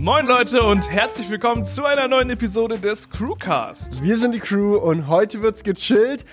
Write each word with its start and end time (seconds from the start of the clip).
Moin 0.00 0.26
Leute 0.26 0.62
und 0.62 0.90
herzlich 0.90 1.28
willkommen 1.28 1.66
zu 1.66 1.84
einer 1.84 2.08
neuen 2.08 2.30
Episode 2.30 2.78
des 2.78 3.10
Crewcast. 3.10 4.02
Wir 4.02 4.16
sind 4.16 4.32
die 4.34 4.40
Crew 4.40 4.76
und 4.76 5.08
heute 5.08 5.42
wird's 5.42 5.62
gechillt, 5.62 6.24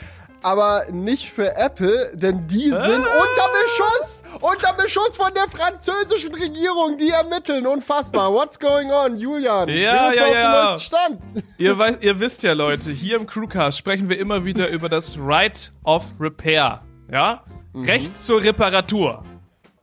aber 0.41 0.85
nicht 0.89 1.29
für 1.29 1.53
Apple, 1.57 2.11
denn 2.13 2.47
die 2.47 2.69
sind 2.69 2.73
Ah. 2.73 2.85
unter 2.85 3.51
Beschuss, 3.51 4.23
unter 4.39 4.73
Beschuss 4.81 5.17
von 5.17 5.33
der 5.33 5.49
französischen 5.49 6.33
Regierung, 6.33 6.97
die 6.97 7.09
ermitteln. 7.09 7.67
Unfassbar. 7.67 8.31
What's 8.31 8.57
going 8.57 8.89
on, 8.89 9.17
Julian? 9.17 9.67
Ja, 9.67 10.13
ja, 10.13 10.25
auf 10.27 10.33
ja. 10.33 10.69
neuesten 10.69 10.85
Stand. 10.85 11.19
Ihr, 11.57 11.77
weiß, 11.77 11.97
ihr 11.99 12.17
wisst 12.21 12.43
ja 12.43 12.53
Leute, 12.53 12.91
hier 12.91 13.17
im 13.17 13.27
Crewcast 13.27 13.77
sprechen 13.77 14.07
wir 14.07 14.17
immer 14.17 14.45
wieder 14.45 14.69
über 14.69 14.87
das 14.87 15.17
Right 15.19 15.73
of 15.83 16.05
Repair. 16.21 16.83
Ja? 17.11 17.43
Recht 17.75 18.17
zur 18.17 18.41
Reparatur. 18.41 19.25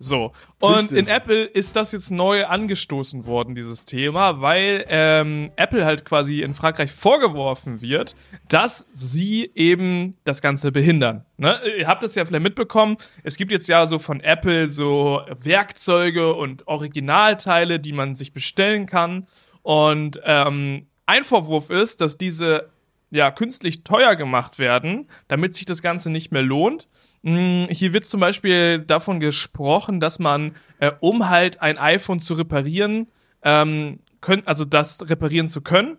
So. 0.04 0.32
Und 0.60 0.74
Richtig. 0.74 0.98
in 0.98 1.08
Apple 1.08 1.44
ist 1.44 1.76
das 1.76 1.92
jetzt 1.92 2.10
neu 2.10 2.44
angestoßen 2.44 3.24
worden, 3.24 3.54
dieses 3.54 3.86
Thema, 3.86 4.40
weil 4.42 4.84
ähm, 4.88 5.50
Apple 5.56 5.84
halt 5.86 6.04
quasi 6.04 6.42
in 6.42 6.52
Frankreich 6.52 6.92
vorgeworfen 6.92 7.80
wird, 7.80 8.14
dass 8.48 8.86
sie 8.92 9.50
eben 9.54 10.16
das 10.24 10.42
Ganze 10.42 10.72
behindern. 10.72 11.24
Ne? 11.38 11.58
Ihr 11.78 11.86
habt 11.86 12.02
es 12.02 12.14
ja 12.14 12.24
vielleicht 12.24 12.42
mitbekommen, 12.42 12.98
es 13.22 13.36
gibt 13.36 13.50
jetzt 13.50 13.66
ja 13.66 13.86
so 13.86 13.98
von 13.98 14.20
Apple 14.20 14.70
so 14.70 15.22
Werkzeuge 15.28 16.34
und 16.34 16.68
Originalteile, 16.68 17.80
die 17.80 17.92
man 17.92 18.14
sich 18.14 18.34
bestellen 18.34 18.84
kann. 18.84 19.26
Und 19.62 20.20
ähm, 20.24 20.86
ein 21.06 21.24
Vorwurf 21.24 21.70
ist, 21.70 22.02
dass 22.02 22.18
diese 22.18 22.70
ja 23.10 23.30
künstlich 23.30 23.84
teuer 23.84 24.16
gemacht 24.16 24.58
werden, 24.58 25.08
damit 25.28 25.54
sich 25.54 25.64
das 25.64 25.80
Ganze 25.80 26.10
nicht 26.10 26.30
mehr 26.30 26.42
lohnt. 26.42 26.88
Mm, 27.24 27.64
Hier 27.70 27.92
wird 27.94 28.04
zum 28.06 28.20
Beispiel 28.20 28.80
davon 28.80 29.18
gesprochen, 29.18 29.98
dass 29.98 30.18
man, 30.18 30.54
äh, 30.78 30.90
um 31.00 31.30
halt 31.30 31.62
ein 31.62 31.78
iPhone 31.78 32.20
zu 32.20 32.34
reparieren, 32.34 33.08
ähm, 33.42 34.00
können, 34.20 34.42
also 34.46 34.64
das 34.66 35.08
reparieren 35.08 35.48
zu 35.48 35.62
können, 35.62 35.96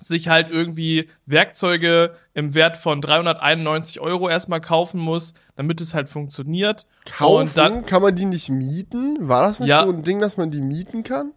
sich 0.00 0.28
halt 0.28 0.48
irgendwie 0.50 1.08
Werkzeuge 1.26 2.14
im 2.34 2.54
Wert 2.54 2.76
von 2.76 3.00
391 3.00 4.00
Euro 4.00 4.28
erstmal 4.28 4.60
kaufen 4.60 5.00
muss, 5.00 5.32
damit 5.56 5.80
es 5.80 5.94
halt 5.94 6.08
funktioniert. 6.08 6.86
Kaufen, 7.04 7.48
Und 7.48 7.56
dann, 7.56 7.86
kann 7.86 8.02
man 8.02 8.14
die 8.16 8.24
nicht 8.24 8.48
mieten? 8.48 9.16
War 9.28 9.46
das 9.48 9.60
nicht 9.60 9.68
Ja. 9.70 9.84
so 9.84 9.90
ein 9.90 10.02
Ding, 10.02 10.18
dass 10.18 10.36
man 10.36 10.50
die 10.50 10.60
mieten 10.60 11.02
kann? 11.04 11.32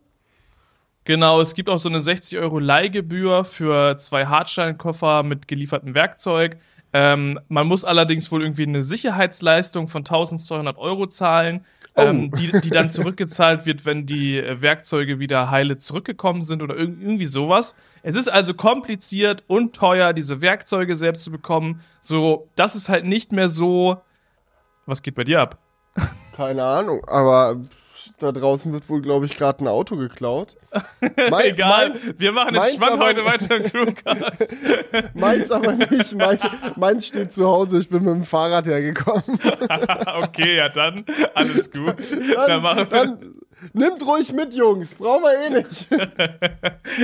Genau, 1.03 1.41
es 1.41 1.55
gibt 1.55 1.69
auch 1.69 1.79
so 1.79 1.89
eine 1.89 1.99
60 1.99 2.37
Euro 2.37 2.59
Leihgebühr 2.59 3.43
für 3.45 3.97
zwei 3.97 4.27
Hartsteinkoffer 4.27 5.23
mit 5.23 5.47
geliefertem 5.47 5.95
Werkzeug. 5.95 6.57
Ähm, 6.93 7.39
man 7.47 7.67
muss 7.67 7.85
allerdings 7.85 8.31
wohl 8.31 8.41
irgendwie 8.41 8.63
eine 8.63 8.83
Sicherheitsleistung 8.83 9.87
von 9.87 10.01
1200 10.01 10.77
Euro 10.77 11.07
zahlen, 11.07 11.65
Oh. 11.95 12.03
ähm, 12.03 12.31
die, 12.31 12.51
die 12.61 12.69
dann 12.69 12.89
zurückgezahlt 12.89 13.65
wird, 13.65 13.85
wenn 13.85 14.05
die 14.05 14.37
äh, 14.37 14.61
Werkzeuge 14.61 15.19
wieder 15.19 15.51
heile 15.51 15.77
zurückgekommen 15.77 16.41
sind 16.41 16.61
oder 16.61 16.75
irg 16.77 16.89
irgendwie 17.01 17.25
sowas. 17.25 17.75
Es 18.01 18.15
ist 18.15 18.31
also 18.31 18.53
kompliziert 18.53 19.43
und 19.47 19.75
teuer, 19.75 20.13
diese 20.13 20.41
Werkzeuge 20.41 20.95
selbst 20.95 21.25
zu 21.25 21.31
bekommen. 21.31 21.81
So, 21.99 22.47
das 22.55 22.75
ist 22.75 22.87
halt 22.87 23.05
nicht 23.05 23.33
mehr 23.33 23.49
so. 23.49 23.97
Was 24.85 25.01
geht 25.01 25.15
bei 25.15 25.25
dir 25.25 25.41
ab? 25.41 25.57
Keine 26.33 26.63
Ahnung, 26.63 27.03
aber 27.07 27.57
da 28.19 28.31
draußen 28.31 28.71
wird 28.71 28.87
wohl, 28.89 29.01
glaube 29.01 29.25
ich, 29.25 29.37
gerade 29.37 29.63
ein 29.63 29.67
Auto 29.67 29.95
geklaut. 29.97 30.55
Mein, 31.29 31.45
Egal, 31.45 31.89
mein- 31.89 31.99
wir 32.17 32.31
machen 32.31 32.55
entspannt 32.55 32.91
aber- 32.93 33.05
heute 33.05 33.25
weiter 33.25 33.57
im 33.57 33.63
Crewcast. 33.63 34.55
Meins 35.13 35.51
aber 35.51 35.73
nicht. 35.73 36.15
Mein, 36.15 36.37
meins 36.75 37.07
steht 37.07 37.33
zu 37.33 37.47
Hause. 37.47 37.79
Ich 37.79 37.89
bin 37.89 38.03
mit 38.03 38.13
dem 38.13 38.23
Fahrrad 38.23 38.65
hergekommen. 38.67 39.23
okay, 40.21 40.57
ja 40.57 40.69
dann, 40.69 41.03
alles 41.33 41.71
gut. 41.71 41.95
Dann, 42.11 42.47
Dann, 42.47 42.61
machen 42.61 42.77
wir, 42.77 42.85
dann 42.85 43.33
nimmt 43.73 44.05
ruhig 44.05 44.33
mit, 44.33 44.53
Jungs. 44.53 44.95
Brauchen 44.95 45.23
wir 45.23 45.57
eh 45.57 45.59
nicht. 45.61 45.87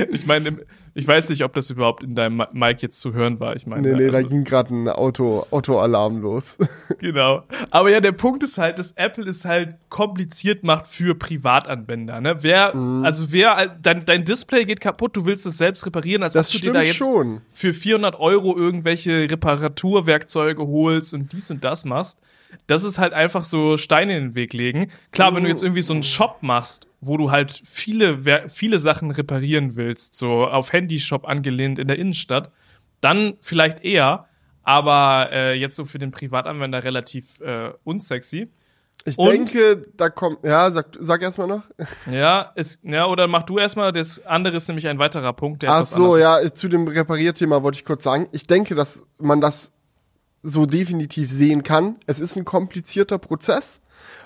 ich 0.14 0.26
meine, 0.26 0.58
ich 0.94 1.06
weiß 1.06 1.28
nicht, 1.28 1.44
ob 1.44 1.52
das 1.54 1.70
überhaupt 1.70 2.02
in 2.02 2.14
deinem 2.14 2.40
Mi- 2.40 2.48
Mic 2.52 2.82
jetzt 2.82 3.00
zu 3.00 3.12
hören 3.12 3.38
war. 3.40 3.54
Ich 3.56 3.66
meine, 3.66 3.82
Nee, 3.88 3.94
nee, 3.96 4.10
da 4.10 4.18
also, 4.18 4.28
ging 4.28 4.44
gerade 4.44 4.74
ein 4.74 4.88
Auto, 4.88 5.46
Autoalarm 5.50 6.20
los. 6.20 6.58
genau. 6.98 7.42
Aber 7.70 7.90
ja, 7.90 8.00
der 8.00 8.12
Punkt 8.12 8.42
ist 8.42 8.58
halt, 8.58 8.78
dass 8.78 8.92
Apple 8.92 9.28
es 9.28 9.44
halt 9.44 9.76
kompliziert 9.88 10.64
macht 10.64 10.86
für 10.88 11.14
Privatanwender. 11.14 12.20
Ne? 12.20 12.36
Wer, 12.42 12.74
Mhm. 12.74 13.04
also 13.04 13.30
wer, 13.32 13.76
dein, 13.80 14.04
dein 14.04 14.24
Display 14.24 14.64
geht 14.64 14.80
kaputt, 14.80 15.16
du 15.16 15.24
willst 15.26 15.46
es 15.46 15.56
selbst 15.58 15.86
reparieren, 15.86 16.22
als 16.22 16.32
Das 16.32 16.48
ob 16.54 16.60
du 16.60 16.66
dir 16.66 16.72
da 16.72 16.82
jetzt 16.82 16.96
schon. 16.96 17.40
für 17.52 17.72
400 17.72 18.18
Euro 18.18 18.56
irgendwelche 18.56 19.30
Reparaturwerkzeuge 19.30 20.66
holst 20.66 21.14
und 21.14 21.32
dies 21.32 21.50
und 21.50 21.62
das 21.64 21.84
machst. 21.84 22.18
Das 22.66 22.82
ist 22.82 22.98
halt 22.98 23.12
einfach 23.12 23.44
so 23.44 23.76
Steine 23.76 24.16
in 24.16 24.24
den 24.28 24.34
Weg 24.34 24.52
legen. 24.52 24.90
Klar, 25.12 25.34
wenn 25.34 25.42
du 25.44 25.48
jetzt 25.50 25.62
irgendwie 25.62 25.82
so 25.82 25.92
einen 25.92 26.02
Shop 26.02 26.38
machst, 26.40 26.86
wo 27.00 27.16
du 27.16 27.30
halt 27.30 27.62
viele, 27.64 28.48
viele 28.48 28.78
Sachen 28.78 29.10
reparieren 29.10 29.76
willst, 29.76 30.14
so 30.14 30.46
auf 30.46 30.72
Handyshop 30.72 31.26
angelehnt 31.26 31.78
in 31.78 31.88
der 31.88 31.98
Innenstadt, 31.98 32.50
dann 33.00 33.34
vielleicht 33.40 33.84
eher, 33.84 34.26
aber 34.62 35.28
äh, 35.32 35.54
jetzt 35.54 35.76
so 35.76 35.84
für 35.84 35.98
den 35.98 36.10
Privatanwender 36.10 36.82
relativ 36.84 37.40
äh, 37.40 37.70
unsexy. 37.84 38.48
Ich 39.04 39.16
Und- 39.16 39.30
denke, 39.30 39.82
da 39.96 40.10
kommt. 40.10 40.42
Ja, 40.42 40.70
sag, 40.70 40.88
sag 40.98 41.22
erst 41.22 41.38
mal 41.38 41.46
noch. 41.46 41.62
Ja, 42.10 42.52
ist, 42.56 42.80
ja, 42.82 43.06
oder 43.06 43.28
mach 43.28 43.44
du 43.44 43.58
erstmal, 43.58 43.92
das 43.92 44.24
andere 44.26 44.56
ist 44.56 44.68
nämlich 44.68 44.88
ein 44.88 44.98
weiterer 44.98 45.32
Punkt, 45.32 45.62
der 45.62 45.70
Ach 45.70 45.84
so, 45.84 46.16
ja, 46.16 46.40
zu 46.52 46.68
dem 46.68 46.88
Reparierthema 46.88 47.62
wollte 47.62 47.78
ich 47.78 47.84
kurz 47.84 48.02
sagen. 48.04 48.28
Ich 48.32 48.46
denke, 48.46 48.74
dass 48.74 49.02
man 49.18 49.40
das 49.40 49.72
so 50.42 50.66
definitiv 50.66 51.30
sehen 51.30 51.62
kann. 51.62 51.96
Es 52.06 52.20
ist 52.20 52.36
ein 52.36 52.44
komplizierter 52.44 53.18
Prozess. 53.18 53.80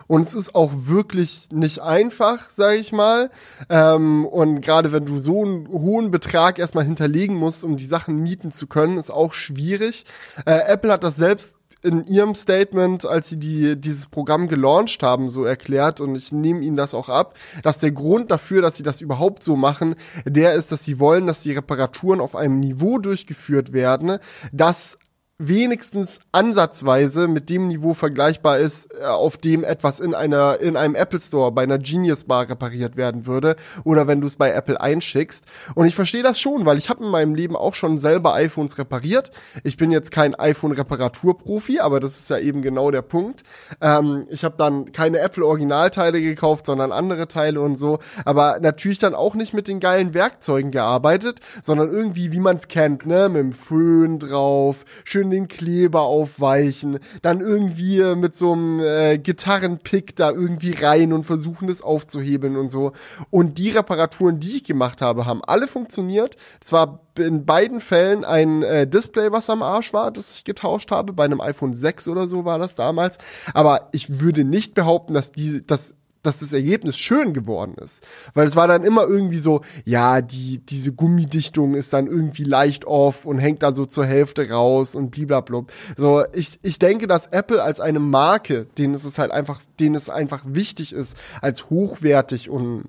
Und 0.06 0.22
es 0.22 0.34
ist 0.34 0.54
auch 0.54 0.70
wirklich 0.74 1.48
nicht 1.50 1.80
einfach, 1.80 2.50
sage 2.50 2.76
ich 2.76 2.92
mal. 2.92 3.30
Ähm, 3.70 4.26
und 4.26 4.60
gerade 4.60 4.92
wenn 4.92 5.06
du 5.06 5.18
so 5.18 5.44
einen 5.44 5.68
hohen 5.68 6.10
Betrag 6.10 6.58
erstmal 6.58 6.84
hinterlegen 6.84 7.36
musst, 7.36 7.64
um 7.64 7.76
die 7.76 7.86
Sachen 7.86 8.16
mieten 8.16 8.50
zu 8.50 8.66
können, 8.66 8.98
ist 8.98 9.10
auch 9.10 9.32
schwierig. 9.32 10.04
Äh, 10.44 10.60
Apple 10.66 10.92
hat 10.92 11.04
das 11.04 11.16
selbst 11.16 11.56
in 11.82 12.06
ihrem 12.06 12.34
Statement, 12.34 13.04
als 13.04 13.28
sie 13.28 13.38
die, 13.38 13.76
dieses 13.80 14.06
Programm 14.06 14.46
gelauncht 14.46 15.02
haben, 15.02 15.28
so 15.28 15.44
erklärt, 15.44 16.00
und 16.00 16.14
ich 16.14 16.30
nehme 16.30 16.60
ihnen 16.60 16.76
das 16.76 16.94
auch 16.94 17.08
ab, 17.08 17.34
dass 17.62 17.80
der 17.80 17.90
Grund 17.90 18.30
dafür, 18.30 18.62
dass 18.62 18.76
sie 18.76 18.84
das 18.84 19.00
überhaupt 19.00 19.42
so 19.42 19.56
machen, 19.56 19.96
der 20.24 20.54
ist, 20.54 20.70
dass 20.70 20.84
sie 20.84 21.00
wollen, 21.00 21.26
dass 21.26 21.40
die 21.40 21.52
Reparaturen 21.52 22.20
auf 22.20 22.36
einem 22.36 22.60
Niveau 22.60 22.98
durchgeführt 22.98 23.72
werden, 23.72 24.18
das 24.52 24.96
wenigstens 25.38 26.20
ansatzweise 26.30 27.26
mit 27.26 27.50
dem 27.50 27.66
Niveau 27.68 27.94
vergleichbar 27.94 28.58
ist, 28.58 28.92
äh, 28.94 29.04
auf 29.04 29.36
dem 29.36 29.64
etwas 29.64 29.98
in 29.98 30.14
einer 30.14 30.60
in 30.60 30.76
einem 30.76 30.94
Apple 30.94 31.20
Store 31.20 31.50
bei 31.50 31.62
einer 31.62 31.78
Genius 31.78 32.24
Bar 32.24 32.48
repariert 32.48 32.96
werden 32.96 33.26
würde 33.26 33.56
oder 33.82 34.06
wenn 34.06 34.20
du 34.20 34.28
es 34.28 34.36
bei 34.36 34.52
Apple 34.52 34.80
einschickst. 34.80 35.44
Und 35.74 35.86
ich 35.86 35.94
verstehe 35.94 36.22
das 36.22 36.38
schon, 36.38 36.64
weil 36.64 36.78
ich 36.78 36.88
habe 36.88 37.02
in 37.04 37.10
meinem 37.10 37.34
Leben 37.34 37.56
auch 37.56 37.74
schon 37.74 37.98
selber 37.98 38.34
iPhones 38.34 38.78
repariert. 38.78 39.32
Ich 39.64 39.76
bin 39.76 39.90
jetzt 39.90 40.12
kein 40.12 40.34
iPhone 40.34 40.72
Reparaturprofi, 40.72 41.80
aber 41.80 41.98
das 41.98 42.18
ist 42.18 42.30
ja 42.30 42.38
eben 42.38 42.62
genau 42.62 42.90
der 42.90 43.02
Punkt. 43.02 43.42
Ähm, 43.80 44.26
ich 44.30 44.44
habe 44.44 44.54
dann 44.58 44.92
keine 44.92 45.18
Apple 45.18 45.44
Originalteile 45.44 46.20
gekauft, 46.20 46.66
sondern 46.66 46.92
andere 46.92 47.26
Teile 47.26 47.60
und 47.60 47.76
so, 47.76 47.98
aber 48.24 48.60
natürlich 48.60 49.00
dann 49.00 49.14
auch 49.14 49.34
nicht 49.34 49.54
mit 49.54 49.66
den 49.66 49.80
geilen 49.80 50.14
Werkzeugen 50.14 50.70
gearbeitet, 50.70 51.40
sondern 51.62 51.90
irgendwie 51.90 52.32
wie 52.32 52.40
man 52.40 52.56
es 52.56 52.68
kennt, 52.68 53.06
ne, 53.06 53.28
mit 53.28 53.40
dem 53.40 53.52
Föhn 53.52 54.18
drauf, 54.18 54.84
schön 55.04 55.31
den 55.32 55.48
Kleber 55.48 56.02
aufweichen, 56.02 57.00
dann 57.22 57.40
irgendwie 57.40 57.98
äh, 57.98 58.14
mit 58.14 58.34
so 58.34 58.52
einem 58.52 58.78
äh, 58.80 59.18
Gitarrenpick 59.18 60.14
da 60.14 60.30
irgendwie 60.30 60.72
rein 60.72 61.12
und 61.12 61.24
versuchen 61.24 61.66
das 61.66 61.82
aufzuhebeln 61.82 62.56
und 62.56 62.68
so. 62.68 62.92
Und 63.30 63.58
die 63.58 63.70
Reparaturen, 63.70 64.38
die 64.38 64.56
ich 64.56 64.64
gemacht 64.64 65.02
habe, 65.02 65.26
haben 65.26 65.42
alle 65.44 65.66
funktioniert. 65.66 66.36
Zwar 66.60 67.00
in 67.18 67.44
beiden 67.44 67.80
Fällen 67.80 68.24
ein 68.24 68.62
äh, 68.62 68.86
Display, 68.86 69.32
was 69.32 69.50
am 69.50 69.62
Arsch 69.62 69.92
war, 69.92 70.10
das 70.10 70.36
ich 70.36 70.44
getauscht 70.44 70.90
habe. 70.90 71.12
Bei 71.12 71.24
einem 71.24 71.40
iPhone 71.40 71.74
6 71.74 72.08
oder 72.08 72.26
so 72.26 72.44
war 72.44 72.58
das 72.58 72.74
damals. 72.74 73.18
Aber 73.52 73.88
ich 73.92 74.20
würde 74.20 74.44
nicht 74.44 74.74
behaupten, 74.74 75.14
dass 75.14 75.32
die, 75.32 75.66
dass 75.66 75.94
dass 76.22 76.38
das 76.38 76.52
Ergebnis 76.52 76.96
schön 76.96 77.32
geworden 77.32 77.74
ist. 77.82 78.06
Weil 78.34 78.46
es 78.46 78.56
war 78.56 78.68
dann 78.68 78.84
immer 78.84 79.06
irgendwie 79.06 79.38
so, 79.38 79.62
ja, 79.84 80.20
die, 80.20 80.58
diese 80.58 80.92
Gummidichtung 80.92 81.74
ist 81.74 81.92
dann 81.92 82.06
irgendwie 82.06 82.44
leicht 82.44 82.84
off 82.84 83.24
und 83.24 83.38
hängt 83.38 83.62
da 83.62 83.72
so 83.72 83.84
zur 83.84 84.06
Hälfte 84.06 84.48
raus 84.48 84.94
und 84.94 85.10
bliblablub. 85.10 85.72
So, 85.96 86.24
ich, 86.32 86.58
ich 86.62 86.78
denke, 86.78 87.06
dass 87.06 87.26
Apple 87.26 87.62
als 87.62 87.80
eine 87.80 88.00
Marke, 88.00 88.66
denen 88.78 88.94
es 88.94 89.18
halt 89.18 89.32
einfach, 89.32 89.60
denen 89.80 89.94
es 89.94 90.08
einfach 90.08 90.42
wichtig 90.46 90.92
ist, 90.92 91.16
als 91.40 91.70
hochwertig 91.70 92.48
und 92.50 92.84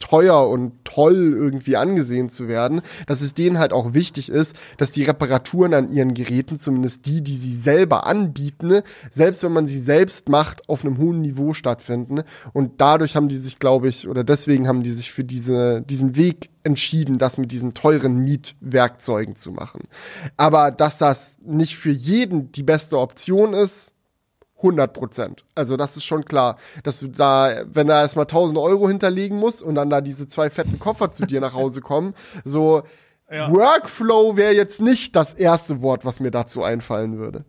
teuer 0.00 0.48
und 0.48 0.72
toll 0.84 1.32
irgendwie 1.34 1.76
angesehen 1.76 2.28
zu 2.28 2.48
werden, 2.48 2.80
dass 3.06 3.20
es 3.20 3.34
denen 3.34 3.58
halt 3.58 3.72
auch 3.72 3.94
wichtig 3.94 4.28
ist, 4.30 4.56
dass 4.78 4.90
die 4.90 5.04
Reparaturen 5.04 5.74
an 5.74 5.92
ihren 5.92 6.14
Geräten, 6.14 6.58
zumindest 6.58 7.06
die, 7.06 7.22
die 7.22 7.36
sie 7.36 7.54
selber 7.54 8.06
anbieten, 8.06 8.82
selbst 9.10 9.44
wenn 9.44 9.52
man 9.52 9.66
sie 9.66 9.78
selbst 9.78 10.28
macht, 10.28 10.68
auf 10.68 10.84
einem 10.84 10.98
hohen 10.98 11.20
Niveau 11.20 11.54
stattfinden. 11.54 12.22
Und 12.52 12.80
dadurch 12.80 13.14
haben 13.14 13.28
die 13.28 13.38
sich, 13.38 13.58
glaube 13.58 13.88
ich, 13.88 14.08
oder 14.08 14.24
deswegen 14.24 14.66
haben 14.66 14.82
die 14.82 14.92
sich 14.92 15.12
für 15.12 15.24
diese, 15.24 15.82
diesen 15.82 16.16
Weg 16.16 16.50
entschieden, 16.62 17.18
das 17.18 17.38
mit 17.38 17.52
diesen 17.52 17.74
teuren 17.74 18.16
Mietwerkzeugen 18.16 19.36
zu 19.36 19.52
machen. 19.52 19.82
Aber 20.36 20.70
dass 20.70 20.98
das 20.98 21.38
nicht 21.44 21.76
für 21.76 21.90
jeden 21.90 22.52
die 22.52 22.62
beste 22.62 22.98
Option 22.98 23.54
ist, 23.54 23.92
100 24.62 24.92
Prozent. 24.92 25.44
Also 25.54 25.76
das 25.76 25.96
ist 25.96 26.04
schon 26.04 26.24
klar, 26.24 26.56
dass 26.82 27.00
du 27.00 27.08
da, 27.08 27.62
wenn 27.66 27.86
da 27.86 28.02
erstmal 28.02 28.24
1000 28.24 28.58
Euro 28.58 28.88
hinterlegen 28.88 29.38
musst 29.38 29.62
und 29.62 29.74
dann 29.74 29.90
da 29.90 30.00
diese 30.00 30.28
zwei 30.28 30.50
fetten 30.50 30.78
Koffer 30.78 31.10
zu 31.10 31.26
dir 31.26 31.40
nach 31.40 31.54
Hause 31.54 31.80
kommen, 31.80 32.14
so 32.44 32.82
ja. 33.30 33.50
Workflow 33.50 34.36
wäre 34.36 34.54
jetzt 34.54 34.80
nicht 34.80 35.14
das 35.14 35.34
erste 35.34 35.82
Wort, 35.82 36.04
was 36.04 36.20
mir 36.20 36.30
dazu 36.30 36.62
einfallen 36.62 37.18
würde. 37.18 37.44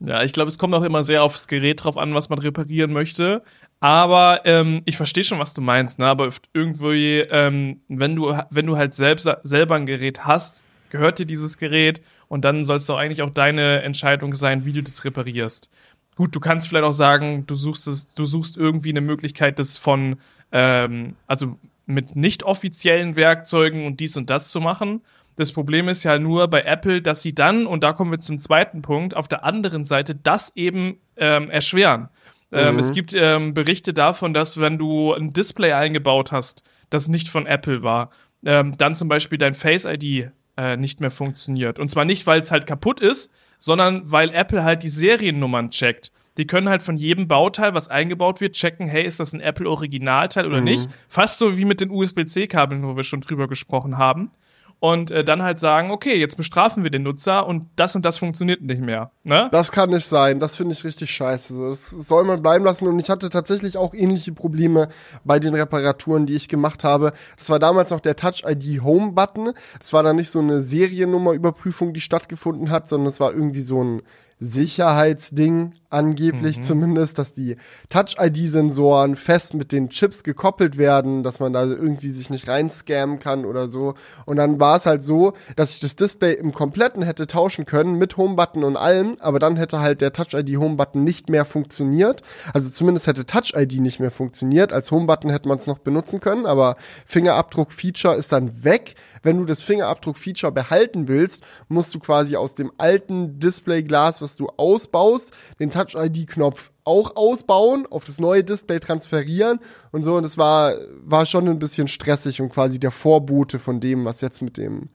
Ja, 0.00 0.22
ich 0.22 0.32
glaube, 0.32 0.48
es 0.48 0.58
kommt 0.58 0.74
auch 0.74 0.82
immer 0.82 1.02
sehr 1.02 1.22
aufs 1.22 1.48
Gerät 1.48 1.84
drauf 1.84 1.96
an, 1.96 2.14
was 2.14 2.28
man 2.28 2.38
reparieren 2.38 2.92
möchte. 2.92 3.42
Aber 3.80 4.40
ähm, 4.44 4.82
ich 4.84 4.96
verstehe 4.96 5.24
schon, 5.24 5.38
was 5.38 5.54
du 5.54 5.60
meinst, 5.60 5.98
ne? 5.98 6.06
Aber 6.06 6.30
irgendwie, 6.52 7.18
ähm, 7.18 7.80
wenn 7.88 8.16
du, 8.16 8.34
wenn 8.50 8.66
du 8.66 8.76
halt 8.76 8.94
selbst 8.94 9.28
selber 9.42 9.74
ein 9.74 9.86
Gerät 9.86 10.24
hast, 10.24 10.64
gehört 10.90 11.18
dir 11.18 11.26
dieses 11.26 11.58
Gerät 11.58 12.00
und 12.28 12.44
dann 12.44 12.64
soll 12.64 12.76
es 12.76 12.86
doch 12.86 12.96
eigentlich 12.96 13.22
auch 13.22 13.30
deine 13.30 13.82
Entscheidung 13.82 14.34
sein, 14.34 14.64
wie 14.64 14.72
du 14.72 14.82
das 14.82 15.04
reparierst. 15.04 15.70
Gut, 16.16 16.34
du 16.34 16.40
kannst 16.40 16.66
vielleicht 16.66 16.84
auch 16.84 16.92
sagen, 16.92 17.46
du 17.46 17.54
suchst 17.54 17.86
es, 17.86 18.12
du 18.14 18.24
suchst 18.24 18.56
irgendwie 18.56 18.90
eine 18.90 19.02
Möglichkeit, 19.02 19.58
das 19.58 19.76
von, 19.76 20.16
ähm, 20.50 21.14
also 21.26 21.56
mit 21.84 22.16
nicht 22.16 22.42
offiziellen 22.42 23.16
Werkzeugen 23.16 23.86
und 23.86 24.00
dies 24.00 24.16
und 24.16 24.28
das 24.28 24.48
zu 24.48 24.60
machen. 24.60 25.02
Das 25.36 25.52
Problem 25.52 25.88
ist 25.88 26.02
ja 26.02 26.18
nur 26.18 26.48
bei 26.48 26.62
Apple, 26.62 27.02
dass 27.02 27.22
sie 27.22 27.34
dann, 27.34 27.66
und 27.66 27.82
da 27.82 27.92
kommen 27.92 28.10
wir 28.10 28.18
zum 28.18 28.38
zweiten 28.38 28.80
Punkt, 28.80 29.14
auf 29.14 29.28
der 29.28 29.44
anderen 29.44 29.84
Seite 29.84 30.14
das 30.14 30.52
eben 30.56 30.98
ähm, 31.18 31.50
erschweren. 31.50 32.08
Ähm, 32.50 32.74
mhm. 32.74 32.78
es 32.78 32.92
gibt 32.92 33.12
ähm, 33.14 33.52
Berichte 33.52 33.92
davon, 33.92 34.32
dass 34.32 34.58
wenn 34.58 34.78
du 34.78 35.12
ein 35.12 35.34
Display 35.34 35.72
eingebaut 35.72 36.32
hast, 36.32 36.62
das 36.88 37.08
nicht 37.08 37.28
von 37.28 37.46
Apple 37.46 37.82
war, 37.82 38.10
ähm, 38.44 38.72
dann 38.78 38.94
zum 38.94 39.08
Beispiel 39.08 39.36
dein 39.36 39.54
Face 39.54 39.84
ID 39.84 40.30
äh, 40.56 40.76
nicht 40.76 41.00
mehr 41.00 41.10
funktioniert. 41.10 41.78
Und 41.78 41.90
zwar 41.90 42.06
nicht, 42.06 42.26
weil 42.26 42.40
es 42.40 42.50
halt 42.50 42.66
kaputt 42.66 43.00
ist, 43.00 43.30
sondern 43.58 44.10
weil 44.10 44.30
Apple 44.34 44.64
halt 44.64 44.82
die 44.82 44.88
Seriennummern 44.88 45.70
checkt. 45.70 46.12
Die 46.38 46.46
können 46.46 46.68
halt 46.68 46.82
von 46.82 46.96
jedem 46.96 47.28
Bauteil, 47.28 47.72
was 47.72 47.88
eingebaut 47.88 48.40
wird, 48.40 48.54
checken, 48.54 48.88
hey, 48.88 49.04
ist 49.04 49.20
das 49.20 49.32
ein 49.32 49.40
Apple 49.40 49.68
Originalteil 49.68 50.46
oder 50.46 50.58
mhm. 50.58 50.64
nicht? 50.64 50.88
Fast 51.08 51.38
so 51.38 51.56
wie 51.56 51.64
mit 51.64 51.80
den 51.80 51.90
USB-C-Kabeln, 51.90 52.82
wo 52.82 52.96
wir 52.96 53.04
schon 53.04 53.22
drüber 53.22 53.48
gesprochen 53.48 53.96
haben 53.96 54.30
und 54.78 55.10
äh, 55.10 55.24
dann 55.24 55.42
halt 55.42 55.58
sagen, 55.58 55.90
okay, 55.90 56.16
jetzt 56.16 56.36
bestrafen 56.36 56.82
wir 56.82 56.90
den 56.90 57.02
Nutzer 57.02 57.46
und 57.46 57.68
das 57.76 57.96
und 57.96 58.04
das 58.04 58.18
funktioniert 58.18 58.60
nicht 58.62 58.80
mehr. 58.80 59.10
Ne? 59.24 59.48
Das 59.50 59.72
kann 59.72 59.90
nicht 59.90 60.04
sein. 60.04 60.38
Das 60.38 60.56
finde 60.56 60.74
ich 60.74 60.84
richtig 60.84 61.10
scheiße. 61.10 61.68
Das 61.68 61.88
soll 61.88 62.24
man 62.24 62.42
bleiben 62.42 62.64
lassen. 62.64 62.86
Und 62.86 62.98
ich 62.98 63.08
hatte 63.08 63.30
tatsächlich 63.30 63.78
auch 63.78 63.94
ähnliche 63.94 64.32
Probleme 64.32 64.88
bei 65.24 65.38
den 65.38 65.54
Reparaturen, 65.54 66.26
die 66.26 66.34
ich 66.34 66.48
gemacht 66.48 66.84
habe. 66.84 67.12
Das 67.38 67.48
war 67.48 67.58
damals 67.58 67.90
noch 67.90 68.00
der 68.00 68.16
Touch 68.16 68.44
ID 68.46 68.82
Home 68.82 69.12
Button. 69.12 69.52
Das 69.78 69.92
war 69.92 70.02
dann 70.02 70.16
nicht 70.16 70.30
so 70.30 70.40
eine 70.40 70.60
Seriennummerüberprüfung, 70.60 71.94
die 71.94 72.00
stattgefunden 72.00 72.70
hat, 72.70 72.88
sondern 72.88 73.08
es 73.08 73.18
war 73.18 73.32
irgendwie 73.32 73.62
so 73.62 73.82
ein 73.82 74.02
Sicherheitsding, 74.38 75.72
angeblich 75.96 76.58
mhm. 76.58 76.62
zumindest, 76.62 77.18
dass 77.18 77.32
die 77.32 77.56
Touch-ID-Sensoren 77.88 79.16
fest 79.16 79.54
mit 79.54 79.72
den 79.72 79.88
Chips 79.88 80.22
gekoppelt 80.22 80.76
werden, 80.76 81.22
dass 81.22 81.40
man 81.40 81.52
da 81.52 81.64
irgendwie 81.64 82.10
sich 82.10 82.30
nicht 82.30 82.48
reinscammen 82.48 83.18
kann 83.18 83.44
oder 83.44 83.66
so. 83.66 83.94
Und 84.26 84.36
dann 84.36 84.60
war 84.60 84.76
es 84.76 84.86
halt 84.86 85.02
so, 85.02 85.32
dass 85.56 85.72
ich 85.72 85.80
das 85.80 85.96
Display 85.96 86.34
im 86.34 86.52
Kompletten 86.52 87.02
hätte 87.02 87.26
tauschen 87.26 87.64
können 87.64 87.94
mit 87.96 88.16
Home-Button 88.16 88.62
und 88.62 88.76
allem, 88.76 89.16
aber 89.20 89.38
dann 89.38 89.56
hätte 89.56 89.80
halt 89.80 90.00
der 90.00 90.12
Touch-ID-Home-Button 90.12 91.02
nicht 91.02 91.30
mehr 91.30 91.44
funktioniert. 91.44 92.20
Also 92.52 92.70
zumindest 92.70 93.06
hätte 93.06 93.24
Touch-ID 93.24 93.80
nicht 93.80 93.98
mehr 93.98 94.10
funktioniert. 94.10 94.72
Als 94.72 94.90
Home-Button 94.90 95.30
hätte 95.30 95.48
man 95.48 95.58
es 95.58 95.66
noch 95.66 95.78
benutzen 95.78 96.20
können, 96.20 96.46
aber 96.46 96.76
Fingerabdruck-Feature 97.06 98.16
ist 98.16 98.32
dann 98.32 98.64
weg. 98.64 98.94
Wenn 99.22 99.38
du 99.38 99.44
das 99.44 99.62
Fingerabdruck-Feature 99.62 100.52
behalten 100.52 101.08
willst, 101.08 101.42
musst 101.68 101.94
du 101.94 101.98
quasi 101.98 102.36
aus 102.36 102.54
dem 102.54 102.70
alten 102.76 103.38
Displayglas, 103.38 104.20
was 104.20 104.36
du 104.36 104.48
ausbaust, 104.56 105.32
den 105.58 105.70
Touch-ID-Knopf 105.86 106.70
auch 106.84 107.16
ausbauen, 107.16 107.86
auf 107.90 108.04
das 108.04 108.20
neue 108.20 108.44
Display 108.44 108.80
transferieren 108.80 109.60
und 109.92 110.02
so. 110.02 110.16
Und 110.16 110.24
es 110.24 110.38
war, 110.38 110.74
war 111.04 111.26
schon 111.26 111.48
ein 111.48 111.58
bisschen 111.58 111.88
stressig 111.88 112.40
und 112.40 112.50
quasi 112.50 112.78
der 112.78 112.90
Vorbote 112.90 113.58
von 113.58 113.80
dem, 113.80 114.04
was 114.04 114.20
jetzt 114.20 114.42
mit 114.42 114.56
dem, 114.56 114.90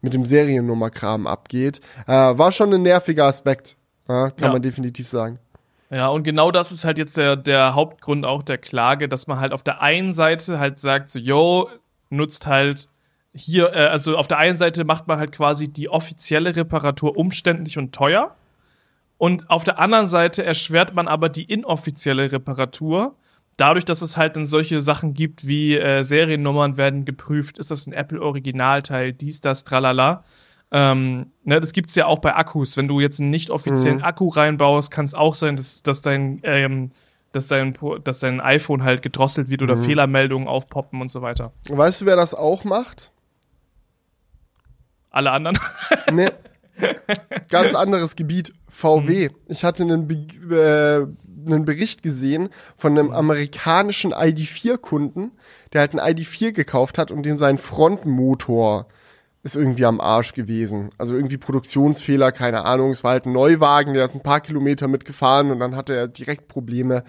mit 0.00 0.14
dem 0.14 0.24
Seriennummerkram 0.24 1.26
abgeht. 1.26 1.80
Äh, 2.06 2.12
war 2.12 2.52
schon 2.52 2.72
ein 2.72 2.82
nerviger 2.82 3.26
Aspekt, 3.26 3.76
ja, 4.08 4.30
kann 4.30 4.48
ja. 4.48 4.52
man 4.52 4.62
definitiv 4.62 5.08
sagen. 5.08 5.38
Ja, 5.90 6.08
und 6.08 6.24
genau 6.24 6.50
das 6.50 6.72
ist 6.72 6.84
halt 6.84 6.98
jetzt 6.98 7.16
der, 7.16 7.36
der 7.36 7.74
Hauptgrund 7.74 8.24
auch 8.24 8.42
der 8.42 8.58
Klage, 8.58 9.08
dass 9.08 9.28
man 9.28 9.38
halt 9.38 9.52
auf 9.52 9.62
der 9.62 9.82
einen 9.82 10.12
Seite 10.12 10.58
halt 10.58 10.80
sagt, 10.80 11.10
so, 11.10 11.18
yo, 11.18 11.68
nutzt 12.10 12.46
halt 12.46 12.88
hier, 13.36 13.72
äh, 13.72 13.86
also 13.86 14.16
auf 14.16 14.26
der 14.26 14.38
einen 14.38 14.56
Seite 14.56 14.84
macht 14.84 15.06
man 15.06 15.18
halt 15.18 15.32
quasi 15.32 15.68
die 15.68 15.88
offizielle 15.88 16.56
Reparatur 16.56 17.16
umständlich 17.16 17.78
und 17.78 17.94
teuer. 17.94 18.34
Und 19.18 19.48
auf 19.50 19.64
der 19.64 19.78
anderen 19.78 20.06
Seite 20.06 20.44
erschwert 20.44 20.94
man 20.94 21.08
aber 21.08 21.28
die 21.28 21.44
inoffizielle 21.44 22.32
Reparatur. 22.32 23.16
Dadurch, 23.56 23.86
dass 23.86 24.02
es 24.02 24.16
halt 24.16 24.36
dann 24.36 24.44
solche 24.44 24.80
Sachen 24.80 25.14
gibt 25.14 25.46
wie 25.46 25.78
äh, 25.78 26.02
Seriennummern 26.02 26.76
werden 26.76 27.06
geprüft, 27.06 27.58
ist 27.58 27.70
das 27.70 27.86
ein 27.86 27.94
Apple-Originalteil, 27.94 29.14
dies, 29.14 29.40
das, 29.40 29.64
tralala. 29.64 30.24
Ähm, 30.70 31.32
ne, 31.44 31.60
das 31.60 31.72
gibt's 31.72 31.94
ja 31.94 32.06
auch 32.06 32.18
bei 32.18 32.34
Akkus. 32.34 32.76
Wenn 32.76 32.88
du 32.88 33.00
jetzt 33.00 33.20
einen 33.20 33.30
nicht 33.30 33.50
offiziellen 33.50 33.98
mhm. 33.98 34.04
Akku 34.04 34.28
reinbaust, 34.28 34.90
kann 34.90 35.06
es 35.06 35.14
auch 35.14 35.34
sein, 35.34 35.56
dass, 35.56 35.82
dass 35.82 36.02
dein 36.02 36.40
ähm, 36.42 36.90
dass 37.36 37.48
dein, 37.48 37.76
dass 38.02 38.20
dein 38.20 38.40
iPhone 38.40 38.82
halt 38.82 39.02
gedrosselt 39.02 39.48
wird 39.50 39.62
oder 39.62 39.76
mhm. 39.76 39.84
Fehlermeldungen 39.84 40.48
aufpoppen 40.48 41.00
und 41.00 41.10
so 41.10 41.22
weiter. 41.22 41.52
Weißt 41.68 42.00
du, 42.00 42.06
wer 42.06 42.16
das 42.16 42.34
auch 42.34 42.64
macht? 42.64 43.12
Alle 45.10 45.30
anderen? 45.30 45.58
nee. 46.12 46.30
Ganz 47.50 47.74
anderes 47.74 48.16
Gebiet, 48.16 48.52
VW. 48.76 49.30
Mhm. 49.30 49.34
Ich 49.48 49.64
hatte 49.64 49.82
einen, 49.82 50.06
Be 50.06 50.26
äh, 50.54 51.06
einen 51.50 51.64
Bericht 51.64 52.02
gesehen 52.02 52.50
von 52.76 52.92
einem 52.92 53.08
mhm. 53.08 53.14
amerikanischen 53.14 54.12
ID4-Kunden, 54.12 55.32
der 55.72 55.80
halt 55.80 55.98
einen 55.98 56.16
ID4 56.16 56.52
gekauft 56.52 56.98
hat 56.98 57.10
und 57.10 57.24
dem 57.24 57.38
sein 57.38 57.58
Frontmotor 57.58 58.86
ist 59.42 59.56
irgendwie 59.56 59.86
am 59.86 60.00
Arsch 60.00 60.34
gewesen. 60.34 60.90
Also 60.98 61.14
irgendwie 61.14 61.36
Produktionsfehler, 61.36 62.32
keine 62.32 62.64
Ahnung. 62.64 62.90
Es 62.90 63.04
war 63.04 63.12
halt 63.12 63.26
ein 63.26 63.32
Neuwagen, 63.32 63.94
der 63.94 64.04
ist 64.04 64.14
ein 64.14 64.22
paar 64.22 64.40
Kilometer 64.40 64.88
mitgefahren 64.88 65.52
und 65.52 65.60
dann 65.60 65.76
hatte 65.76 65.94
er 65.94 66.08
direkt 66.08 66.48
Probleme 66.48 67.04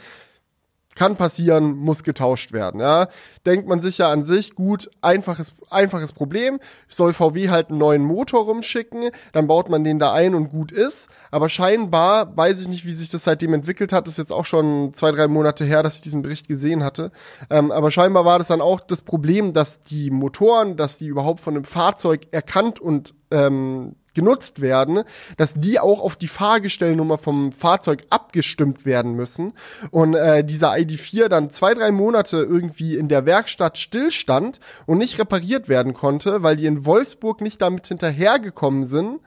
kann 0.98 1.16
passieren, 1.16 1.78
muss 1.78 2.04
getauscht 2.04 2.54
werden. 2.54 2.82
Ja. 2.82 3.08
Denkt 3.46 3.68
man 3.68 3.82
sich 3.82 4.00
ja 4.00 4.12
an 4.12 4.24
sich, 4.24 4.56
gut, 4.56 4.90
einfaches, 5.02 5.54
einfaches 5.70 6.12
Problem, 6.12 6.60
soll 6.90 7.14
VW 7.14 7.50
halt 7.50 7.70
einen 7.70 7.78
neuen 7.78 8.04
Motor 8.04 8.46
rumschicken, 8.46 9.10
dann 9.32 9.48
baut 9.48 9.70
man 9.70 9.84
den 9.84 10.00
da 10.00 10.12
ein 10.14 10.34
und 10.34 10.50
gut 10.50 10.72
ist. 10.72 11.10
Aber 11.32 11.50
scheinbar, 11.50 12.36
weiß 12.36 12.60
ich 12.62 12.68
nicht, 12.68 12.86
wie 12.86 12.94
sich 12.94 13.10
das 13.10 13.24
seitdem 13.24 13.54
entwickelt 13.54 13.94
hat, 13.94 14.08
ist 14.08 14.18
jetzt 14.18 14.34
auch 14.34 14.46
schon 14.46 14.92
zwei, 14.94 15.12
drei 15.12 15.28
Monate 15.28 15.66
her, 15.66 15.84
dass 15.84 15.96
ich 15.96 16.02
diesen 16.02 16.24
Bericht 16.24 16.48
gesehen 16.48 16.84
hatte. 16.84 17.12
Ähm, 17.50 17.72
aber 17.72 17.92
scheinbar 17.92 18.26
war 18.26 18.40
das 18.40 18.48
dann 18.48 18.62
auch 18.62 18.82
das 18.82 19.04
Problem, 19.04 19.54
dass 19.54 19.80
die 19.82 20.10
Motoren, 20.10 20.78
dass 20.78 20.98
die 20.98 21.08
überhaupt 21.08 21.40
von 21.40 21.56
einem 21.56 21.64
Fahrzeug 21.64 22.28
erkannt 22.32 22.80
und 22.80 23.14
ähm, 23.30 23.96
genutzt 24.18 24.62
werden, 24.62 25.04
dass 25.38 25.54
die 25.54 25.80
auch 25.80 26.02
auf 26.02 26.16
die 26.16 26.28
Fahrgestellnummer 26.28 27.20
vom 27.20 27.52
Fahrzeug 27.52 28.02
abgestimmt 28.10 28.84
werden 28.84 29.14
müssen. 29.14 29.54
Und 29.92 30.16
äh, 30.16 30.44
dieser 30.44 30.74
ID4 30.74 31.28
dann 31.28 31.52
zwei, 31.52 31.76
drei 31.76 31.92
Monate 31.92 32.38
irgendwie 32.38 32.98
in 32.98 33.10
der 33.10 33.28
Werkstatt 33.28 33.78
stillstand 33.78 34.60
und 34.88 34.98
nicht 34.98 35.20
repariert 35.20 35.70
werden 35.70 35.94
konnte, 35.94 36.42
weil 36.42 36.56
die 36.56 36.66
in 36.66 36.84
Wolfsburg 36.84 37.42
nicht 37.42 37.62
damit 37.62 37.86
hinterhergekommen 37.86 38.86
sind, 38.86 39.20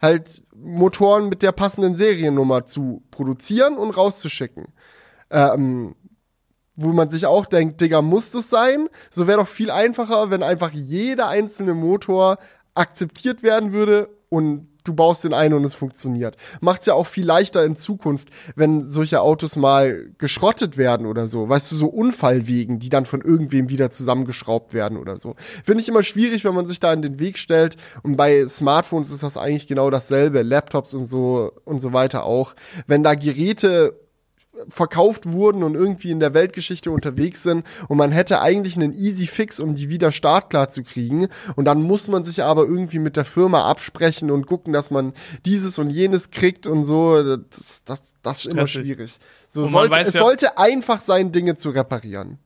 halt 0.00 0.42
Motoren 0.56 1.28
mit 1.28 1.42
der 1.42 1.52
passenden 1.52 1.94
Seriennummer 1.94 2.64
zu 2.64 3.02
produzieren 3.10 3.76
und 3.76 3.90
rauszuschicken. 3.90 4.68
Ähm, 5.30 5.94
wo 6.76 6.94
man 6.94 7.10
sich 7.10 7.26
auch 7.26 7.44
denkt, 7.44 7.82
Digga, 7.82 8.00
muss 8.00 8.30
das 8.30 8.48
sein? 8.48 8.88
So 9.10 9.26
wäre 9.26 9.40
doch 9.40 9.48
viel 9.48 9.70
einfacher, 9.70 10.30
wenn 10.30 10.42
einfach 10.42 10.70
jeder 10.70 11.28
einzelne 11.28 11.74
Motor 11.74 12.38
akzeptiert 12.74 13.42
werden 13.42 13.72
würde 13.72 14.08
und 14.30 14.68
du 14.84 14.94
baust 14.94 15.24
den 15.24 15.34
ein 15.34 15.52
und 15.52 15.64
es 15.64 15.74
funktioniert. 15.74 16.36
Macht's 16.60 16.86
ja 16.86 16.94
auch 16.94 17.06
viel 17.06 17.26
leichter 17.26 17.64
in 17.64 17.76
Zukunft, 17.76 18.28
wenn 18.56 18.80
solche 18.80 19.20
Autos 19.20 19.56
mal 19.56 20.10
geschrottet 20.16 20.78
werden 20.78 21.06
oder 21.06 21.26
so. 21.26 21.48
Weißt 21.48 21.70
du, 21.70 21.76
so 21.76 21.88
Unfallwegen, 21.88 22.78
die 22.78 22.88
dann 22.88 23.04
von 23.04 23.20
irgendwem 23.20 23.68
wieder 23.68 23.90
zusammengeschraubt 23.90 24.72
werden 24.72 24.96
oder 24.96 25.16
so. 25.16 25.34
Finde 25.64 25.82
ich 25.82 25.88
immer 25.88 26.02
schwierig, 26.02 26.44
wenn 26.44 26.54
man 26.54 26.66
sich 26.66 26.80
da 26.80 26.92
in 26.92 27.02
den 27.02 27.18
Weg 27.18 27.36
stellt. 27.36 27.76
Und 28.02 28.16
bei 28.16 28.46
Smartphones 28.46 29.10
ist 29.10 29.22
das 29.22 29.36
eigentlich 29.36 29.66
genau 29.66 29.90
dasselbe. 29.90 30.42
Laptops 30.42 30.94
und 30.94 31.04
so 31.04 31.52
und 31.64 31.80
so 31.80 31.92
weiter 31.92 32.24
auch. 32.24 32.54
Wenn 32.86 33.02
da 33.02 33.14
Geräte 33.14 33.98
verkauft 34.68 35.30
wurden 35.30 35.62
und 35.62 35.74
irgendwie 35.74 36.10
in 36.10 36.20
der 36.20 36.34
Weltgeschichte 36.34 36.90
unterwegs 36.90 37.42
sind 37.42 37.66
und 37.88 37.96
man 37.96 38.12
hätte 38.12 38.40
eigentlich 38.40 38.76
einen 38.76 38.92
easy 38.92 39.26
Fix, 39.26 39.60
um 39.60 39.74
die 39.74 39.90
wieder 39.90 40.12
startklar 40.12 40.68
zu 40.68 40.82
kriegen 40.82 41.28
und 41.56 41.64
dann 41.64 41.82
muss 41.82 42.08
man 42.08 42.24
sich 42.24 42.42
aber 42.42 42.62
irgendwie 42.62 42.98
mit 42.98 43.16
der 43.16 43.24
Firma 43.24 43.64
absprechen 43.64 44.30
und 44.30 44.46
gucken, 44.46 44.72
dass 44.72 44.90
man 44.90 45.12
dieses 45.46 45.78
und 45.78 45.90
jenes 45.90 46.30
kriegt 46.30 46.66
und 46.66 46.84
so, 46.84 47.22
das, 47.22 47.84
das, 47.84 48.14
das 48.22 48.44
ist 48.44 48.52
immer 48.52 48.66
schwierig. 48.66 49.18
So 49.48 49.66
sollte, 49.66 49.98
es 49.98 50.14
ja, 50.14 50.20
sollte 50.20 50.58
einfach 50.58 51.00
sein, 51.00 51.32
Dinge 51.32 51.56
zu 51.56 51.70
reparieren. 51.70 52.38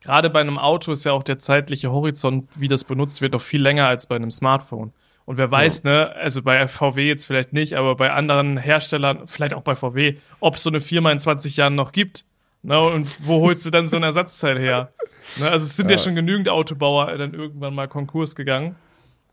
Gerade 0.00 0.30
bei 0.30 0.40
einem 0.40 0.58
Auto 0.58 0.92
ist 0.92 1.04
ja 1.04 1.12
auch 1.12 1.22
der 1.22 1.38
zeitliche 1.38 1.90
Horizont, 1.90 2.48
wie 2.56 2.68
das 2.68 2.84
benutzt 2.84 3.20
wird, 3.20 3.32
noch 3.32 3.42
viel 3.42 3.60
länger 3.60 3.86
als 3.86 4.06
bei 4.06 4.16
einem 4.16 4.30
Smartphone. 4.30 4.92
Und 5.28 5.36
wer 5.36 5.50
weiß, 5.50 5.82
ja. 5.84 5.90
ne, 5.90 6.16
also 6.16 6.40
bei 6.40 6.66
VW 6.66 7.06
jetzt 7.06 7.26
vielleicht 7.26 7.52
nicht, 7.52 7.74
aber 7.74 7.96
bei 7.96 8.10
anderen 8.10 8.56
Herstellern, 8.56 9.26
vielleicht 9.26 9.52
auch 9.52 9.60
bei 9.60 9.74
VW, 9.74 10.16
ob 10.40 10.54
es 10.54 10.62
so 10.62 10.70
eine 10.70 10.80
Firma 10.80 11.12
in 11.12 11.18
20 11.18 11.58
Jahren 11.58 11.74
noch 11.74 11.92
gibt. 11.92 12.24
Ne, 12.62 12.80
und 12.80 13.06
wo 13.26 13.42
holst 13.42 13.66
du 13.66 13.70
dann 13.70 13.88
so 13.88 13.98
ein 13.98 14.04
Ersatzteil 14.04 14.58
her? 14.58 14.90
Ne, 15.36 15.50
also 15.50 15.66
es 15.66 15.76
sind 15.76 15.90
ja. 15.90 15.96
ja 15.96 16.02
schon 16.02 16.14
genügend 16.14 16.48
Autobauer 16.48 17.14
dann 17.18 17.34
irgendwann 17.34 17.74
mal 17.74 17.88
Konkurs 17.88 18.36
gegangen. 18.36 18.76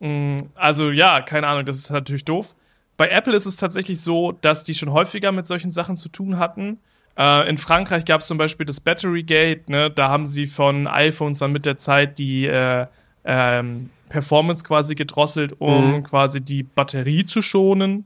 Mm, 0.02 0.40
also 0.56 0.92
ja, 0.92 1.22
keine 1.22 1.48
Ahnung, 1.48 1.66
das 1.66 1.78
ist 1.78 1.90
natürlich 1.90 2.26
doof. 2.26 2.56
Bei 2.98 3.08
Apple 3.08 3.34
ist 3.34 3.46
es 3.46 3.56
tatsächlich 3.56 4.02
so, 4.02 4.34
dass 4.34 4.66
die 4.66 4.76
schon 4.76 4.92
häufiger 4.92 5.32
mit 5.32 5.48
solchen 5.48 5.72
Sachen 5.72 5.96
zu 5.96 6.10
tun 6.10 6.38
hatten. 6.38 6.80
Äh, 7.18 7.48
in 7.48 7.58
Frankreich 7.58 8.04
gab 8.04 8.20
es 8.20 8.28
zum 8.28 8.38
Beispiel 8.38 8.66
das 8.66 8.82
Battery 8.82 9.24
Gate, 9.24 9.70
ne? 9.70 9.90
da 9.92 10.10
haben 10.10 10.28
sie 10.28 10.48
von 10.48 10.88
iPhones 10.88 11.40
dann 11.40 11.54
mit 11.54 11.66
der 11.66 11.78
Zeit 11.78 12.20
die 12.20 12.48
äh, 12.48 12.86
ähm, 13.24 13.92
Performance 14.10 14.64
quasi 14.64 14.96
gedrosselt, 14.96 15.60
um 15.60 15.96
mhm. 15.96 16.04
quasi 16.04 16.42
die 16.42 16.64
Batterie 16.64 17.26
zu 17.26 17.42
schonen. 17.42 18.06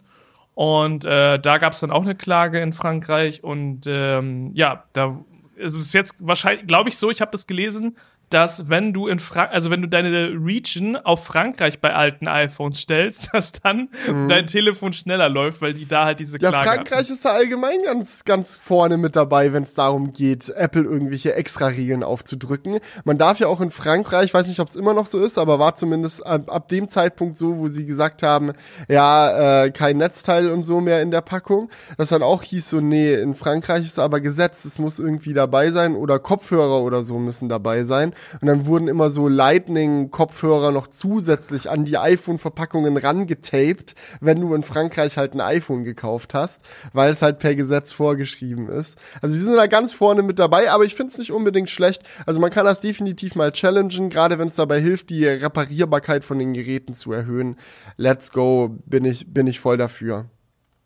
Und 0.55 1.05
äh, 1.05 1.39
da 1.39 1.57
gab 1.57 1.73
es 1.73 1.79
dann 1.79 1.91
auch 1.91 2.01
eine 2.01 2.15
Klage 2.15 2.59
in 2.59 2.73
Frankreich. 2.73 3.43
Und 3.43 3.81
ähm, 3.87 4.51
ja, 4.53 4.83
da 4.93 5.19
ist 5.55 5.75
es 5.75 5.93
jetzt 5.93 6.15
wahrscheinlich, 6.19 6.67
glaube 6.67 6.89
ich 6.89 6.97
so, 6.97 7.09
ich 7.09 7.21
habe 7.21 7.31
das 7.31 7.47
gelesen, 7.47 7.97
dass 8.29 8.69
wenn 8.69 8.93
du 8.93 9.07
in 9.07 9.19
Frank 9.19 9.51
also 9.51 9.71
wenn 9.71 9.81
du 9.81 9.87
deine 9.87 10.33
Region 10.33 10.95
auf 10.95 11.25
Frankreich 11.25 11.79
bei 11.79 11.93
alten 11.93 12.27
iPhones 12.27 12.79
stellst, 12.79 13.29
dass 13.33 13.51
dann 13.51 13.89
mhm. 14.07 14.27
dein 14.27 14.47
Telefon 14.47 14.93
schneller 14.93 15.29
läuft, 15.29 15.61
weil 15.61 15.73
die 15.73 15.87
da 15.87 16.05
halt 16.05 16.19
diese 16.19 16.37
Klage 16.37 16.55
Ja, 16.55 16.63
Frankreich 16.63 16.99
hatten. 16.99 17.13
ist 17.13 17.25
da 17.25 17.31
allgemein 17.31 17.79
ganz 17.83 18.23
ganz 18.23 18.55
vorne 18.55 18.97
mit 18.97 19.15
dabei, 19.15 19.53
wenn 19.53 19.63
es 19.63 19.73
darum 19.73 20.11
geht, 20.11 20.49
Apple 20.49 20.83
irgendwelche 20.83 21.35
extra 21.35 21.67
Regeln 21.67 22.03
aufzudrücken. 22.03 22.79
Man 23.03 23.17
darf 23.17 23.39
ja 23.39 23.47
auch 23.47 23.61
in 23.61 23.71
Frankreich, 23.71 24.33
weiß 24.33 24.47
nicht, 24.47 24.59
ob 24.59 24.69
es 24.69 24.75
immer 24.75 24.93
noch 24.93 25.07
so 25.07 25.19
ist, 25.19 25.37
aber 25.37 25.59
war 25.59 25.75
zumindest 25.75 26.25
ab, 26.25 26.51
ab, 26.51 26.69
dem 26.69 26.89
Zeitpunkt 26.89 27.37
so, 27.37 27.57
wo 27.57 27.67
sie 27.67 27.85
gesagt 27.85 28.23
haben, 28.23 28.53
ja, 28.87 29.63
äh, 29.65 29.71
kein 29.71 29.97
Netzteil 29.97 30.51
und 30.51 30.63
so 30.63 30.81
mehr 30.81 31.01
in 31.01 31.11
der 31.11 31.21
Packung, 31.21 31.69
das 31.97 32.09
dann 32.09 32.23
auch 32.23 32.43
hieß 32.43 32.69
so, 32.69 32.81
nee, 32.81 33.13
in 33.13 33.33
Frankreich 33.33 33.85
ist 33.85 33.99
aber 33.99 34.19
Gesetz, 34.19 34.65
es 34.65 34.79
muss 34.79 34.99
irgendwie 34.99 35.33
dabei 35.33 35.71
sein 35.71 35.95
oder 35.95 36.19
Kopfhörer 36.19 36.81
oder 36.81 37.03
so 37.03 37.17
müssen 37.17 37.49
dabei 37.49 37.83
sein. 37.83 38.13
Und 38.41 38.47
dann 38.47 38.65
wurden 38.65 38.87
immer 38.87 39.09
so 39.09 39.27
Lightning-Kopfhörer 39.27 40.71
noch 40.71 40.87
zusätzlich 40.87 41.69
an 41.69 41.85
die 41.85 41.97
iPhone-Verpackungen 41.97 42.97
rangetaped, 42.97 43.95
wenn 44.19 44.41
du 44.41 44.53
in 44.53 44.63
Frankreich 44.63 45.17
halt 45.17 45.33
ein 45.33 45.41
iPhone 45.41 45.83
gekauft 45.83 46.33
hast, 46.33 46.61
weil 46.93 47.11
es 47.11 47.21
halt 47.21 47.39
per 47.39 47.55
Gesetz 47.55 47.91
vorgeschrieben 47.91 48.69
ist. 48.69 48.97
Also 49.21 49.35
die 49.35 49.41
sind 49.41 49.55
da 49.55 49.67
ganz 49.67 49.93
vorne 49.93 50.23
mit 50.23 50.39
dabei, 50.39 50.71
aber 50.71 50.85
ich 50.85 50.95
finde 50.95 51.11
es 51.11 51.17
nicht 51.17 51.31
unbedingt 51.31 51.69
schlecht. 51.69 52.03
Also 52.25 52.39
man 52.39 52.51
kann 52.51 52.65
das 52.65 52.81
definitiv 52.81 53.35
mal 53.35 53.51
challengen, 53.51 54.09
gerade 54.09 54.39
wenn 54.39 54.47
es 54.47 54.55
dabei 54.55 54.79
hilft, 54.79 55.09
die 55.09 55.25
Reparierbarkeit 55.25 56.23
von 56.23 56.39
den 56.39 56.53
Geräten 56.53 56.93
zu 56.93 57.11
erhöhen. 57.11 57.57
Let's 57.97 58.31
go, 58.31 58.77
bin 58.85 59.05
ich, 59.05 59.33
bin 59.33 59.47
ich 59.47 59.59
voll 59.59 59.77
dafür. 59.77 60.25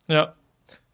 Ja, 0.06 0.34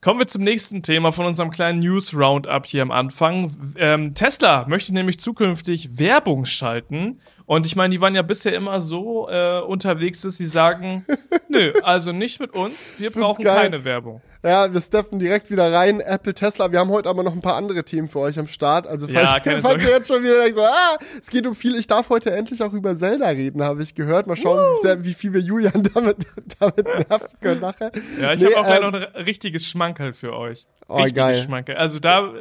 Kommen 0.03 0.19
wir 0.19 0.27
zum 0.27 0.45
nächsten 0.45 0.83
Thema 0.83 1.13
von 1.13 1.27
unserem 1.27 1.51
kleinen 1.51 1.81
News 1.81 2.15
Roundup 2.15 2.65
hier 2.65 2.81
am 2.81 2.91
Anfang. 2.91 3.75
Ähm, 3.77 4.15
Tesla 4.15 4.65
möchte 4.67 4.95
nämlich 4.95 5.21
zukünftig 5.21 5.99
Werbung 5.99 6.47
schalten. 6.47 7.21
Und 7.51 7.67
ich 7.67 7.75
meine, 7.75 7.91
die 7.91 8.01
waren 8.01 8.15
ja 8.15 8.23
bisher 8.23 8.55
immer 8.55 8.81
so 8.81 9.29
äh, 9.29 9.59
unterwegs, 9.63 10.21
dass 10.21 10.37
sie 10.37 10.47
sagen, 10.47 11.05
nö, 11.49 11.73
also 11.83 12.13
nicht 12.13 12.39
mit 12.39 12.55
uns, 12.55 12.93
wir 12.99 13.11
brauchen 13.11 13.43
keine 13.43 13.85
Werbung. 13.85 14.23
Ja, 14.45 14.73
wir 14.73 14.81
steppen 14.81 15.19
direkt 15.19 15.51
wieder 15.51 15.73
rein. 15.73 15.99
Apple, 15.99 16.33
Tesla. 16.33 16.71
Wir 16.71 16.79
haben 16.79 16.91
heute 16.91 17.09
aber 17.09 17.25
noch 17.25 17.33
ein 17.33 17.41
paar 17.41 17.57
andere 17.57 17.83
Themen 17.83 18.07
für 18.07 18.21
euch 18.21 18.39
am 18.39 18.47
Start. 18.47 18.87
Also 18.87 19.09
falls, 19.09 19.45
ja, 19.45 19.59
falls 19.59 19.83
ihr 19.83 19.91
jetzt 19.91 20.07
schon 20.07 20.23
wieder 20.23 20.41
denkt, 20.41 20.55
so, 20.55 20.63
ah, 20.63 20.97
es 21.19 21.29
geht 21.29 21.45
um 21.45 21.57
viel. 21.57 21.75
Ich 21.75 21.89
darf 21.89 22.09
heute 22.09 22.31
endlich 22.31 22.63
auch 22.63 22.73
über 22.73 22.95
Zelda 22.95 23.27
reden, 23.27 23.65
habe 23.65 23.83
ich 23.83 23.97
gehört. 23.97 24.29
Mal 24.29 24.37
schauen, 24.37 24.61
wie, 24.61 24.83
sehr, 24.83 25.05
wie, 25.05 25.13
viel 25.13 25.33
wir 25.33 25.41
Julian 25.41 25.83
damit, 25.95 26.19
damit 26.61 26.85
nerven 26.85 27.29
können 27.41 27.61
nachher. 27.63 27.91
Ja, 28.21 28.33
ich 28.33 28.43
nee, 28.43 28.47
habe 28.47 28.59
auch 28.59 28.61
ähm, 28.61 28.93
gleich 28.93 28.93
noch 28.93 28.95
ein 28.95 29.23
richtiges 29.25 29.67
Schmankerl 29.67 30.13
für 30.13 30.37
euch. 30.37 30.69
Oh, 30.87 30.99
richtiges 30.99 31.17
geil. 31.17 31.43
Schmankerl. 31.43 31.77
Also 31.79 31.99
da, 31.99 32.33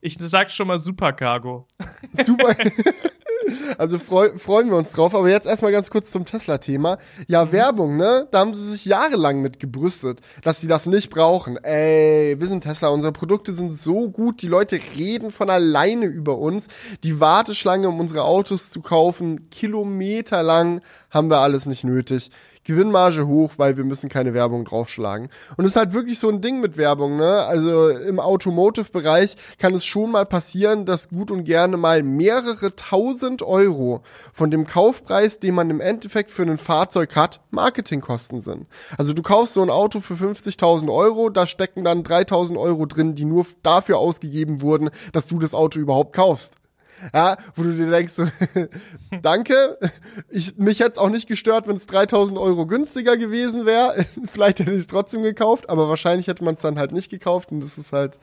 ich 0.00 0.16
sag 0.18 0.50
schon 0.50 0.68
mal 0.68 0.78
Super 0.78 1.12
Cargo. 1.12 1.66
Super. 2.12 2.54
Also 3.78 3.98
freu, 3.98 4.36
freuen 4.36 4.68
wir 4.68 4.76
uns 4.76 4.92
drauf. 4.92 5.14
Aber 5.14 5.28
jetzt 5.28 5.46
erstmal 5.46 5.72
ganz 5.72 5.90
kurz 5.90 6.10
zum 6.10 6.24
Tesla-Thema. 6.24 6.98
Ja, 7.28 7.46
mhm. 7.46 7.52
Werbung, 7.52 7.96
ne? 7.96 8.28
Da 8.30 8.40
haben 8.40 8.54
sie 8.54 8.70
sich 8.70 8.84
jahrelang 8.84 9.40
mit 9.40 9.58
gebrüstet, 9.60 10.20
dass 10.42 10.60
sie 10.60 10.66
das 10.66 10.86
nicht 10.86 11.10
brauchen. 11.10 11.56
Ey, 11.56 12.38
wir 12.38 12.46
sind 12.46 12.62
Tesla, 12.62 12.88
unsere 12.88 13.12
Produkte 13.12 13.52
sind 13.52 13.70
so 13.70 14.10
gut, 14.10 14.42
die 14.42 14.48
Leute 14.48 14.78
reden 14.96 15.30
von 15.30 15.50
alleine 15.50 16.06
über 16.06 16.38
uns. 16.38 16.68
Die 17.04 17.20
Warteschlange, 17.20 17.88
um 17.88 18.00
unsere 18.00 18.24
Autos 18.24 18.70
zu 18.70 18.80
kaufen, 18.80 19.48
kilometerlang 19.50 20.80
haben 21.10 21.30
wir 21.30 21.38
alles 21.38 21.66
nicht 21.66 21.84
nötig. 21.84 22.30
Gewinnmarge 22.68 23.26
hoch, 23.26 23.54
weil 23.56 23.78
wir 23.78 23.84
müssen 23.84 24.10
keine 24.10 24.34
Werbung 24.34 24.66
draufschlagen. 24.66 25.30
Und 25.56 25.64
es 25.64 25.72
ist 25.72 25.76
halt 25.76 25.94
wirklich 25.94 26.18
so 26.18 26.28
ein 26.28 26.42
Ding 26.42 26.60
mit 26.60 26.76
Werbung, 26.76 27.16
ne? 27.16 27.46
Also 27.46 27.88
im 27.88 28.20
Automotive-Bereich 28.20 29.36
kann 29.58 29.72
es 29.72 29.86
schon 29.86 30.12
mal 30.12 30.26
passieren, 30.26 30.84
dass 30.84 31.08
gut 31.08 31.30
und 31.30 31.44
gerne 31.44 31.78
mal 31.78 32.02
mehrere 32.02 32.76
tausend 32.76 33.42
Euro 33.42 34.02
von 34.34 34.50
dem 34.50 34.66
Kaufpreis, 34.66 35.40
den 35.40 35.54
man 35.54 35.70
im 35.70 35.80
Endeffekt 35.80 36.30
für 36.30 36.42
ein 36.42 36.58
Fahrzeug 36.58 37.16
hat, 37.16 37.40
Marketingkosten 37.50 38.42
sind. 38.42 38.66
Also 38.98 39.14
du 39.14 39.22
kaufst 39.22 39.54
so 39.54 39.62
ein 39.62 39.70
Auto 39.70 40.00
für 40.00 40.14
50.000 40.14 40.92
Euro, 40.94 41.30
da 41.30 41.46
stecken 41.46 41.84
dann 41.84 42.02
3.000 42.02 42.58
Euro 42.58 42.84
drin, 42.84 43.14
die 43.14 43.24
nur 43.24 43.46
dafür 43.62 43.96
ausgegeben 43.96 44.60
wurden, 44.60 44.90
dass 45.12 45.26
du 45.26 45.38
das 45.38 45.54
Auto 45.54 45.78
überhaupt 45.80 46.14
kaufst. 46.14 46.56
Ja, 47.12 47.36
wo 47.54 47.62
du 47.62 47.72
dir 47.72 47.90
denkst, 47.90 48.12
so, 48.12 48.26
danke, 49.22 49.78
ich, 50.28 50.56
mich 50.56 50.80
hätte 50.80 50.92
es 50.92 50.98
auch 50.98 51.10
nicht 51.10 51.28
gestört, 51.28 51.66
wenn 51.66 51.76
es 51.76 51.86
3000 51.86 52.38
Euro 52.38 52.66
günstiger 52.66 53.16
gewesen 53.16 53.66
wäre. 53.66 54.06
Vielleicht 54.24 54.60
hätte 54.60 54.72
ich 54.72 54.78
es 54.78 54.86
trotzdem 54.86 55.22
gekauft, 55.22 55.70
aber 55.70 55.88
wahrscheinlich 55.88 56.26
hätte 56.26 56.44
man 56.44 56.54
es 56.54 56.60
dann 56.60 56.78
halt 56.78 56.92
nicht 56.92 57.10
gekauft 57.10 57.52
und 57.52 57.60
das 57.60 57.78
ist 57.78 57.92
halt, 57.92 58.18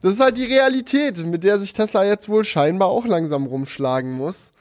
das 0.00 0.14
ist 0.14 0.20
halt 0.20 0.36
die 0.36 0.46
Realität, 0.46 1.24
mit 1.24 1.44
der 1.44 1.58
sich 1.58 1.72
Tesla 1.72 2.04
jetzt 2.04 2.28
wohl 2.28 2.44
scheinbar 2.44 2.88
auch 2.88 3.06
langsam 3.06 3.46
rumschlagen 3.46 4.12
muss. 4.12 4.52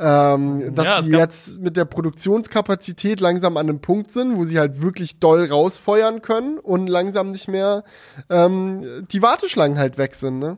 Ähm, 0.00 0.76
dass 0.76 0.86
ja, 0.86 1.02
sie 1.02 1.10
jetzt 1.10 1.58
mit 1.58 1.76
der 1.76 1.84
Produktionskapazität 1.84 3.18
langsam 3.18 3.56
an 3.56 3.68
einem 3.68 3.80
Punkt 3.80 4.12
sind, 4.12 4.36
wo 4.36 4.44
sie 4.44 4.60
halt 4.60 4.80
wirklich 4.80 5.18
doll 5.18 5.44
rausfeuern 5.44 6.22
können 6.22 6.58
und 6.58 6.86
langsam 6.86 7.30
nicht 7.30 7.48
mehr 7.48 7.82
ähm, 8.30 9.06
die 9.10 9.22
Warteschlangen 9.22 9.76
halt 9.76 9.98
weg 9.98 10.14
sind, 10.14 10.38
ne? 10.38 10.56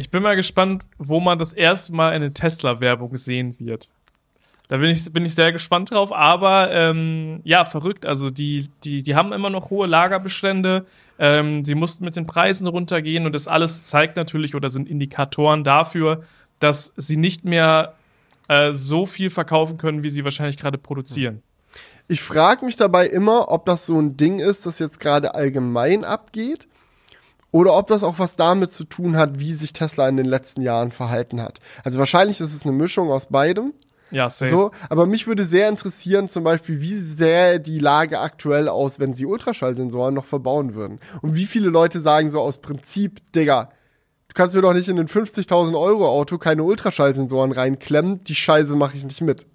Ich 0.00 0.08
bin 0.08 0.22
mal 0.22 0.34
gespannt, 0.34 0.86
wo 0.96 1.20
man 1.20 1.38
das 1.38 1.52
erste 1.52 1.92
Mal 1.92 2.12
eine 2.12 2.32
Tesla-Werbung 2.32 3.18
sehen 3.18 3.54
wird. 3.58 3.90
Da 4.68 4.78
bin 4.78 4.88
ich, 4.88 5.12
bin 5.12 5.26
ich 5.26 5.34
sehr 5.34 5.52
gespannt 5.52 5.90
drauf, 5.90 6.10
aber 6.10 6.72
ähm, 6.72 7.40
ja, 7.44 7.66
verrückt. 7.66 8.06
Also 8.06 8.30
die, 8.30 8.70
die, 8.82 9.02
die 9.02 9.14
haben 9.14 9.34
immer 9.34 9.50
noch 9.50 9.68
hohe 9.68 9.86
Lagerbestände. 9.86 10.86
Ähm, 11.18 11.66
sie 11.66 11.74
mussten 11.74 12.06
mit 12.06 12.16
den 12.16 12.26
Preisen 12.26 12.66
runtergehen 12.66 13.26
und 13.26 13.34
das 13.34 13.46
alles 13.46 13.88
zeigt 13.88 14.16
natürlich 14.16 14.54
oder 14.54 14.70
sind 14.70 14.88
Indikatoren 14.88 15.64
dafür, 15.64 16.24
dass 16.60 16.94
sie 16.96 17.18
nicht 17.18 17.44
mehr 17.44 17.92
äh, 18.48 18.72
so 18.72 19.04
viel 19.04 19.28
verkaufen 19.28 19.76
können, 19.76 20.02
wie 20.02 20.08
sie 20.08 20.24
wahrscheinlich 20.24 20.56
gerade 20.56 20.78
produzieren. 20.78 21.42
Ich 22.08 22.22
frage 22.22 22.64
mich 22.64 22.76
dabei 22.76 23.06
immer, 23.06 23.50
ob 23.52 23.66
das 23.66 23.84
so 23.84 24.00
ein 24.00 24.16
Ding 24.16 24.38
ist, 24.38 24.64
das 24.64 24.78
jetzt 24.78 24.98
gerade 24.98 25.34
allgemein 25.34 26.04
abgeht 26.04 26.69
oder 27.52 27.76
ob 27.76 27.88
das 27.88 28.02
auch 28.02 28.18
was 28.18 28.36
damit 28.36 28.72
zu 28.72 28.84
tun 28.84 29.16
hat, 29.16 29.40
wie 29.40 29.52
sich 29.54 29.72
Tesla 29.72 30.08
in 30.08 30.16
den 30.16 30.26
letzten 30.26 30.62
Jahren 30.62 30.92
verhalten 30.92 31.42
hat. 31.42 31.58
Also 31.84 31.98
wahrscheinlich 31.98 32.40
ist 32.40 32.54
es 32.54 32.64
eine 32.64 32.72
Mischung 32.72 33.10
aus 33.10 33.26
beidem. 33.26 33.72
Ja, 34.10 34.28
safe. 34.28 34.50
So, 34.50 34.70
aber 34.88 35.06
mich 35.06 35.26
würde 35.26 35.44
sehr 35.44 35.68
interessieren, 35.68 36.28
zum 36.28 36.42
Beispiel, 36.42 36.80
wie 36.80 36.94
sähe 36.94 37.60
die 37.60 37.78
Lage 37.78 38.18
aktuell 38.18 38.68
aus, 38.68 38.98
wenn 38.98 39.14
sie 39.14 39.24
Ultraschallsensoren 39.24 40.14
noch 40.14 40.24
verbauen 40.24 40.74
würden? 40.74 40.98
Und 41.22 41.36
wie 41.36 41.46
viele 41.46 41.68
Leute 41.68 42.00
sagen 42.00 42.28
so 42.28 42.40
aus 42.40 42.58
Prinzip, 42.58 43.20
Digga, 43.32 43.70
du 44.28 44.34
kannst 44.34 44.56
mir 44.56 44.62
doch 44.62 44.74
nicht 44.74 44.88
in 44.88 44.98
ein 44.98 45.06
50.000 45.06 45.78
Euro 45.78 46.08
Auto 46.08 46.38
keine 46.38 46.64
Ultraschallsensoren 46.64 47.52
reinklemmen, 47.52 48.24
die 48.24 48.34
Scheiße 48.34 48.74
mache 48.74 48.96
ich 48.96 49.04
nicht 49.04 49.20
mit. 49.20 49.46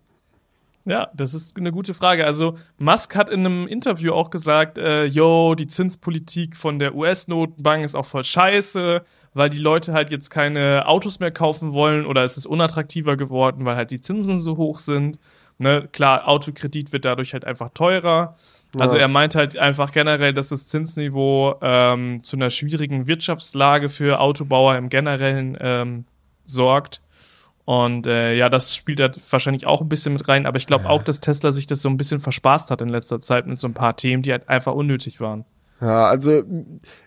Ja, 0.86 1.10
das 1.16 1.34
ist 1.34 1.58
eine 1.58 1.72
gute 1.72 1.96
Frage. 1.96 2.26
Also 2.26 2.56
Musk 2.78 3.16
hat 3.16 3.30
in 3.30 3.40
einem 3.40 3.68
Interview 3.68 4.14
auch 4.14 4.30
gesagt, 4.30 4.78
äh, 4.78 5.06
yo, 5.06 5.56
die 5.56 5.66
Zinspolitik 5.66 6.56
von 6.56 6.78
der 6.78 6.94
US-Notenbank 6.94 7.84
ist 7.84 7.96
auch 7.96 8.06
voll 8.06 8.24
scheiße, 8.24 9.04
weil 9.34 9.50
die 9.50 9.58
Leute 9.58 9.94
halt 9.94 10.12
jetzt 10.12 10.30
keine 10.30 10.88
Autos 10.88 11.20
mehr 11.20 11.32
kaufen 11.32 11.74
wollen 11.74 12.06
oder 12.06 12.24
es 12.24 12.38
ist 12.38 12.46
unattraktiver 12.46 13.18
geworden, 13.18 13.66
weil 13.66 13.76
halt 13.76 13.90
die 13.90 14.00
Zinsen 14.00 14.40
so 14.40 14.58
hoch 14.58 14.78
sind. 14.78 15.18
Ne? 15.58 15.90
Klar, 15.92 16.28
Autokredit 16.28 16.94
wird 16.94 17.06
dadurch 17.06 17.34
halt 17.34 17.46
einfach 17.46 17.70
teurer. 17.74 18.36
Ja. 18.76 18.82
Also 18.82 18.98
er 18.98 19.08
meint 19.08 19.34
halt 19.34 19.58
einfach 19.58 19.92
generell, 19.92 20.34
dass 20.34 20.50
das 20.50 20.68
Zinsniveau 20.68 21.56
ähm, 21.62 22.22
zu 22.22 22.36
einer 22.36 22.52
schwierigen 22.52 23.08
Wirtschaftslage 23.08 23.90
für 23.90 24.20
Autobauer 24.20 24.76
im 24.76 24.90
Generellen 24.90 25.58
ähm, 25.60 26.06
sorgt. 26.44 27.02
Und 27.66 28.06
äh, 28.06 28.36
ja, 28.36 28.50
das 28.50 28.76
spielt 28.76 29.00
da 29.00 29.10
wahrscheinlich 29.32 29.66
auch 29.66 29.82
ein 29.82 29.90
bisschen 29.90 30.14
mit 30.14 30.28
rein, 30.28 30.46
aber 30.46 30.58
ich 30.58 30.68
glaube 30.68 30.88
auch, 30.88 31.02
dass 31.02 31.20
Tesla 31.20 31.52
sich 31.52 31.66
das 31.66 31.82
so 31.82 31.90
ein 31.90 31.98
bisschen 31.98 32.20
verspaßt 32.20 32.70
hat 32.70 32.82
in 32.82 32.90
letzter 32.90 33.20
Zeit 33.20 33.48
mit 33.48 33.60
so 33.60 33.68
ein 33.68 33.74
paar 33.74 33.96
Themen, 33.96 34.22
die 34.22 34.32
halt 34.32 34.48
einfach 34.50 34.74
unnötig 34.74 35.20
waren. 35.20 35.46
Ja, 35.82 36.08
also 36.08 36.42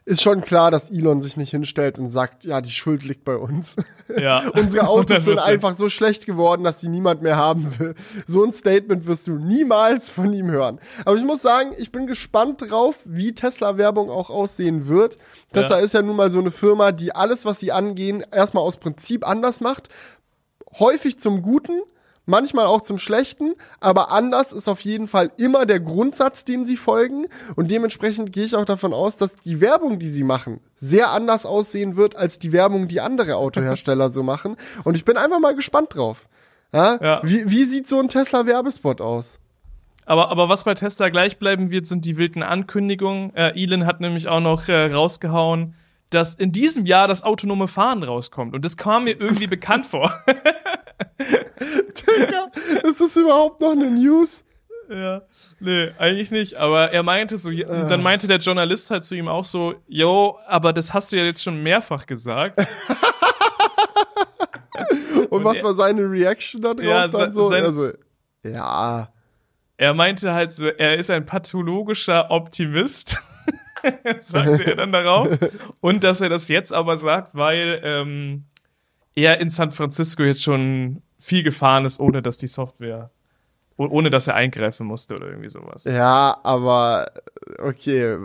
ist 0.05 0.21
schon 0.21 0.43
klar, 0.43 0.71
dass 0.71 0.91
Elon 0.91 1.23
sich 1.23 1.39
nicht 1.39 1.53
hinstellt 1.53 1.99
und 1.99 2.11
sagt, 2.11 2.45
ja, 2.45 2.61
die 2.61 2.71
Schuld 2.71 3.03
liegt 3.05 3.25
bei 3.25 3.37
uns. 3.37 3.77
Ja. 4.19 4.43
Unsere 4.55 4.89
Autos 4.89 5.27
sind 5.27 5.39
100%. 5.39 5.43
einfach 5.45 5.75
so 5.75 5.91
schlecht 5.91 6.25
geworden, 6.25 6.65
dass 6.65 6.79
die 6.79 6.89
niemand 6.89 7.21
mehr 7.21 7.37
haben 7.37 7.79
will. 7.79 7.95
So 8.27 8.43
ein 8.43 8.53
Statement 8.55 9.07
wirst 9.07 9.29
du 9.29 9.33
niemals 9.35 10.11
von 10.11 10.33
ihm 10.33 10.51
hören. 10.51 10.81
Aber 11.05 11.15
ich 11.17 11.25
muss 11.25 11.43
sagen, 11.43 11.73
ich 11.77 11.93
bin 11.93 12.07
gespannt 12.07 12.63
drauf, 12.71 13.01
wie 13.05 13.35
Tesla-Werbung 13.35 14.09
auch 14.09 14.31
aussehen 14.31 14.89
wird. 14.89 15.19
Tesla 15.53 15.79
Ja. 15.79 15.85
ist 15.85 15.93
ja 15.93 16.01
nun 16.01 16.17
mal 16.17 16.31
so 16.31 16.39
eine 16.39 16.51
Firma, 16.51 16.91
die 16.91 17.15
alles, 17.15 17.45
was 17.45 17.61
sie 17.61 17.71
angehen, 17.71 18.25
erstmal 18.33 18.65
aus 18.65 18.79
Prinzip 18.79 19.29
anders 19.29 19.61
macht. 19.61 19.89
Häufig 20.79 21.19
zum 21.19 21.43
Guten, 21.43 21.81
manchmal 22.27 22.67
auch 22.67 22.83
zum 22.83 22.99
Schlechten, 22.99 23.55
aber 23.81 24.13
anders 24.13 24.53
ist 24.53 24.69
auf 24.69 24.81
jeden 24.81 25.09
Fall 25.09 25.31
immer 25.39 25.67
der 25.67 25.81
Grundsatz, 25.81 26.45
dem 26.45 26.65
sie 26.65 26.77
folgen. 26.77 27.27
Und 27.57 27.71
dementsprechend 27.71 28.33
gehe 28.33 28.45
ich 28.45 28.55
auch 28.55 28.67
davon 28.67 28.93
aus, 28.93 29.17
dass 29.17 29.37
die 29.37 29.61
Werbung, 29.61 29.99
die 29.99 30.09
sie 30.09 30.25
machen, 30.25 30.61
sehr 30.77 31.11
anders 31.11 31.47
aussehen 31.47 31.97
wird 31.97 32.17
als 32.17 32.39
die 32.39 32.53
Werbung, 32.53 32.87
die 32.87 33.01
andere 33.01 33.37
Autohersteller 33.37 34.11
so 34.11 34.23
machen. 34.23 34.57
Und 34.85 34.97
ich 34.97 35.05
bin 35.05 35.17
einfach 35.17 35.41
mal 35.41 35.55
gespannt 35.55 35.95
drauf. 35.95 36.29
Ja? 36.73 36.99
Ja. 37.03 37.21
Wie, 37.25 37.51
wie 37.51 37.65
sieht 37.65 37.89
so 37.89 37.99
ein 37.99 38.09
Tesla-Werbespot 38.09 39.01
aus? 39.01 39.41
Aber, 40.05 40.31
aber 40.31 40.49
was 40.49 40.65
bei 40.65 40.75
Tesla 40.75 41.11
gleich 41.11 41.39
bleiben 41.39 41.71
wird, 41.71 41.87
sind 41.87 42.05
die 42.07 42.17
wilden 42.17 42.43
Ankündigungen. 42.43 43.35
Äh, 43.35 43.63
Elon 43.63 43.85
hat 43.85 44.01
nämlich 44.01 44.29
auch 44.29 44.41
noch 44.41 44.67
äh, 44.69 44.91
rausgehauen, 44.91 45.75
dass 46.11 46.35
in 46.35 46.53
diesem 46.53 46.87
Jahr 46.87 47.07
das 47.09 47.23
autonome 47.23 47.69
Fahren 47.69 48.03
rauskommt. 48.03 48.55
Und 48.55 48.65
das 48.65 48.77
kam 48.77 49.05
mir 49.05 49.21
irgendwie 49.21 49.47
bekannt 49.49 49.87
vor. 49.87 50.13
Digga, 51.19 52.51
ist 52.89 53.01
das 53.01 53.17
überhaupt 53.17 53.61
noch 53.61 53.73
eine 53.73 53.91
News? 53.91 54.45
ja. 54.91 55.23
Nee, 55.61 55.91
eigentlich 55.99 56.31
nicht. 56.31 56.55
Aber 56.55 56.93
er 56.93 57.03
meinte 57.03 57.37
so, 57.37 57.51
dann 57.51 58.01
meinte 58.03 58.29
der 58.29 58.39
Journalist 58.39 58.93
halt 58.93 59.05
zu 59.05 59.17
ihm 59.17 59.27
auch 59.27 59.45
so, 59.45 59.75
yo, 59.89 60.39
aber 60.47 60.73
das 60.73 60.95
hast 60.95 61.11
du 61.11 61.17
ja 61.17 61.25
jetzt 61.25 61.43
schon 61.43 61.61
mehrfach 61.63 62.07
gesagt. 62.07 62.61
Und, 65.31 65.45
was 65.45 65.57
er- 65.59 65.65
war 65.65 65.75
seine 65.75 66.03
Reaction 66.09 66.63
da 66.63 66.75
drauf 66.75 66.85
Ja, 66.85 67.09
dann 67.09 67.33
so? 67.33 67.49
also, 67.49 67.91
ja. 68.45 69.09
Er 69.77 69.95
meinte 69.95 70.33
halt 70.33 70.53
so, 70.53 70.67
er 70.67 70.97
ist 70.97 71.11
ein 71.11 71.27
pathologischer 71.27 72.31
Optimist, 72.31 73.21
sagte 74.21 74.65
er 74.65 74.77
dann 74.77 74.93
darauf. 74.93 75.29
Und 75.81 76.05
dass 76.05 76.21
er 76.21 76.29
das 76.29 76.49
jetzt 76.49 76.73
aber 76.73 76.97
sagt, 76.97 77.35
weil 77.35 77.81
ähm, 77.85 78.45
er 79.15 79.41
in 79.41 79.49
San 79.49 79.71
Francisco 79.71 80.23
jetzt 80.23 80.43
schon 80.43 81.03
viel 81.19 81.43
gefahren 81.43 81.85
ist, 81.85 82.01
ohne 82.01 82.23
dass 82.23 82.39
die 82.39 82.47
Software, 82.47 83.11
ohne 83.79 84.11
dass 84.11 84.27
er 84.27 84.35
eingreifen 84.35 84.87
musste 84.87 85.15
oder 85.15 85.29
irgendwie 85.29 85.49
sowas. 85.49 85.85
Ja, 85.85 86.39
aber 86.43 87.13
okay, 87.63 88.17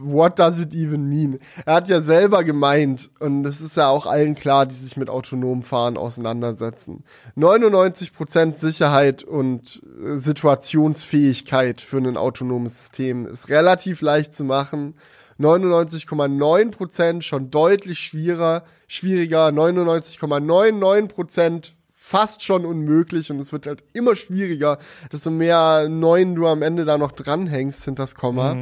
what 0.00 0.38
does 0.38 0.60
it 0.60 0.72
even 0.74 1.08
mean? 1.08 1.40
Er 1.66 1.74
hat 1.74 1.88
ja 1.88 2.00
selber 2.00 2.44
gemeint, 2.44 3.10
und 3.18 3.42
das 3.42 3.60
ist 3.60 3.76
ja 3.76 3.88
auch 3.88 4.06
allen 4.06 4.36
klar, 4.36 4.64
die 4.66 4.76
sich 4.76 4.96
mit 4.96 5.10
autonomem 5.10 5.62
Fahren 5.62 5.96
auseinandersetzen. 5.96 7.02
99% 7.36 8.58
Sicherheit 8.58 9.24
und 9.24 9.82
äh, 10.00 10.14
Situationsfähigkeit 10.16 11.80
für 11.80 11.98
ein 11.98 12.16
autonomes 12.16 12.78
System 12.78 13.26
ist 13.26 13.48
relativ 13.48 14.02
leicht 14.02 14.34
zu 14.34 14.44
machen. 14.44 14.94
99,9% 15.40 17.22
schon 17.22 17.50
deutlich 17.50 17.98
schwieriger, 17.98 18.62
schwieriger, 18.86 19.48
99,99% 19.48 21.72
fast 22.12 22.42
schon 22.42 22.66
unmöglich 22.66 23.30
und 23.30 23.40
es 23.40 23.54
wird 23.54 23.66
halt 23.66 23.82
immer 23.94 24.16
schwieriger, 24.16 24.76
desto 25.10 25.30
mehr 25.30 25.88
Neun 25.88 26.34
du 26.34 26.46
am 26.46 26.60
Ende 26.60 26.84
da 26.84 26.98
noch 26.98 27.12
dranhängst 27.12 27.86
hinter 27.86 28.02
das 28.02 28.14
Komma. 28.14 28.54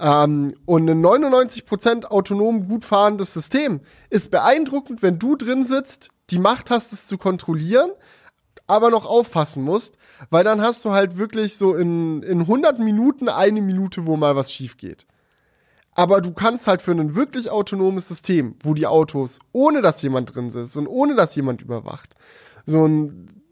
Ähm, 0.00 0.52
und 0.66 0.90
ein 0.90 1.00
99% 1.00 2.06
autonom 2.06 2.66
gut 2.66 2.84
fahrendes 2.84 3.32
System 3.32 3.82
ist 4.10 4.32
beeindruckend, 4.32 5.00
wenn 5.00 5.20
du 5.20 5.36
drin 5.36 5.62
sitzt, 5.62 6.08
die 6.30 6.40
Macht 6.40 6.70
hast, 6.70 6.92
es 6.92 7.06
zu 7.06 7.18
kontrollieren, 7.18 7.90
aber 8.66 8.90
noch 8.90 9.06
aufpassen 9.06 9.62
musst, 9.62 9.96
weil 10.28 10.42
dann 10.42 10.60
hast 10.60 10.84
du 10.84 10.90
halt 10.90 11.18
wirklich 11.18 11.56
so 11.56 11.76
in, 11.76 12.24
in 12.24 12.40
100 12.40 12.80
Minuten 12.80 13.28
eine 13.28 13.62
Minute, 13.62 14.06
wo 14.06 14.16
mal 14.16 14.34
was 14.34 14.52
schief 14.52 14.76
geht. 14.76 15.06
Aber 15.98 16.20
du 16.20 16.32
kannst 16.32 16.66
halt 16.66 16.82
für 16.82 16.92
ein 16.92 17.14
wirklich 17.16 17.50
autonomes 17.50 18.08
System, 18.08 18.56
wo 18.62 18.74
die 18.74 18.86
Autos, 18.86 19.40
ohne 19.52 19.82
dass 19.82 20.02
jemand 20.02 20.34
drin 20.34 20.50
sitzt 20.50 20.76
und 20.76 20.86
ohne 20.86 21.14
dass 21.16 21.34
jemand 21.34 21.62
überwacht, 21.62 22.14
so 22.68 22.86
ein, 22.86 23.42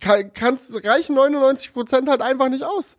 kann, 0.00 0.32
kannst, 0.32 0.74
reichen 0.84 1.16
99% 1.16 2.08
halt 2.08 2.22
einfach 2.22 2.48
nicht 2.48 2.64
aus. 2.64 2.96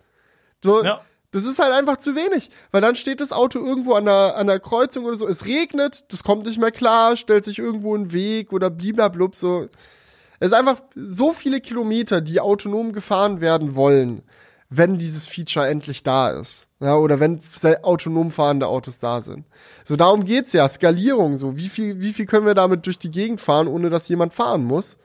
So, 0.63 0.83
Ja. 0.83 1.01
das 1.31 1.45
ist 1.45 1.59
halt 1.59 1.73
einfach 1.73 1.97
zu 1.97 2.15
wenig, 2.15 2.49
weil 2.71 2.81
dann 2.81 2.95
steht 2.95 3.19
das 3.19 3.31
Auto 3.31 3.59
irgendwo 3.59 3.93
an 3.93 4.05
der, 4.05 4.37
an 4.37 4.47
der 4.47 4.59
Kreuzung 4.59 5.05
oder 5.05 5.15
so, 5.15 5.27
es 5.27 5.45
regnet, 5.45 6.05
das 6.11 6.23
kommt 6.23 6.45
nicht 6.45 6.59
mehr 6.59 6.71
klar, 6.71 7.17
stellt 7.17 7.45
sich 7.45 7.59
irgendwo 7.59 7.95
einen 7.95 8.11
Weg 8.11 8.53
oder 8.53 8.69
bliblablub, 8.69 9.35
so. 9.35 9.67
Es 10.39 10.47
ist 10.49 10.53
einfach 10.53 10.81
so 10.95 11.31
viele 11.31 11.61
Kilometer, 11.61 12.19
die 12.19 12.39
autonom 12.41 12.91
gefahren 12.91 13.39
werden 13.39 13.75
wollen, 13.75 14.23
wenn 14.69 14.97
dieses 14.97 15.27
Feature 15.27 15.67
endlich 15.67 16.03
da 16.03 16.31
ist. 16.31 16.67
Ja, 16.81 16.97
oder 16.97 17.19
wenn 17.21 17.39
autonom 17.81 18.29
fahrende 18.31 18.67
Autos 18.67 18.99
da 18.99 19.21
sind. 19.21 19.45
So, 19.85 19.95
darum 19.95 20.25
geht's 20.25 20.51
ja. 20.51 20.67
Skalierung, 20.67 21.37
so. 21.37 21.55
Wie 21.55 21.69
viel, 21.69 22.01
wie 22.01 22.11
viel 22.11 22.25
können 22.25 22.45
wir 22.45 22.55
damit 22.55 22.85
durch 22.85 22.99
die 22.99 23.11
Gegend 23.11 23.39
fahren, 23.39 23.67
ohne 23.69 23.89
dass 23.89 24.09
jemand 24.09 24.33
fahren 24.33 24.65
muss? 24.65 24.97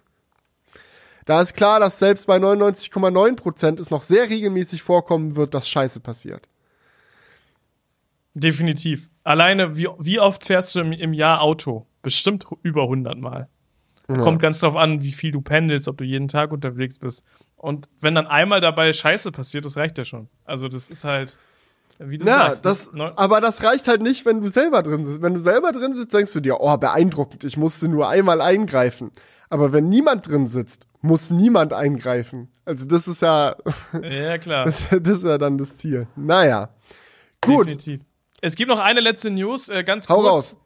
Da 1.29 1.43
ist 1.43 1.53
klar, 1.53 1.79
dass 1.79 1.99
selbst 1.99 2.27
bei 2.27 2.39
99,9% 2.39 3.79
es 3.79 3.91
noch 3.91 4.03
sehr 4.03 4.31
regelmäßig 4.31 4.81
vorkommen 4.81 5.37
wird, 5.37 5.53
dass 5.53 5.69
Scheiße 5.69 6.01
passiert. 6.01 6.49
Definitiv. 8.33 9.11
Alleine, 9.25 9.77
wie, 9.77 9.89
wie 9.99 10.21
oft 10.21 10.43
fährst 10.43 10.75
du 10.75 10.81
im, 10.81 10.93
im 10.93 11.13
Jahr 11.13 11.43
Auto? 11.43 11.85
Bestimmt 12.01 12.47
über 12.63 12.85
100 12.85 13.19
Mal. 13.19 13.51
Kommt 14.07 14.41
ganz 14.41 14.61
drauf 14.61 14.75
an, 14.75 15.03
wie 15.03 15.13
viel 15.13 15.31
du 15.31 15.43
pendelst, 15.43 15.87
ob 15.87 15.99
du 15.99 16.05
jeden 16.05 16.29
Tag 16.29 16.51
unterwegs 16.51 16.99
bist. 16.99 17.27
Und 17.57 17.91
wenn 18.01 18.15
dann 18.15 18.27
einmal 18.27 18.63
dabei 18.63 18.91
Scheiße 18.95 19.31
passiert, 19.31 19.67
das 19.67 19.77
reicht 19.77 19.99
ja 19.99 20.07
schon. 20.07 20.31
Also 20.47 20.69
das 20.69 20.89
ist 20.89 21.05
halt, 21.05 21.39
wie 21.99 22.19
du 22.19 22.27
Ja, 22.27 22.49
sagst. 22.49 22.65
das, 22.65 22.93
neu- 22.93 23.13
aber 23.17 23.41
das 23.41 23.63
reicht 23.63 23.89
halt 23.89 24.03
nicht, 24.03 24.25
wenn 24.27 24.41
du 24.41 24.49
selber 24.49 24.83
drin 24.83 25.05
sitzt. 25.05 25.23
Wenn 25.23 25.35
du 25.35 25.41
selber 25.41 25.73
drin 25.73 25.95
sitzt, 25.95 26.15
denkst 26.15 26.33
du 26.33 26.41
dir, 26.41 26.61
oh, 26.61 26.77
beeindruckend, 26.77 27.45
ich 27.45 27.57
musste 27.57 27.89
nur 27.89 28.09
einmal 28.09 28.41
eingreifen. 28.41 29.11
Aber 29.51 29.73
wenn 29.73 29.89
niemand 29.89 30.29
drin 30.29 30.47
sitzt, 30.47 30.87
muss 31.01 31.31
niemand 31.31 31.73
eingreifen. 31.73 32.49
Also 32.65 32.87
das 32.87 33.09
ist 33.09 33.23
ja, 33.23 33.57
ja, 34.03 34.39
klar. 34.39 34.67
das 34.91 34.91
ist 35.19 35.25
ja 35.25 35.39
dann 35.39 35.57
das 35.59 35.79
Ziel. 35.79 36.07
Naja. 36.17 36.69
Gut. 37.41 37.67
Definitiv. 37.69 38.01
Es 38.41 38.55
gibt 38.55 38.69
noch 38.69 38.79
eine 38.79 39.01
letzte 39.01 39.31
News, 39.31 39.69
äh, 39.69 39.83
ganz 39.85 40.09
Hau 40.09 40.17
kurz. 40.17 40.29
raus. 40.29 40.57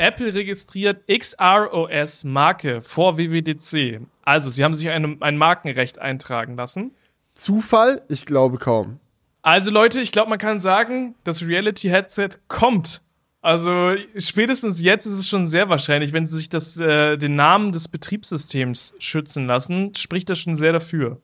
Apple 0.00 0.32
registriert 0.32 1.04
XROS 1.08 2.22
Marke 2.24 2.80
vor 2.80 3.18
WWDC. 3.18 4.00
Also, 4.22 4.48
sie 4.48 4.62
haben 4.62 4.72
sich 4.74 4.88
eine, 4.90 5.16
ein 5.20 5.36
Markenrecht 5.36 5.98
eintragen 5.98 6.54
lassen. 6.56 6.92
Zufall? 7.34 8.02
Ich 8.08 8.24
glaube 8.24 8.58
kaum. 8.58 9.00
Also, 9.48 9.70
Leute, 9.70 10.02
ich 10.02 10.12
glaube, 10.12 10.28
man 10.28 10.38
kann 10.38 10.60
sagen, 10.60 11.14
das 11.24 11.40
Reality 11.40 11.88
Headset 11.88 12.28
kommt. 12.48 13.00
Also, 13.40 13.94
spätestens 14.18 14.82
jetzt 14.82 15.06
ist 15.06 15.14
es 15.14 15.26
schon 15.26 15.46
sehr 15.46 15.70
wahrscheinlich, 15.70 16.12
wenn 16.12 16.26
sie 16.26 16.36
sich 16.36 16.50
das, 16.50 16.76
äh, 16.76 17.16
den 17.16 17.34
Namen 17.34 17.72
des 17.72 17.88
Betriebssystems 17.88 18.94
schützen 18.98 19.46
lassen, 19.46 19.94
spricht 19.94 20.28
das 20.28 20.38
schon 20.38 20.58
sehr 20.58 20.74
dafür. 20.74 21.22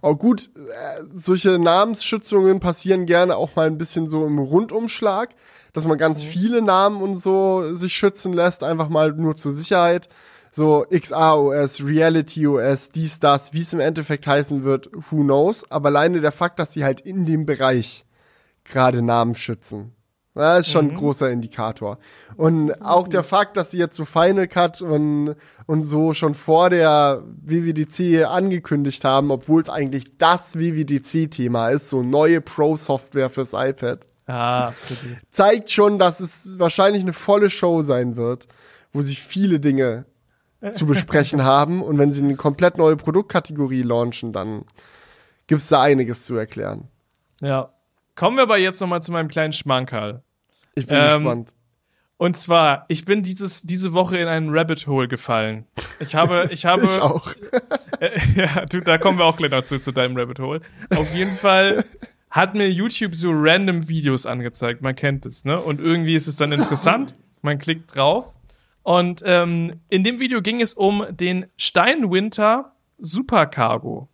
Oh 0.00 0.16
gut, 0.16 0.48
äh, 0.56 1.02
solche 1.12 1.58
Namensschützungen 1.58 2.58
passieren 2.58 3.04
gerne 3.04 3.36
auch 3.36 3.54
mal 3.54 3.66
ein 3.66 3.76
bisschen 3.76 4.08
so 4.08 4.26
im 4.26 4.38
Rundumschlag, 4.38 5.34
dass 5.74 5.86
man 5.86 5.98
ganz 5.98 6.22
viele 6.22 6.62
Namen 6.62 7.02
und 7.02 7.16
so 7.16 7.74
sich 7.74 7.92
schützen 7.92 8.32
lässt, 8.32 8.64
einfach 8.64 8.88
mal 8.88 9.12
nur 9.12 9.34
zur 9.34 9.52
Sicherheit. 9.52 10.08
So 10.54 10.84
XAOS, 10.90 11.82
Reality 11.82 12.46
OS, 12.46 12.90
dies, 12.90 13.18
das, 13.18 13.54
wie 13.54 13.62
es 13.62 13.72
im 13.72 13.80
Endeffekt 13.80 14.26
heißen 14.26 14.64
wird, 14.64 14.90
who 14.92 15.22
knows. 15.22 15.64
Aber 15.70 15.88
alleine 15.88 16.20
der 16.20 16.30
Fakt, 16.30 16.58
dass 16.58 16.74
sie 16.74 16.84
halt 16.84 17.00
in 17.00 17.24
dem 17.24 17.46
Bereich 17.46 18.04
gerade 18.64 19.00
Namen 19.00 19.34
schützen. 19.34 19.92
Das 20.34 20.60
ist 20.66 20.72
schon 20.72 20.90
ein 20.90 20.94
großer 20.96 21.30
Indikator. 21.30 21.98
Und 22.36 22.72
auch 22.82 23.08
der 23.08 23.22
Fakt, 23.24 23.56
dass 23.56 23.70
sie 23.70 23.78
jetzt 23.78 23.96
so 23.96 24.04
Final 24.04 24.46
Cut 24.46 24.80
und, 24.82 25.36
und 25.66 25.82
so 25.82 26.12
schon 26.14 26.34
vor 26.34 26.68
der 26.70 27.22
WWDC 27.42 28.24
angekündigt 28.26 29.04
haben, 29.04 29.30
obwohl 29.30 29.60
es 29.62 29.68
eigentlich 29.70 30.16
das 30.18 30.58
WWDC-Thema 30.58 31.70
ist, 31.70 31.88
so 31.90 32.02
neue 32.02 32.40
Pro-Software 32.42 33.30
fürs 33.30 33.52
iPad, 33.54 34.00
Ah, 34.26 34.68
absolut. 34.68 35.16
zeigt 35.30 35.70
schon, 35.70 35.98
dass 35.98 36.20
es 36.20 36.58
wahrscheinlich 36.58 37.02
eine 37.02 37.12
volle 37.12 37.50
Show 37.50 37.82
sein 37.82 38.16
wird, 38.16 38.48
wo 38.92 39.02
sie 39.02 39.16
viele 39.16 39.60
Dinge 39.60 40.06
zu 40.72 40.86
besprechen 40.86 41.44
haben. 41.44 41.82
Und 41.82 41.98
wenn 41.98 42.12
sie 42.12 42.22
eine 42.22 42.36
komplett 42.36 42.78
neue 42.78 42.96
Produktkategorie 42.96 43.82
launchen, 43.82 44.32
dann 44.32 44.64
gibt's 45.46 45.68
da 45.68 45.82
einiges 45.82 46.24
zu 46.24 46.36
erklären. 46.36 46.88
Ja. 47.40 47.70
Kommen 48.14 48.36
wir 48.36 48.42
aber 48.44 48.58
jetzt 48.58 48.80
noch 48.80 48.88
mal 48.88 49.00
zu 49.00 49.10
meinem 49.10 49.28
kleinen 49.28 49.52
Schmankerl. 49.52 50.22
Ich 50.74 50.86
bin 50.86 50.96
Ähm, 50.98 51.24
gespannt. 51.24 51.54
Und 52.18 52.36
zwar, 52.36 52.84
ich 52.88 53.04
bin 53.04 53.22
dieses, 53.24 53.62
diese 53.62 53.94
Woche 53.94 54.16
in 54.16 54.28
einen 54.28 54.50
Rabbit 54.56 54.86
Hole 54.86 55.08
gefallen. 55.08 55.66
Ich 55.98 56.14
habe, 56.14 56.48
ich 56.52 56.64
habe, 56.66 56.84
Ich 56.84 57.00
auch. 57.00 57.32
Äh, 58.00 58.18
ja, 58.34 58.64
du, 58.66 58.80
da 58.80 58.98
kommen 58.98 59.18
wir 59.18 59.24
auch 59.26 59.36
gleich 59.36 59.52
dazu, 59.52 59.78
zu 59.78 59.92
deinem 59.92 60.16
Rabbit 60.16 60.40
Hole. 60.40 60.60
Auf 60.96 61.14
jeden 61.14 61.36
Fall 61.36 61.84
hat 62.30 62.54
mir 62.54 62.68
YouTube 62.68 63.14
so 63.14 63.30
random 63.32 63.88
Videos 63.88 64.26
angezeigt. 64.26 64.82
Man 64.82 64.96
kennt 64.96 65.24
es, 65.24 65.44
ne? 65.44 65.60
Und 65.60 65.80
irgendwie 65.80 66.16
ist 66.16 66.26
es 66.26 66.34
dann 66.34 66.50
interessant. 66.50 67.14
Man 67.42 67.58
klickt 67.58 67.94
drauf. 67.94 68.32
Und 68.82 69.22
ähm, 69.24 69.80
in 69.88 70.04
dem 70.04 70.18
Video 70.18 70.42
ging 70.42 70.60
es 70.60 70.74
um 70.74 71.04
den 71.10 71.46
Steinwinter 71.56 72.72
Supercargo. 72.98 74.08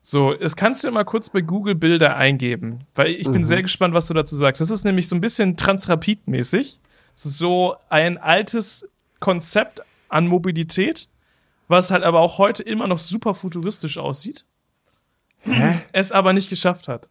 So, 0.00 0.34
das 0.34 0.56
kannst 0.56 0.82
du 0.82 0.90
mal 0.90 1.04
kurz 1.04 1.30
bei 1.30 1.42
Google 1.42 1.76
Bilder 1.76 2.16
eingeben, 2.16 2.80
weil 2.94 3.08
ich 3.12 3.30
bin 3.30 3.44
sehr 3.44 3.62
gespannt, 3.62 3.94
was 3.94 4.08
du 4.08 4.14
dazu 4.14 4.34
sagst. 4.34 4.60
Das 4.60 4.70
ist 4.70 4.84
nämlich 4.84 5.08
so 5.08 5.14
ein 5.14 5.20
bisschen 5.20 5.56
Transrapid-mäßig. 5.56 6.80
So 7.14 7.76
ein 7.88 8.18
altes 8.18 8.88
Konzept 9.20 9.82
an 10.08 10.26
Mobilität, 10.26 11.08
was 11.68 11.92
halt 11.92 12.02
aber 12.02 12.18
auch 12.20 12.38
heute 12.38 12.64
immer 12.64 12.88
noch 12.88 12.98
super 12.98 13.32
futuristisch 13.32 13.98
aussieht. 13.98 14.44
Hä? 15.42 15.82
Es 15.92 16.10
aber 16.10 16.32
nicht 16.32 16.50
geschafft 16.50 16.88
hat. 16.88 17.08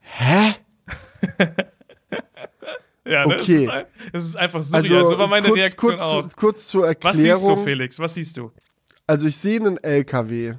Hä? 0.00 0.54
Ja, 3.06 3.26
ne? 3.26 3.34
Okay. 3.34 3.66
Es, 3.66 3.72
ist, 3.72 3.86
es 4.12 4.24
ist 4.30 4.36
einfach 4.36 4.62
surreal. 4.62 4.96
Also 5.02 5.10
so 5.14 5.18
war 5.18 5.26
meine 5.28 5.46
kurz, 5.48 5.58
Reaktion 5.58 5.90
kurz, 5.92 6.00
auch. 6.02 6.26
Zu, 6.28 6.36
kurz 6.36 6.66
zur 6.66 6.82
Was 6.82 6.88
siehst 6.88 7.02
du, 7.04 7.08
Erklärung. 7.28 7.64
Felix? 7.64 7.98
Was 7.98 8.14
siehst 8.14 8.36
du? 8.36 8.52
Also 9.06 9.26
ich 9.26 9.36
sehe 9.36 9.60
einen 9.60 9.76
LKW. 9.76 10.54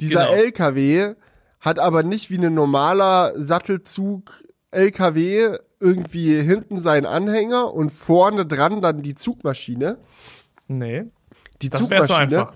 Dieser 0.00 0.26
Genau. 0.26 0.34
LKW 0.42 1.14
hat 1.60 1.78
aber 1.78 2.02
nicht 2.02 2.30
wie 2.30 2.38
ein 2.38 2.54
normaler 2.54 3.32
Sattelzug 3.40 4.42
LKW 4.70 5.56
irgendwie 5.80 6.40
hinten 6.40 6.80
seinen 6.80 7.06
Anhänger 7.06 7.72
und 7.72 7.90
vorne 7.90 8.46
dran 8.46 8.80
dann 8.80 9.02
die 9.02 9.14
Zugmaschine. 9.14 9.98
Nee, 10.66 11.04
Die 11.62 11.68
das 11.70 11.80
so 11.80 11.86
Zugmaschine 11.86 12.18
einfach. 12.18 12.52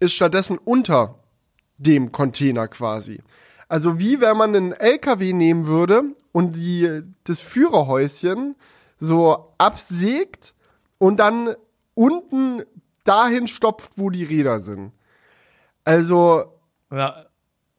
ist 0.00 0.12
stattdessen 0.14 0.58
unter 0.58 1.18
dem 1.78 2.12
Container 2.12 2.68
quasi. 2.68 3.20
Also 3.68 3.98
wie 3.98 4.20
wenn 4.20 4.36
man 4.36 4.54
einen 4.54 4.72
LKW 4.72 5.32
nehmen 5.32 5.66
würde 5.66 6.02
und 6.34 6.56
die, 6.56 7.02
das 7.22 7.40
Führerhäuschen 7.40 8.56
so 8.98 9.54
absägt 9.56 10.54
und 10.98 11.18
dann 11.18 11.54
unten 11.94 12.64
dahin 13.04 13.46
stopft, 13.46 13.92
wo 13.98 14.10
die 14.10 14.24
Räder 14.24 14.58
sind. 14.58 14.90
Also, 15.84 16.44
Ja, 16.90 17.26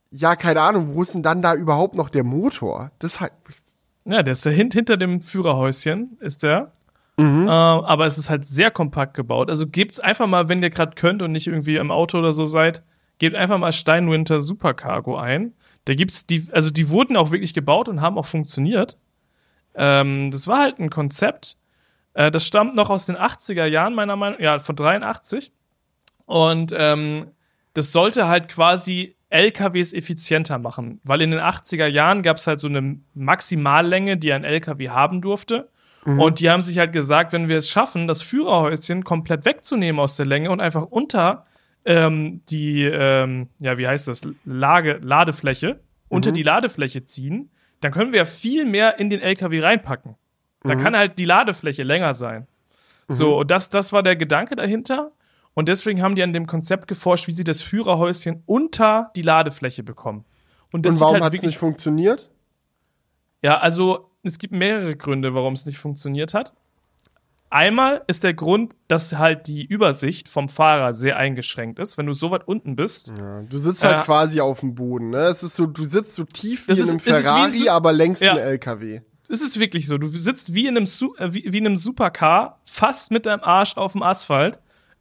ja, 0.10 0.38
keine 0.38 0.62
Ahnung, 0.62 0.96
wo 0.96 1.02
ist 1.02 1.14
denn 1.14 1.22
dann 1.24 1.42
da 1.42 1.54
überhaupt 1.54 1.96
noch 1.96 2.08
der 2.08 2.24
Motor? 2.24 2.92
Das 3.00 3.20
halt, 3.20 3.34
ja 4.06 4.24
der 4.24 4.32
ist 4.32 4.46
da 4.46 4.52
hint, 4.52 4.74
hinter 4.74 4.96
dem 4.96 5.22
Führerhäuschen, 5.22 6.18
ist 6.22 6.42
der. 6.44 6.72
Ähm, 7.44 7.50
aber 7.50 8.06
es 8.06 8.18
ist 8.18 8.30
halt 8.30 8.48
sehr 8.48 8.72
kompakt 8.72 9.16
gebaut. 9.16 9.50
Also 9.50 9.68
gebt's 9.68 10.00
einfach 10.00 10.28
mal, 10.28 10.48
wenn 10.48 10.64
ihr 10.64 10.70
gerade 10.70 10.96
könnt 10.96 11.22
und 11.22 11.34
nicht 11.34 11.48
irgendwie 11.48 11.76
im 11.76 11.92
Auto 11.92 12.20
oder 12.20 12.32
so 12.32 12.46
seid, 12.46 12.84
gebt 13.18 13.36
einfach 13.36 13.58
mal 13.58 13.74
Steinwinter 13.74 14.40
Supercargo 14.40 15.18
ein. 15.18 15.54
Da 15.86 15.94
gibt's 15.94 16.26
die, 16.26 16.48
also 16.52 16.70
die 16.70 16.90
wurden 16.90 17.16
auch 17.18 17.32
wirklich 17.32 17.54
gebaut 17.54 17.90
und 17.90 18.02
haben 18.02 18.18
auch 18.18 18.26
funktioniert. 18.26 18.98
Ähm, 19.76 20.32
das 20.32 20.48
war 20.48 20.60
halt 20.60 20.80
ein 20.80 20.90
Konzept. 20.90 21.58
Äh, 22.14 22.32
das 22.32 22.46
stammt 22.46 22.76
noch 22.76 22.90
aus 22.90 23.06
den 23.06 23.18
80er 23.18 23.66
Jahren, 23.66 23.94
meiner 23.94 24.16
Meinung 24.16 24.42
ja, 24.42 24.60
von 24.60 24.76
83. 24.76 25.52
Und 26.26 26.74
ähm, 26.78 27.28
das 27.74 27.92
sollte 27.92 28.28
halt 28.28 28.48
quasi 28.48 29.16
LKWs 29.30 29.94
effizienter 29.94 30.58
machen, 30.58 31.02
weil 31.04 31.22
in 31.22 31.32
den 31.32 31.40
80er 31.40 31.88
Jahren 31.88 32.22
gab 32.22 32.38
es 32.38 32.48
halt 32.48 32.60
so 32.60 32.68
eine 32.68 33.00
Maximallänge, 33.14 34.18
die 34.18 34.32
ein 34.34 34.44
LKW 34.44 34.90
haben 34.90 35.22
durfte. 35.22 35.70
Und 36.06 36.40
die 36.40 36.52
haben 36.52 36.62
sich 36.62 36.78
halt 36.78 36.94
gesagt, 36.94 37.34
wenn 37.34 37.48
wir 37.48 37.58
es 37.58 37.68
schaffen, 37.68 38.06
das 38.06 38.22
Führerhäuschen 38.22 39.04
komplett 39.04 39.44
wegzunehmen 39.44 40.00
aus 40.00 40.16
der 40.16 40.28
Länge 40.28 40.52
und 40.52 40.62
einfach 40.62 40.84
unter 40.84 41.48
ähm, 41.86 42.42
die, 42.50 42.84
ähm, 42.84 43.48
ja, 43.60 43.78
wie 43.78 43.88
heißt 43.88 44.08
das, 44.08 44.28
Lage, 44.44 45.00
Ladefläche, 45.02 45.80
unter 46.10 46.32
die 46.32 46.44
Ladefläche 46.44 47.06
ziehen, 47.06 47.50
dann 47.82 47.92
können 47.92 48.12
wir 48.12 48.20
ja 48.20 48.26
viel 48.26 48.66
mehr 48.66 49.00
in 49.00 49.10
den 49.10 49.22
LKW 49.22 49.62
reinpacken. 49.62 50.16
Da 50.64 50.76
kann 50.76 50.98
halt 50.98 51.20
die 51.20 51.26
Ladefläche 51.26 51.84
länger 51.84 52.16
sein. 52.16 52.48
So, 53.08 53.40
und 53.40 53.52
das, 53.52 53.70
das 53.70 53.94
war 53.94 54.02
der 54.02 54.16
Gedanke 54.16 54.56
dahinter. 54.56 55.12
Und 55.54 55.70
deswegen 55.70 56.02
haben 56.02 56.16
die 56.16 56.24
an 56.24 56.34
dem 56.34 56.48
Konzept 56.48 56.88
geforscht, 56.88 57.28
wie 57.28 57.32
sie 57.32 57.44
das 57.44 57.62
Führerhäuschen 57.62 58.42
unter 58.46 59.12
die 59.16 59.22
Ladefläche 59.22 59.84
bekommen. 59.84 60.26
Und 60.72 60.88
und 60.88 61.00
warum 61.00 61.14
halt 61.14 61.24
hat 61.24 61.34
es 61.34 61.44
nicht 61.44 61.58
funktioniert? 61.58 62.30
ja, 63.42 63.60
also 63.60 64.10
es 64.24 64.40
gibt 64.40 64.54
mehrere 64.54 64.96
Gründe, 64.96 65.36
warum 65.36 65.54
es 65.54 65.66
nicht 65.68 65.78
funktioniert 65.78 66.34
hat. 66.34 66.54
Einmal 67.50 68.02
ist 68.08 68.24
der 68.24 68.34
Grund, 68.34 68.76
dass 68.88 69.18
halt 69.18 69.48
die 69.48 69.64
Übersicht 69.66 70.28
vom 70.28 70.50
Fahrer 70.50 70.94
sehr 70.94 71.18
eingeschränkt 71.18 71.80
ist. 71.80 71.98
Wenn 71.98 72.06
du 72.08 72.14
so 72.14 72.32
weit 72.32 72.48
unten 72.48 72.76
bist, 72.76 73.14
Ja, 73.18 73.42
du 73.44 73.58
sitzt 73.58 73.84
halt 73.84 74.00
Äh, 74.00 74.02
quasi 74.02 74.42
auf 74.42 74.60
dem 74.62 74.76
Boden, 74.76 75.12
ne? 75.12 75.20
Es 75.28 75.44
ist 75.44 75.56
so, 75.56 75.66
du 75.66 75.86
sitzt 75.86 76.16
so 76.16 76.24
tief 76.26 76.68
wie 76.68 76.74
in 76.74 76.78
ist- 76.80 76.90
einem 76.90 76.98
ist 77.00 77.08
ein 77.08 77.14
Ferrari, 77.24 77.54
Su- 77.54 77.70
aber 77.70 77.94
längst 77.94 78.22
Ja. 78.22 78.32
ein 78.34 78.40
LKW. 78.40 79.02
ist 79.28 79.42
es 79.44 79.60
wirklich 79.60 79.88
so. 79.88 79.98
Du 79.98 80.08
sitzt 80.08 80.54
wie 80.54 80.68
in 80.68 80.76
einem, 80.76 80.86
Su 80.86 81.16
äh, 81.18 81.34
wie, 81.34 81.52
wie 81.52 81.58
in 81.60 81.66
einem 81.66 81.78
Supercar, 81.78 82.60
fast 82.66 83.12
mit 83.12 83.26
deinem 83.26 83.44
Arsch 83.44 83.78
auf 83.78 83.94
dem 83.94 84.04
Asphalt, 84.04 84.60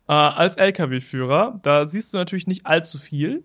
äh, 0.09 0.13
als 0.13 0.57
LKW-Führer. 0.57 1.59
Da 1.63 1.87
siehst 1.87 2.13
du 2.15 2.19
natürlich 2.19 2.47
nicht 2.47 2.67
allzu 2.67 2.99
viel. 2.99 3.43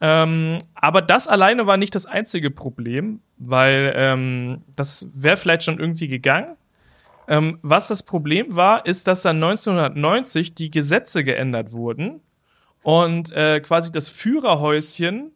Ähm, 0.00 0.58
aber 0.74 1.00
das 1.00 1.26
alleine 1.26 1.66
war 1.66 1.76
nicht 1.78 1.94
das 1.94 2.04
einzige 2.06 2.50
Problem, 2.50 3.20
weil 3.38 3.92
ähm, 3.96 4.62
das 4.76 5.08
wäre 5.14 5.36
vielleicht 5.38 5.62
schon 5.62 5.78
irgendwie 5.78 6.08
gegangen. 6.08 6.56
Ähm, 7.28 7.58
was 7.62 7.88
das 7.88 8.02
Problem 8.02 8.54
war, 8.56 8.86
ist, 8.86 9.06
dass 9.06 9.22
dann 9.22 9.42
1990 9.42 10.54
die 10.54 10.70
Gesetze 10.70 11.24
geändert 11.24 11.72
wurden 11.72 12.20
und 12.82 13.32
äh, 13.32 13.60
quasi 13.60 13.90
das 13.90 14.08
Führerhäuschen, 14.08 15.32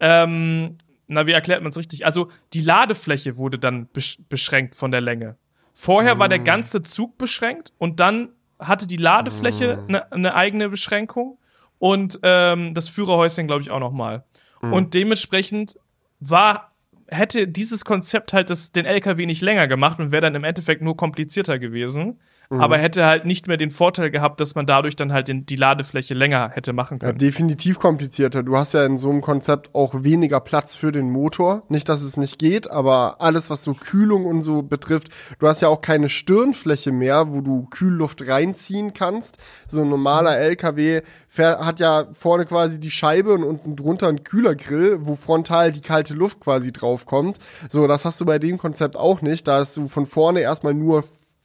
ähm, 0.00 0.78
na, 1.06 1.26
wie 1.26 1.32
erklärt 1.32 1.62
man 1.62 1.70
es 1.70 1.76
richtig? 1.76 2.06
Also 2.06 2.28
die 2.54 2.62
Ladefläche 2.62 3.36
wurde 3.36 3.58
dann 3.58 3.86
besch 3.88 4.18
beschränkt 4.28 4.74
von 4.74 4.90
der 4.90 5.02
Länge. 5.02 5.36
Vorher 5.74 6.18
war 6.18 6.28
der 6.28 6.38
ganze 6.38 6.82
Zug 6.82 7.18
beschränkt 7.18 7.72
und 7.78 8.00
dann 8.00 8.30
hatte 8.58 8.86
die 8.86 8.96
Ladefläche 8.96 9.84
eine 9.88 10.12
eine 10.12 10.34
eigene 10.34 10.68
Beschränkung 10.68 11.38
und 11.78 12.20
ähm, 12.22 12.74
das 12.74 12.88
Führerhäuschen, 12.88 13.46
glaube 13.46 13.62
ich, 13.62 13.70
auch 13.70 13.80
nochmal. 13.80 14.24
Und 14.60 14.94
dementsprechend 14.94 15.76
war 16.20 16.71
hätte 17.12 17.46
dieses 17.48 17.84
Konzept 17.84 18.32
halt 18.32 18.50
das, 18.50 18.72
den 18.72 18.86
LKW 18.86 19.26
nicht 19.26 19.42
länger 19.42 19.68
gemacht 19.68 20.00
und 20.00 20.10
wäre 20.10 20.22
dann 20.22 20.34
im 20.34 20.44
Endeffekt 20.44 20.82
nur 20.82 20.96
komplizierter 20.96 21.58
gewesen. 21.58 22.18
Aber 22.60 22.78
hätte 22.78 23.06
halt 23.06 23.24
nicht 23.24 23.46
mehr 23.48 23.56
den 23.56 23.70
Vorteil 23.70 24.10
gehabt, 24.10 24.40
dass 24.40 24.54
man 24.54 24.66
dadurch 24.66 24.96
dann 24.96 25.12
halt 25.12 25.28
den, 25.28 25.46
die 25.46 25.56
Ladefläche 25.56 26.14
länger 26.14 26.50
hätte 26.52 26.72
machen 26.72 26.98
Ja, 27.00 27.08
können. 27.08 27.18
definitiv 27.18 27.78
komplizierter. 27.78 28.42
Du 28.42 28.56
hast 28.56 28.74
ja 28.74 28.84
in 28.84 28.98
so 28.98 29.10
einem 29.10 29.20
Konzept 29.22 29.74
auch 29.74 30.02
weniger 30.02 30.40
Platz 30.40 30.74
für 30.74 30.92
den 30.92 31.10
Motor. 31.10 31.62
Nicht, 31.68 31.88
dass 31.88 32.02
es 32.02 32.16
nicht 32.16 32.38
geht, 32.38 32.70
aber 32.70 33.16
alles, 33.20 33.50
was 33.50 33.64
so 33.64 33.74
Kühlung 33.74 34.26
und 34.26 34.42
so 34.42 34.62
betrifft, 34.62 35.08
du 35.38 35.46
hast 35.46 35.60
ja 35.62 35.68
auch 35.68 35.80
keine 35.80 36.08
Stirnfläche 36.08 36.92
mehr, 36.92 37.32
wo 37.32 37.40
du 37.40 37.66
Kühlluft 37.70 38.26
reinziehen 38.28 38.92
kannst. 38.92 39.38
So 39.66 39.80
ein 39.82 39.88
normaler 39.88 40.36
LKW 40.38 41.02
hat 41.38 41.80
ja 41.80 42.06
vorne 42.12 42.44
quasi 42.44 42.78
die 42.78 42.90
Scheibe 42.90 43.32
und 43.32 43.44
unten 43.44 43.76
drunter 43.76 44.08
ein 44.08 44.24
Kühlergrill, 44.24 44.98
wo 45.00 45.16
frontal 45.16 45.72
die 45.72 45.80
kalte 45.80 46.14
Luft 46.14 46.40
quasi 46.40 46.72
draufkommt. 46.72 47.38
So, 47.68 47.86
das 47.86 48.04
hast 48.04 48.20
du 48.20 48.24
bei 48.26 48.38
dem 48.38 48.58
Konzept 48.58 48.96
auch 48.96 49.22
nicht. 49.22 49.48
Da 49.48 49.58
hast 49.60 49.76
du 49.76 49.88
von 49.88 50.06
vorne 50.06 50.40
erstmal 50.40 50.74
nur 50.74 51.02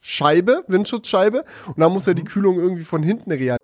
Scheibe, 0.09 0.63
Windschutzscheibe 0.69 1.43
und 1.67 1.79
dann 1.79 1.91
muss 1.91 2.05
ja 2.05 2.13
die 2.13 2.23
Kühlung 2.23 2.57
irgendwie 2.57 2.85
von 2.85 3.03
hinten 3.03 3.29
reagieren. 3.29 3.57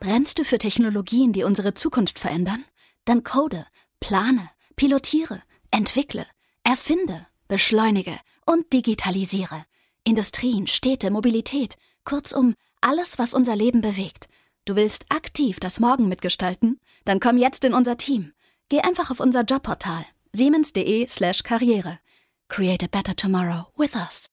Brennst 0.00 0.40
du 0.40 0.44
für 0.44 0.58
Technologien, 0.58 1.32
die 1.32 1.44
unsere 1.44 1.74
Zukunft 1.74 2.18
verändern? 2.18 2.64
Dann 3.04 3.22
code, 3.22 3.66
plane, 4.00 4.50
pilotiere, 4.74 5.42
entwickle, 5.70 6.26
erfinde, 6.64 7.24
beschleunige 7.46 8.18
und 8.46 8.72
digitalisiere. 8.72 9.64
Industrien, 10.02 10.66
Städte, 10.66 11.12
Mobilität, 11.12 11.76
kurzum 12.04 12.54
alles, 12.80 13.16
was 13.20 13.32
unser 13.32 13.54
Leben 13.54 13.80
bewegt. 13.80 14.28
Du 14.64 14.74
willst 14.74 15.06
aktiv 15.08 15.60
das 15.60 15.78
Morgen 15.78 16.08
mitgestalten? 16.08 16.80
Dann 17.04 17.20
komm 17.20 17.38
jetzt 17.38 17.64
in 17.64 17.74
unser 17.74 17.96
Team. 17.96 18.32
Geh 18.68 18.80
einfach 18.80 19.12
auf 19.12 19.20
unser 19.20 19.42
Jobportal 19.42 20.04
siemens.de/slash 20.32 21.42
karriere. 21.42 22.00
Create 22.48 22.82
a 22.82 22.88
better 22.88 23.14
tomorrow 23.14 23.66
with 23.76 23.94
us. 23.94 24.28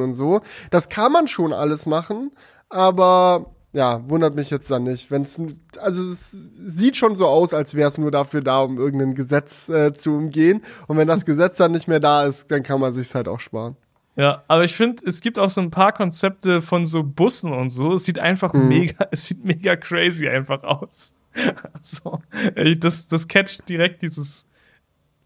und 0.00 0.12
so. 0.14 0.40
Das 0.70 0.88
kann 0.88 1.12
man 1.12 1.28
schon 1.28 1.52
alles 1.52 1.86
machen, 1.86 2.30
aber 2.68 3.52
ja, 3.72 4.08
wundert 4.08 4.34
mich 4.34 4.50
jetzt 4.50 4.70
dann 4.70 4.84
nicht. 4.84 5.10
Wenn's, 5.10 5.40
also 5.78 6.02
es 6.02 6.30
sieht 6.30 6.96
schon 6.96 7.16
so 7.16 7.26
aus, 7.26 7.54
als 7.54 7.74
wäre 7.74 7.88
es 7.88 7.98
nur 7.98 8.10
dafür 8.10 8.42
da, 8.42 8.60
um 8.60 8.78
irgendein 8.78 9.14
Gesetz 9.14 9.68
äh, 9.68 9.92
zu 9.94 10.10
umgehen. 10.10 10.62
Und 10.88 10.96
wenn 10.96 11.08
das 11.08 11.24
Gesetz 11.24 11.56
dann 11.56 11.72
nicht 11.72 11.88
mehr 11.88 12.00
da 12.00 12.24
ist, 12.24 12.50
dann 12.50 12.62
kann 12.62 12.80
man 12.80 12.92
sich's 12.92 13.14
halt 13.14 13.28
auch 13.28 13.40
sparen. 13.40 13.76
Ja, 14.14 14.44
aber 14.46 14.64
ich 14.64 14.74
finde, 14.74 15.02
es 15.06 15.22
gibt 15.22 15.38
auch 15.38 15.48
so 15.48 15.62
ein 15.62 15.70
paar 15.70 15.92
Konzepte 15.92 16.60
von 16.60 16.84
so 16.84 17.02
Bussen 17.02 17.52
und 17.52 17.70
so. 17.70 17.94
Es 17.94 18.04
sieht 18.04 18.18
einfach 18.18 18.52
mega, 18.52 19.06
es 19.10 19.26
sieht 19.26 19.44
mega 19.44 19.74
crazy 19.76 20.28
einfach 20.28 20.62
aus. 20.62 21.14
so, 21.82 22.20
ey, 22.54 22.78
das, 22.78 23.08
das 23.08 23.26
catcht 23.26 23.66
direkt 23.68 24.02
dieses, 24.02 24.46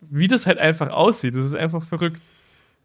wie 0.00 0.28
das 0.28 0.46
halt 0.46 0.58
einfach 0.58 0.90
aussieht. 0.90 1.34
Das 1.34 1.44
ist 1.44 1.56
einfach 1.56 1.82
verrückt. 1.82 2.22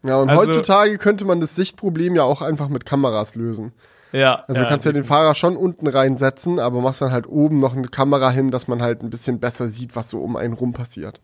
Ja, 0.02 0.16
und 0.16 0.30
Also- 0.30 0.42
heutzutage 0.42 0.98
könnte 0.98 1.24
man 1.24 1.40
das 1.40 1.54
Sichtproblem 1.54 2.14
ja 2.16 2.24
auch 2.24 2.42
einfach 2.42 2.68
mit 2.68 2.84
Kameras 2.86 3.34
lösen. 3.34 3.72
Ja. 4.12 4.44
Also 4.46 4.60
du 4.62 4.68
kannst 4.68 4.84
ja 4.84 4.92
den 4.92 5.04
Fahrer 5.04 5.34
schon 5.34 5.56
unten 5.56 5.86
reinsetzen, 5.86 6.58
aber 6.58 6.80
machst 6.82 7.00
dann 7.00 7.12
halt 7.12 7.26
oben 7.26 7.56
noch 7.58 7.74
eine 7.74 7.88
Kamera 7.88 8.30
hin, 8.30 8.50
dass 8.50 8.68
man 8.68 8.82
halt 8.82 9.02
ein 9.02 9.08
bisschen 9.10 9.40
besser 9.40 9.68
sieht, 9.68 9.96
was 9.96 10.10
so 10.10 10.20
um 10.20 10.36
einen 10.36 10.52
rum 10.52 10.72
passiert. 10.74 11.20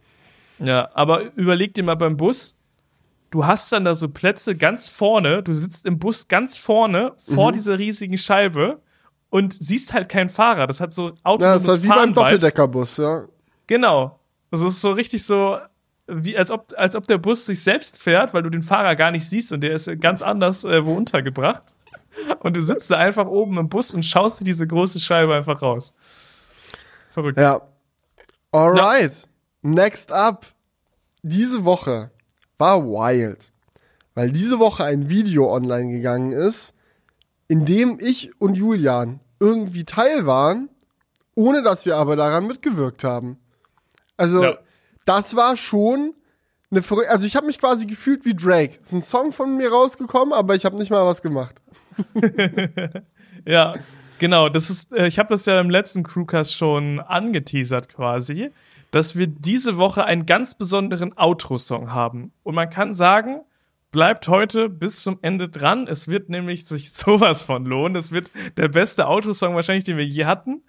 Ja, 0.59 0.89
aber 0.95 1.35
überleg 1.37 1.75
dir 1.75 1.83
mal 1.85 1.97
beim 1.97 2.17
Bus, 2.17 2.57
du 3.31 3.45
hast 3.47 3.71
dann 3.73 3.85
da 3.85 3.95
so 3.95 4.09
Plätze 4.09 4.57
ganz 4.57 4.89
vorne, 4.89 5.43
du 5.43 5.53
sitzt 5.53 5.85
im 5.85 5.99
Bus 5.99 6.29
ganz 6.29 6.57
vorne 6.57 7.13
vor 7.33 7.51
Mhm. 7.51 7.55
dieser 7.55 7.79
riesigen 7.79 8.17
Scheibe 8.17 8.81
und 9.29 9.53
siehst 9.53 9.93
halt 9.93 10.09
keinen 10.09 10.31
Fahrer. 10.31 10.67
Das 10.67 10.81
hat 10.81 10.95
so 10.95 11.09
Ja, 11.09 11.15
autonomes 11.25 11.55
das 11.55 11.63
ist 11.65 11.69
halt 11.71 11.83
wie 11.83 11.89
beim. 11.89 12.15
Doppeldeckerbus, 12.15 12.97
ja. 12.97 13.25
Genau. 13.67 14.19
Das 14.51 14.63
ist 14.63 14.81
so 14.81 14.93
richtig 14.93 15.27
so, 15.27 15.59
wie 16.09 16.37
als 16.37 16.51
ob, 16.51 16.73
als 16.77 16.97
ob 16.97 17.07
der 17.07 17.19
Bus 17.19 17.47
sich 17.47 17.63
selbst 17.63 17.99
fährt, 17.99 18.35
weil 18.35 18.43
du 18.43 18.51
den 18.51 18.63
Fahrer 18.63 18.97
gar 18.97 19.11
nicht 19.11 19.29
siehst 19.29 19.53
und 19.53 19.61
der 19.61 19.73
ist 19.73 19.91
ganz 20.01 20.23
anders 20.23 20.65
äh, 20.65 20.85
wo 20.85 20.95
untergebracht. 20.95 21.63
Und 22.41 22.57
du 22.57 22.63
sitzt 22.63 22.91
da 22.91 22.97
einfach 22.97 23.27
oben 23.27 23.59
im 23.59 23.69
Bus 23.69 23.95
und 23.95 24.05
schaust 24.05 24.41
dir 24.41 24.45
diese 24.45 24.67
große 24.67 24.99
Scheibe 24.99 25.35
einfach 25.35 25.63
raus. 25.63 25.95
Verrückt. 27.11 27.39
Ja. 27.39 27.61
Alright. 28.51 29.29
Next 29.63 30.11
up. 30.11 30.47
Diese 31.23 31.65
Woche 31.65 32.11
war 32.57 32.83
wild. 32.85 33.53
Weil 34.15 34.33
diese 34.33 34.59
Woche 34.59 34.85
ein 34.85 35.09
Video 35.09 35.53
online 35.55 35.93
gegangen 35.93 36.33
ist, 36.33 36.75
in 37.47 37.65
dem 37.65 37.99
ich 38.01 38.41
und 38.41 38.57
Julian 38.57 39.21
irgendwie 39.39 39.85
teil 39.85 40.27
waren, 40.27 40.69
ohne 41.35 41.63
dass 41.63 41.87
wir 41.87 41.97
aber 41.97 42.17
daran 42.17 42.47
mitgewirkt 42.47 43.05
haben. 43.05 43.39
Also, 44.17 44.43
Ja. 44.43 44.59
Das 45.09 45.35
war 45.37 45.57
schon 45.57 46.15
eine 46.71 46.83
verrückte. 46.83 47.11
Also, 47.11 47.27
ich 47.27 47.35
habe 47.37 47.47
mich 47.47 47.59
quasi 47.59 47.87
gefühlt 47.87 48.25
wie 48.25 48.35
Drake. 48.35 48.79
Es 48.83 48.89
ist 48.89 48.93
ein 48.93 49.03
Song 49.03 49.33
von 49.33 49.57
mir 49.57 49.71
rausgekommen, 49.71 50.35
aber 50.35 50.55
ich 50.55 50.65
habe 50.65 50.77
nicht 50.77 50.91
mal 50.91 51.07
was 51.07 51.23
gemacht. 51.23 51.57
Ja, 53.45 53.77
genau. 54.19 54.49
Das 54.49 54.69
ist, 54.69 54.95
äh, 54.95 55.07
ich 55.07 55.19
habe 55.19 55.31
das 55.31 55.47
ja 55.47 55.59
im 55.61 55.71
letzten 55.71 56.03
Crewcast 56.03 56.57
schon 56.57 57.01
angeteasert 57.01 57.89
quasi, 57.89 58.51
dass 58.91 59.17
wir 59.17 59.27
diese 59.27 59.77
Woche 59.79 60.05
einen 60.05 60.27
ganz 60.27 60.55
besonderen 60.55 61.17
Outro-Song 61.17 61.93
haben. 61.93 62.33
Und 62.43 62.55
man 62.55 62.69
kann 62.69 62.93
sagen, 62.93 63.41
bleibt 63.91 64.29
heute 64.29 64.69
bis 64.69 65.03
zum 65.03 65.19
Ende 65.23 65.49
dran. 65.49 65.87
Es 65.87 66.09
wird 66.09 66.29
nämlich 66.29 66.67
sich 66.67 66.93
sowas 66.93 67.43
von 67.43 67.65
lohnen. 67.65 67.97
Es 67.97 68.13
wird 68.13 68.31
der 68.57 68.69
beste 68.69 69.07
Outro-Song 69.09 69.55
wahrscheinlich, 69.55 69.85
den 69.85 69.97
wir 69.97 70.07
je 70.07 70.27
hatten. 70.27 70.63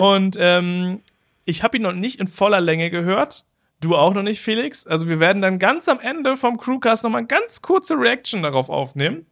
Und 0.00 0.36
ähm, 0.40 1.00
ich 1.44 1.62
habe 1.62 1.76
ihn 1.76 1.84
noch 1.84 1.92
nicht 1.92 2.18
in 2.18 2.26
voller 2.26 2.60
Länge 2.60 2.90
gehört. 2.90 3.44
Du 3.80 3.94
auch 3.94 4.14
noch 4.14 4.22
nicht, 4.22 4.40
Felix. 4.40 4.86
Also 4.86 5.08
wir 5.08 5.20
werden 5.20 5.42
dann 5.42 5.58
ganz 5.58 5.88
am 5.88 6.00
Ende 6.00 6.36
vom 6.36 6.56
Crewcast 6.56 7.04
noch 7.04 7.10
mal 7.10 7.18
eine 7.18 7.26
ganz 7.26 7.60
kurze 7.60 7.94
Reaction 7.94 8.42
darauf 8.42 8.70
aufnehmen. 8.70 9.26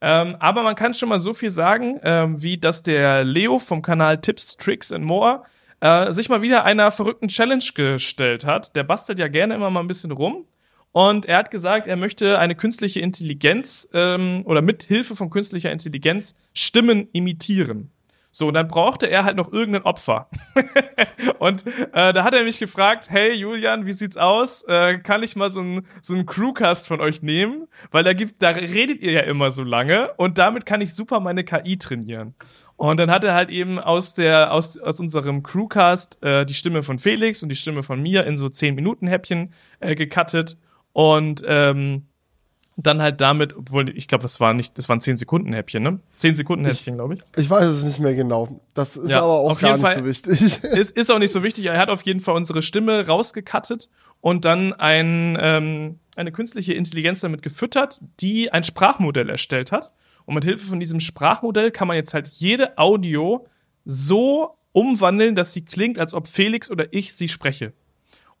Ähm, 0.00 0.36
aber 0.38 0.62
man 0.62 0.76
kann 0.76 0.94
schon 0.94 1.08
mal 1.08 1.18
so 1.18 1.34
viel 1.34 1.50
sagen, 1.50 2.00
ähm, 2.02 2.40
wie 2.40 2.56
dass 2.56 2.82
der 2.82 3.24
Leo 3.24 3.58
vom 3.58 3.82
Kanal 3.82 4.20
Tips, 4.20 4.56
Tricks 4.56 4.92
and 4.92 5.04
More 5.04 5.42
äh, 5.80 6.12
sich 6.12 6.28
mal 6.28 6.40
wieder 6.40 6.64
einer 6.64 6.90
verrückten 6.90 7.28
Challenge 7.28 7.64
gestellt 7.74 8.46
hat. 8.46 8.74
Der 8.76 8.84
bastelt 8.84 9.18
ja 9.18 9.28
gerne 9.28 9.54
immer 9.54 9.70
mal 9.70 9.80
ein 9.80 9.88
bisschen 9.88 10.12
rum. 10.12 10.46
Und 10.92 11.26
er 11.26 11.38
hat 11.38 11.50
gesagt, 11.50 11.86
er 11.86 11.96
möchte 11.96 12.38
eine 12.38 12.56
künstliche 12.56 13.00
Intelligenz 13.00 13.88
ähm, 13.92 14.42
oder 14.44 14.62
mit 14.62 14.82
Hilfe 14.82 15.14
von 15.14 15.30
künstlicher 15.30 15.70
Intelligenz 15.70 16.34
Stimmen 16.52 17.08
imitieren. 17.12 17.92
So, 18.32 18.48
und 18.48 18.54
dann 18.54 18.68
brauchte 18.68 19.06
er 19.06 19.24
halt 19.24 19.36
noch 19.36 19.52
irgendein 19.52 19.82
Opfer. 19.82 20.28
und 21.38 21.66
äh, 21.92 22.12
da 22.12 22.22
hat 22.22 22.34
er 22.34 22.44
mich 22.44 22.60
gefragt, 22.60 23.10
hey 23.10 23.32
Julian, 23.32 23.86
wie 23.86 23.92
sieht's 23.92 24.16
aus? 24.16 24.62
Äh, 24.64 24.98
kann 24.98 25.22
ich 25.22 25.34
mal 25.34 25.50
so 25.50 25.60
einen 25.60 25.86
so 26.00 26.22
Crewcast 26.24 26.86
von 26.86 27.00
euch 27.00 27.22
nehmen? 27.22 27.66
Weil 27.90 28.04
da 28.04 28.12
gibt, 28.12 28.40
da 28.42 28.50
redet 28.50 29.02
ihr 29.02 29.12
ja 29.12 29.20
immer 29.22 29.50
so 29.50 29.64
lange 29.64 30.12
und 30.16 30.38
damit 30.38 30.64
kann 30.64 30.80
ich 30.80 30.94
super 30.94 31.18
meine 31.18 31.42
KI 31.42 31.76
trainieren. 31.76 32.34
Und 32.76 32.98
dann 32.98 33.10
hat 33.10 33.24
er 33.24 33.34
halt 33.34 33.50
eben 33.50 33.78
aus 33.78 34.14
der 34.14 34.54
aus, 34.54 34.78
aus 34.78 35.00
unserem 35.00 35.42
Crewcast 35.42 36.22
äh, 36.22 36.46
die 36.46 36.54
Stimme 36.54 36.82
von 36.82 36.98
Felix 36.98 37.42
und 37.42 37.48
die 37.48 37.56
Stimme 37.56 37.82
von 37.82 38.00
mir 38.00 38.24
in 38.26 38.36
so 38.36 38.48
10 38.48 38.74
Minuten 38.74 39.06
Häppchen 39.06 39.52
äh, 39.80 39.94
gecuttet 39.94 40.56
und 40.92 41.42
ähm, 41.46 42.06
dann 42.82 43.02
halt 43.02 43.20
damit, 43.20 43.56
obwohl 43.56 43.88
ich 43.96 44.08
glaube, 44.08 44.22
das 44.22 44.40
war 44.40 44.54
nicht, 44.54 44.76
das 44.78 44.88
waren 44.88 45.00
10 45.00 45.16
Sekunden 45.16 45.52
Häppchen, 45.52 45.82
ne? 45.82 46.00
10 46.16 46.34
Sekunden 46.34 46.64
Häppchen, 46.64 46.94
glaube 46.94 47.14
ich. 47.14 47.20
Ich 47.36 47.48
weiß 47.50 47.66
es 47.66 47.84
nicht 47.84 48.00
mehr 48.00 48.14
genau. 48.14 48.60
Das 48.74 48.96
ist 48.96 49.10
Ja, 49.10 49.22
aber 49.22 49.40
auch 49.40 49.58
gar 49.58 49.72
nicht 49.76 49.82
Fall. 49.82 49.96
so 49.96 50.04
wichtig. 50.04 50.62
ist, 50.64 50.96
ist 50.96 51.10
auch 51.10 51.18
nicht 51.18 51.32
so 51.32 51.42
wichtig. 51.42 51.66
Er 51.66 51.78
hat 51.78 51.90
auf 51.90 52.02
jeden 52.02 52.20
Fall 52.20 52.34
unsere 52.34 52.62
Stimme 52.62 53.06
rausgekattet 53.06 53.90
und 54.20 54.44
dann 54.44 54.72
ein, 54.72 55.36
ähm, 55.40 55.98
eine 56.16 56.32
künstliche 56.32 56.72
Intelligenz 56.74 57.20
damit 57.20 57.42
gefüttert, 57.42 58.00
die 58.20 58.52
ein 58.52 58.64
Sprachmodell 58.64 59.28
erstellt 59.30 59.72
hat. 59.72 59.92
Und 60.26 60.34
mit 60.34 60.44
Hilfe 60.44 60.66
von 60.66 60.80
diesem 60.80 61.00
Sprachmodell 61.00 61.70
kann 61.70 61.88
man 61.88 61.96
jetzt 61.96 62.14
halt 62.14 62.28
jede 62.28 62.78
Audio 62.78 63.46
so 63.84 64.56
umwandeln, 64.72 65.34
dass 65.34 65.52
sie 65.52 65.64
klingt, 65.64 65.98
als 65.98 66.14
ob 66.14 66.28
Felix 66.28 66.70
oder 66.70 66.92
ich 66.92 67.14
sie 67.14 67.28
spreche. 67.28 67.72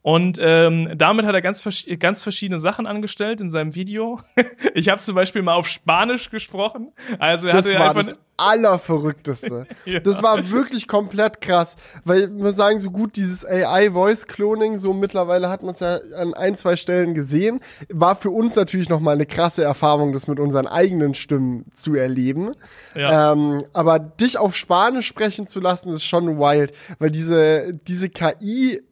Und 0.02 0.38
ähm, 0.40 0.92
damit 0.96 1.26
hat 1.26 1.34
er 1.34 1.42
ganz, 1.42 1.60
vers 1.60 1.84
ganz 1.98 2.22
verschiedene 2.22 2.58
Sachen 2.58 2.86
angestellt 2.86 3.40
in 3.40 3.50
seinem 3.50 3.74
Video. 3.74 4.18
ich 4.74 4.88
habe 4.88 5.00
zum 5.00 5.14
Beispiel 5.14 5.42
mal 5.42 5.54
auf 5.54 5.68
Spanisch 5.68 6.30
gesprochen. 6.30 6.92
Also 7.18 7.48
er 7.48 7.54
Das 7.56 7.66
hatte 7.66 7.78
war 7.78 7.90
einfach 7.90 8.04
das 8.04 8.18
Allerverrückteste. 8.38 9.66
Ja. 9.84 9.98
Das 9.98 10.22
war 10.22 10.50
wirklich 10.50 10.86
komplett 10.86 11.40
krass. 11.40 11.76
Weil 12.04 12.24
ich 12.24 12.30
muss 12.30 12.54
sagen, 12.54 12.80
so 12.80 12.90
gut 12.90 13.16
dieses 13.16 13.44
AI-Voice-Cloning, 13.44 14.78
so 14.78 14.92
mittlerweile 14.92 15.48
hat 15.48 15.62
man 15.62 15.74
es 15.74 15.80
ja 15.80 15.98
an 16.16 16.34
ein, 16.34 16.54
zwei 16.54 16.76
Stellen 16.76 17.14
gesehen, 17.14 17.60
war 17.88 18.14
für 18.14 18.30
uns 18.30 18.54
natürlich 18.56 18.88
nochmal 18.88 19.14
eine 19.14 19.26
krasse 19.26 19.64
Erfahrung, 19.64 20.12
das 20.12 20.28
mit 20.28 20.38
unseren 20.38 20.66
eigenen 20.66 21.14
Stimmen 21.14 21.64
zu 21.74 21.94
erleben. 21.94 22.52
Ja. 22.94 23.32
Ähm, 23.32 23.64
aber 23.72 23.98
dich 23.98 24.38
auf 24.38 24.54
Spanisch 24.54 25.06
sprechen 25.06 25.46
zu 25.46 25.60
lassen, 25.60 25.92
ist 25.92 26.04
schon 26.04 26.38
wild. 26.38 26.72
Weil 26.98 27.10
diese, 27.10 27.74
diese 27.74 28.10
KI 28.10 28.82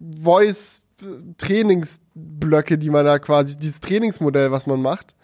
Voice 0.00 0.82
Trainingsblöcke, 1.38 2.78
die 2.78 2.90
man 2.90 3.04
da 3.04 3.18
quasi, 3.18 3.58
dieses 3.58 3.80
Trainingsmodell, 3.80 4.50
was 4.50 4.66
man 4.66 4.80
macht, 4.80 5.14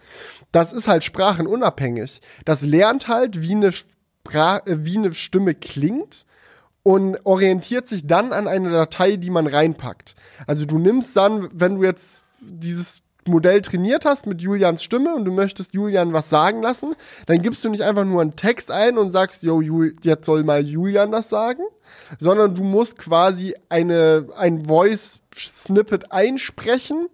das 0.50 0.72
ist 0.72 0.88
halt 0.88 1.04
sprachenunabhängig. 1.04 2.20
Das 2.44 2.62
lernt 2.62 3.08
halt, 3.08 3.40
wie 3.40 3.52
eine, 3.52 3.72
Spra 3.72 4.58
äh, 4.66 4.84
wie 4.84 4.98
eine 4.98 5.14
Stimme 5.14 5.54
klingt 5.54 6.26
und 6.82 7.18
orientiert 7.24 7.88
sich 7.88 8.06
dann 8.06 8.32
an 8.32 8.48
eine 8.48 8.70
Datei, 8.70 9.16
die 9.16 9.30
man 9.30 9.46
reinpackt. 9.46 10.14
Also 10.46 10.66
du 10.66 10.78
nimmst 10.78 11.16
dann, 11.16 11.48
wenn 11.52 11.76
du 11.76 11.84
jetzt 11.84 12.22
dieses 12.40 13.02
Modell 13.28 13.62
trainiert 13.62 14.04
hast 14.04 14.26
mit 14.26 14.42
Julians 14.42 14.82
Stimme 14.82 15.14
und 15.14 15.24
du 15.24 15.32
möchtest 15.32 15.74
Julian 15.74 16.12
was 16.12 16.28
sagen 16.28 16.62
lassen, 16.62 16.94
dann 17.26 17.40
gibst 17.42 17.64
du 17.64 17.68
nicht 17.68 17.82
einfach 17.82 18.04
nur 18.04 18.20
einen 18.20 18.36
Text 18.36 18.70
ein 18.70 18.98
und 18.98 19.10
sagst, 19.10 19.42
yo, 19.42 19.60
Jul 19.60 19.94
jetzt 20.02 20.26
soll 20.26 20.44
mal 20.44 20.64
Julian 20.64 21.12
das 21.12 21.28
sagen, 21.28 21.62
sondern 22.18 22.54
du 22.54 22.64
musst 22.64 22.98
quasi 22.98 23.54
eine, 23.68 24.28
ein 24.36 24.64
Voice-Snippet 24.64 26.12
einsprechen 26.12 27.08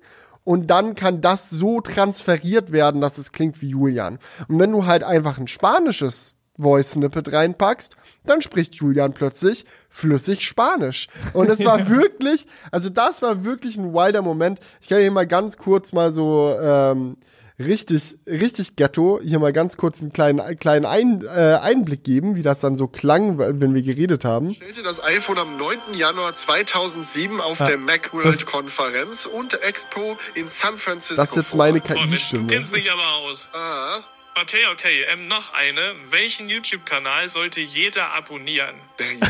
und 0.44 0.68
dann 0.68 0.94
kann 0.94 1.20
das 1.20 1.50
so 1.50 1.82
transferiert 1.82 2.72
werden, 2.72 3.02
dass 3.02 3.18
es 3.18 3.32
klingt 3.32 3.60
wie 3.60 3.68
Julian. 3.68 4.18
Und 4.48 4.58
wenn 4.58 4.72
du 4.72 4.86
halt 4.86 5.02
einfach 5.02 5.38
ein 5.38 5.46
spanisches 5.46 6.37
Voice-Snippet 6.58 7.32
reinpackst, 7.32 7.96
dann 8.26 8.42
spricht 8.42 8.74
Julian 8.74 9.14
plötzlich 9.14 9.64
flüssig 9.88 10.46
Spanisch. 10.46 11.08
Und 11.32 11.48
es 11.48 11.64
war 11.64 11.88
wirklich, 11.90 12.46
also 12.70 12.90
das 12.90 13.22
war 13.22 13.44
wirklich 13.44 13.76
ein 13.76 13.92
wilder 13.94 14.22
Moment. 14.22 14.60
Ich 14.80 14.88
kann 14.88 14.98
hier 14.98 15.10
mal 15.10 15.26
ganz 15.26 15.56
kurz 15.56 15.92
mal 15.92 16.12
so 16.12 16.56
ähm, 16.60 17.16
richtig, 17.58 18.16
richtig 18.26 18.76
Ghetto, 18.76 19.20
hier 19.22 19.38
mal 19.38 19.52
ganz 19.52 19.76
kurz 19.76 20.00
einen 20.00 20.12
kleinen, 20.12 20.58
kleinen 20.58 20.84
Ein, 20.86 21.24
äh, 21.24 21.58
Einblick 21.60 22.04
geben, 22.04 22.36
wie 22.36 22.42
das 22.42 22.60
dann 22.60 22.76
so 22.76 22.86
klang, 22.86 23.38
wenn 23.38 23.74
wir 23.74 23.82
geredet 23.82 24.24
haben. 24.24 24.54
stellte 24.54 24.82
das 24.82 25.02
iPhone 25.02 25.38
am 25.38 25.56
9. 25.56 25.76
Januar 25.94 26.32
2007 26.32 27.40
auf 27.40 27.58
der 27.58 27.78
Macworld-Konferenz 27.78 29.26
und 29.26 29.60
Expo 29.62 30.16
in 30.34 30.46
San 30.48 30.76
Francisco 30.76 31.16
Das 31.22 31.30
ist 31.30 31.36
jetzt 31.36 31.54
meine 31.56 31.78
Mensch, 31.80 31.88
du 31.88 32.08
KI-Stimme. 32.08 32.46
kennst 32.46 32.74
dich 32.74 32.90
aber 32.90 33.28
aus. 33.28 33.48
Ah, 33.52 34.00
Okay, 34.42 34.64
okay. 34.72 35.04
Ähm, 35.12 35.26
noch 35.28 35.52
eine. 35.54 35.80
Welchen 36.10 36.48
YouTube-Kanal 36.48 37.28
sollte 37.28 37.60
jeder 37.60 38.12
abonnieren? 38.12 38.74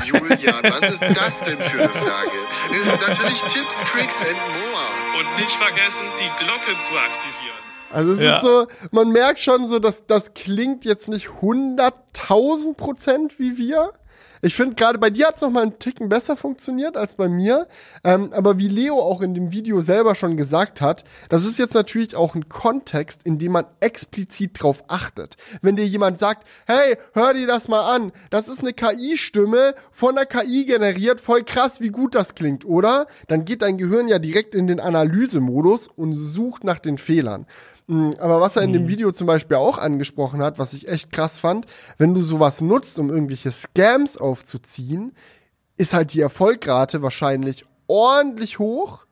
Julian, 0.04 0.62
was 0.64 0.82
ist 0.82 1.02
das 1.02 1.42
denn 1.42 1.60
für 1.60 1.78
eine 1.82 1.92
Frage? 1.92 2.30
Äh, 2.72 3.06
Natürlich 3.06 3.40
Tipps, 3.42 3.78
Tricks 3.90 4.20
and 4.20 4.32
more. 4.36 5.18
Und 5.20 5.40
nicht 5.40 5.50
vergessen, 5.54 6.04
die 6.18 6.44
Glocke 6.44 6.76
zu 6.78 6.90
aktivieren. 6.98 7.56
Also 7.90 8.12
es 8.12 8.20
Ja. 8.20 8.36
ist 8.36 8.42
so, 8.42 8.66
man 8.90 9.10
merkt 9.12 9.40
schon 9.40 9.66
so, 9.66 9.78
dass 9.78 10.04
das 10.06 10.34
klingt 10.34 10.84
jetzt 10.84 11.08
nicht 11.08 11.28
100.000 11.40 12.74
Prozent 12.76 13.38
wie 13.38 13.56
wir. 13.56 13.92
Ich 14.42 14.54
finde, 14.54 14.74
gerade 14.74 14.98
bei 14.98 15.10
dir 15.10 15.28
hat 15.28 15.36
es 15.36 15.40
noch 15.40 15.50
mal 15.50 15.62
einen 15.62 15.78
Ticken 15.78 16.08
besser 16.08 16.36
funktioniert 16.36 16.96
als 16.96 17.16
bei 17.16 17.28
mir. 17.28 17.66
Ähm, 18.04 18.32
aber 18.32 18.58
wie 18.58 18.68
Leo 18.68 18.98
auch 18.98 19.20
in 19.20 19.34
dem 19.34 19.52
Video 19.52 19.80
selber 19.80 20.14
schon 20.14 20.36
gesagt 20.36 20.80
hat, 20.80 21.04
das 21.28 21.44
ist 21.44 21.58
jetzt 21.58 21.74
natürlich 21.74 22.14
auch 22.14 22.34
ein 22.34 22.48
Kontext, 22.48 23.22
in 23.24 23.38
dem 23.38 23.52
man 23.52 23.66
explizit 23.80 24.62
drauf 24.62 24.84
achtet. 24.88 25.36
Wenn 25.62 25.76
dir 25.76 25.86
jemand 25.86 26.18
sagt, 26.18 26.46
hey, 26.66 26.96
hör 27.14 27.34
dir 27.34 27.46
das 27.46 27.68
mal 27.68 27.94
an, 27.94 28.12
das 28.30 28.48
ist 28.48 28.60
eine 28.60 28.72
KI-Stimme 28.72 29.74
von 29.90 30.14
der 30.14 30.26
KI 30.26 30.64
generiert, 30.64 31.20
voll 31.20 31.42
krass, 31.42 31.80
wie 31.80 31.90
gut 31.90 32.14
das 32.14 32.34
klingt, 32.34 32.64
oder? 32.64 33.06
Dann 33.26 33.44
geht 33.44 33.62
dein 33.62 33.78
Gehirn 33.78 34.08
ja 34.08 34.18
direkt 34.18 34.54
in 34.54 34.66
den 34.66 34.80
Analysemodus 34.80 35.88
und 35.88 36.14
sucht 36.14 36.64
nach 36.64 36.78
den 36.78 36.98
Fehlern. 36.98 37.46
Mm, 37.88 38.10
Aber 38.18 38.40
was 38.40 38.56
er 38.56 38.62
in 38.62 38.72
dem 38.72 38.86
Video 38.86 39.10
zum 39.12 39.26
Beispiel 39.26 39.56
auch 39.56 39.78
angesprochen 39.78 40.42
hat, 40.42 40.58
was 40.58 40.74
ich 40.74 40.88
echt 40.88 41.10
krass 41.10 41.38
fand, 41.38 41.66
wenn 41.96 42.14
du 42.14 42.22
sowas 42.22 42.60
nutzt, 42.60 42.98
um 42.98 43.10
irgendwelche 43.10 43.50
Scams 43.50 44.16
aufzuziehen, 44.16 45.12
ist 45.76 45.94
halt 45.94 46.12
die 46.12 46.20
Erfolgrate 46.20 47.02
wahrscheinlich 47.02 47.64
ordentlich 47.86 48.58
hoch, 48.58 49.06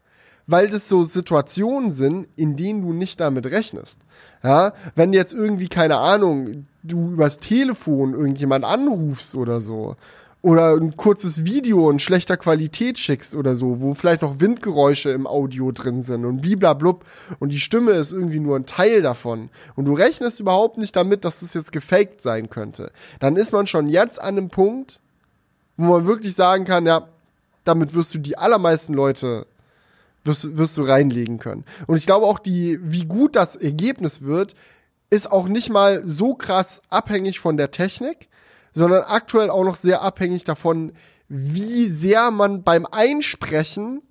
weil 0.46 0.68
das 0.68 0.88
so 0.88 1.04
Situationen 1.04 1.90
sind, 1.90 2.28
in 2.36 2.54
denen 2.54 2.82
du 2.82 2.92
nicht 2.92 3.18
damit 3.18 3.46
rechnest. 3.46 4.00
Ja, 4.44 4.72
wenn 4.94 5.12
jetzt 5.12 5.32
irgendwie, 5.32 5.68
keine 5.68 5.96
Ahnung, 5.96 6.66
du 6.82 7.12
übers 7.12 7.38
Telefon 7.38 8.12
irgendjemand 8.14 8.64
anrufst 8.64 9.34
oder 9.34 9.60
so, 9.60 9.96
oder 10.46 10.76
ein 10.76 10.96
kurzes 10.96 11.44
Video 11.44 11.90
in 11.90 11.98
schlechter 11.98 12.36
Qualität 12.36 12.98
schickst 12.98 13.34
oder 13.34 13.56
so, 13.56 13.80
wo 13.80 13.94
vielleicht 13.94 14.22
noch 14.22 14.38
Windgeräusche 14.38 15.10
im 15.10 15.26
Audio 15.26 15.72
drin 15.72 16.02
sind 16.02 16.24
und 16.24 16.40
bliblablub 16.40 17.04
und 17.40 17.48
die 17.48 17.58
Stimme 17.58 17.90
ist 17.90 18.12
irgendwie 18.12 18.38
nur 18.38 18.54
ein 18.54 18.64
Teil 18.64 19.02
davon 19.02 19.50
und 19.74 19.86
du 19.86 19.94
rechnest 19.94 20.38
überhaupt 20.38 20.78
nicht 20.78 20.94
damit, 20.94 21.24
dass 21.24 21.40
das 21.40 21.52
jetzt 21.54 21.72
gefaked 21.72 22.22
sein 22.22 22.48
könnte, 22.48 22.92
dann 23.18 23.34
ist 23.34 23.50
man 23.50 23.66
schon 23.66 23.88
jetzt 23.88 24.22
an 24.22 24.38
einem 24.38 24.48
Punkt, 24.48 25.00
wo 25.76 25.86
man 25.86 26.06
wirklich 26.06 26.36
sagen 26.36 26.64
kann, 26.64 26.86
ja, 26.86 27.08
damit 27.64 27.92
wirst 27.94 28.14
du 28.14 28.18
die 28.18 28.38
allermeisten 28.38 28.94
Leute 28.94 29.48
wirst, 30.22 30.56
wirst 30.56 30.78
du 30.78 30.82
reinlegen 30.82 31.40
können. 31.40 31.64
Und 31.88 31.96
ich 31.96 32.06
glaube 32.06 32.24
auch 32.24 32.38
die, 32.38 32.78
wie 32.82 33.06
gut 33.06 33.34
das 33.34 33.56
Ergebnis 33.56 34.22
wird, 34.22 34.54
ist 35.10 35.28
auch 35.28 35.48
nicht 35.48 35.70
mal 35.70 36.04
so 36.06 36.34
krass 36.36 36.82
abhängig 36.88 37.40
von 37.40 37.56
der 37.56 37.72
Technik, 37.72 38.28
sondern 38.76 39.04
aktuell 39.04 39.48
auch 39.48 39.64
noch 39.64 39.76
sehr 39.76 40.02
abhängig 40.02 40.44
davon, 40.44 40.92
wie 41.28 41.88
sehr 41.88 42.30
man 42.30 42.62
beim 42.62 42.84
Einsprechen 42.84 44.02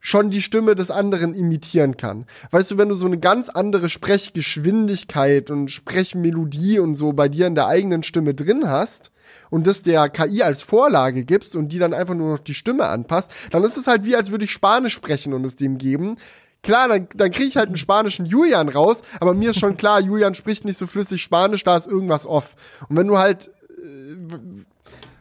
schon 0.00 0.30
die 0.30 0.40
Stimme 0.40 0.74
des 0.74 0.90
anderen 0.90 1.34
imitieren 1.34 1.98
kann. 1.98 2.24
Weißt 2.50 2.70
du, 2.70 2.78
wenn 2.78 2.88
du 2.88 2.94
so 2.94 3.04
eine 3.04 3.18
ganz 3.18 3.50
andere 3.50 3.90
Sprechgeschwindigkeit 3.90 5.50
und 5.50 5.70
Sprechmelodie 5.70 6.78
und 6.78 6.94
so 6.94 7.12
bei 7.12 7.28
dir 7.28 7.46
in 7.46 7.54
der 7.54 7.66
eigenen 7.66 8.02
Stimme 8.02 8.32
drin 8.32 8.70
hast 8.70 9.12
und 9.50 9.66
das 9.66 9.82
der 9.82 10.08
KI 10.08 10.42
als 10.42 10.62
Vorlage 10.62 11.26
gibst 11.26 11.54
und 11.54 11.68
die 11.68 11.78
dann 11.78 11.92
einfach 11.92 12.14
nur 12.14 12.32
noch 12.32 12.38
die 12.38 12.54
Stimme 12.54 12.86
anpasst, 12.86 13.30
dann 13.50 13.62
ist 13.62 13.76
es 13.76 13.86
halt 13.86 14.06
wie, 14.06 14.16
als 14.16 14.30
würde 14.30 14.46
ich 14.46 14.52
Spanisch 14.52 14.94
sprechen 14.94 15.34
und 15.34 15.44
es 15.44 15.54
dem 15.54 15.76
geben. 15.76 16.16
Klar, 16.62 16.88
dann, 16.88 17.08
dann 17.14 17.30
kriege 17.30 17.48
ich 17.48 17.56
halt 17.56 17.66
einen 17.66 17.76
spanischen 17.76 18.24
Julian 18.24 18.70
raus, 18.70 19.02
aber 19.20 19.34
mir 19.34 19.50
ist 19.50 19.58
schon 19.58 19.76
klar, 19.76 20.00
Julian 20.00 20.34
spricht 20.34 20.64
nicht 20.64 20.78
so 20.78 20.86
flüssig 20.86 21.22
Spanisch, 21.22 21.62
da 21.62 21.76
ist 21.76 21.88
irgendwas 21.88 22.24
off. 22.24 22.54
Und 22.88 22.96
wenn 22.96 23.08
du 23.08 23.18
halt 23.18 23.50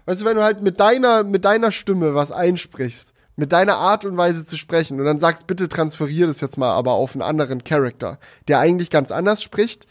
weißt 0.05 0.21
du, 0.21 0.25
wenn 0.25 0.35
du 0.35 0.43
halt 0.43 0.61
mit 0.61 0.79
deiner, 0.79 1.23
mit 1.23 1.45
deiner 1.45 1.71
Stimme 1.71 2.15
was 2.15 2.31
einsprichst, 2.31 3.13
mit 3.35 3.51
deiner 3.51 3.75
Art 3.75 4.05
und 4.05 4.17
Weise 4.17 4.45
zu 4.45 4.57
sprechen 4.57 4.99
und 4.99 5.05
dann 5.05 5.17
sagst, 5.17 5.47
bitte 5.47 5.69
transferier 5.69 6.27
das 6.27 6.41
jetzt 6.41 6.57
mal 6.57 6.71
aber 6.71 6.93
auf 6.93 7.13
einen 7.13 7.21
anderen 7.21 7.63
Charakter, 7.63 8.19
der 8.47 8.59
eigentlich 8.59 8.89
ganz 8.89 9.11
anders 9.11 9.41
spricht, 9.41 9.87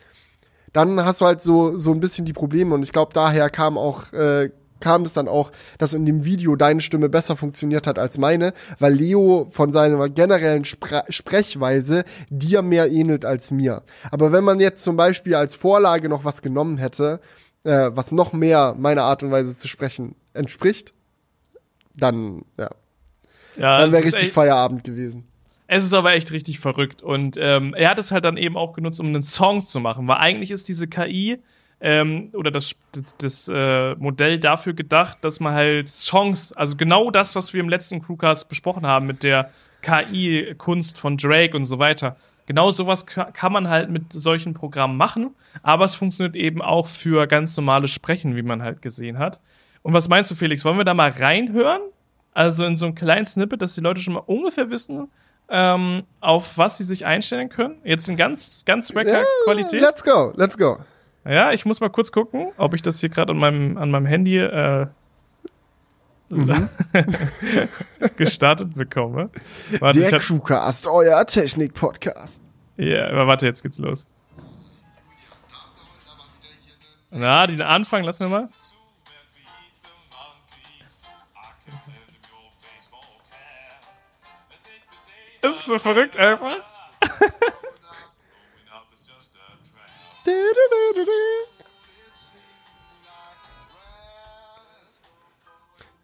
dann 0.72 1.04
hast 1.04 1.20
du 1.20 1.26
halt 1.26 1.40
so, 1.40 1.76
so 1.76 1.92
ein 1.92 2.00
bisschen 2.00 2.24
die 2.24 2.32
Probleme 2.32 2.74
und 2.74 2.82
ich 2.82 2.92
glaube, 2.92 3.12
daher 3.12 3.50
kam 3.50 3.76
auch, 3.76 4.12
äh, 4.12 4.50
kam 4.78 5.02
es 5.02 5.12
dann 5.12 5.28
auch, 5.28 5.52
dass 5.78 5.94
in 5.94 6.06
dem 6.06 6.24
Video 6.24 6.56
deine 6.56 6.80
Stimme 6.80 7.08
besser 7.08 7.36
funktioniert 7.36 7.86
hat 7.86 7.98
als 7.98 8.18
meine, 8.18 8.52
weil 8.78 8.94
Leo 8.94 9.46
von 9.50 9.72
seiner 9.72 10.08
generellen 10.08 10.64
Spre 10.64 11.04
Sprechweise 11.08 12.04
dir 12.30 12.62
mehr 12.62 12.90
ähnelt 12.90 13.24
als 13.24 13.50
mir. 13.50 13.82
Aber 14.10 14.32
wenn 14.32 14.44
man 14.44 14.58
jetzt 14.58 14.82
zum 14.82 14.96
Beispiel 14.96 15.34
als 15.34 15.54
Vorlage 15.54 16.08
noch 16.08 16.24
was 16.24 16.40
genommen 16.40 16.78
hätte, 16.78 17.20
äh, 17.64 17.90
was 17.92 18.12
noch 18.12 18.32
mehr 18.32 18.74
meiner 18.78 19.02
Art 19.02 19.22
und 19.22 19.30
Weise 19.30 19.56
zu 19.56 19.68
sprechen 19.68 20.14
entspricht, 20.34 20.92
dann, 21.94 22.42
ja, 22.58 22.70
Ja, 23.56 23.78
dann 23.80 23.92
wäre 23.92 24.04
richtig 24.04 24.22
echt- 24.24 24.32
Feierabend 24.32 24.84
gewesen. 24.84 25.26
Es 25.72 25.84
ist 25.84 25.92
aber 25.92 26.14
echt 26.14 26.32
richtig 26.32 26.58
verrückt. 26.58 27.00
Und 27.02 27.36
ähm, 27.40 27.74
er 27.74 27.90
hat 27.90 27.98
es 28.00 28.10
halt 28.10 28.24
dann 28.24 28.36
eben 28.36 28.56
auch 28.56 28.72
genutzt, 28.72 28.98
um 28.98 29.06
einen 29.06 29.22
Song 29.22 29.60
zu 29.60 29.78
machen. 29.78 30.08
Weil 30.08 30.16
eigentlich 30.16 30.50
ist 30.50 30.68
diese 30.68 30.88
KI 30.88 31.38
ähm, 31.80 32.30
oder 32.32 32.50
das, 32.50 32.72
das, 32.90 33.16
das 33.18 33.48
äh, 33.52 33.94
Modell 33.94 34.40
dafür 34.40 34.72
gedacht, 34.72 35.18
dass 35.20 35.38
man 35.38 35.54
halt 35.54 35.88
Songs, 35.88 36.52
also 36.52 36.76
genau 36.76 37.12
das, 37.12 37.36
was 37.36 37.54
wir 37.54 37.60
im 37.60 37.68
letzten 37.68 38.02
Crewcast 38.02 38.48
besprochen 38.48 38.84
haben 38.84 39.06
mit 39.06 39.22
der 39.22 39.50
KI-Kunst 39.82 40.98
von 40.98 41.16
Drake 41.16 41.56
und 41.56 41.64
so 41.66 41.78
weiter. 41.78 42.16
Genau 42.50 42.72
sowas 42.72 43.06
ka- 43.06 43.30
kann 43.30 43.52
man 43.52 43.68
halt 43.68 43.90
mit 43.90 44.12
solchen 44.12 44.54
Programmen 44.54 44.96
machen, 44.96 45.36
aber 45.62 45.84
es 45.84 45.94
funktioniert 45.94 46.34
eben 46.34 46.60
auch 46.62 46.88
für 46.88 47.28
ganz 47.28 47.56
normales 47.56 47.92
Sprechen, 47.92 48.34
wie 48.34 48.42
man 48.42 48.60
halt 48.60 48.82
gesehen 48.82 49.18
hat. 49.20 49.40
Und 49.82 49.94
was 49.94 50.08
meinst 50.08 50.32
du, 50.32 50.34
Felix? 50.34 50.64
Wollen 50.64 50.76
wir 50.76 50.84
da 50.84 50.92
mal 50.92 51.10
reinhören? 51.10 51.80
Also 52.34 52.64
in 52.66 52.76
so 52.76 52.86
einem 52.86 52.96
kleinen 52.96 53.24
Snippet, 53.24 53.62
dass 53.62 53.74
die 53.76 53.80
Leute 53.80 54.00
schon 54.00 54.14
mal 54.14 54.24
ungefähr 54.26 54.68
wissen, 54.68 55.08
ähm, 55.48 56.02
auf 56.20 56.58
was 56.58 56.76
sie 56.78 56.82
sich 56.82 57.06
einstellen 57.06 57.50
können. 57.50 57.76
Jetzt 57.84 58.08
in 58.08 58.16
ganz, 58.16 58.64
ganz 58.64 58.92
wacker 58.96 59.22
Qualität. 59.44 59.80
Let's 59.80 60.02
go, 60.02 60.32
let's 60.34 60.58
go. 60.58 60.78
Ja, 61.24 61.52
ich 61.52 61.64
muss 61.64 61.78
mal 61.78 61.88
kurz 61.90 62.10
gucken, 62.10 62.50
ob 62.56 62.74
ich 62.74 62.82
das 62.82 62.98
hier 62.98 63.10
gerade 63.10 63.30
an 63.30 63.38
meinem, 63.38 63.78
an 63.78 63.92
meinem 63.92 64.06
Handy 64.06 64.38
äh, 64.38 64.86
gestartet 68.16 68.74
bekomme. 68.74 69.30
Warte, 69.80 69.98
ich 69.98 70.08
Der 70.08 70.18
hab, 70.18 70.24
Crewcast, 70.24 70.86
euer 70.86 71.26
Technik-Podcast. 71.26 72.40
ja, 72.76 73.08
aber 73.08 73.26
warte, 73.26 73.46
jetzt 73.46 73.62
geht's 73.62 73.78
los. 73.78 74.06
Na, 77.10 77.46
den 77.48 77.60
Anfang 77.60 78.04
lassen 78.04 78.20
wir 78.20 78.28
mal. 78.28 78.48
Das 85.40 85.56
ist 85.56 85.64
so 85.64 85.78
verrückt 85.78 86.16
einfach. 86.16 86.58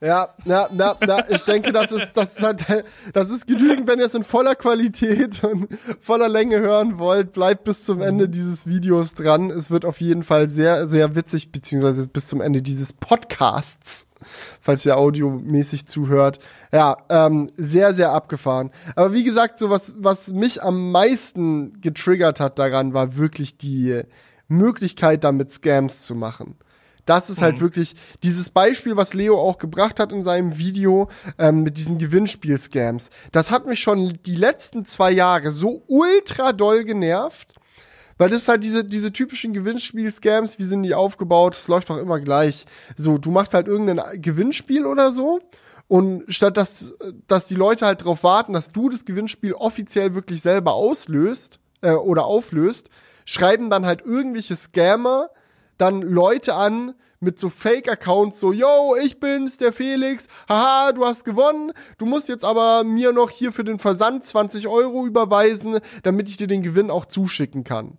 Ja, 0.01 0.29
na, 0.45 0.69
na, 0.73 0.95
na, 1.07 1.31
ich 1.31 1.43
denke, 1.45 1.73
das 1.73 1.91
ist, 1.91 2.15
das 2.15 2.37
ist 2.37 2.43
halt, 2.43 2.85
das 3.15 3.31
ist 3.31 3.47
genügend, 3.47 3.89
wenn 3.89 3.99
ihr 3.99 4.05
es 4.05 4.15
in 4.15 4.25
voller 4.25 4.55
Qualität 4.55 5.43
und 5.43 5.69
voller 6.03 6.29
Länge 6.29 6.61
hören 6.61 6.99
wollt. 6.99 7.33
Bleibt 7.33 7.65
bis 7.65 7.85
zum 7.85 8.03
Ende 8.03 8.29
dieses 8.29 8.67
Videos 8.67 9.15
dran. 9.15 9.49
Es 9.51 9.71
wird 9.71 9.87
auf 9.87 10.03
jeden 10.03 10.23
Fall 10.23 10.51
sehr, 10.51 10.85
sehr 10.85 11.17
witzig, 11.17 11.51
beziehungsweise 11.51 12.09
bis 12.09 12.27
zum 12.27 12.43
Ende 12.43 12.61
dieses 12.61 12.93
Podcasts, 12.93 14.07
falls 14.61 14.85
ihr 14.85 14.99
audiomäßig 14.99 15.87
zuhört. 15.87 16.41
Ja, 16.73 16.99
ähm, 17.09 17.51
sehr, 17.57 17.95
sehr 17.95 18.13
abgefahren. 18.13 18.73
Aber 18.97 19.15
wie 19.15 19.25
gesagt, 19.25 19.59
so 19.59 19.71
was, 19.71 19.95
was 19.97 20.29
mich 20.29 20.63
am 20.63 20.93
meisten 20.93 21.81
getriggert 21.81 22.39
hat 22.39 22.59
daran, 22.59 22.93
war 22.93 23.17
wirklich 23.17 23.57
die 23.57 24.03
Möglichkeit, 24.47 25.25
damit 25.25 25.51
Scams 25.51 26.03
zu 26.03 26.15
machen. 26.15 26.57
Das 27.07 27.31
ist 27.31 27.41
halt 27.41 27.61
wirklich 27.61 27.95
dieses 28.25 28.51
Beispiel, 28.51 28.97
was 28.97 29.15
Leo 29.15 29.41
auch 29.41 29.59
gebracht 29.59 30.01
hat 30.01 30.13
in 30.13 30.25
seinem 30.25 30.59
Video 30.59 31.09
ähm, 31.39 31.63
mit 31.63 31.79
diesen 31.79 31.99
Gewinnspiel-Scams. 31.99 33.11
Das 33.31 33.51
hat 33.51 33.67
mich 33.67 33.81
schon 33.81 34.19
die 34.27 34.35
letzten 34.35 34.85
zwei 34.85 35.13
Jahre 35.13 35.53
so 35.53 35.85
ultra 35.87 36.53
doll 36.53 36.85
genervt. 36.85 37.55
Weil 38.19 38.31
das 38.31 38.43
ist 38.43 38.49
halt 38.49 38.65
diese, 38.65 38.83
diese 38.83 39.13
typischen 39.13 39.53
Gewinnspiel-Scams, 39.53 40.59
wie 40.59 40.65
sind 40.65 40.83
die 40.83 40.95
aufgebaut? 40.95 41.55
Das 41.55 41.69
läuft 41.69 41.91
doch 41.91 41.99
immer 41.99 42.19
gleich. 42.19 42.65
So, 42.97 43.19
du 43.19 43.31
machst 43.31 43.55
halt 43.55 43.69
irgendein 43.69 44.21
Gewinnspiel 44.21 44.87
oder 44.87 45.13
so. 45.13 45.41
Und 45.89 46.25
statt 46.29 46.57
dass, 46.57 46.95
dass 47.29 47.47
die 47.47 47.55
Leute 47.55 47.87
halt 47.87 48.01
darauf 48.01 48.25
warten, 48.25 48.53
dass 48.53 48.73
du 48.73 48.89
das 48.89 49.05
Gewinnspiel 49.05 49.53
offiziell 49.53 50.15
wirklich 50.15 50.43
selber 50.43 50.73
auslöst 50.73 51.61
äh, 51.83 51.93
oder 51.93 52.25
auflöst, 52.25 52.91
schreiben 53.25 53.71
dann 53.71 53.87
halt 53.87 54.03
irgendwelche 54.05 54.57
Scammer 54.57 55.29
dann 55.79 56.03
Leute 56.03 56.55
an 56.55 56.95
mit 57.21 57.39
so 57.39 57.49
Fake-Accounts, 57.49 58.39
so, 58.39 58.53
yo, 58.53 58.95
ich 59.03 59.19
bin's, 59.19 59.57
der 59.57 59.73
Felix, 59.73 60.29
haha, 60.49 60.93
du 60.93 61.05
hast 61.05 61.25
gewonnen, 61.25 61.73
du 61.99 62.07
musst 62.07 62.29
jetzt 62.29 62.45
aber 62.45 62.85
mir 62.85 63.13
noch 63.13 63.31
hier 63.31 63.53
für 63.53 63.65
den 63.65 63.79
Versand 63.79 64.25
20 64.25 64.69
Euro 64.69 65.07
überweisen, 65.07 65.81
damit 66.03 66.29
ich 66.29 66.37
dir 66.37 66.47
den 66.47 66.63
Gewinn 66.63 66.91
auch 66.91 67.07
zuschicken 67.07 67.65
kann. 67.65 67.97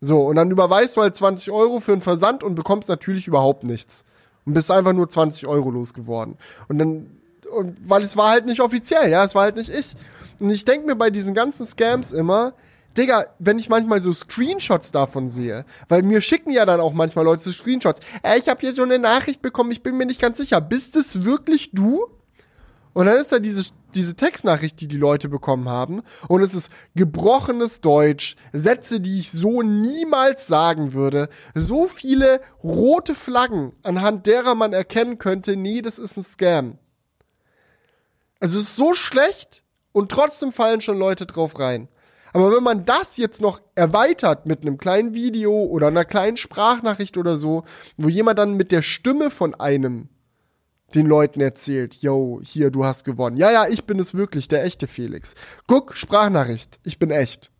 So, 0.00 0.26
und 0.26 0.36
dann 0.36 0.50
überweist 0.50 0.96
du 0.96 1.02
halt 1.02 1.16
20 1.16 1.50
Euro 1.50 1.80
für 1.80 1.92
den 1.92 2.00
Versand 2.00 2.42
und 2.42 2.54
bekommst 2.54 2.88
natürlich 2.88 3.26
überhaupt 3.26 3.64
nichts. 3.64 4.04
Und 4.44 4.54
bist 4.54 4.70
einfach 4.70 4.92
nur 4.92 5.08
20 5.08 5.46
Euro 5.46 5.70
losgeworden. 5.70 6.36
Und 6.68 6.78
dann, 6.78 7.10
und, 7.50 7.76
weil 7.88 8.02
es 8.02 8.16
war 8.16 8.30
halt 8.30 8.46
nicht 8.46 8.60
offiziell, 8.60 9.10
ja, 9.10 9.24
es 9.24 9.34
war 9.34 9.42
halt 9.42 9.56
nicht 9.56 9.70
ich. 9.70 9.94
Und 10.40 10.50
ich 10.50 10.64
denke 10.64 10.86
mir 10.86 10.96
bei 10.96 11.10
diesen 11.10 11.34
ganzen 11.34 11.66
Scams 11.66 12.12
immer, 12.12 12.54
Digga, 12.98 13.26
wenn 13.38 13.58
ich 13.58 13.68
manchmal 13.68 14.00
so 14.00 14.12
Screenshots 14.12 14.90
davon 14.92 15.28
sehe, 15.28 15.64
weil 15.88 16.02
mir 16.02 16.20
schicken 16.20 16.50
ja 16.50 16.66
dann 16.66 16.80
auch 16.80 16.92
manchmal 16.92 17.24
Leute 17.24 17.42
so 17.42 17.52
Screenshots, 17.52 18.00
äh, 18.22 18.38
ich 18.38 18.48
habe 18.48 18.60
hier 18.60 18.72
so 18.72 18.82
eine 18.82 18.98
Nachricht 18.98 19.40
bekommen, 19.40 19.70
ich 19.70 19.82
bin 19.82 19.96
mir 19.96 20.06
nicht 20.06 20.20
ganz 20.20 20.36
sicher, 20.36 20.60
bist 20.60 20.96
es 20.96 21.24
wirklich 21.24 21.70
du? 21.72 22.06
Und 22.94 23.06
dann 23.06 23.16
ist 23.16 23.30
da 23.30 23.38
diese, 23.38 23.64
diese 23.94 24.16
Textnachricht, 24.16 24.80
die 24.80 24.88
die 24.88 24.96
Leute 24.96 25.28
bekommen 25.28 25.68
haben. 25.68 26.02
Und 26.26 26.42
es 26.42 26.52
ist 26.52 26.70
gebrochenes 26.96 27.80
Deutsch, 27.80 28.34
Sätze, 28.52 28.98
die 28.98 29.20
ich 29.20 29.30
so 29.30 29.62
niemals 29.62 30.48
sagen 30.48 30.94
würde. 30.94 31.28
So 31.54 31.86
viele 31.86 32.40
rote 32.64 33.14
Flaggen, 33.14 33.72
anhand 33.84 34.26
derer 34.26 34.56
man 34.56 34.72
erkennen 34.72 35.18
könnte, 35.18 35.56
nee, 35.56 35.80
das 35.80 36.00
ist 36.00 36.16
ein 36.16 36.24
Scam. 36.24 36.78
Also 38.40 38.58
es 38.58 38.64
ist 38.64 38.76
so 38.76 38.94
schlecht 38.94 39.62
und 39.92 40.10
trotzdem 40.10 40.50
fallen 40.50 40.80
schon 40.80 40.98
Leute 40.98 41.26
drauf 41.26 41.58
rein. 41.58 41.88
Aber 42.32 42.54
wenn 42.54 42.62
man 42.62 42.84
das 42.84 43.16
jetzt 43.16 43.40
noch 43.40 43.60
erweitert 43.74 44.46
mit 44.46 44.62
einem 44.62 44.78
kleinen 44.78 45.14
Video 45.14 45.64
oder 45.64 45.88
einer 45.88 46.04
kleinen 46.04 46.36
Sprachnachricht 46.36 47.16
oder 47.16 47.36
so, 47.36 47.64
wo 47.96 48.08
jemand 48.08 48.38
dann 48.38 48.54
mit 48.54 48.72
der 48.72 48.82
Stimme 48.82 49.30
von 49.30 49.54
einem 49.54 50.08
den 50.94 51.06
Leuten 51.06 51.40
erzählt, 51.40 51.96
yo, 51.96 52.40
hier, 52.42 52.70
du 52.70 52.84
hast 52.84 53.04
gewonnen. 53.04 53.36
Ja, 53.36 53.50
ja, 53.50 53.68
ich 53.68 53.84
bin 53.84 53.98
es 53.98 54.14
wirklich, 54.14 54.48
der 54.48 54.64
echte 54.64 54.86
Felix. 54.86 55.34
Guck, 55.66 55.94
Sprachnachricht, 55.94 56.78
ich 56.82 56.98
bin 56.98 57.10
echt. 57.10 57.50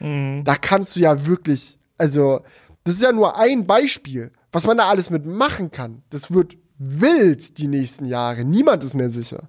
Mhm. 0.00 0.42
Da 0.44 0.56
kannst 0.56 0.96
du 0.96 1.00
ja 1.00 1.26
wirklich, 1.26 1.78
also, 1.96 2.40
das 2.84 2.94
ist 2.94 3.02
ja 3.02 3.12
nur 3.12 3.38
ein 3.38 3.66
Beispiel, 3.66 4.32
was 4.50 4.66
man 4.66 4.78
da 4.78 4.88
alles 4.88 5.10
mitmachen 5.10 5.70
kann. 5.70 6.02
Das 6.10 6.32
wird 6.32 6.56
wild 6.78 7.58
die 7.58 7.68
nächsten 7.68 8.06
Jahre. 8.06 8.44
Niemand 8.44 8.82
ist 8.82 8.94
mehr 8.94 9.10
sicher. 9.10 9.48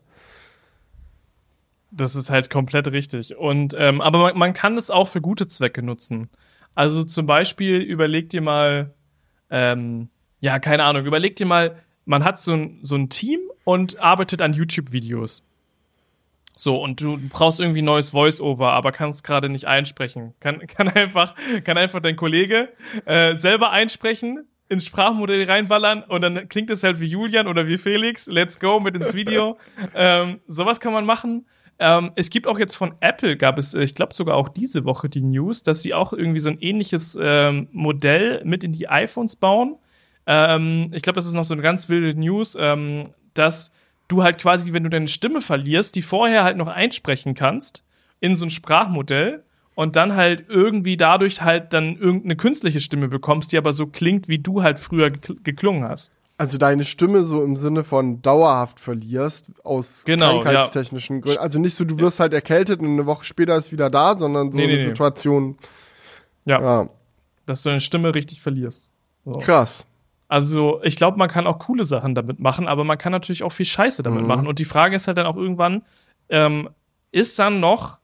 Das 1.92 2.16
ist 2.16 2.30
halt 2.30 2.50
komplett 2.50 2.88
richtig. 2.92 3.36
Und 3.36 3.76
ähm, 3.78 4.02
aber 4.02 4.20
man, 4.20 4.38
man 4.38 4.54
kann 4.54 4.78
es 4.78 4.92
auch 4.92 5.08
für 5.08 5.22
gute 5.22 5.48
Zwecke 5.48 5.82
nutzen. 5.82 6.30
Also 6.76 7.04
zum 7.04 7.26
Beispiel 7.26 7.78
überleg 7.78 8.30
dir 8.30 8.42
mal, 8.42 8.94
ähm, 9.50 10.10
ja, 10.40 10.60
keine 10.60 10.84
Ahnung, 10.84 11.06
überleg 11.06 11.36
dir 11.36 11.46
mal, 11.46 11.76
man 12.06 12.24
hat 12.24 12.42
so 12.42 12.54
ein, 12.54 12.80
so 12.84 12.96
ein 12.96 13.10
Team 13.10 13.40
und 13.64 14.00
arbeitet 14.00 14.42
an 14.42 14.54
YouTube-Videos. 14.54 15.44
So, 16.56 16.82
und 16.82 17.00
du 17.00 17.18
brauchst 17.30 17.60
irgendwie 17.60 17.82
neues 17.82 18.10
Voice-Over, 18.10 18.74
aber 18.74 18.92
kannst 18.92 19.24
gerade 19.24 19.48
nicht 19.48 19.66
einsprechen. 19.66 20.34
Kann, 20.40 20.60
kann, 20.68 20.90
einfach, 20.90 21.36
kann 21.64 21.78
einfach 21.78 22.02
dein 22.02 22.16
Kollege 22.16 22.70
äh, 23.06 23.36
selber 23.36 23.72
einsprechen, 23.72 24.46
ins 24.68 24.86
Sprachmodell 24.86 25.46
reinballern 25.46 26.04
und 26.04 26.22
dann 26.22 26.50
klingt 26.50 26.70
es 26.70 26.84
halt 26.84 27.00
wie 27.00 27.06
Julian 27.06 27.48
oder 27.48 27.68
wie 27.68 27.78
Felix. 27.78 28.28
Let's 28.28 28.60
go 28.60 28.80
mit 28.80 28.96
ins 28.96 29.14
Video. 29.14 29.58
ähm, 29.96 30.42
sowas 30.48 30.80
kann 30.80 30.94
man 30.94 31.06
machen. 31.06 31.46
Ähm, 31.80 32.12
es 32.16 32.30
gibt 32.30 32.46
auch 32.46 32.60
jetzt 32.60 32.76
von 32.76 32.94
Apple, 33.00 33.38
gab 33.38 33.58
es, 33.58 33.74
äh, 33.74 33.84
ich 33.84 33.96
glaube 33.96 34.14
sogar 34.14 34.36
auch 34.36 34.50
diese 34.50 34.84
Woche 34.84 35.08
die 35.08 35.22
News, 35.22 35.64
dass 35.64 35.82
sie 35.82 35.94
auch 35.94 36.12
irgendwie 36.12 36.40
so 36.40 36.50
ein 36.50 36.60
ähnliches 36.60 37.18
ähm, 37.22 37.70
Modell 37.72 38.42
mit 38.44 38.66
in 38.66 38.74
die 38.74 38.90
iPhones 38.90 39.38
bauen. 39.38 39.78
Ähm, 40.28 40.92
ich 40.94 41.02
glaube, 41.02 41.16
das 41.16 41.26
ist 41.26 41.34
noch 41.34 41.46
so 41.46 41.54
eine 41.54 41.64
ganz 41.64 41.88
wilde 41.88 42.20
News, 42.20 42.58
ähm, 42.60 43.10
dass 43.34 43.72
du 44.10 44.24
halt 44.24 44.40
quasi, 44.40 44.74
wenn 44.74 44.84
du 44.84 44.90
deine 44.90 45.08
Stimme 45.08 45.40
verlierst, 45.40 45.96
die 45.96 46.02
vorher 46.02 46.44
halt 46.44 46.58
noch 46.58 46.68
einsprechen 46.68 47.34
kannst 47.34 47.86
in 48.20 48.36
so 48.36 48.46
ein 48.46 48.50
Sprachmodell 48.50 49.44
und 49.76 49.96
dann 49.96 50.16
halt 50.16 50.46
irgendwie 50.50 50.98
dadurch 50.98 51.42
halt 51.42 51.72
dann 51.72 51.96
irgendeine 51.96 52.36
künstliche 52.36 52.82
Stimme 52.82 53.08
bekommst, 53.08 53.54
die 53.54 53.58
aber 53.58 53.72
so 53.72 53.88
klingt, 53.88 54.28
wie 54.28 54.40
du 54.40 54.62
halt 54.62 54.80
früher 54.80 55.08
gekl- 55.08 55.42
geklungen 55.44 55.88
hast. 55.88 56.12
Also 56.40 56.58
deine 56.58 56.86
Stimme 56.86 57.24
so 57.24 57.44
im 57.44 57.58
Sinne 57.58 57.84
von 57.84 58.22
dauerhaft 58.22 58.80
verlierst 58.80 59.52
aus 59.66 60.06
Genau, 60.06 60.40
krankheitstechnischen 60.40 61.20
Gründen. 61.20 61.38
Also 61.40 61.60
nicht 61.60 61.76
so, 61.76 61.84
du 61.84 62.00
wirst 62.00 62.22
halt 62.22 62.32
erkältet 62.34 62.80
und 62.80 62.86
eine 62.88 63.06
Woche 63.06 63.26
später 63.26 63.58
ist 63.58 63.74
wieder 63.74 63.90
da, 63.90 64.16
sondern 64.16 64.50
so 64.50 64.58
Nee, 64.58 64.64
eine 64.64 64.74
nee, 64.76 64.80
nee. 64.80 64.88
Situation. 64.88 65.58
Ja, 66.46 66.62
Ja, 66.62 66.90
dass 67.46 67.64
du 67.64 67.70
deine 67.70 67.82
Stimme 67.82 68.16
richtig 68.16 68.42
verlierst. 68.42 68.90
So. 69.26 69.34
krass. 69.34 69.86
Also, 70.30 70.80
ich 70.84 70.96
glaube, 70.96 71.18
man 71.18 71.28
kann 71.28 71.46
auch 71.46 71.60
coole 71.60 71.84
Sachen 71.84 72.16
damit 72.16 72.40
machen, 72.40 72.68
aber 72.70 72.86
man 72.86 72.98
kann 72.98 73.12
natürlich 73.12 73.44
auch 73.44 73.52
viel 73.52 73.66
Scheiße 73.66 74.02
damit 74.02 74.22
Mhm. 74.22 74.28
machen. 74.28 74.48
Und 74.48 74.60
die 74.60 74.66
Frage 74.66 74.96
ist 74.96 75.08
halt 75.08 75.18
dann 75.18 75.26
auch 75.26 75.36
irgendwann, 75.36 75.82
ähm, 76.30 76.70
ist 77.12 77.38
dann 77.38 77.60
noch 77.60 77.98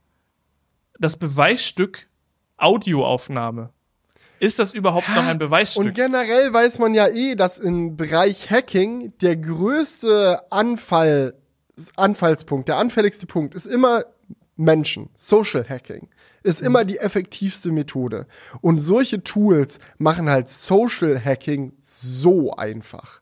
das 1.00 1.16
Beweisstück 1.16 2.10
Audioaufnahme? 2.58 3.70
Ist 4.40 4.60
das 4.60 4.74
überhaupt 4.74 5.08
noch 5.16 5.26
ein 5.26 5.38
Beweisstück? 5.40 5.86
Und 5.86 5.94
generell 5.94 6.52
weiß 6.54 6.80
man 6.80 6.94
ja 6.94 7.08
eh, 7.08 7.36
dass 7.36 7.58
im 7.58 7.96
Bereich 7.98 8.50
Hacking 8.52 9.14
der 9.22 9.38
größte 9.38 10.42
Anfall, 10.52 11.36
Anfallspunkt, 11.96 12.68
der 12.68 12.78
anfälligste 12.78 13.26
Punkt 13.28 13.56
ist 13.56 13.66
immer 13.66 14.04
Menschen. 14.56 15.10
Social 15.16 15.66
Hacking 15.68 16.08
ist 16.44 16.62
Mhm. 16.62 16.68
immer 16.68 16.86
die 16.86 16.98
effektivste 17.00 17.72
Methode. 17.72 18.28
Und 18.62 18.80
solche 18.80 19.24
Tools 19.24 19.80
machen 19.98 20.30
halt 20.30 20.50
Social 20.50 21.24
Hacking 21.24 21.74
so 21.82 22.54
einfach. 22.54 23.22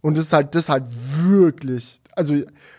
Und 0.00 0.18
das 0.18 0.26
ist 0.26 0.32
halt, 0.32 0.54
das 0.54 0.64
ist 0.64 0.68
halt 0.68 0.84
wirklich, 1.24 2.00
also 2.14 2.34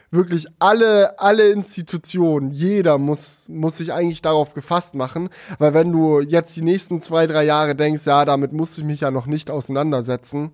wirklich 0.10 0.48
alle, 0.60 1.20
alle 1.20 1.50
Institutionen, 1.50 2.52
jeder 2.52 2.98
muss, 2.98 3.48
muss 3.50 3.78
sich 3.78 3.92
eigentlich 3.94 4.22
darauf 4.22 4.54
gefasst 4.54 4.96
machen, 4.96 5.30
weil 5.60 5.74
wenn 5.74 5.92
du 5.92 6.22
jetzt 6.22 6.56
die 6.56 6.62
nächsten 6.62 7.02
zwei, 7.02 7.28
drei 7.28 7.44
Jahre 7.44 7.76
denkst, 7.76 8.06
ja, 8.06 8.26
damit 8.26 8.54
muss 8.54 8.78
ich 8.78 8.84
mich 8.84 9.02
ja 9.02 9.12
noch 9.12 9.26
nicht 9.26 9.52
auseinandersetzen, 9.52 10.52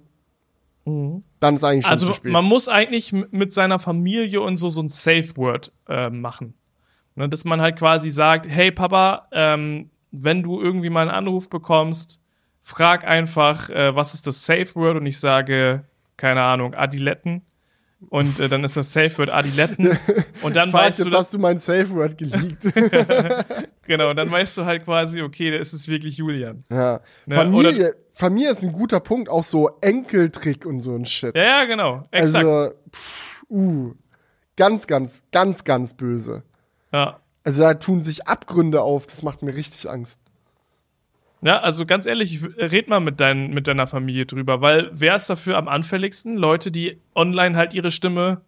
dann 0.86 1.56
ist 1.56 1.64
eigentlich 1.64 1.86
schon 1.86 1.92
also, 1.92 2.08
zu 2.08 2.14
spät. 2.14 2.32
man 2.32 2.44
muss 2.44 2.68
eigentlich 2.68 3.14
mit 3.14 3.54
seiner 3.54 3.80
Familie 3.80 4.42
und 4.42 4.58
so 4.58 4.68
so 4.70 4.82
ein 4.82 4.90
Safe 4.90 5.36
Word 5.38 5.72
äh, 5.88 6.10
machen. 6.10 6.56
Ne, 7.16 7.30
dass 7.30 7.46
man 7.46 7.62
halt 7.62 7.78
quasi 7.78 8.10
sagt, 8.10 8.48
hey 8.50 8.72
Papa, 8.72 9.28
ähm, 9.32 9.92
wenn 10.12 10.44
du 10.44 10.60
irgendwie 10.60 10.90
mal 10.90 11.02
einen 11.02 11.12
Anruf 11.12 11.48
bekommst, 11.48 12.22
frag 12.62 13.06
einfach, 13.06 13.70
äh, 13.70 13.96
was 13.96 14.14
ist 14.14 14.28
das 14.28 14.46
Safe 14.46 14.68
Word 14.76 14.98
und 14.98 15.06
ich 15.06 15.20
sage, 15.20 15.86
keine 16.18 16.42
Ahnung, 16.42 16.74
Adiletten. 16.74 17.44
Und 18.10 18.40
äh, 18.40 18.50
dann 18.50 18.64
ist 18.64 18.78
das 18.78 18.94
Safe 18.94 19.18
Word 19.18 19.30
Adiletten. 19.30 19.98
Und 20.42 20.56
dann 20.56 20.70
Fuck, 20.70 20.82
weißt 20.82 21.00
du, 21.00 21.04
jetzt 21.06 21.16
hast 21.16 21.34
du 21.34 21.40
mein 21.40 21.60
Safe 21.60 21.90
Word 21.92 22.18
geleakt. 22.18 22.64
genau, 23.88 24.10
und 24.10 24.16
dann 24.16 24.32
weißt 24.32 24.58
du 24.58 24.66
halt 24.66 24.86
quasi, 24.86 25.22
okay, 25.22 25.52
da 25.52 25.58
ist 25.58 25.74
es 25.74 25.88
wirklich 25.88 26.18
Julian. 26.18 26.64
ja. 26.70 27.02
Ne, 27.26 27.36
Familie, 27.36 27.96
Familie 28.12 28.52
ist 28.52 28.64
ein 28.64 28.74
guter 28.74 29.00
Punkt, 29.00 29.30
auch 29.30 29.44
so 29.44 29.78
Enkeltrick 29.82 30.66
und 30.66 30.82
so 30.82 30.96
ein 30.96 31.06
Shit. 31.06 31.36
Ja, 31.36 31.44
ja, 31.44 31.66
genau. 31.66 32.06
Exakt. 32.12 32.46
also, 32.46 32.74
pff, 32.92 33.44
uh, 33.50 33.94
ganz, 34.56 34.88
ganz, 34.88 35.24
ganz, 35.32 35.64
ganz 35.64 35.94
böse. 35.94 36.44
ja. 36.92 37.20
Also 37.46 37.64
da 37.64 37.74
tun 37.74 38.02
sich 38.02 38.28
Abgründe 38.28 38.82
auf, 38.82 39.06
das 39.06 39.22
macht 39.22 39.42
mir 39.42 39.54
richtig 39.54 39.90
Angst. 39.90 40.22
Ja, 41.44 41.60
also 41.60 41.86
ganz 41.86 42.06
ehrlich, 42.06 42.40
red 42.58 42.88
mal 42.88 43.02
mit, 43.02 43.20
dein, 43.20 43.50
mit 43.50 43.68
deiner 43.68 43.86
Familie 43.86 44.26
drüber, 44.26 44.62
weil 44.62 44.90
wer 44.94 45.16
ist 45.16 45.30
dafür 45.30 45.58
am 45.58 45.68
anfälligsten? 45.68 46.38
Leute, 46.38 46.72
die 46.72 47.02
online 47.16 47.58
halt 47.58 47.74
ihre 47.74 47.92
Stimme 47.92 48.42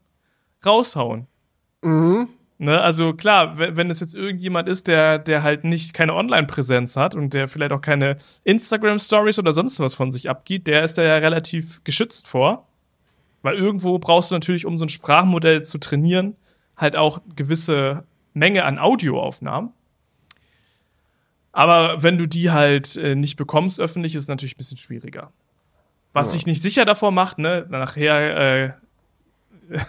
raushauen. 0.66 1.28
Mhm. 1.82 2.30
Ne? 2.58 2.80
Also 2.80 3.14
klar, 3.14 3.58
wenn, 3.58 3.76
wenn 3.76 3.90
es 3.90 4.00
jetzt 4.00 4.16
irgendjemand 4.16 4.70
ist, 4.70 4.88
der, 4.88 5.20
der 5.20 5.44
halt 5.44 5.66
nicht 5.66 5.94
keine 5.94 6.14
Online-Präsenz 6.16 6.96
hat 6.96 7.16
und 7.16 7.34
der 7.34 7.50
vielleicht 7.50 7.74
auch 7.74 7.82
keine 7.82 8.18
Instagram-Stories 8.46 9.40
oder 9.40 9.52
sonst 9.52 9.78
was 9.82 9.94
von 9.94 10.14
sich 10.14 10.30
abgibt, 10.30 10.68
der 10.68 10.84
ist 10.84 10.98
da 10.98 11.04
ja 11.04 11.18
relativ 11.18 11.84
geschützt 11.84 12.30
vor. 12.30 12.66
Weil 13.42 13.56
irgendwo 13.56 14.00
brauchst 14.00 14.32
du 14.32 14.36
natürlich, 14.36 14.66
um 14.66 14.78
so 14.78 14.86
ein 14.86 14.90
Sprachmodell 14.90 15.64
zu 15.64 15.80
trainieren, 15.80 16.38
halt 16.78 16.96
auch 16.96 17.20
gewisse 17.36 18.06
Menge 18.34 18.64
an 18.64 18.80
Audioaufnahmen. 18.80 19.72
Aber 21.58 22.04
wenn 22.04 22.18
du 22.18 22.26
die 22.28 22.52
halt 22.52 22.98
äh, 22.98 23.16
nicht 23.16 23.38
bekommst 23.38 23.80
öffentlich, 23.80 24.14
ist 24.14 24.24
es 24.24 24.28
natürlich 24.28 24.56
ein 24.56 24.58
bisschen 24.58 24.78
schwieriger. 24.78 25.32
Was 26.12 26.28
Ja. 26.28 26.34
dich 26.34 26.46
nicht 26.46 26.62
sicher 26.62 26.84
davor 26.84 27.12
macht, 27.12 27.38
ne? 27.40 27.66
Nachher 27.70 28.74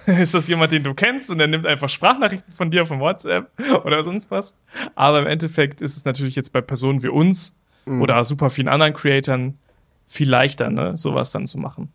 äh, 0.06 0.12
ist 0.22 0.32
das 0.32 0.46
jemand, 0.46 0.70
den 0.70 0.84
du 0.84 0.94
kennst 0.94 1.28
und 1.28 1.38
der 1.38 1.48
nimmt 1.48 1.66
einfach 1.66 1.88
Sprachnachrichten 1.88 2.52
von 2.52 2.70
dir 2.70 2.86
von 2.86 3.00
WhatsApp 3.00 3.50
oder 3.84 4.04
sonst 4.04 4.30
was. 4.30 4.54
Aber 4.94 5.18
im 5.18 5.26
Endeffekt 5.26 5.80
ist 5.80 5.96
es 5.96 6.04
natürlich 6.04 6.36
jetzt 6.36 6.52
bei 6.52 6.60
Personen 6.60 7.02
wie 7.02 7.08
uns 7.08 7.54
oder 7.88 8.22
super 8.24 8.48
vielen 8.50 8.68
anderen 8.68 8.94
Creatoren 8.94 9.58
viel 10.06 10.28
leichter, 10.30 10.70
ne? 10.70 10.96
Sowas 10.96 11.32
dann 11.32 11.46
zu 11.48 11.58
machen. 11.58 11.92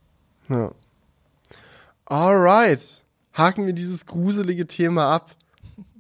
Ja. 0.50 0.72
Alright. 2.06 3.04
Haken 3.34 3.66
wir 3.66 3.74
dieses 3.74 4.06
gruselige 4.06 4.68
Thema 4.68 5.14
ab. 5.14 5.32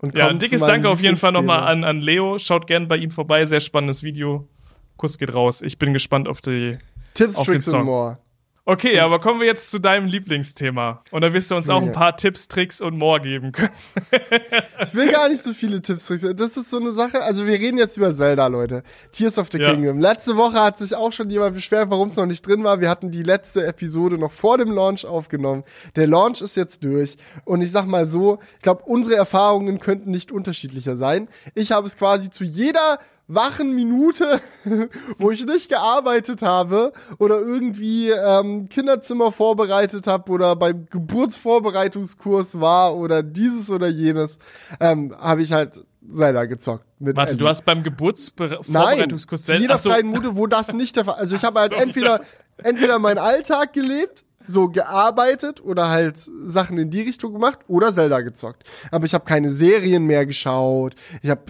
Und 0.02 0.16
Ja, 0.16 0.28
kommen 0.28 0.39
dickes 0.39 0.62
Danke 0.62 0.89
auf 0.89 0.99
jeden 0.99 1.18
Fall 1.18 1.32
nochmal 1.32 1.64
an, 1.64 1.84
an 1.84 2.02
Leo. 2.02 2.39
Schaut 2.39 2.66
gerne 2.66 2.88
bei 2.88 2.97
ihm 2.97 3.12
vorbei. 3.12 3.45
Sehr 3.45 3.60
spannendes 3.60 4.02
Video. 4.02 4.47
Kuss 4.97 5.20
geht 5.20 5.34
raus. 5.34 5.62
Ich 5.62 5.78
bin 5.78 5.93
gespannt 5.93 6.28
auf 6.28 6.41
die. 6.41 6.80
Tipps, 7.14 7.36
auf 7.36 7.45
den 7.45 7.54
Tricks 7.54 7.66
Song. 7.66 7.86
more. 7.86 8.18
Okay, 8.64 8.99
aber 8.99 9.20
kommen 9.20 9.39
wir 9.39 9.47
jetzt 9.47 9.72
zu 9.72 9.80
deinem 9.80 10.05
Lieblingsthema. 10.05 10.99
Und 11.09 11.22
da 11.22 11.34
wirst 11.34 11.49
du 11.49 11.55
uns 11.55 11.68
auch 11.68 11.82
ein 11.82 11.91
paar 11.93 12.16
Tipps, 12.16 12.47
Tricks 12.47 12.80
und 12.80 12.95
more 12.97 13.20
geben 13.20 13.51
können. 13.51 13.72
Ich 14.84 14.95
will 14.95 15.12
gar 15.12 15.30
nicht 15.30 15.41
so 15.41 15.53
viele 15.53 15.82
Tipps. 15.82 16.07
Tricks. 16.07 16.26
Das 16.36 16.57
ist 16.57 16.70
so 16.72 16.78
eine 16.78 16.91
Sache. 16.91 17.22
Also 17.22 17.45
wir 17.45 17.53
reden 17.53 17.78
jetzt 17.78 17.97
über 17.97 18.14
Zelda, 18.16 18.47
Leute. 18.47 18.84
Tears 19.12 19.38
of 19.38 19.49
the 19.51 19.59
Ja. 19.59 19.72
Kingdom. 19.72 19.99
Letzte 19.99 20.38
Woche 20.38 20.59
hat 20.59 20.78
sich 20.78 20.95
auch 20.95 21.12
schon 21.12 21.30
jemand 21.30 21.55
beschwert, 21.55 21.89
warum 21.89 22.07
es 22.07 22.16
noch 22.16 22.26
nicht 22.26 22.45
drin 22.45 22.64
war. 22.64 22.82
Wir 22.82 22.89
hatten 22.89 23.12
die 23.12 23.24
letzte 23.24 23.66
Episode 23.66 24.18
noch 24.18 24.32
vor 24.32 24.57
dem 24.57 24.72
Launch 24.72 25.05
aufgenommen. 25.05 25.64
Der 25.95 26.07
Launch 26.07 26.41
ist 26.41 26.55
jetzt 26.55 26.84
durch. 26.84 27.18
Und 27.45 27.62
ich 27.62 27.72
sag 27.72 27.86
mal 27.86 28.05
so, 28.07 28.39
ich 28.57 28.64
glaube, 28.64 28.84
unsere 28.86 29.16
Erfahrungen 29.16 29.80
könnten 29.80 30.09
nicht 30.12 30.32
unterschiedlicher 30.32 30.97
sein. 30.97 31.30
Ich 31.53 31.72
habe 31.72 31.86
es 31.88 31.97
quasi 31.97 32.30
zu 32.30 32.43
jeder 32.43 32.99
wachen 33.34 33.73
Minute, 33.73 34.41
wo 35.17 35.32
ich 35.32 35.45
nicht 35.45 35.69
gearbeitet 35.69 36.41
habe 36.41 36.93
oder 37.17 37.39
irgendwie 37.39 38.09
ähm, 38.09 38.69
Kinderzimmer 38.69 39.32
vorbereitet 39.32 40.07
habe 40.07 40.32
oder 40.32 40.55
beim 40.55 40.86
Geburtsvorbereitungskurs 40.89 42.59
war 42.59 42.95
oder 42.95 43.23
dieses 43.23 43.69
oder 43.69 43.88
jenes, 43.88 44.39
ähm, 44.79 45.15
habe 45.19 45.41
ich 45.41 45.53
halt 45.53 45.84
Zelda 46.09 46.45
gezockt. 46.45 46.86
Mit 46.99 47.15
Warte, 47.15 47.32
Ellie. 47.32 47.39
du 47.39 47.47
hast 47.47 47.65
beim 47.65 47.79
Nein, 47.79 47.84
Geburtsvorbereitungskurs 47.86 49.43
zu 49.43 49.55
jeder 49.55 49.77
so. 49.77 49.89
freien 49.89 50.07
Minute, 50.09 50.36
wo 50.36 50.47
das 50.47 50.73
nicht 50.73 50.95
der 50.95 51.05
Fall 51.05 51.15
Also 51.15 51.36
ich 51.36 51.43
habe 51.43 51.59
halt 51.59 51.73
so, 51.73 51.79
entweder, 51.79 52.21
entweder 52.57 52.99
meinen 52.99 53.17
Alltag 53.17 53.73
gelebt, 53.73 54.23
so 54.46 54.70
gearbeitet 54.70 55.64
oder 55.64 55.89
halt 55.89 56.30
Sachen 56.46 56.78
in 56.78 56.89
die 56.89 57.02
Richtung 57.02 57.34
gemacht 57.34 57.60
oder 57.68 57.94
Zelda 57.94 58.22
gezockt. 58.22 58.64
Aber 58.92 59.06
ich 59.06 59.14
habe 59.14 59.26
keine 59.26 59.50
Serien 59.50 60.06
mehr 60.06 60.26
geschaut. 60.26 60.96
Ich 61.22 61.30
habe 61.30 61.42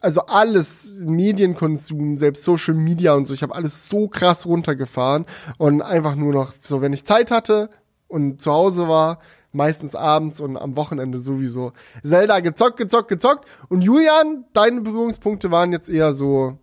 also 0.00 0.22
alles 0.22 1.02
Medienkonsum, 1.04 2.16
selbst 2.16 2.44
Social 2.44 2.74
Media 2.74 3.14
und 3.14 3.26
so, 3.26 3.34
ich 3.34 3.42
habe 3.42 3.54
alles 3.54 3.88
so 3.88 4.08
krass 4.08 4.46
runtergefahren 4.46 5.26
und 5.58 5.82
einfach 5.82 6.14
nur 6.14 6.32
noch 6.32 6.54
so, 6.60 6.80
wenn 6.80 6.92
ich 6.92 7.04
Zeit 7.04 7.30
hatte 7.30 7.70
und 8.08 8.40
zu 8.40 8.52
Hause 8.52 8.88
war, 8.88 9.18
meistens 9.52 9.94
abends 9.94 10.40
und 10.40 10.56
am 10.56 10.76
Wochenende 10.76 11.18
sowieso. 11.18 11.72
Zelda 12.02 12.40
gezockt, 12.40 12.76
gezockt, 12.76 13.08
gezockt. 13.08 13.48
Und 13.68 13.82
Julian, 13.82 14.44
deine 14.52 14.80
Berührungspunkte 14.80 15.50
waren 15.50 15.72
jetzt 15.72 15.88
eher 15.88 16.12
so, 16.12 16.58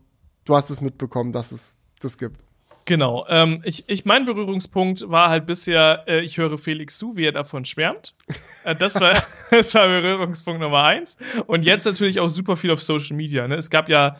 du 0.45 0.55
hast 0.55 0.69
es 0.69 0.81
mitbekommen, 0.81 1.31
dass 1.31 1.51
es 1.51 1.77
das 1.99 2.17
gibt. 2.17 2.39
Genau. 2.85 3.25
Ähm, 3.29 3.61
ich, 3.63 3.83
ich, 3.87 4.05
mein 4.05 4.25
Berührungspunkt 4.25 5.09
war 5.09 5.29
halt 5.29 5.45
bisher, 5.45 6.03
äh, 6.07 6.21
ich 6.21 6.37
höre 6.37 6.57
Felix 6.57 6.97
zu, 6.97 7.15
wie 7.15 7.25
er 7.25 7.31
davon 7.31 7.65
schwärmt. 7.65 8.15
Äh, 8.63 8.75
das, 8.75 8.99
war, 8.99 9.11
das 9.51 9.73
war 9.75 9.87
Berührungspunkt 9.87 10.61
Nummer 10.61 10.83
eins. 10.83 11.17
Und 11.47 11.63
jetzt 11.63 11.85
natürlich 11.85 12.19
auch 12.19 12.29
super 12.29 12.55
viel 12.55 12.71
auf 12.71 12.81
Social 12.81 13.15
Media. 13.15 13.47
Ne? 13.47 13.55
Es 13.55 13.69
gab 13.69 13.89
ja 13.89 14.17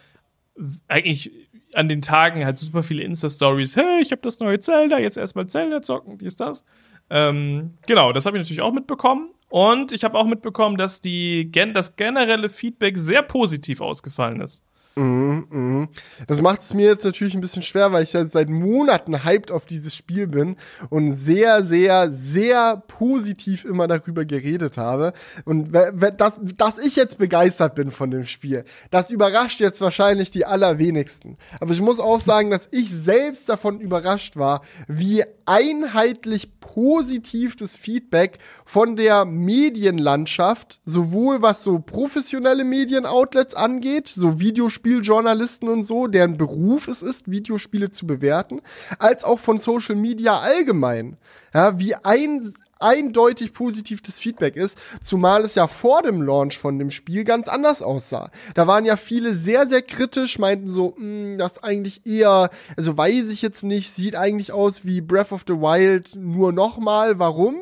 eigentlich 0.88 1.32
an 1.74 1.88
den 1.88 2.01
Tagen 2.01 2.45
halt 2.45 2.57
super 2.57 2.84
viele 2.84 3.03
Insta-Stories. 3.03 3.76
Hey, 3.76 4.01
ich 4.01 4.12
habe 4.12 4.22
das 4.22 4.39
neue 4.39 4.59
Zelda, 4.59 4.99
jetzt 4.99 5.18
erstmal 5.18 5.47
Zelda 5.47 5.82
zocken, 5.82 6.18
dies, 6.18 6.36
das. 6.36 6.66
Ähm, 7.09 7.76
genau, 7.88 8.12
das 8.14 8.26
habe 8.26 8.38
ich 8.38 8.43
natürlich 8.43 8.62
auch 8.62 8.74
mitbekommen. 8.74 9.30
Und 9.49 9.91
ich 9.91 10.03
habe 10.03 10.18
auch 10.18 10.26
mitbekommen, 10.26 10.78
dass 10.78 11.01
die, 11.01 11.51
das 11.51 11.95
generelle 11.95 12.49
Feedback 12.49 12.97
sehr 12.97 13.22
positiv 13.22 13.82
ausgefallen 13.82 14.39
ist. 14.41 14.64
Mhm, 14.95 15.47
mhm. 15.49 15.87
Das 16.27 16.41
macht 16.41 16.61
es 16.61 16.73
mir 16.73 16.87
jetzt 16.87 17.05
natürlich 17.05 17.33
ein 17.33 17.41
bisschen 17.41 17.63
schwer, 17.63 17.93
weil 17.93 18.03
ich 18.03 18.11
ja 18.11 18.25
seit 18.25 18.49
Monaten 18.49 19.23
hyped 19.23 19.49
auf 19.49 19.65
dieses 19.65 19.95
Spiel 19.95 20.27
bin 20.27 20.57
und 20.89 21.13
sehr, 21.13 21.63
sehr, 21.63 22.11
sehr 22.11 22.83
positiv 22.87 23.63
immer 23.63 23.87
darüber 23.87 24.25
geredet 24.25 24.77
habe. 24.77 25.13
Und 25.45 25.71
dass, 25.71 26.41
dass 26.57 26.77
ich 26.77 26.97
jetzt 26.97 27.17
begeistert 27.17 27.75
bin 27.75 27.89
von 27.89 28.11
dem 28.11 28.25
Spiel, 28.25 28.65
das 28.89 29.11
überrascht 29.11 29.61
jetzt 29.61 29.79
wahrscheinlich 29.79 30.29
die 30.29 30.45
allerwenigsten. 30.45 31.37
Aber 31.61 31.73
ich 31.73 31.81
muss 31.81 31.99
auch 31.99 32.19
sagen, 32.19 32.51
dass 32.51 32.67
ich 32.71 32.91
selbst 32.91 33.47
davon 33.47 33.79
überrascht 33.79 34.35
war, 34.35 34.61
wie 34.87 35.23
einheitlich 35.45 36.59
positiv 36.59 37.55
das 37.55 37.75
Feedback 37.75 38.39
von 38.65 38.95
der 38.95 39.25
Medienlandschaft, 39.25 40.79
sowohl 40.85 41.41
was 41.41 41.63
so 41.63 41.79
professionelle 41.79 42.63
Medienoutlets 42.63 43.55
angeht, 43.55 44.07
so 44.07 44.39
Videospieljournalisten 44.84 45.69
und 45.69 45.84
so, 45.84 46.07
deren 46.07 46.38
Beruf 46.38 46.88
es 46.88 47.01
ist, 47.01 47.29
Videospiele 47.29 47.91
zu 47.91 48.07
bewerten, 48.07 48.61
als 48.99 49.23
auch 49.23 49.39
von 49.39 49.59
Social 49.59 49.95
Media 49.95 50.39
allgemein. 50.39 51.17
Ja, 51.53 51.79
wie 51.79 51.95
ein, 51.95 52.53
eindeutig 52.79 53.53
positiv 53.53 54.01
das 54.01 54.19
Feedback 54.19 54.55
ist, 54.55 54.77
zumal 55.03 55.43
es 55.43 55.55
ja 55.55 55.67
vor 55.67 56.01
dem 56.01 56.21
Launch 56.21 56.57
von 56.57 56.79
dem 56.79 56.91
Spiel 56.91 57.23
ganz 57.23 57.47
anders 57.47 57.82
aussah. 57.82 58.32
Da 58.55 58.67
waren 58.67 58.86
ja 58.86 58.97
viele 58.97 59.36
sehr, 59.36 59.67
sehr 59.67 59.82
kritisch, 59.82 60.39
meinten 60.39 60.67
so, 60.67 60.95
hm, 60.97 61.38
das 61.38 61.63
eigentlich 61.63 62.05
eher, 62.05 62.49
also 62.75 62.97
weiß 62.97 63.29
ich 63.29 63.41
jetzt 63.41 63.63
nicht, 63.63 63.91
sieht 63.91 64.15
eigentlich 64.15 64.51
aus 64.51 64.86
wie 64.86 65.01
Breath 65.01 65.32
of 65.32 65.43
the 65.47 65.53
Wild 65.53 66.15
nur 66.15 66.51
nochmal, 66.51 67.19
warum? 67.19 67.55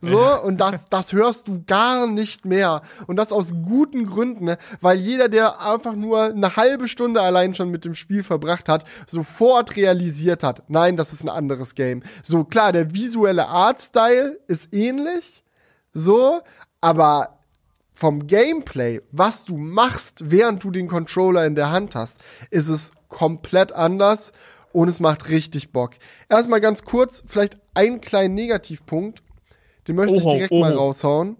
So, 0.00 0.20
und 0.42 0.60
das, 0.60 0.88
das 0.88 1.12
hörst 1.12 1.48
du 1.48 1.62
gar 1.66 2.06
nicht 2.06 2.44
mehr. 2.44 2.82
Und 3.06 3.16
das 3.16 3.32
aus 3.32 3.52
guten 3.62 4.06
Gründen, 4.06 4.44
ne? 4.44 4.58
weil 4.80 4.98
jeder, 4.98 5.28
der 5.28 5.60
einfach 5.60 5.94
nur 5.94 6.24
eine 6.24 6.56
halbe 6.56 6.88
Stunde 6.88 7.20
allein 7.20 7.54
schon 7.54 7.70
mit 7.70 7.84
dem 7.84 7.94
Spiel 7.94 8.22
verbracht 8.22 8.68
hat, 8.68 8.84
sofort 9.06 9.76
realisiert 9.76 10.42
hat, 10.42 10.62
nein, 10.68 10.96
das 10.96 11.12
ist 11.12 11.22
ein 11.22 11.28
anderes 11.28 11.74
Game. 11.74 12.02
So, 12.22 12.44
klar, 12.44 12.72
der 12.72 12.94
visuelle 12.94 13.48
Artstyle 13.48 14.38
ist 14.46 14.72
ähnlich, 14.72 15.44
so, 15.92 16.40
aber 16.80 17.38
vom 17.94 18.26
Gameplay, 18.26 19.00
was 19.12 19.44
du 19.44 19.56
machst, 19.56 20.30
während 20.30 20.62
du 20.64 20.70
den 20.70 20.88
Controller 20.88 21.46
in 21.46 21.54
der 21.54 21.70
Hand 21.70 21.94
hast, 21.94 22.18
ist 22.50 22.68
es 22.68 22.92
komplett 23.08 23.72
anders 23.72 24.32
und 24.72 24.88
es 24.88 24.98
macht 24.98 25.28
richtig 25.28 25.72
Bock. 25.72 25.92
Erstmal 26.28 26.60
ganz 26.60 26.82
kurz, 26.82 27.22
vielleicht 27.26 27.56
einen 27.74 28.00
kleinen 28.00 28.34
Negativpunkt. 28.34 29.22
Den 29.86 29.96
möchte 29.96 30.16
ich 30.16 30.24
direkt 30.24 30.52
oho. 30.52 30.60
mal 30.60 30.72
raushauen. 30.72 31.36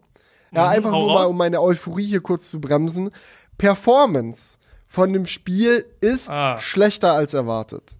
Ja, 0.52 0.66
mhm, 0.66 0.68
einfach 0.70 0.90
nur 0.90 1.12
mal, 1.12 1.24
um 1.24 1.36
meine 1.36 1.60
Euphorie 1.60 2.06
hier 2.06 2.20
kurz 2.20 2.50
zu 2.50 2.60
bremsen. 2.60 3.10
Performance 3.58 4.58
von 4.86 5.12
dem 5.12 5.26
Spiel 5.26 5.84
ist 6.00 6.30
ah. 6.30 6.58
schlechter 6.58 7.12
als 7.12 7.34
erwartet. 7.34 7.96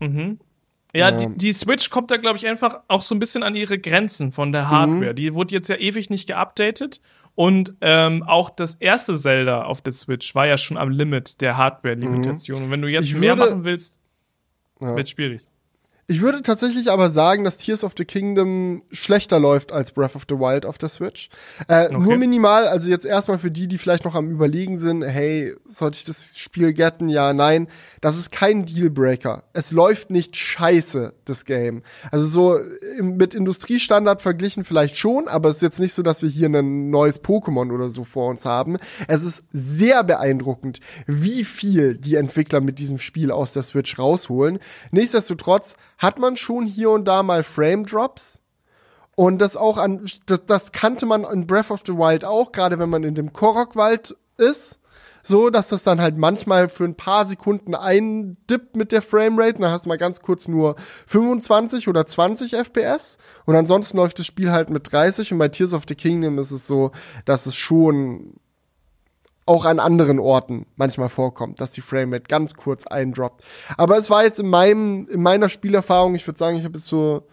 Mhm. 0.00 0.38
Ja, 0.94 1.12
die, 1.12 1.28
die, 1.36 1.52
Switch 1.52 1.88
kommt 1.90 2.10
da, 2.10 2.16
glaube 2.16 2.36
ich, 2.36 2.46
einfach 2.46 2.80
auch 2.88 3.02
so 3.02 3.14
ein 3.14 3.20
bisschen 3.20 3.44
an 3.44 3.54
ihre 3.54 3.78
Grenzen 3.78 4.32
von 4.32 4.52
der 4.52 4.68
Hardware. 4.70 5.12
Mhm. 5.12 5.16
Die 5.16 5.34
wurde 5.34 5.54
jetzt 5.54 5.68
ja 5.68 5.76
ewig 5.76 6.10
nicht 6.10 6.26
geupdatet. 6.26 7.00
Und 7.36 7.74
ähm, 7.80 8.24
auch 8.24 8.50
das 8.50 8.74
erste 8.74 9.16
Zelda 9.16 9.62
auf 9.62 9.80
der 9.80 9.92
Switch 9.92 10.34
war 10.34 10.46
ja 10.46 10.58
schon 10.58 10.76
am 10.76 10.90
Limit 10.90 11.40
der 11.40 11.56
Hardware-Limitation. 11.56 12.58
Mhm. 12.58 12.64
Und 12.64 12.70
wenn 12.72 12.82
du 12.82 12.88
jetzt 12.88 13.04
ich 13.04 13.14
mehr 13.14 13.38
würde, 13.38 13.52
machen 13.52 13.64
willst, 13.64 13.98
ja. 14.80 14.96
wird 14.96 15.08
schwierig. 15.08 15.42
Ich 16.10 16.22
würde 16.22 16.42
tatsächlich 16.42 16.90
aber 16.90 17.08
sagen, 17.08 17.44
dass 17.44 17.56
Tears 17.56 17.84
of 17.84 17.92
the 17.96 18.04
Kingdom 18.04 18.82
schlechter 18.90 19.38
läuft 19.38 19.70
als 19.70 19.92
Breath 19.92 20.16
of 20.16 20.24
the 20.28 20.34
Wild 20.34 20.66
auf 20.66 20.76
der 20.76 20.88
Switch. 20.88 21.30
Äh, 21.68 21.84
okay. 21.84 21.98
Nur 21.98 22.16
minimal, 22.16 22.66
also 22.66 22.90
jetzt 22.90 23.06
erstmal 23.06 23.38
für 23.38 23.52
die, 23.52 23.68
die 23.68 23.78
vielleicht 23.78 24.04
noch 24.04 24.16
am 24.16 24.28
Überlegen 24.28 24.76
sind, 24.76 25.04
hey, 25.04 25.54
sollte 25.66 25.98
ich 25.98 26.04
das 26.04 26.36
Spiel 26.36 26.72
getten? 26.72 27.08
Ja, 27.10 27.32
nein. 27.32 27.68
Das 28.00 28.18
ist 28.18 28.32
kein 28.32 28.66
Dealbreaker. 28.66 29.44
Es 29.52 29.70
läuft 29.70 30.10
nicht 30.10 30.36
scheiße, 30.36 31.14
das 31.26 31.44
Game. 31.44 31.84
Also 32.10 32.26
so 32.26 32.58
mit 33.00 33.32
Industriestandard 33.32 34.20
verglichen 34.20 34.64
vielleicht 34.64 34.96
schon, 34.96 35.28
aber 35.28 35.48
es 35.48 35.56
ist 35.56 35.62
jetzt 35.62 35.78
nicht 35.78 35.94
so, 35.94 36.02
dass 36.02 36.22
wir 36.22 36.28
hier 36.28 36.48
ein 36.48 36.90
neues 36.90 37.22
Pokémon 37.22 37.72
oder 37.72 37.88
so 37.88 38.02
vor 38.02 38.30
uns 38.30 38.44
haben. 38.44 38.78
Es 39.06 39.22
ist 39.22 39.44
sehr 39.52 40.02
beeindruckend, 40.02 40.80
wie 41.06 41.44
viel 41.44 41.96
die 41.96 42.16
Entwickler 42.16 42.60
mit 42.60 42.80
diesem 42.80 42.98
Spiel 42.98 43.30
aus 43.30 43.52
der 43.52 43.62
Switch 43.62 43.96
rausholen. 43.96 44.58
Nichtsdestotrotz 44.90 45.76
hat 46.00 46.18
man 46.18 46.36
schon 46.36 46.66
hier 46.66 46.90
und 46.90 47.04
da 47.04 47.22
mal 47.22 47.44
Frame 47.44 47.86
Drops. 47.86 48.40
Und 49.14 49.38
das 49.38 49.56
auch 49.56 49.76
an, 49.76 50.08
das, 50.26 50.46
das 50.46 50.72
kannte 50.72 51.04
man 51.04 51.24
in 51.24 51.46
Breath 51.46 51.70
of 51.70 51.82
the 51.86 51.92
Wild 51.92 52.24
auch, 52.24 52.52
gerade 52.52 52.78
wenn 52.78 52.88
man 52.88 53.04
in 53.04 53.14
dem 53.14 53.32
Korok-Wald 53.34 54.16
ist. 54.38 54.80
So, 55.22 55.50
dass 55.50 55.68
das 55.68 55.82
dann 55.82 56.00
halt 56.00 56.16
manchmal 56.16 56.70
für 56.70 56.84
ein 56.84 56.94
paar 56.94 57.26
Sekunden 57.26 57.74
eindippt 57.74 58.74
mit 58.74 58.90
der 58.90 59.02
Framerate. 59.02 59.56
Und 59.56 59.62
dann 59.62 59.72
hast 59.72 59.84
du 59.84 59.90
mal 59.90 59.98
ganz 59.98 60.22
kurz 60.22 60.48
nur 60.48 60.76
25 61.06 61.88
oder 61.88 62.06
20 62.06 62.54
FPS. 62.54 63.18
Und 63.44 63.54
ansonsten 63.54 63.98
läuft 63.98 64.18
das 64.18 64.26
Spiel 64.26 64.50
halt 64.50 64.70
mit 64.70 64.90
30. 64.90 65.34
Und 65.34 65.38
bei 65.38 65.48
Tears 65.48 65.74
of 65.74 65.84
the 65.86 65.94
Kingdom 65.94 66.38
ist 66.38 66.50
es 66.50 66.66
so, 66.66 66.92
dass 67.26 67.44
es 67.44 67.54
schon 67.54 68.36
auch 69.46 69.64
an 69.64 69.80
anderen 69.80 70.18
Orten 70.18 70.66
manchmal 70.76 71.08
vorkommt, 71.08 71.60
dass 71.60 71.72
die 71.72 71.80
Framerate 71.80 72.28
ganz 72.28 72.54
kurz 72.54 72.86
eindroppt. 72.86 73.42
Aber 73.76 73.98
es 73.98 74.10
war 74.10 74.24
jetzt 74.24 74.38
in 74.38 74.48
meinem, 74.48 75.08
in 75.08 75.22
meiner 75.22 75.48
Spielerfahrung, 75.48 76.14
ich 76.14 76.26
würde 76.26 76.38
sagen, 76.38 76.56
ich 76.56 76.64
habe 76.64 76.78
jetzt 76.78 76.88
so 76.88 77.26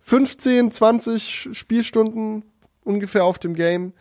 15, 0.00 0.70
20 0.70 1.50
Spielstunden 1.52 2.44
ungefähr 2.84 3.24
auf 3.24 3.38
dem 3.38 3.54
Game, 3.54 3.92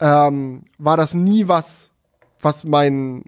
ähm, 0.00 0.64
war 0.78 0.96
das 0.96 1.14
nie 1.14 1.48
was, 1.48 1.92
was 2.40 2.64
mein, 2.64 3.24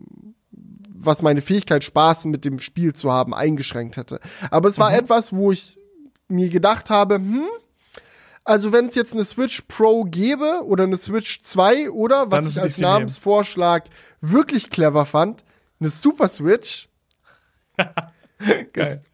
was 0.92 1.22
meine 1.22 1.42
Fähigkeit, 1.42 1.84
Spaß 1.84 2.26
mit 2.26 2.44
dem 2.44 2.61
Spiel 2.61 2.92
zu 2.92 3.11
haben, 3.11 3.34
eingeschränkt 3.34 3.96
hätte. 3.96 4.20
Aber 4.50 4.68
es 4.68 4.78
war 4.78 4.90
mhm. 4.90 4.98
etwas, 4.98 5.32
wo 5.32 5.52
ich 5.52 5.78
mir 6.28 6.48
gedacht 6.48 6.90
habe, 6.90 7.16
hm, 7.16 7.44
also 8.51 8.72
wenn 8.72 8.86
es 8.86 8.96
jetzt 8.96 9.12
eine 9.12 9.24
Switch 9.24 9.62
Pro 9.68 10.03
gäbe 10.03 10.62
oder 10.64 10.82
eine 10.82 10.96
Switch 10.96 11.40
2 11.40 11.90
oder, 11.90 12.32
was 12.32 12.48
ich 12.48 12.61
als 12.61 12.78
Namensvorschlag 12.78 13.84
nehmen. 13.84 14.32
wirklich 14.32 14.70
clever 14.70 15.07
fand, 15.07 15.44
eine 15.78 15.88
Super 15.88 16.26
Switch. 16.26 16.88
Geil. 18.72 19.05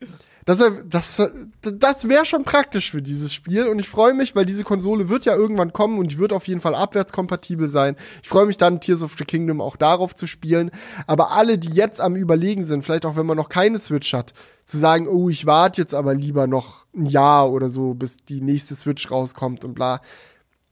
Das, 0.47 0.63
das, 0.89 1.21
das 1.61 2.09
wäre 2.09 2.25
schon 2.25 2.45
praktisch 2.45 2.93
für 2.93 3.03
dieses 3.03 3.35
Spiel 3.35 3.67
und 3.67 3.81
ich 3.81 3.89
freue 3.89 4.15
mich, 4.15 4.37
weil 4.37 4.47
diese 4.47 4.63
Konsole 4.63 5.09
wird 5.09 5.25
ja 5.25 5.35
irgendwann 5.35 5.73
kommen 5.73 5.99
und 5.99 6.13
die 6.13 6.19
wird 6.19 6.33
auf 6.33 6.47
jeden 6.47 6.61
Fall 6.61 6.77
abwärtskompatibel 6.77 7.69
sein. 7.69 7.97
Ich 8.23 8.29
freue 8.29 8.47
mich 8.47 8.57
dann, 8.57 8.81
Tears 8.81 9.03
of 9.03 9.17
the 9.19 9.25
Kingdom 9.25 9.61
auch 9.61 9.75
darauf 9.75 10.15
zu 10.15 10.29
spielen. 10.29 10.71
Aber 11.09 11.33
alle, 11.33 11.59
die 11.59 11.73
jetzt 11.73 12.01
am 12.01 12.15
Überlegen 12.15 12.63
sind, 12.63 12.85
vielleicht 12.85 13.07
auch 13.07 13.17
wenn 13.17 13.27
man 13.27 13.37
noch 13.37 13.49
keine 13.49 13.81
Switch 13.81 14.15
hat, 14.15 14.35
zu 14.65 14.79
sagen, 14.79 15.09
oh, 15.09 15.29
ich 15.29 15.47
warte 15.47 15.83
jetzt 15.83 15.95
aber 15.95 16.15
lieber 16.15 16.47
noch 16.47 16.87
ein 16.95 17.07
Jahr 17.07 17.51
oder 17.51 17.69
so, 17.69 17.95
bis 17.95 18.19
die 18.19 18.41
nächste 18.41 18.77
Switch 18.77 19.11
rauskommt 19.11 19.65
und 19.65 19.75
bla. 19.75 20.01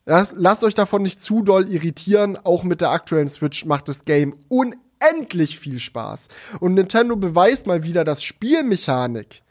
Lasst, 0.06 0.34
lasst 0.36 0.62
euch 0.62 0.76
davon 0.76 1.02
nicht 1.02 1.18
zu 1.18 1.42
doll 1.42 1.68
irritieren. 1.68 2.38
Auch 2.44 2.62
mit 2.62 2.80
der 2.80 2.92
aktuellen 2.92 3.28
Switch 3.28 3.64
macht 3.64 3.88
das 3.88 4.04
Game 4.04 4.36
unendlich 4.46 5.58
viel 5.58 5.80
Spaß. 5.80 6.28
Und 6.60 6.74
Nintendo 6.74 7.16
beweist 7.16 7.66
mal 7.66 7.82
wieder, 7.82 8.04
dass 8.04 8.22
Spielmechanik 8.22 9.42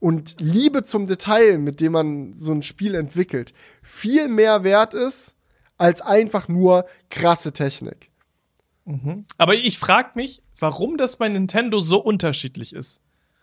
und 0.00 0.36
Liebe 0.40 0.82
zum 0.82 1.06
Detail, 1.06 1.58
mit 1.58 1.80
dem 1.80 1.92
man 1.92 2.32
so 2.32 2.52
ein 2.52 2.62
Spiel 2.62 2.94
entwickelt, 2.94 3.52
viel 3.82 4.28
mehr 4.28 4.64
wert 4.64 4.94
ist 4.94 5.36
als 5.78 6.00
einfach 6.00 6.48
nur 6.48 6.86
krasse 7.10 7.52
Technik. 7.52 8.10
Mhm. 8.84 9.26
Aber 9.38 9.54
ich 9.54 9.78
frage 9.78 10.10
mich, 10.14 10.42
warum 10.58 10.96
das 10.96 11.16
bei 11.16 11.28
Nintendo 11.28 11.80
so 11.80 11.98
unterschiedlich 12.00 12.74
ist. 12.74 13.02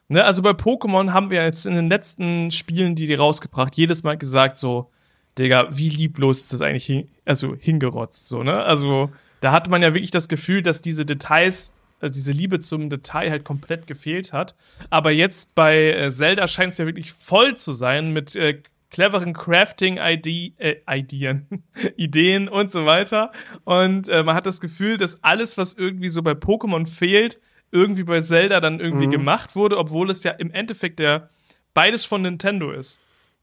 Ne, 0.10 0.24
also 0.24 0.42
bei 0.42 0.52
Pokémon 0.52 1.12
haben 1.12 1.30
wir 1.30 1.44
jetzt 1.44 1.66
in 1.66 1.76
den 1.76 1.90
letzten 1.90 2.50
Spielen, 2.50 2.96
die 2.96 3.08
die 3.08 3.14
rausgebracht, 3.14 3.76
jedes 3.76 4.04
Mal 4.04 4.18
gesagt 4.18 4.58
so, 4.58 4.90
Digga, 5.38 5.68
wie 5.72 5.90
lieblos 5.90 6.40
ist 6.40 6.54
das 6.54 6.62
eigentlich 6.62 6.86
hin, 6.86 7.10
also 7.26 7.56
hingerotzt, 7.56 8.28
so, 8.28 8.42
ne? 8.42 8.64
Also, 8.64 9.12
da 9.42 9.52
hat 9.52 9.70
man 9.70 9.82
ja 9.82 9.94
wirklich 9.94 10.12
das 10.12 10.30
Gefühl, 10.30 10.62
dass 10.62 10.82
diese 10.82 11.06
Details, 11.06 11.74
also 12.00 12.14
diese 12.14 12.32
Liebe 12.32 12.60
zum 12.60 12.90
Detail 12.90 13.30
halt 13.32 13.44
komplett 13.44 13.88
gefehlt 13.88 14.34
hat. 14.34 14.56
Aber 14.90 15.12
jetzt 15.12 15.54
bei 15.56 15.92
äh, 15.94 16.12
Zelda 16.12 16.48
scheint 16.48 16.74
es 16.74 16.78
ja 16.80 16.86
wirklich 16.86 17.12
voll 17.14 17.56
zu 17.56 17.72
sein 17.72 18.12
mit 18.14 18.36
äh, 18.36 18.62
cleveren 18.90 19.34
Crafting-Ideen, 19.34 20.54
äh, 20.58 20.76
Ideen, 20.90 21.64
Ideen 21.98 22.48
und 22.48 22.72
so 22.72 22.86
weiter. 22.86 23.32
Und 23.64 24.08
äh, 24.10 24.24
man 24.24 24.36
hat 24.36 24.46
das 24.46 24.62
Gefühl, 24.62 24.98
dass 24.98 25.24
alles, 25.24 25.58
was 25.58 25.74
irgendwie 25.74 26.10
so 26.10 26.22
bei 26.22 26.32
Pokémon 26.32 26.88
fehlt, 26.88 27.40
irgendwie 27.72 28.04
bei 28.04 28.22
Zelda 28.22 28.60
dann 28.62 28.80
irgendwie 28.80 29.08
Mhm. 29.08 29.12
gemacht 29.12 29.56
wurde, 29.56 29.78
obwohl 29.78 30.10
es 30.10 30.24
ja 30.24 30.32
im 30.32 30.52
Endeffekt 30.52 31.00
der 31.00 31.30
beides 31.74 32.06
von 32.06 32.22
Nintendo 32.22 32.72
ist. 32.72 33.00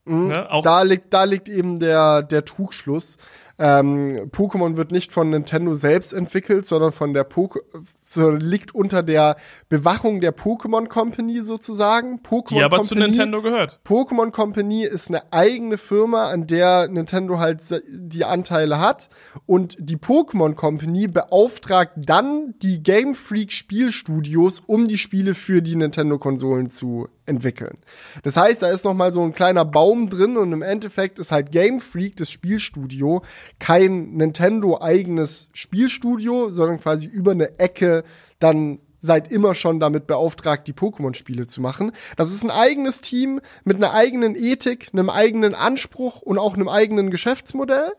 Ne? 0.07 0.49
Mhm. 0.53 0.63
Da 0.63 0.83
liegt, 0.83 1.13
da 1.15 1.25
liegt 1.25 1.49
eben 1.49 1.79
der, 1.79 2.23
der 2.23 2.45
Trugschluss. 2.45 3.17
Ähm, 3.59 4.31
Pokémon 4.33 4.77
wird 4.77 4.91
nicht 4.91 5.13
von 5.13 5.31
Nintendo 5.31 5.75
selbst 5.75 6.13
entwickelt, 6.13 6.67
sondern 6.67 6.93
von 6.93 7.15
der 7.15 7.25
Poke 7.25 7.63
so 8.03 8.31
liegt 8.31 8.75
unter 8.75 9.03
der 9.03 9.37
Bewachung 9.69 10.21
der 10.21 10.37
Pokémon 10.37 10.89
Company 10.89 11.41
sozusagen. 11.41 12.21
Pokémon 12.21 12.49
die 12.49 12.63
aber 12.63 12.83
zu 12.83 12.95
Company, 12.95 13.11
Nintendo 13.11 13.43
gehört. 13.43 13.81
Pokémon 13.85 14.31
Company 14.31 14.85
ist 14.85 15.09
eine 15.09 15.33
eigene 15.33 15.79
Firma, 15.79 16.31
an 16.31 16.47
der 16.47 16.89
Nintendo 16.89 17.39
halt 17.39 17.61
die 17.89 18.25
Anteile 18.25 18.79
hat. 18.79 19.09
Und 19.47 19.77
die 19.79 19.97
Pokémon 19.97 20.55
Company 20.55 21.09
beauftragt 21.09 21.93
dann 21.97 22.55
die 22.63 22.83
Game 22.83 23.15
Freak 23.15 23.53
Spielstudios, 23.53 24.61
um 24.67 24.89
die 24.89 24.99
Spiele 24.99 25.35
für 25.35 25.63
die 25.63 25.77
Nintendo-Konsolen 25.77 26.71
zu 26.71 27.09
entwickeln. 27.27 27.79
Das 28.23 28.37
heißt, 28.37 28.63
da 28.63 28.69
ist 28.69 28.85
noch 28.85 28.95
mal 28.95 29.13
so 29.13 29.23
ein 29.23 29.33
kleiner 29.33 29.65
Baum 29.65 30.11
drin 30.11 30.37
und 30.37 30.53
im 30.53 30.63
Endeffekt 30.63 31.19
ist 31.19 31.33
halt 31.33 31.53
Game 31.53 31.81
Freak, 31.81 32.17
das 32.17 32.31
Spielstudio, 32.31 33.23
kein 33.59 34.15
Nintendo-eigenes 34.15 35.49
Spielstudio, 35.53 36.51
sondern 36.51 36.81
quasi 36.81 37.07
über 37.07 37.33
eine 37.33 37.59
Ecke 37.59 38.05
dann 38.39 38.79
seid 39.05 39.31
immer 39.31 39.55
schon 39.55 39.81
damit 39.81 40.07
beauftragt, 40.07 40.67
die 40.67 40.73
Pokémon-Spiele 40.73 41.47
zu 41.47 41.61
machen. 41.61 41.93
Das 42.17 42.33
ist 42.33 42.43
ein 42.43 42.51
eigenes 42.51 43.03
Team 43.03 43.41
mit 43.65 43.77
einer 43.77 43.93
eigenen 43.93 44.35
Ethik, 44.35 44.89
einem 44.93 45.11
eigenen 45.11 45.55
Anspruch 45.55 46.23
und 46.23 46.39
auch 46.39 46.55
einem 46.55 46.69
eigenen 46.69 47.11
Geschäftsmodell. 47.11 47.93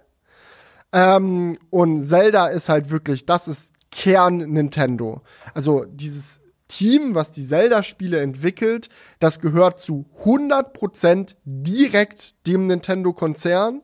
Ähm, 0.91 1.57
und 1.69 2.05
Zelda 2.05 2.47
ist 2.47 2.69
halt 2.69 2.89
wirklich, 2.89 3.27
das 3.27 3.47
ist 3.47 3.73
Kern 3.91 4.37
Nintendo. 4.37 5.21
Also 5.53 5.85
dieses 5.85 6.41
Team, 6.67 7.13
was 7.13 7.31
die 7.31 7.45
Zelda-Spiele 7.45 8.19
entwickelt, 8.19 8.89
das 9.19 9.39
gehört 9.39 9.79
zu 9.79 10.05
100% 10.23 11.35
direkt 11.45 12.47
dem 12.47 12.65
Nintendo-Konzern 12.65 13.81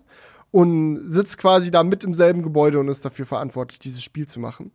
und 0.52 1.10
sitzt 1.10 1.38
quasi 1.38 1.72
da 1.72 1.84
mit 1.84 2.04
im 2.04 2.14
selben 2.14 2.44
Gebäude 2.44 2.80
und 2.80 2.90
ist 2.90 3.06
dafür 3.06 3.26
verantwortlich, 3.26 3.80
dieses 3.80 4.04
Spiel 4.04 4.28
zu 4.28 4.40
machen. 4.40 4.72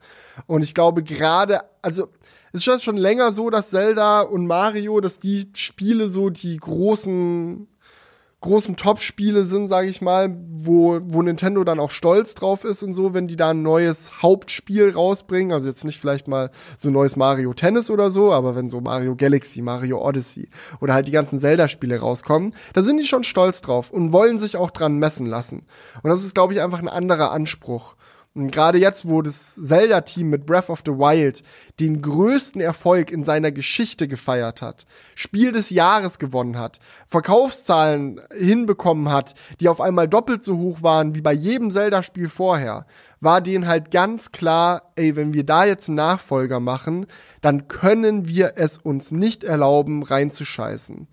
Und 0.47 0.63
ich 0.63 0.75
glaube 0.75 1.03
gerade, 1.03 1.61
also 1.83 2.09
es 2.53 2.67
ist 2.67 2.83
schon 2.83 2.97
länger 2.97 3.33
so, 3.33 3.51
dass 3.51 3.71
Zelda 3.71 4.23
und 4.23 4.47
Mario, 4.47 5.01
dass 5.01 5.19
die 5.19 5.51
Spiele 5.55 6.09
so 6.09 6.31
die 6.31 6.57
großen 6.57 7.69
großen 8.41 8.77
Top-Spiele 8.77 9.45
sind, 9.45 9.69
sage 9.69 9.89
ich 9.89 10.03
mal, 10.03 10.37
wo, 10.49 11.01
wo 11.03 11.23
Nintendo 11.23 11.65
dann 11.65 11.81
auch 11.81 11.91
stolz 11.91 12.35
drauf 12.35 12.65
ist 12.65 12.83
und 12.83 12.95
so, 12.95 13.15
wenn 13.15 13.27
die 13.27 13.37
da 13.37 13.51
ein 13.51 13.63
neues 13.63 14.23
Hauptspiel 14.23 14.91
rausbringen. 14.91 15.53
Also 15.53 15.69
jetzt 15.69 15.85
nicht 15.85 15.99
vielleicht 15.99 16.29
mal 16.29 16.51
so 16.77 16.91
neues 16.91 17.17
Mario 17.17 17.55
Tennis 17.55 17.91
oder 17.91 18.11
so, 18.11 18.33
aber 18.33 18.55
wenn 18.55 18.69
so 18.69 18.81
Mario 18.81 19.17
Galaxy, 19.17 19.63
Mario 19.63 20.07
Odyssey 20.07 20.51
oder 20.81 20.95
halt 20.95 21.09
die 21.09 21.13
ganzen 21.13 21.39
Zelda-Spiele 21.39 21.99
rauskommen, 21.99 22.55
da 22.75 22.83
sind 22.83 22.99
die 22.99 23.07
schon 23.07 23.25
stolz 23.25 23.63
drauf 23.63 23.91
und 23.91 24.13
wollen 24.13 24.39
sich 24.39 24.57
auch 24.57 24.71
dran 24.71 24.99
messen 24.99 25.27
lassen. 25.27 25.67
Und 26.03 26.11
das 26.11 26.25
ist, 26.25 26.35
glaube 26.35 26.53
ich, 26.53 26.61
einfach 26.61 26.81
ein 26.81 26.89
anderer 26.89 27.33
Anspruch. 27.33 27.97
Und 28.37 28.53
gerade 28.53 28.77
jetzt, 28.77 29.09
wo 29.09 29.23
das 29.23 29.55
Zelda-Team 29.55 30.29
mit 30.29 30.45
Breath 30.45 30.69
of 30.69 30.83
the 30.85 30.93
Wild 30.93 31.43
den 31.81 32.03
größten 32.03 32.61
Erfolg 32.61 33.11
in 33.11 33.25
seiner 33.25 33.51
Geschichte 33.51 34.09
gefeiert 34.09 34.61
hat, 34.61 34.85
Spiel 35.15 35.53
des 35.53 35.71
Jahres 35.71 36.19
gewonnen 36.19 36.59
hat, 36.59 36.79
Verkaufszahlen 37.07 38.21
hinbekommen 38.37 39.09
hat, 39.11 39.35
die 39.59 39.71
auf 39.71 39.81
einmal 39.81 40.07
doppelt 40.07 40.45
so 40.45 40.59
hoch 40.59 40.83
waren 40.83 41.15
wie 41.15 41.23
bei 41.23 41.33
jedem 41.33 41.71
Zelda-Spiel 41.71 42.29
vorher, 42.29 42.85
war 43.21 43.41
denen 43.41 43.67
halt 43.67 43.91
ganz 43.91 44.33
klar, 44.33 44.91
ey, 44.97 45.17
wenn 45.17 45.33
wir 45.33 45.45
da 45.45 45.65
jetzt 45.65 45.89
einen 45.89 45.97
Nachfolger 45.97 46.61
machen, 46.61 47.07
dann 47.41 47.69
können 47.69 48.29
wir 48.29 48.53
es 48.57 48.77
uns 48.77 49.13
nicht 49.13 49.45
erlauben, 49.45 50.03
reinzuscheißen. 50.03 51.09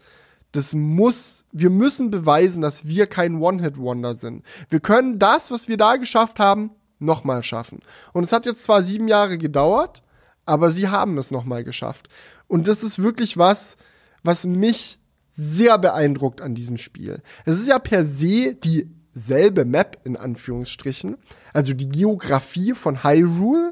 Das 0.51 0.73
muss, 0.73 1.45
wir 1.53 1.69
müssen 1.69 2.11
beweisen, 2.11 2.61
dass 2.61 2.85
wir 2.85 3.07
kein 3.07 3.41
One-Hit-Wonder 3.41 4.13
sind. 4.13 4.43
Wir 4.67 4.81
können 4.81 5.19
das, 5.19 5.51
was 5.51 5.69
wir 5.69 5.77
da 5.77 5.95
geschafft 5.95 6.39
haben, 6.39 6.71
nochmal 6.99 7.43
schaffen. 7.43 7.79
Und 8.13 8.23
es 8.23 8.31
hat 8.31 8.45
jetzt 8.45 8.63
zwar 8.63 8.83
sieben 8.83 9.07
Jahre 9.07 9.37
gedauert, 9.37 10.03
aber 10.45 10.71
sie 10.71 10.89
haben 10.89 11.17
es 11.17 11.31
nochmal 11.31 11.63
geschafft. 11.63 12.07
Und 12.47 12.67
das 12.67 12.83
ist 12.83 13.01
wirklich 13.01 13.37
was, 13.37 13.77
was 14.23 14.45
mich 14.45 14.99
sehr 15.27 15.77
beeindruckt 15.77 16.41
an 16.41 16.53
diesem 16.53 16.77
Spiel. 16.77 17.21
Es 17.45 17.59
ist 17.59 17.67
ja 17.67 17.79
per 17.79 18.03
se 18.05 18.55
dieselbe 18.55 19.65
Map 19.65 19.99
in 20.03 20.15
Anführungsstrichen. 20.15 21.17
Also 21.53 21.73
die 21.73 21.89
Geografie 21.89 22.73
von 22.73 23.03
Hyrule 23.03 23.71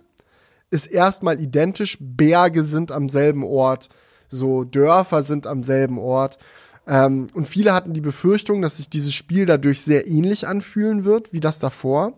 ist 0.71 0.87
erstmal 0.87 1.39
identisch. 1.39 1.97
Berge 1.99 2.63
sind 2.63 2.91
am 2.91 3.09
selben 3.09 3.43
Ort, 3.43 3.89
so 4.29 4.63
Dörfer 4.63 5.21
sind 5.21 5.45
am 5.45 5.63
selben 5.63 5.99
Ort. 5.99 6.39
Ähm, 6.87 7.27
und 7.33 7.47
viele 7.47 7.73
hatten 7.73 7.93
die 7.93 8.01
Befürchtung, 8.01 8.61
dass 8.61 8.77
sich 8.77 8.89
dieses 8.89 9.13
Spiel 9.13 9.45
dadurch 9.45 9.81
sehr 9.81 10.07
ähnlich 10.07 10.47
anfühlen 10.47 11.03
wird 11.03 11.31
wie 11.33 11.41
das 11.41 11.59
davor. 11.59 12.17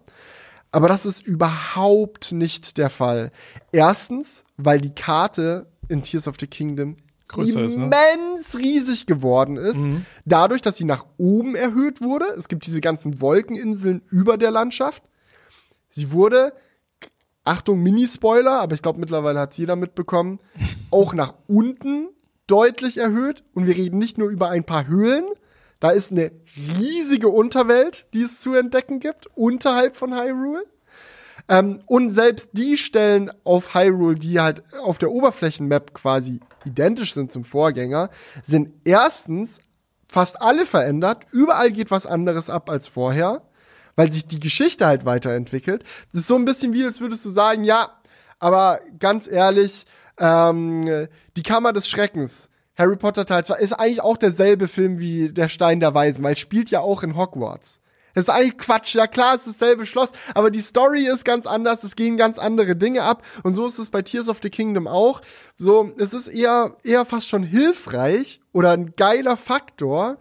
Aber 0.74 0.88
das 0.88 1.06
ist 1.06 1.22
überhaupt 1.22 2.32
nicht 2.32 2.80
der 2.80 2.90
Fall. 2.90 3.32
Erstens, 3.72 4.44
weil 4.58 4.82
die 4.82 4.94
Karte 4.94 5.68
in 5.88 6.02
Tears 6.02 6.28
of 6.28 6.36
the 6.40 6.48
Kingdom 6.48 6.98
Größer 7.28 7.62
ist, 7.62 7.78
ne? 7.78 7.92
immens 8.16 8.58
riesig 8.58 9.06
geworden 9.06 9.56
ist. 9.56 9.88
Dadurch, 10.26 10.64
dass 10.64 10.76
sie 10.76 10.84
nach 10.84 11.06
oben 11.18 11.56
erhöht 11.56 12.02
wurde. 12.02 12.26
Es 12.38 12.48
gibt 12.48 12.66
diese 12.66 12.82
ganzen 12.82 13.22
Wolkeninseln 13.22 14.02
über 14.10 14.36
der 14.38 14.50
Landschaft. 14.50 15.04
Sie 15.90 16.12
wurde, 16.12 16.54
Achtung, 17.44 17.84
Mini-Spoiler, 17.84 18.60
aber 18.60 18.74
ich 18.74 18.82
glaube 18.82 19.00
mittlerweile 19.00 19.40
hat 19.40 19.52
es 19.52 19.58
jeder 19.58 19.76
mitbekommen, 19.76 20.40
auch 20.90 21.14
nach 21.14 21.36
unten 21.46 22.10
deutlich 22.48 22.98
erhöht. 22.98 23.44
Und 23.54 23.68
wir 23.68 23.76
reden 23.76 24.00
nicht 24.00 24.18
nur 24.18 24.30
über 24.30 24.50
ein 24.50 24.64
paar 24.64 24.88
Höhlen. 24.88 25.26
Da 25.84 25.92
ist 25.92 26.12
eine 26.14 26.32
riesige 26.80 27.28
Unterwelt, 27.28 28.08
die 28.14 28.22
es 28.22 28.40
zu 28.40 28.54
entdecken 28.54 29.02
gibt, 29.02 29.28
unterhalb 29.36 29.98
von 29.98 30.14
Hyrule. 30.18 30.64
Ähm, 31.50 31.82
und 31.88 32.10
selbst 32.10 32.52
die 32.54 32.78
Stellen 32.78 33.30
auf 33.44 33.74
Hyrule, 33.74 34.16
die 34.16 34.40
halt 34.40 34.64
auf 34.76 34.98
der 34.98 35.12
Oberflächenmap 35.12 35.94
quasi 35.94 36.40
identisch 36.64 37.14
sind 37.14 37.34
zum 37.34 37.44
Vorgänger, 37.44 38.12
sind 38.42 38.72
erstens 38.86 39.60
fast 40.08 40.42
alle 40.42 40.66
verändert. 40.66 41.28
Überall 41.34 41.74
geht 41.74 41.92
was 41.92 42.06
anderes 42.06 42.50
ab 42.50 42.70
als 42.70 42.88
vorher, 42.88 43.42
weil 43.98 44.10
sich 44.10 44.26
die 44.26 44.40
Geschichte 44.40 44.86
halt 44.86 45.04
weiterentwickelt. 45.04 45.84
Das 46.14 46.22
ist 46.22 46.28
so 46.28 46.38
ein 46.38 46.46
bisschen 46.46 46.72
wie, 46.72 46.86
als 46.86 47.02
würdest 47.02 47.26
du 47.26 47.30
sagen, 47.30 47.66
ja, 47.66 47.90
aber 48.40 48.80
ganz 49.00 49.28
ehrlich, 49.28 49.86
ähm, 50.18 51.10
die 51.36 51.44
Kammer 51.44 51.74
des 51.74 51.90
Schreckens, 51.90 52.50
Harry 52.76 52.96
Potter 52.96 53.26
Teil 53.26 53.46
2, 53.46 53.56
ist 53.60 53.74
eigentlich 53.74 54.02
auch 54.02 54.18
derselbe 54.18 54.68
Film 54.68 55.00
wie 55.00 55.30
Der 55.30 55.50
Stein 55.50 55.80
der 55.80 55.94
Weisen, 55.94 56.24
weil 56.24 56.36
spielt 56.36 56.72
ja 56.72 56.80
auch 56.80 57.04
in 57.04 57.16
Hogwarts. 57.16 57.80
Das 58.14 58.26
ist 58.26 58.30
eigentlich 58.30 58.58
Quatsch. 58.58 58.96
Ja 58.96 59.08
klar, 59.08 59.36
es 59.36 59.48
ist 59.48 59.62
dasselbe 59.62 59.86
Schloss, 59.86 60.12
aber 60.34 60.52
die 60.52 60.60
Story 60.60 61.08
ist 61.08 61.26
ganz 61.26 61.46
anders, 61.46 61.84
es 61.84 61.96
gehen 61.96 62.18
ganz 62.18 62.38
andere 62.38 62.76
Dinge 62.76 63.04
ab 63.04 63.24
und 63.44 63.54
so 63.54 63.66
ist 63.66 63.80
es 63.80 63.90
bei 63.90 64.02
Tears 64.02 64.30
of 64.30 64.40
the 64.42 64.50
Kingdom 64.50 64.88
auch. 64.88 65.22
So, 65.56 65.92
es 65.98 66.14
ist 66.14 66.28
eher 66.28 66.78
eher 66.84 67.06
fast 67.06 67.28
schon 67.28 67.44
hilfreich 67.44 68.40
oder 68.52 68.72
ein 68.72 68.96
geiler 68.96 69.38
Faktor, 69.38 70.18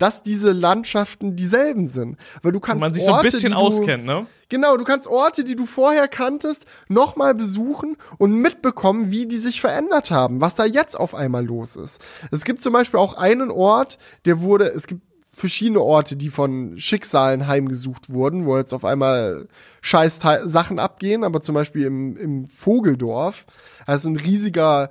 dass 0.00 0.22
diese 0.22 0.52
Landschaften 0.52 1.36
dieselben 1.36 1.86
sind, 1.86 2.16
weil 2.42 2.52
du 2.52 2.58
kannst 2.58 2.80
Man 2.80 2.92
sich 2.92 3.04
so 3.04 3.10
ein 3.10 3.16
Orte, 3.16 3.30
bisschen 3.30 3.52
du, 3.52 3.58
auskennt, 3.58 4.04
ne? 4.04 4.26
Genau, 4.48 4.76
du 4.76 4.84
kannst 4.84 5.06
Orte, 5.06 5.44
die 5.44 5.54
du 5.54 5.66
vorher 5.66 6.08
kanntest, 6.08 6.64
nochmal 6.88 7.34
besuchen 7.34 7.96
und 8.18 8.34
mitbekommen, 8.34 9.12
wie 9.12 9.26
die 9.26 9.36
sich 9.36 9.60
verändert 9.60 10.10
haben, 10.10 10.40
was 10.40 10.56
da 10.56 10.64
jetzt 10.64 10.98
auf 10.98 11.14
einmal 11.14 11.44
los 11.44 11.76
ist. 11.76 12.02
Es 12.32 12.44
gibt 12.44 12.62
zum 12.62 12.72
Beispiel 12.72 12.98
auch 12.98 13.14
einen 13.14 13.50
Ort, 13.50 13.98
der 14.24 14.40
wurde, 14.40 14.72
es 14.72 14.86
gibt 14.86 15.02
verschiedene 15.32 15.80
Orte, 15.80 16.16
die 16.16 16.30
von 16.30 16.78
Schicksalen 16.78 17.46
heimgesucht 17.46 18.10
wurden, 18.10 18.46
wo 18.46 18.56
jetzt 18.56 18.72
auf 18.72 18.84
einmal 18.84 19.48
scheiß 19.82 20.20
Sachen 20.44 20.78
abgehen, 20.78 21.24
aber 21.24 21.40
zum 21.40 21.54
Beispiel 21.54 21.84
im, 21.86 22.16
im 22.16 22.46
Vogeldorf, 22.46 23.46
ist 23.86 24.04
ein 24.06 24.16
riesiger 24.16 24.90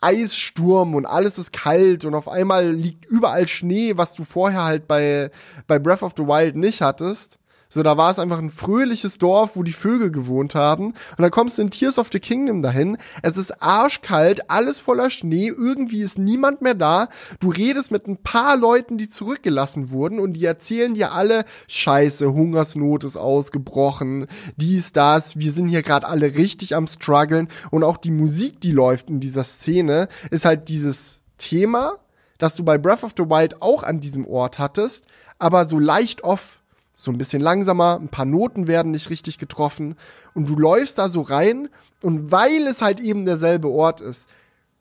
Eissturm 0.00 0.94
und 0.94 1.06
alles 1.06 1.38
ist 1.38 1.52
kalt 1.52 2.04
und 2.04 2.14
auf 2.14 2.28
einmal 2.28 2.70
liegt 2.70 3.06
überall 3.06 3.46
Schnee, 3.48 3.96
was 3.96 4.14
du 4.14 4.24
vorher 4.24 4.64
halt 4.64 4.86
bei, 4.86 5.30
bei 5.66 5.78
Breath 5.78 6.02
of 6.02 6.14
the 6.16 6.24
Wild 6.24 6.56
nicht 6.56 6.82
hattest. 6.82 7.38
So, 7.68 7.82
da 7.82 7.96
war 7.96 8.10
es 8.10 8.18
einfach 8.18 8.38
ein 8.38 8.50
fröhliches 8.50 9.18
Dorf, 9.18 9.56
wo 9.56 9.62
die 9.62 9.72
Vögel 9.72 10.10
gewohnt 10.10 10.54
haben. 10.54 10.86
Und 10.88 11.18
dann 11.18 11.30
kommst 11.30 11.58
du 11.58 11.62
in 11.62 11.70
Tears 11.70 11.98
of 11.98 12.08
the 12.12 12.20
Kingdom 12.20 12.62
dahin. 12.62 12.96
Es 13.22 13.36
ist 13.36 13.62
arschkalt, 13.62 14.50
alles 14.50 14.78
voller 14.78 15.10
Schnee, 15.10 15.48
irgendwie 15.48 16.02
ist 16.02 16.18
niemand 16.18 16.62
mehr 16.62 16.74
da. 16.74 17.08
Du 17.40 17.50
redest 17.50 17.90
mit 17.90 18.06
ein 18.06 18.18
paar 18.18 18.56
Leuten, 18.56 18.98
die 18.98 19.08
zurückgelassen 19.08 19.90
wurden 19.90 20.20
und 20.20 20.34
die 20.34 20.44
erzählen 20.44 20.94
dir 20.94 21.12
alle, 21.12 21.44
scheiße, 21.68 22.32
Hungersnot 22.32 23.04
ist 23.04 23.16
ausgebrochen, 23.16 24.26
dies, 24.56 24.92
das, 24.92 25.38
wir 25.38 25.52
sind 25.52 25.68
hier 25.68 25.82
gerade 25.82 26.06
alle 26.06 26.34
richtig 26.34 26.74
am 26.74 26.86
struggeln. 26.86 27.48
Und 27.70 27.82
auch 27.82 27.96
die 27.96 28.10
Musik, 28.10 28.60
die 28.60 28.72
läuft 28.72 29.10
in 29.10 29.20
dieser 29.20 29.44
Szene, 29.44 30.08
ist 30.30 30.44
halt 30.44 30.68
dieses 30.68 31.22
Thema, 31.38 31.94
das 32.38 32.54
du 32.54 32.64
bei 32.64 32.78
Breath 32.78 33.02
of 33.02 33.14
the 33.16 33.24
Wild 33.24 33.60
auch 33.62 33.82
an 33.82 34.00
diesem 34.00 34.26
Ort 34.26 34.58
hattest, 34.58 35.06
aber 35.38 35.66
so 35.66 35.78
leicht 35.78 36.22
off 36.22 36.60
so 36.96 37.10
ein 37.10 37.18
bisschen 37.18 37.42
langsamer, 37.42 38.00
ein 38.00 38.08
paar 38.08 38.24
Noten 38.24 38.66
werden 38.66 38.90
nicht 38.90 39.10
richtig 39.10 39.38
getroffen 39.38 39.96
und 40.34 40.48
du 40.48 40.56
läufst 40.56 40.98
da 40.98 41.08
so 41.08 41.20
rein 41.20 41.68
und 42.02 42.32
weil 42.32 42.66
es 42.66 42.80
halt 42.82 43.00
eben 43.00 43.26
derselbe 43.26 43.68
Ort 43.68 44.00
ist, 44.00 44.28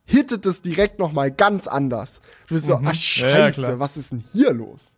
hittet 0.06 0.46
es 0.46 0.62
direkt 0.62 0.98
noch 0.98 1.12
mal 1.12 1.30
ganz 1.32 1.68
anders. 1.68 2.22
Du 2.48 2.56
bist 2.56 2.68
so, 2.68 2.78
Mhm. 2.78 2.88
ah 2.88 2.94
scheiße, 2.94 3.62
Ja, 3.62 3.70
ja, 3.72 3.80
was 3.80 3.98
ist 3.98 4.12
denn 4.12 4.24
hier 4.32 4.54
los? 4.54 4.92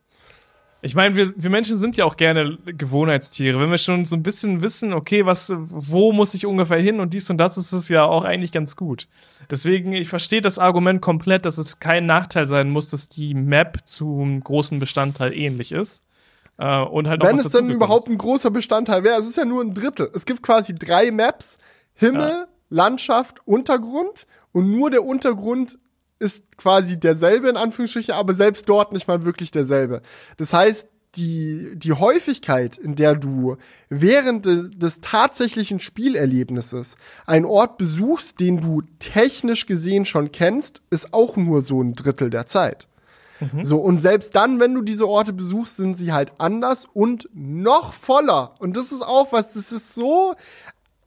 Ich 0.83 0.93
meine, 0.93 1.15
wir, 1.15 1.33
wir 1.35 1.49
Menschen 1.49 1.77
sind 1.77 1.97
ja 1.97 2.05
auch 2.05 2.17
gerne 2.17 2.59
Gewohnheitstiere. 2.65 3.59
Wenn 3.59 3.71
wir 3.71 3.79
schon 3.79 4.05
so 4.05 4.15
ein 4.15 4.21
bisschen 4.21 4.61
wissen, 4.61 4.93
okay, 4.93 5.25
was, 5.25 5.51
wo 5.55 6.11
muss 6.13 6.35
ich 6.35 6.45
ungefähr 6.45 6.79
hin 6.79 6.99
und 6.99 7.13
dies 7.13 7.29
und 7.31 7.37
das, 7.37 7.57
ist 7.57 7.71
es 7.71 7.89
ja 7.89 8.05
auch 8.05 8.23
eigentlich 8.23 8.51
ganz 8.51 8.75
gut. 8.75 9.07
Deswegen, 9.49 9.93
ich 9.93 10.07
verstehe 10.07 10.39
das 10.41 10.59
Argument 10.59 11.01
komplett, 11.01 11.45
dass 11.47 11.57
es 11.57 11.79
kein 11.79 12.05
Nachteil 12.05 12.45
sein 12.45 12.69
muss, 12.69 12.89
dass 12.89 13.09
die 13.09 13.33
Map 13.33 13.79
zum 13.85 14.39
großen 14.43 14.77
Bestandteil 14.77 15.33
ähnlich 15.33 15.71
ist. 15.71 16.03
Äh, 16.57 16.81
und 16.81 17.07
halt 17.07 17.23
Wenn 17.23 17.37
es 17.37 17.49
denn 17.49 17.69
überhaupt 17.69 18.07
ein 18.07 18.17
großer 18.17 18.51
Bestandteil 18.51 19.03
wäre, 19.03 19.19
es 19.19 19.27
ist 19.27 19.37
ja 19.37 19.45
nur 19.45 19.63
ein 19.63 19.73
Drittel. 19.73 20.09
Es 20.13 20.25
gibt 20.25 20.41
quasi 20.43 20.73
drei 20.75 21.11
Maps, 21.11 21.57
Himmel, 21.93 22.29
Ja. 22.29 22.47
Landschaft, 22.69 23.45
Untergrund 23.45 24.27
und 24.51 24.71
nur 24.71 24.89
der 24.89 25.05
Untergrund 25.05 25.77
ist 26.19 26.57
quasi 26.57 26.99
derselbe 26.99 27.47
in 27.47 27.57
Anführungsstrichen, 27.57 28.13
aber 28.13 28.33
selbst 28.33 28.67
dort 28.67 28.91
nicht 28.91 29.07
mal 29.07 29.23
wirklich 29.23 29.51
derselbe. 29.51 30.01
Das 30.37 30.53
heißt, 30.53 30.89
die, 31.15 31.71
die 31.75 31.93
Häufigkeit, 31.93 32.77
in 32.77 32.95
der 32.95 33.15
du 33.15 33.57
während 33.89 34.45
de, 34.45 34.69
des 34.69 34.99
tatsächlichen 35.01 35.79
Spielerlebnisses 35.79 36.95
einen 37.25 37.45
Ort 37.45 37.77
besuchst, 37.77 38.39
den 38.39 38.61
du 38.61 38.81
technisch 38.99 39.65
gesehen 39.65 40.05
schon 40.05 40.31
kennst, 40.31 40.81
ist 40.89 41.13
auch 41.13 41.37
nur 41.37 41.61
so 41.61 41.81
ein 41.81 41.93
Drittel 41.93 42.29
der 42.29 42.45
Zeit. 42.45 42.87
So, 43.61 43.77
und 43.77 43.99
selbst 43.99 44.35
dann, 44.35 44.59
wenn 44.59 44.73
du 44.73 44.81
diese 44.81 45.07
Orte 45.07 45.33
besuchst, 45.33 45.77
sind 45.77 45.95
sie 45.95 46.11
halt 46.11 46.31
anders 46.37 46.87
und 46.93 47.29
noch 47.33 47.93
voller. 47.93 48.53
Und 48.59 48.75
das 48.75 48.91
ist 48.91 49.01
auch 49.01 49.31
was, 49.31 49.53
das 49.53 49.71
ist 49.71 49.93
so, 49.93 50.35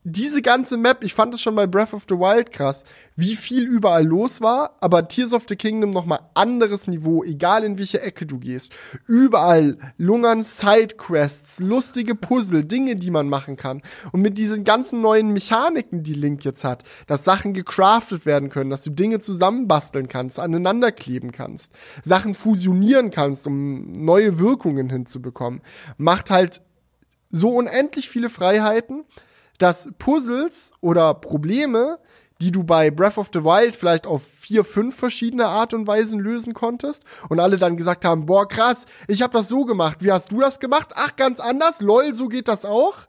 diese 0.03 0.41
ganze 0.41 0.77
Map, 0.77 1.03
ich 1.03 1.13
fand 1.13 1.33
es 1.35 1.41
schon 1.41 1.55
bei 1.55 1.67
Breath 1.67 1.93
of 1.93 2.05
the 2.09 2.15
Wild 2.15 2.51
krass, 2.51 2.85
wie 3.15 3.35
viel 3.35 3.67
überall 3.67 4.03
los 4.03 4.41
war, 4.41 4.75
aber 4.79 5.07
Tears 5.07 5.31
of 5.31 5.45
the 5.47 5.55
Kingdom 5.55 5.91
nochmal 5.91 6.21
anderes 6.33 6.87
Niveau, 6.87 7.23
egal 7.23 7.63
in 7.63 7.77
welche 7.77 8.01
Ecke 8.01 8.25
du 8.25 8.39
gehst. 8.39 8.71
Überall 9.05 9.77
lungern 9.97 10.41
Sidequests, 10.41 11.59
lustige 11.59 12.15
Puzzle, 12.15 12.65
Dinge, 12.65 12.95
die 12.95 13.11
man 13.11 13.29
machen 13.29 13.57
kann. 13.57 13.83
Und 14.11 14.21
mit 14.21 14.39
diesen 14.39 14.63
ganzen 14.63 15.01
neuen 15.01 15.33
Mechaniken, 15.33 16.01
die 16.01 16.15
Link 16.15 16.43
jetzt 16.45 16.63
hat, 16.63 16.83
dass 17.05 17.23
Sachen 17.23 17.53
gecraftet 17.53 18.25
werden 18.25 18.49
können, 18.49 18.71
dass 18.71 18.83
du 18.83 18.89
Dinge 18.89 19.19
zusammenbasteln 19.19 20.07
kannst, 20.07 20.39
aneinander 20.39 20.91
kleben 20.91 21.31
kannst, 21.31 21.73
Sachen 22.01 22.33
fusionieren 22.33 23.11
kannst, 23.11 23.45
um 23.45 23.91
neue 23.91 24.39
Wirkungen 24.39 24.89
hinzubekommen, 24.89 25.61
macht 25.97 26.31
halt 26.31 26.61
so 27.29 27.49
unendlich 27.51 28.09
viele 28.09 28.29
Freiheiten, 28.29 29.05
dass 29.61 29.89
Puzzles 29.99 30.71
oder 30.81 31.13
Probleme, 31.13 31.99
die 32.41 32.51
du 32.51 32.63
bei 32.63 32.89
Breath 32.89 33.17
of 33.17 33.29
the 33.31 33.43
Wild 33.43 33.75
vielleicht 33.75 34.07
auf 34.07 34.23
vier, 34.23 34.65
fünf 34.65 34.95
verschiedene 34.95 35.45
Art 35.45 35.73
und 35.73 35.85
Weisen 35.85 36.19
lösen 36.19 36.53
konntest 36.53 37.05
und 37.29 37.39
alle 37.39 37.57
dann 37.57 37.77
gesagt 37.77 38.03
haben, 38.03 38.25
boah, 38.25 38.47
krass, 38.47 38.85
ich 39.07 39.21
habe 39.21 39.33
das 39.33 39.47
so 39.47 39.65
gemacht, 39.65 39.97
wie 40.01 40.11
hast 40.11 40.31
du 40.31 40.39
das 40.39 40.59
gemacht? 40.59 40.93
Ach, 40.95 41.15
ganz 41.15 41.39
anders, 41.39 41.81
lol, 41.81 42.13
so 42.15 42.27
geht 42.27 42.47
das 42.47 42.65
auch. 42.65 43.05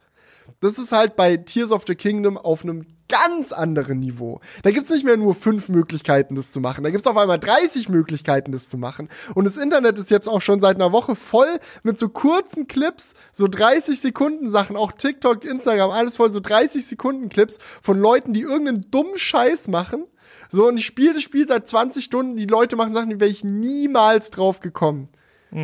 Das 0.63 0.79
ist 0.79 0.91
halt 0.93 1.15
bei 1.15 1.35
Tears 1.37 1.71
of 1.71 1.83
the 1.85 1.95
Kingdom 1.95 2.37
auf 2.37 2.63
einem 2.63 2.85
ganz 3.09 3.51
anderen 3.51 3.99
Niveau. 3.99 4.39
Da 4.63 4.71
gibt's 4.71 4.89
nicht 4.89 5.05
mehr 5.05 5.17
nur 5.17 5.35
fünf 5.35 5.67
Möglichkeiten, 5.69 6.35
das 6.35 6.51
zu 6.51 6.61
machen. 6.61 6.83
Da 6.83 6.89
gibt's 6.89 7.05
auf 7.05 7.17
einmal 7.17 7.37
30 7.37 7.89
Möglichkeiten, 7.89 8.51
das 8.51 8.69
zu 8.69 8.77
machen. 8.77 9.09
Und 9.35 9.45
das 9.45 9.57
Internet 9.57 9.99
ist 9.99 10.09
jetzt 10.09 10.27
auch 10.27 10.41
schon 10.41 10.61
seit 10.61 10.77
einer 10.77 10.91
Woche 10.91 11.15
voll 11.15 11.59
mit 11.83 11.99
so 11.99 12.07
kurzen 12.07 12.67
Clips, 12.67 13.13
so 13.31 13.47
30 13.47 13.99
Sekunden 13.99 14.49
Sachen, 14.49 14.75
auch 14.77 14.93
TikTok, 14.93 15.43
Instagram, 15.43 15.91
alles 15.91 16.15
voll, 16.15 16.31
so 16.31 16.39
30 16.39 16.85
Sekunden 16.87 17.29
Clips 17.29 17.59
von 17.81 17.99
Leuten, 17.99 18.33
die 18.33 18.41
irgendeinen 18.41 18.89
dummen 18.89 19.17
Scheiß 19.17 19.67
machen. 19.67 20.05
So, 20.49 20.67
und 20.67 20.77
ich 20.77 20.85
spiele 20.85 21.13
das 21.15 21.23
Spiel 21.23 21.45
seit 21.45 21.67
20 21.67 22.05
Stunden, 22.05 22.37
die 22.37 22.45
Leute 22.45 22.75
machen 22.75 22.93
Sachen, 22.93 23.09
die 23.09 23.19
wäre 23.19 23.29
ich 23.29 23.43
niemals 23.43 24.31
drauf 24.31 24.59
gekommen. 24.59 25.09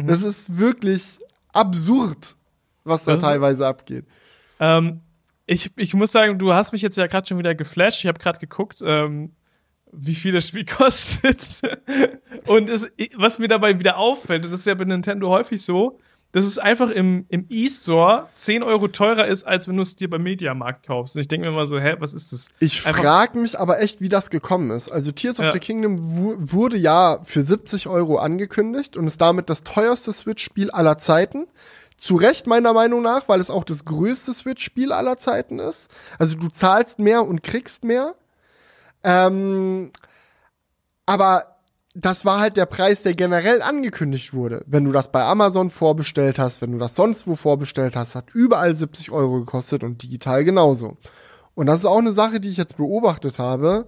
Das 0.07 0.23
ist 0.23 0.59
wirklich 0.59 1.19
absurd, 1.53 2.35
was 2.83 3.05
da 3.05 3.13
Das 3.13 3.21
teilweise 3.21 3.65
abgeht. 3.65 4.05
Ähm, 4.59 5.01
ich, 5.45 5.71
ich 5.77 5.93
muss 5.93 6.11
sagen, 6.11 6.37
du 6.37 6.53
hast 6.53 6.71
mich 6.73 6.81
jetzt 6.81 6.97
ja 6.97 7.07
gerade 7.07 7.27
schon 7.27 7.37
wieder 7.39 7.55
geflasht. 7.55 7.99
Ich 8.01 8.07
habe 8.07 8.19
gerade 8.19 8.39
geguckt, 8.39 8.79
ähm, 8.85 9.31
wie 9.91 10.15
viel 10.15 10.31
das 10.33 10.47
Spiel 10.47 10.65
kostet. 10.77 11.61
und 12.45 12.69
es, 12.69 12.87
was 13.15 13.39
mir 13.39 13.47
dabei 13.47 13.79
wieder 13.79 13.97
auffällt, 13.97 14.45
und 14.45 14.51
das 14.51 14.61
ist 14.61 14.67
ja 14.67 14.75
bei 14.75 14.85
Nintendo 14.85 15.29
häufig 15.29 15.61
so, 15.63 15.99
dass 16.31 16.45
es 16.45 16.59
einfach 16.59 16.91
im, 16.91 17.25
im 17.29 17.47
E-Store 17.49 18.29
10 18.35 18.61
Euro 18.61 18.87
teurer 18.87 19.25
ist, 19.25 19.47
als 19.47 19.67
wenn 19.67 19.77
du 19.77 19.81
es 19.81 19.95
dir 19.95 20.07
beim 20.07 20.21
Mediamarkt 20.21 20.85
kaufst. 20.85 21.15
Und 21.15 21.21
ich 21.21 21.27
denke 21.27 21.47
mir 21.47 21.53
immer 21.53 21.65
so, 21.65 21.79
hä, 21.79 21.95
was 21.97 22.13
ist 22.13 22.31
das? 22.31 22.49
Ich 22.59 22.81
frage 22.83 23.39
mich 23.39 23.57
aber 23.59 23.81
echt, 23.81 23.99
wie 23.99 24.09
das 24.09 24.29
gekommen 24.29 24.69
ist. 24.69 24.91
Also 24.91 25.11
Tears 25.11 25.39
of 25.39 25.47
Ja. 25.47 25.53
the 25.53 25.59
Kingdom 25.59 25.97
wu 25.99 26.35
wurde 26.37 26.77
ja 26.77 27.19
für 27.23 27.41
70 27.41 27.87
Euro 27.87 28.17
angekündigt 28.19 28.95
und 28.95 29.07
ist 29.07 29.19
damit 29.19 29.49
das 29.49 29.63
teuerste 29.63 30.13
Switch-Spiel 30.13 30.69
aller 30.69 30.99
Zeiten. 30.99 31.47
Zu 31.99 32.15
Recht 32.15 32.47
meiner 32.47 32.73
Meinung 32.73 33.01
nach, 33.01 33.27
weil 33.27 33.39
es 33.39 33.49
auch 33.49 33.63
das 33.63 33.85
größte 33.85 34.33
Switch-Spiel 34.33 34.91
aller 34.91 35.17
Zeiten 35.17 35.59
ist. 35.59 35.89
Also 36.17 36.35
du 36.35 36.49
zahlst 36.49 36.99
mehr 36.99 37.27
und 37.27 37.43
kriegst 37.43 37.83
mehr. 37.83 38.15
Ähm, 39.03 39.91
aber 41.05 41.57
das 41.95 42.23
war 42.23 42.39
halt 42.39 42.55
der 42.55 42.65
Preis, 42.65 43.03
der 43.03 43.13
generell 43.13 43.61
angekündigt 43.61 44.33
wurde. 44.33 44.63
Wenn 44.67 44.85
du 44.85 44.91
das 44.91 45.11
bei 45.11 45.23
Amazon 45.23 45.69
vorbestellt 45.69 46.39
hast, 46.39 46.61
wenn 46.61 46.71
du 46.71 46.77
das 46.77 46.95
sonst 46.95 47.27
wo 47.27 47.35
vorbestellt 47.35 47.95
hast, 47.95 48.15
hat 48.15 48.29
überall 48.33 48.73
70 48.73 49.11
Euro 49.11 49.39
gekostet 49.39 49.83
und 49.83 50.01
digital 50.01 50.43
genauso. 50.45 50.97
Und 51.55 51.65
das 51.65 51.79
ist 51.79 51.85
auch 51.85 51.97
eine 51.97 52.13
Sache, 52.13 52.39
die 52.39 52.49
ich 52.49 52.57
jetzt 52.57 52.77
beobachtet 52.77 53.39
habe. 53.39 53.87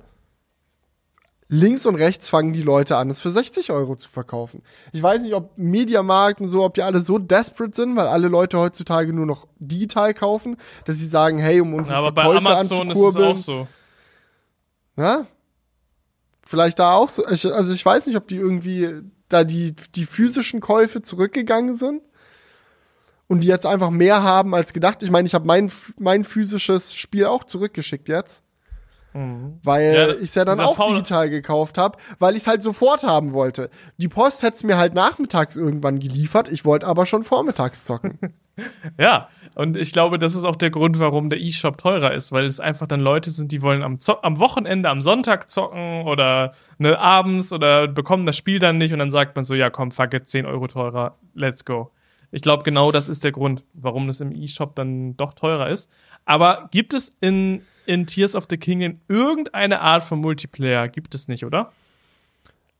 Links 1.53 1.85
und 1.85 1.95
rechts 1.95 2.29
fangen 2.29 2.53
die 2.53 2.61
Leute 2.61 2.95
an, 2.95 3.09
es 3.09 3.19
für 3.19 3.29
60 3.29 3.71
Euro 3.71 3.97
zu 3.97 4.07
verkaufen. 4.07 4.63
Ich 4.93 5.03
weiß 5.03 5.21
nicht, 5.21 5.33
ob 5.33 5.57
Mediamarkt 5.57 6.39
und 6.39 6.47
so, 6.47 6.63
ob 6.63 6.75
die 6.75 6.81
alle 6.81 7.01
so 7.01 7.17
desperate 7.17 7.75
sind, 7.75 7.97
weil 7.97 8.07
alle 8.07 8.29
Leute 8.29 8.57
heutzutage 8.57 9.11
nur 9.11 9.25
noch 9.25 9.47
digital 9.59 10.13
kaufen, 10.13 10.55
dass 10.85 10.95
sie 10.95 11.07
sagen, 11.07 11.39
hey, 11.39 11.59
um 11.59 11.73
unsere 11.73 11.97
Aber 11.97 12.13
bei 12.13 12.21
Verkäufe 12.21 12.47
Amazon 12.47 12.63
ist 12.63 12.71
es 12.71 13.03
anzukurbeln. 13.03 13.31
auch 13.33 13.35
so. 13.37 13.67
Ja? 14.95 15.27
Vielleicht 16.41 16.79
da 16.79 16.93
auch 16.93 17.09
so. 17.09 17.27
Ich, 17.27 17.45
also 17.45 17.73
ich 17.73 17.85
weiß 17.85 18.07
nicht, 18.07 18.15
ob 18.15 18.29
die 18.29 18.37
irgendwie 18.37 19.01
da 19.27 19.43
die, 19.43 19.75
die 19.95 20.05
physischen 20.05 20.61
Käufe 20.61 21.01
zurückgegangen 21.01 21.73
sind 21.73 22.01
und 23.27 23.43
die 23.43 23.47
jetzt 23.47 23.65
einfach 23.65 23.89
mehr 23.89 24.23
haben 24.23 24.55
als 24.55 24.71
gedacht. 24.71 25.03
Ich 25.03 25.11
meine, 25.11 25.25
ich 25.25 25.33
habe 25.33 25.45
mein, 25.45 25.69
mein 25.99 26.23
physisches 26.23 26.93
Spiel 26.93 27.25
auch 27.25 27.43
zurückgeschickt 27.43 28.07
jetzt. 28.07 28.41
Weil 29.13 29.93
Ja, 29.93 30.09
ich 30.15 30.21
es 30.23 30.35
ja 30.35 30.45
dann 30.45 30.59
auch 30.59 30.75
faule- 30.77 30.93
digital 30.95 31.29
gekauft 31.29 31.77
habe, 31.77 31.97
weil 32.19 32.35
ich 32.35 32.43
es 32.43 32.47
halt 32.47 32.63
sofort 32.63 33.03
haben 33.03 33.33
wollte. 33.33 33.69
Die 33.97 34.07
Post 34.07 34.41
hätte 34.43 34.55
es 34.55 34.63
mir 34.63 34.77
halt 34.77 34.93
nachmittags 34.93 35.55
irgendwann 35.55 35.99
geliefert, 35.99 36.51
ich 36.51 36.63
wollte 36.65 36.87
aber 36.87 37.05
schon 37.05 37.23
vormittags 37.23 37.85
zocken. 37.85 38.19
Ja, 38.99 39.29
und 39.55 39.75
ich 39.77 39.91
glaube, 39.93 40.19
das 40.19 40.35
ist 40.35 40.43
auch 40.43 40.57
der 40.57 40.69
Grund, 40.69 40.99
warum 40.99 41.29
der 41.31 41.39
E-Shop 41.39 41.77
teurer 41.79 42.13
ist, 42.13 42.31
weil 42.31 42.45
es 42.45 42.59
einfach 42.59 42.85
dann 42.85 42.99
Leute 42.99 43.31
sind, 43.31 43.51
die 43.51 43.61
wollen 43.63 43.81
am, 43.81 43.97
am 44.21 44.39
Wochenende, 44.39 44.89
am 44.89 45.01
Sonntag 45.01 45.49
zocken 45.49 46.03
oder 46.05 46.51
ne, 46.77 46.99
abends 46.99 47.51
oder 47.53 47.87
bekommen 47.87 48.25
das 48.27 48.35
Spiel 48.37 48.59
dann 48.59 48.77
nicht 48.77 48.91
und 48.93 48.99
dann 48.99 49.09
sagt 49.09 49.35
man 49.35 49.45
so, 49.45 49.55
ja 49.55 49.69
komm, 49.71 49.91
fuck 49.91 50.13
it, 50.13 50.27
10 50.27 50.45
Euro 50.45 50.67
teurer, 50.67 51.15
let's 51.33 51.65
go. 51.65 51.91
Ich 52.31 52.41
glaube, 52.43 52.63
genau 52.63 52.91
das 52.91 53.09
ist 53.09 53.23
der 53.23 53.31
Grund, 53.31 53.63
warum 53.73 54.05
das 54.05 54.21
im 54.21 54.31
E-Shop 54.35 54.75
dann 54.75 55.17
doch 55.17 55.33
teurer 55.33 55.69
ist. 55.69 55.89
Aber 56.25 56.67
gibt 56.71 56.93
es 56.93 57.09
in, 57.21 57.63
in 57.85 58.05
Tears 58.05 58.35
of 58.35 58.47
the 58.49 58.57
Kingdom 58.57 58.99
irgendeine 59.07 59.81
Art 59.81 60.03
von 60.03 60.19
Multiplayer? 60.19 60.87
Gibt 60.87 61.15
es 61.15 61.27
nicht, 61.27 61.45
oder? 61.45 61.71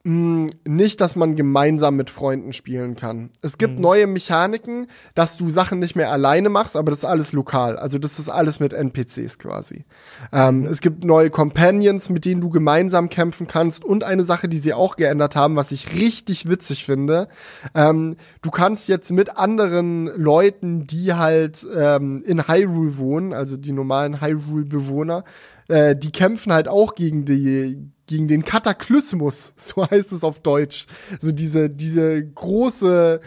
Nicht, 0.04 0.99
dass 0.99 1.16
man 1.16 1.36
gemeinsam 1.36 1.95
mit 1.95 2.10
Freunden 2.10 2.54
spielen 2.54 2.95
kann. 2.95 3.30
Es 3.43 3.60
gibt 3.60 3.76
Mhm. 3.76 3.82
neue 3.82 4.08
Mechaniken, 4.08 4.88
dass 5.14 5.38
du 5.38 5.52
Sachen 5.52 5.78
nicht 5.78 5.95
mehr 5.95 6.10
alleine 6.12 6.49
machst, 6.49 6.76
aber 6.76 6.89
das 6.89 6.99
ist 6.99 7.06
alles 7.06 7.34
lokal. 7.34 7.78
Also 7.78 7.99
das 7.99 8.18
ist 8.18 8.28
alles 8.28 8.60
mit 8.60 8.74
NPCs 8.74 9.38
quasi. 9.38 9.86
Ähm, 10.34 10.66
es 10.66 10.82
gibt 10.82 11.04
neue 11.04 11.30
Companions, 11.30 12.10
mit 12.10 12.26
denen 12.26 12.41
du 12.41 12.49
gemeinsam 12.49 13.10
kämpfen 13.10 13.45
kannst 13.45 13.86
und 13.86 14.04
eine 14.04 14.24
Sache, 14.24 14.47
die 14.49 14.58
sie 14.58 14.74
auch 14.74 14.95
geändert 14.95 15.36
haben, 15.36 15.56
was 15.56 15.72
ich 15.72 15.93
richtig 15.93 16.49
witzig 16.49 16.84
finde. 16.86 17.28
Ähm, 17.76 18.18
du 18.41 18.49
kannst 18.49 18.88
jetzt 18.88 19.12
mit 19.12 19.38
anderen 19.38 20.08
Leuten, 20.08 20.88
die 20.88 21.14
halt 21.14 21.66
ähm, 21.76 22.24
in 22.26 22.47
Hyrule 22.47 22.97
wohnen, 22.97 23.34
also 23.34 23.56
die 23.56 23.72
normalen 23.72 24.20
Hyrule-Bewohner, 24.20 25.24
äh, 25.68 25.95
die 25.95 26.12
kämpfen 26.12 26.52
halt 26.54 26.68
auch 26.68 26.95
gegen 26.95 27.24
die 27.26 27.91
gegen 28.12 28.28
den 28.28 28.43
Kataklysmus, 28.43 29.53
so 29.55 29.89
heißt 29.89 30.12
es 30.12 30.24
auf 30.24 30.39
Deutsch. 30.39 30.86
So 31.20 31.32
diese 31.32 31.70
diese 31.70 32.24
große 32.24 33.22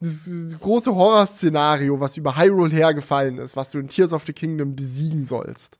dieses 0.00 0.56
große 0.56 0.94
Horrorszenario, 0.94 1.98
was 1.98 2.16
über 2.16 2.36
Hyrule 2.36 2.72
hergefallen 2.72 3.38
ist, 3.38 3.56
was 3.56 3.72
du 3.72 3.80
in 3.80 3.88
Tears 3.88 4.12
of 4.12 4.24
the 4.24 4.32
Kingdom 4.32 4.76
besiegen 4.76 5.20
sollst. 5.22 5.76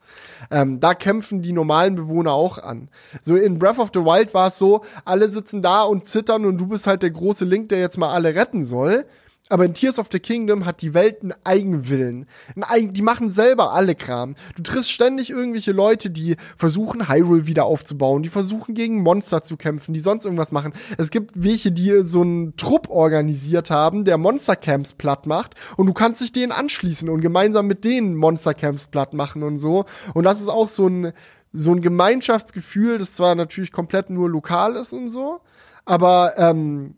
Ähm, 0.51 0.81
da 0.81 0.95
kämpfen 0.95 1.41
die 1.41 1.53
normalen 1.53 1.95
Bewohner 1.95 2.33
auch 2.33 2.59
an. 2.59 2.89
So 3.23 3.37
in 3.37 3.61
Breath 3.61 3.79
of 3.79 3.91
the 3.95 4.01
Wild 4.01 4.35
war 4.35 4.49
es 4.49 4.59
so, 4.59 4.83
alle 5.05 5.29
sitzen 5.29 5.63
da 5.63 5.85
und 5.85 6.07
zittern 6.07 6.47
und 6.47 6.59
du 6.59 6.67
bist 6.67 6.89
halt 6.89 7.03
der 7.03 7.13
große 7.13 7.45
Link, 7.45 7.69
der 7.69 7.79
jetzt 7.79 7.97
mal 7.97 8.13
alle 8.13 8.35
retten 8.35 8.65
soll. 8.65 9.07
Aber 9.49 9.65
in 9.65 9.75
Tears 9.75 9.99
of 9.99 10.09
the 10.13 10.19
Kingdom 10.19 10.65
hat 10.67 10.83
die 10.83 10.95
Welt 10.95 11.23
einen 11.23 11.35
Eigenwillen. 11.45 12.27
Ein 12.55 12.65
Eigen, 12.65 12.93
die 12.93 13.03
machen 13.03 13.31
selber 13.31 13.73
alle 13.73 13.95
Kram. 13.95 14.35
Du 14.57 14.63
triffst 14.63 14.91
ständig 14.91 15.31
irgendwelche 15.31 15.73
Leute, 15.73 16.11
die 16.11 16.37
versuchen, 16.57 17.09
Hyrule 17.09 17.47
wieder 17.47 17.65
aufzubauen, 17.65 18.23
die 18.23 18.29
versuchen, 18.29 18.75
gegen 18.75 19.03
Monster 19.03 19.43
zu 19.43 19.57
kämpfen, 19.57 19.93
die 19.93 20.01
sonst 20.01 20.25
irgendwas 20.25 20.53
machen. 20.53 20.73
Es 20.99 21.11
gibt 21.11 21.33
welche, 21.35 21.73
die 21.73 22.05
so 22.05 22.23
einen 22.23 22.57
Trupp 22.57 22.91
organisiert 22.91 23.71
haben, 23.71 24.05
der 24.05 24.19
Monstercamps 24.19 24.95
platt 24.95 25.27
macht 25.27 25.55
und 25.77 25.87
du 25.87 25.93
kannst 25.93 26.21
dich 26.21 26.33
denen 26.33 26.53
anschließen 26.53 27.09
und 27.09 27.21
gemeinsam 27.21 27.67
mit 27.67 27.85
denen 27.85 28.17
Monstercamps 28.17 28.89
platt 28.89 29.15
machen 29.15 29.43
und 29.43 29.59
so. 29.59 29.85
Und 30.15 30.25
das 30.25 30.41
ist 30.41 30.49
auch 30.49 30.69
so 30.69 30.87
ein, 30.89 31.13
so 31.53 31.73
ein 31.73 31.81
Gemeinschaftsgefühl, 31.81 32.99
das 32.99 33.15
zwar 33.15 33.35
natürlich 33.35 33.73
komplett 33.73 34.11
nur 34.11 34.29
lokal 34.29 34.77
ist 34.77 34.93
und 34.93 35.11
so, 35.11 35.41
aber 35.85 36.35
ähm, 36.37 36.95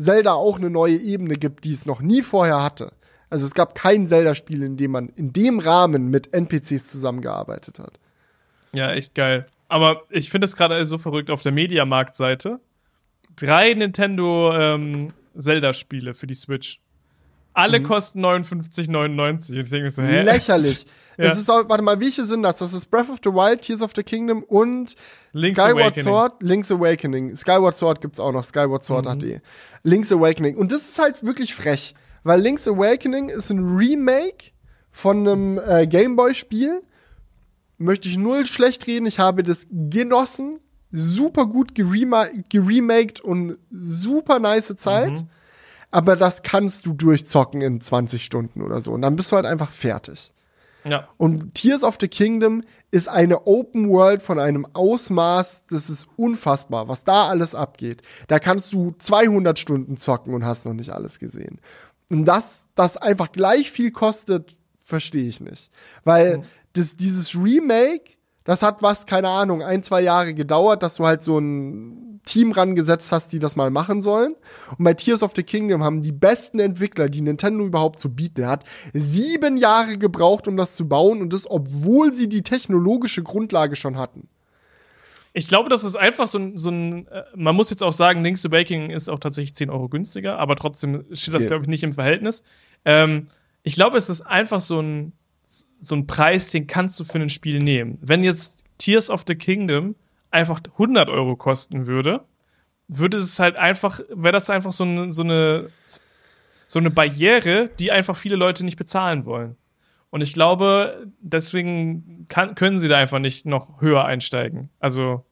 Zelda 0.00 0.32
auch 0.32 0.58
eine 0.58 0.70
neue 0.70 0.96
Ebene 0.96 1.36
gibt, 1.36 1.64
die 1.64 1.72
es 1.72 1.86
noch 1.86 2.00
nie 2.00 2.22
vorher 2.22 2.62
hatte. 2.62 2.92
Also 3.28 3.46
es 3.46 3.54
gab 3.54 3.74
kein 3.74 4.06
Zelda-Spiel, 4.06 4.62
in 4.62 4.76
dem 4.76 4.90
man 4.90 5.08
in 5.10 5.32
dem 5.32 5.58
Rahmen 5.58 6.08
mit 6.08 6.32
NPCs 6.32 6.88
zusammengearbeitet 6.88 7.78
hat. 7.78 8.00
Ja, 8.72 8.90
echt 8.92 9.14
geil. 9.14 9.46
Aber 9.68 10.02
ich 10.10 10.30
finde 10.30 10.46
es 10.46 10.56
gerade 10.56 10.84
so 10.84 10.98
verrückt 10.98 11.30
auf 11.30 11.42
der 11.42 11.52
Mediamarkt-Seite. 11.52 12.58
Drei 13.36 13.72
Nintendo 13.74 14.52
ähm, 14.52 15.12
Zelda-Spiele 15.38 16.14
für 16.14 16.26
die 16.26 16.34
Switch. 16.34 16.80
Alle 17.52 17.82
kosten 17.82 18.24
59,99. 18.24 19.52
Und 19.52 19.56
ich 19.64 19.70
denke 19.70 19.90
so, 19.90 20.02
hä? 20.02 20.22
Lächerlich. 20.22 20.84
Ja. 21.18 21.32
Es 21.32 21.38
ist 21.38 21.50
auch, 21.50 21.68
warte 21.68 21.82
mal, 21.82 22.00
welche 22.00 22.24
sind 22.24 22.42
das? 22.42 22.56
Das 22.58 22.72
ist 22.72 22.86
Breath 22.86 23.10
of 23.10 23.18
the 23.22 23.28
Wild, 23.30 23.60
Tears 23.60 23.82
of 23.82 23.90
the 23.94 24.02
Kingdom 24.02 24.42
und 24.42 24.94
Link's 25.32 25.60
Skyward 25.60 25.82
Awakening. 25.98 26.04
Sword, 26.04 26.42
Link's 26.42 26.70
Awakening. 26.72 27.36
Skyward 27.36 27.76
Sword 27.76 28.00
gibt's 28.00 28.18
auch 28.18 28.32
noch, 28.32 28.42
Skyward 28.42 28.82
Sword 28.84 29.04
Mhm. 29.04 29.18
HD. 29.18 29.40
Link's 29.82 30.10
Awakening. 30.10 30.56
Und 30.56 30.72
das 30.72 30.88
ist 30.88 30.98
halt 30.98 31.22
wirklich 31.22 31.54
frech, 31.54 31.94
weil 32.22 32.40
Link's 32.40 32.66
Awakening 32.66 33.28
ist 33.28 33.50
ein 33.50 33.58
Remake 33.76 34.52
von 34.90 35.28
einem 35.28 35.58
äh, 35.62 35.86
Gameboy-Spiel. 35.86 36.80
Möchte 37.76 38.08
ich 38.08 38.16
null 38.16 38.46
schlecht 38.46 38.86
reden. 38.86 39.04
Ich 39.04 39.18
habe 39.18 39.42
das 39.42 39.66
genossen. 39.70 40.58
Super 40.90 41.44
gut 41.44 41.74
gerema 41.74 42.28
geremaked 42.48 43.20
und 43.20 43.58
super 43.70 44.38
nice 44.38 44.74
Zeit. 44.76 45.10
Mhm. 45.10 45.28
Aber 45.90 46.16
das 46.16 46.42
kannst 46.42 46.86
du 46.86 46.92
durchzocken 46.92 47.62
in 47.62 47.80
20 47.80 48.24
Stunden 48.24 48.62
oder 48.62 48.80
so. 48.80 48.92
Und 48.92 49.02
dann 49.02 49.16
bist 49.16 49.32
du 49.32 49.36
halt 49.36 49.46
einfach 49.46 49.72
fertig. 49.72 50.32
Ja. 50.84 51.08
Und 51.16 51.54
Tears 51.54 51.84
of 51.84 51.98
the 52.00 52.08
Kingdom 52.08 52.62
ist 52.90 53.08
eine 53.08 53.46
Open 53.46 53.88
World 53.90 54.22
von 54.22 54.38
einem 54.38 54.66
Ausmaß, 54.72 55.64
das 55.68 55.90
ist 55.90 56.08
unfassbar, 56.16 56.88
was 56.88 57.04
da 57.04 57.28
alles 57.28 57.54
abgeht. 57.54 58.02
Da 58.28 58.38
kannst 58.38 58.72
du 58.72 58.94
200 58.98 59.58
Stunden 59.58 59.96
zocken 59.96 60.34
und 60.34 60.44
hast 60.44 60.64
noch 60.66 60.72
nicht 60.72 60.90
alles 60.90 61.18
gesehen. 61.18 61.60
Und 62.08 62.24
dass 62.24 62.66
das 62.74 62.96
einfach 62.96 63.30
gleich 63.30 63.70
viel 63.70 63.92
kostet, 63.92 64.56
verstehe 64.80 65.28
ich 65.28 65.40
nicht. 65.40 65.70
Weil 66.04 66.42
das, 66.72 66.96
dieses 66.96 67.34
Remake, 67.36 68.16
das 68.44 68.62
hat 68.62 68.82
was, 68.82 69.06
keine 69.06 69.28
Ahnung, 69.28 69.62
ein, 69.62 69.82
zwei 69.82 70.00
Jahre 70.00 70.34
gedauert, 70.34 70.82
dass 70.82 70.96
du 70.96 71.06
halt 71.06 71.22
so 71.22 71.38
ein 71.38 72.09
Team 72.30 72.52
rangesetzt 72.52 73.10
hast, 73.12 73.32
die 73.32 73.38
das 73.40 73.56
mal 73.56 73.70
machen 73.70 74.02
sollen. 74.02 74.34
Und 74.78 74.84
bei 74.84 74.94
Tears 74.94 75.22
of 75.22 75.32
the 75.34 75.42
Kingdom 75.42 75.82
haben 75.82 76.00
die 76.00 76.12
besten 76.12 76.60
Entwickler, 76.60 77.08
die 77.08 77.22
Nintendo 77.22 77.64
überhaupt 77.66 77.98
zu 77.98 78.14
bieten 78.14 78.46
hat, 78.46 78.64
sieben 78.92 79.56
Jahre 79.56 79.98
gebraucht, 79.98 80.46
um 80.46 80.56
das 80.56 80.76
zu 80.76 80.88
bauen 80.88 81.20
und 81.20 81.32
das, 81.32 81.50
obwohl 81.50 82.12
sie 82.12 82.28
die 82.28 82.42
technologische 82.42 83.22
Grundlage 83.22 83.74
schon 83.74 83.98
hatten. 83.98 84.28
Ich 85.32 85.46
glaube, 85.46 85.68
das 85.68 85.84
ist 85.84 85.96
einfach 85.96 86.26
so 86.28 86.38
ein, 86.38 86.56
so 86.56 86.70
ein 86.70 87.06
äh, 87.08 87.22
man 87.36 87.54
muss 87.54 87.70
jetzt 87.70 87.82
auch 87.82 87.92
sagen, 87.92 88.22
Links 88.22 88.42
to 88.42 88.48
Baking 88.48 88.90
ist 88.90 89.08
auch 89.08 89.18
tatsächlich 89.18 89.54
10 89.54 89.70
Euro 89.70 89.88
günstiger, 89.88 90.38
aber 90.38 90.56
trotzdem 90.56 91.04
steht 91.12 91.34
das, 91.34 91.42
Okay. 91.42 91.48
glaube 91.48 91.64
ich, 91.64 91.68
nicht 91.68 91.82
im 91.84 91.92
Verhältnis. 91.92 92.42
Ähm, 92.84 93.26
ich 93.62 93.74
glaube, 93.74 93.96
es 93.96 94.08
ist 94.08 94.22
einfach 94.22 94.60
so 94.60 94.80
ein, 94.80 95.12
so 95.80 95.94
ein 95.94 96.06
Preis, 96.06 96.50
den 96.50 96.66
kannst 96.66 96.98
du 96.98 97.04
für 97.04 97.18
ein 97.18 97.28
Spiel 97.28 97.58
nehmen. 97.58 97.98
Wenn 98.00 98.24
jetzt 98.24 98.64
Tears 98.78 99.10
of 99.10 99.24
the 99.26 99.34
Kingdom 99.34 99.94
einfach 100.30 100.60
100 100.72 101.08
Euro 101.08 101.36
kosten 101.36 101.86
würde, 101.86 102.24
würde 102.88 103.18
es 103.18 103.38
halt 103.38 103.58
einfach, 103.58 104.00
wäre 104.10 104.32
das 104.32 104.50
einfach 104.50 104.72
so 104.72 104.84
eine, 104.84 105.12
so 105.12 105.22
eine, 105.22 105.70
so 106.66 106.78
eine 106.78 106.90
Barriere, 106.90 107.70
die 107.78 107.90
einfach 107.92 108.16
viele 108.16 108.36
Leute 108.36 108.64
nicht 108.64 108.76
bezahlen 108.76 109.24
wollen. 109.26 109.56
Und 110.10 110.22
ich 110.22 110.32
glaube, 110.32 111.06
deswegen 111.20 112.26
kann, 112.28 112.56
können 112.56 112.78
sie 112.78 112.88
da 112.88 112.96
einfach 112.98 113.20
nicht 113.20 113.46
noch 113.46 113.80
höher 113.80 114.04
einsteigen. 114.04 114.68
Also, 114.80 115.24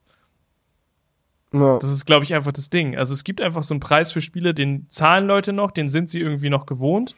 Ja. 1.53 1.79
das 1.79 1.91
ist, 1.91 2.05
glaube 2.07 2.25
ich, 2.25 2.33
einfach 2.35 2.53
das 2.53 2.71
Ding. 2.71 2.97
Also, 2.97 3.13
es 3.15 3.25
gibt 3.25 3.43
einfach 3.43 3.65
so 3.65 3.75
einen 3.75 3.81
Preis 3.81 4.13
für 4.13 4.21
Spiele, 4.21 4.55
den 4.55 4.89
zahlen 4.89 5.27
Leute 5.27 5.53
noch, 5.53 5.73
den 5.73 5.89
sind 5.89 6.11
sie 6.11 6.21
irgendwie 6.21 6.51
noch 6.51 6.65
gewohnt. 6.67 7.17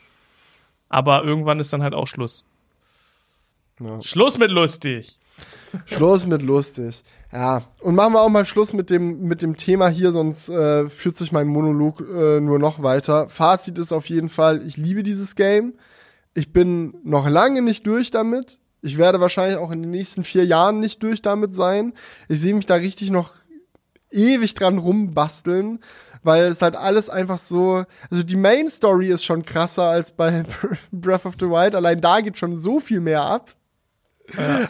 Aber 0.89 1.23
irgendwann 1.23 1.61
ist 1.61 1.73
dann 1.73 1.83
halt 1.83 1.93
auch 1.95 2.07
Schluss. 2.07 2.45
Ja. 3.79 4.01
Schluss 4.01 4.39
mit 4.39 4.51
lustig. 4.51 5.20
Schluss 5.85 6.27
mit 6.27 6.43
lustig. 6.43 7.03
Ja. 7.33 7.63
Und 7.81 7.95
machen 7.95 8.15
wir 8.15 8.23
auch 8.23 8.29
mal 8.29 8.45
Schluss 8.45 8.73
mit 8.73 8.91
dem, 8.91 9.23
mit 9.23 9.43
dem 9.43 9.57
Thema 9.57 9.89
hier, 9.89 10.13
sonst 10.13 10.49
äh, 10.49 10.89
führt 10.89 11.17
sich 11.17 11.33
mein 11.33 11.47
Monolog 11.47 12.01
äh, 12.01 12.41
nur 12.41 12.59
noch 12.59 12.83
weiter. 12.83 13.29
Fazit 13.29 13.79
ist 13.79 13.93
auf 13.93 14.07
jeden 14.07 14.29
Fall, 14.29 14.67
ich 14.67 14.77
liebe 14.77 15.03
dieses 15.03 15.37
Game. 15.37 15.75
Ich 16.35 16.53
bin 16.53 16.95
noch 17.05 17.29
lange 17.29 17.63
nicht 17.63 17.87
durch 17.87 18.11
damit. 18.11 18.59
Ich 18.83 18.99
werde 18.99 19.21
wahrscheinlich 19.21 19.59
auch 19.59 19.71
in 19.71 19.83
den 19.83 19.91
nächsten 19.91 20.25
vier 20.25 20.45
Jahren 20.45 20.81
nicht 20.81 21.03
durch 21.03 21.23
damit 21.23 21.55
sein. 21.55 21.93
Ich 22.29 22.41
sehe 22.41 22.55
mich 22.55 22.67
da 22.67 22.77
richtig 22.77 23.11
noch 23.11 23.35
ewig 24.11 24.55
dran 24.55 24.79
rumbasteln, 24.79 25.81
weil 26.23 26.45
es 26.45 26.63
halt 26.63 26.77
alles 26.77 27.11
einfach 27.11 27.39
so, 27.39 27.85
also 28.11 28.23
die 28.23 28.37
Main 28.37 28.69
Story 28.69 29.09
ist 29.09 29.25
schon 29.25 29.45
krasser 29.45 29.85
als 29.85 30.13
bei 30.13 30.45
Breath 30.93 31.27
of 31.27 31.35
the 31.39 31.47
Wild. 31.47 31.75
Allein 31.75 32.01
da 32.01 32.21
geht 32.21 32.39
schon 32.39 32.57
so 32.57 32.81
viel 32.81 33.01
mehr 33.01 33.23
ab. 33.23 33.55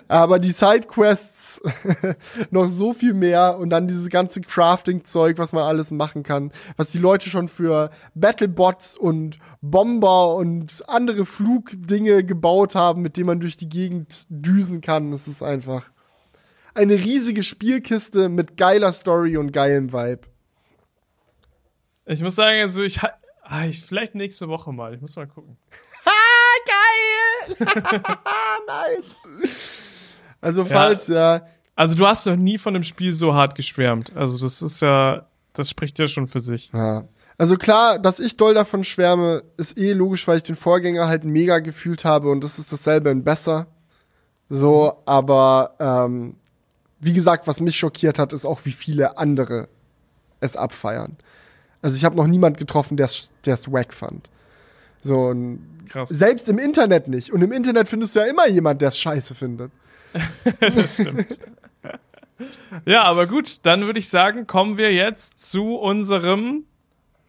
Aber 0.09 0.39
die 0.39 0.51
Sidequests 0.51 1.61
noch 2.51 2.67
so 2.67 2.93
viel 2.93 3.15
mehr 3.15 3.59
und 3.59 3.71
dann 3.71 3.89
dieses 3.89 4.09
ganze 4.09 4.41
Crafting-Zeug, 4.41 5.39
was 5.39 5.53
man 5.53 5.65
alles 5.65 5.91
machen 5.91 6.23
kann, 6.23 6.53
was 6.77 6.91
die 6.91 6.99
Leute 6.99 7.29
schon 7.29 7.49
für 7.49 7.91
Battlebots 8.15 8.97
und 8.97 9.39
Bomber 9.61 10.35
und 10.37 10.83
andere 10.89 11.27
Flugdinge 11.27 12.25
gebaut 12.25 12.75
haben, 12.75 13.03
mit 13.03 13.17
denen 13.17 13.27
man 13.27 13.41
durch 13.41 13.57
die 13.57 13.69
Gegend 13.69 14.27
düsen 14.29 14.81
kann. 14.81 15.11
Das 15.11 15.29
ist 15.29 15.43
einfach 15.43 15.91
eine 16.75 16.95
riesige 16.95 17.43
Spielkiste 17.43 18.29
mit 18.29 18.57
geiler 18.57 18.93
Story 18.93 19.37
und 19.37 19.53
geilem 19.53 19.93
Vibe. 19.93 20.23
Ich 22.07 22.23
muss 22.23 22.35
sagen, 22.35 22.61
also 22.63 22.83
ich, 22.83 23.01
ah, 23.03 23.67
ich 23.67 23.83
vielleicht 23.83 24.15
nächste 24.15 24.49
Woche 24.49 24.73
mal. 24.73 24.95
Ich 24.95 25.01
muss 25.01 25.17
mal 25.17 25.27
gucken. 25.27 25.57
Nice. 28.67 29.17
Also 30.41 30.65
falls 30.65 31.09
ja, 31.09 31.43
Also, 31.75 31.97
du 31.97 32.07
hast 32.07 32.27
doch 32.27 32.37
nie 32.37 32.59
von 32.59 32.75
dem 32.75 32.83
Spiel 32.83 33.13
so 33.13 33.35
hart 33.35 33.55
geschwärmt. 33.55 34.15
Also, 34.17 34.39
das 34.39 34.63
ist 34.63 34.81
ja, 34.83 35.27
das 35.53 35.71
spricht 35.71 35.99
ja 35.99 36.09
schon 36.09 36.27
für 36.27 36.41
sich. 36.41 36.71
Ja. 36.73 37.05
Also 37.41 37.57
klar, 37.57 37.99
dass 37.99 38.21
ich 38.21 38.37
doll 38.37 38.53
davon 38.53 38.85
schwärme, 38.85 39.43
ist 39.57 39.79
eh 39.79 39.95
logisch, 39.95 40.29
weil 40.29 40.37
ich 40.37 40.43
den 40.43 40.57
Vorgänger 40.57 41.09
halt 41.09 41.25
mega 41.25 41.61
gefühlt 41.61 42.05
habe 42.05 42.31
und 42.31 42.45
das 42.45 42.59
ist 42.59 42.71
dasselbe 42.71 43.09
in 43.09 43.25
besser. 43.25 43.67
So, 44.51 45.01
aber 45.07 45.75
ähm, 45.81 46.35
wie 46.99 47.15
gesagt, 47.15 47.47
was 47.47 47.61
mich 47.61 47.79
schockiert 47.79 48.19
hat, 48.19 48.35
ist 48.35 48.45
auch, 48.45 48.67
wie 48.67 48.73
viele 48.73 49.17
andere 49.17 49.71
es 50.41 50.55
abfeiern. 50.55 51.17
Also 51.81 51.97
ich 51.97 52.05
habe 52.05 52.15
noch 52.17 52.27
niemand 52.27 52.59
getroffen, 52.59 52.99
der 52.99 53.07
es 53.07 53.73
wack 53.73 53.95
fand. 53.95 54.29
So, 55.01 55.35
Krass. 55.89 56.09
selbst 56.09 56.49
im 56.49 56.59
Internet 56.59 57.09
nicht. 57.09 57.33
Und 57.33 57.43
im 57.43 57.53
Internet 57.53 57.89
findest 57.89 58.15
du 58.15 58.21
ja 58.21 58.27
immer 58.27 58.47
jemand, 58.49 58.81
der 58.81 58.89
es 58.89 58.99
scheiße 58.99 59.35
findet. 59.35 59.71
Das 60.61 60.95
stimmt. 60.95 61.39
Ja, 62.87 63.03
aber 63.03 63.27
gut, 63.27 63.59
dann 63.67 63.83
würde 63.83 63.99
ich 63.99 64.09
sagen, 64.09 64.47
kommen 64.47 64.77
wir 64.79 64.93
jetzt 64.93 65.39
zu 65.51 65.75
unserem 65.77 66.65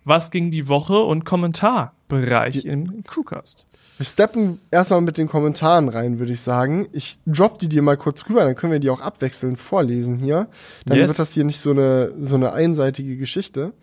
Was 0.05 0.31
ging 0.31 0.51
die 0.51 0.67
Woche 0.69 0.97
und 0.99 1.25
Kommentarbereich 1.25 2.65
im 2.65 3.03
Crewcast. 3.03 3.65
Wir 3.97 4.05
steppen 4.05 4.59
erstmal 4.71 5.01
mit 5.01 5.17
den 5.17 5.27
Kommentaren 5.27 5.89
rein, 5.89 6.17
würde 6.17 6.31
ich 6.33 6.41
sagen. 6.41 6.87
Ich 6.91 7.19
drop 7.27 7.59
die 7.59 7.67
dir 7.69 7.81
mal 7.83 7.97
kurz 7.97 8.27
rüber, 8.29 8.45
dann 8.45 8.55
können 8.55 8.71
wir 8.71 8.79
die 8.79 8.89
auch 8.89 9.01
abwechselnd 9.01 9.59
vorlesen 9.59 10.17
hier. 10.17 10.47
Dann 10.85 10.97
Yes. 10.97 11.09
wird 11.09 11.19
das 11.19 11.33
hier 11.33 11.43
nicht 11.43 11.59
so 11.59 11.71
eine, 11.71 12.13
so 12.21 12.35
eine 12.35 12.53
einseitige 12.53 13.17
Geschichte. 13.17 13.73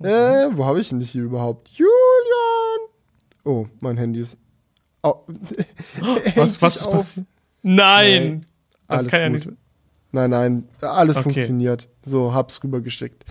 Äh, 0.00 0.48
wo 0.50 0.66
habe 0.66 0.80
ich 0.80 0.90
denn 0.90 0.98
dich 1.00 1.12
hier 1.12 1.22
überhaupt? 1.22 1.68
Julian! 1.68 1.92
Oh, 3.46 3.66
mein 3.80 3.96
Handy 3.96 4.20
ist. 4.20 4.36
Hängt 5.04 6.36
Was, 6.36 6.60
was 6.60 6.76
ist 6.76 6.90
passiert? 6.90 7.26
Nein! 7.62 8.22
Nee, 8.22 8.40
das 8.88 8.98
alles 9.00 9.10
kann 9.10 9.20
ja 9.20 9.26
gut. 9.28 9.32
nicht 9.34 9.44
sein. 9.44 9.56
Nein, 10.12 10.30
nein, 10.30 10.68
alles 10.80 11.16
Okay. 11.18 11.22
funktioniert. 11.24 11.88
So, 12.04 12.32
hab's 12.34 12.62
rübergeschickt. 12.62 13.24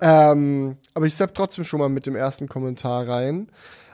Ähm, 0.00 0.76
aber 0.94 1.06
ich 1.06 1.14
stepp 1.14 1.34
trotzdem 1.34 1.64
schon 1.64 1.80
mal 1.80 1.88
mit 1.88 2.06
dem 2.06 2.14
ersten 2.14 2.48
Kommentar 2.48 3.08
rein. 3.08 3.48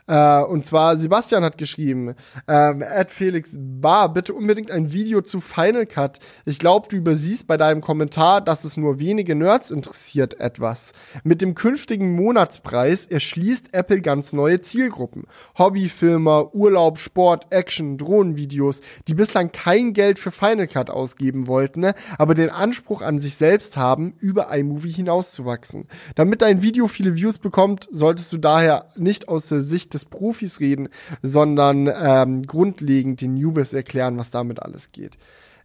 Äh, 0.06 0.42
und 0.42 0.66
zwar, 0.66 0.96
Sebastian 0.96 1.44
hat 1.44 1.58
geschrieben, 1.58 2.14
ähm, 2.48 2.82
Ed 2.82 3.10
Felix 3.10 3.56
Bar, 3.56 4.12
bitte 4.12 4.34
unbedingt 4.34 4.70
ein 4.70 4.92
Video 4.92 5.22
zu 5.22 5.40
Final 5.40 5.86
Cut. 5.86 6.18
Ich 6.44 6.58
glaube, 6.58 6.88
du 6.88 6.96
übersiehst 6.96 7.46
bei 7.46 7.56
deinem 7.56 7.80
Kommentar, 7.80 8.40
dass 8.40 8.64
es 8.64 8.76
nur 8.76 8.98
wenige 8.98 9.34
Nerds 9.34 9.70
interessiert 9.70 10.40
etwas. 10.40 10.92
Mit 11.22 11.40
dem 11.40 11.54
künftigen 11.54 12.14
Monatspreis 12.14 13.06
erschließt 13.06 13.74
Apple 13.74 14.00
ganz 14.00 14.32
neue 14.32 14.60
Zielgruppen. 14.60 15.24
Hobbyfilmer, 15.58 16.54
Urlaub, 16.54 16.98
Sport, 16.98 17.46
Action, 17.50 17.98
Drohnenvideos, 17.98 18.80
die 19.06 19.14
bislang 19.14 19.52
kein 19.52 19.92
Geld 19.92 20.18
für 20.18 20.32
Final 20.32 20.66
Cut 20.66 20.90
ausgeben 20.90 21.46
wollten, 21.46 21.80
ne, 21.80 21.94
aber 22.18 22.34
den 22.34 22.50
Anspruch 22.50 23.02
an 23.02 23.18
sich 23.18 23.36
selbst 23.36 23.76
haben, 23.76 24.14
über 24.18 24.52
iMovie 24.52 24.90
hinauszuwachsen. 24.90 25.86
Damit 26.14 26.42
dein 26.42 26.62
Video 26.62 26.88
viele 26.88 27.14
Views 27.14 27.38
bekommt, 27.38 27.88
solltest 27.92 28.32
du 28.32 28.38
daher 28.38 28.88
nicht 28.96 29.28
aus 29.28 29.46
der 29.46 29.60
Sicht 29.60 29.91
des 29.94 30.04
Profis 30.04 30.60
reden, 30.60 30.88
sondern 31.22 31.90
ähm, 31.92 32.42
grundlegend 32.42 33.20
den 33.20 33.34
Newbies 33.34 33.72
erklären, 33.72 34.18
was 34.18 34.30
damit 34.30 34.62
alles 34.62 34.92
geht. 34.92 35.16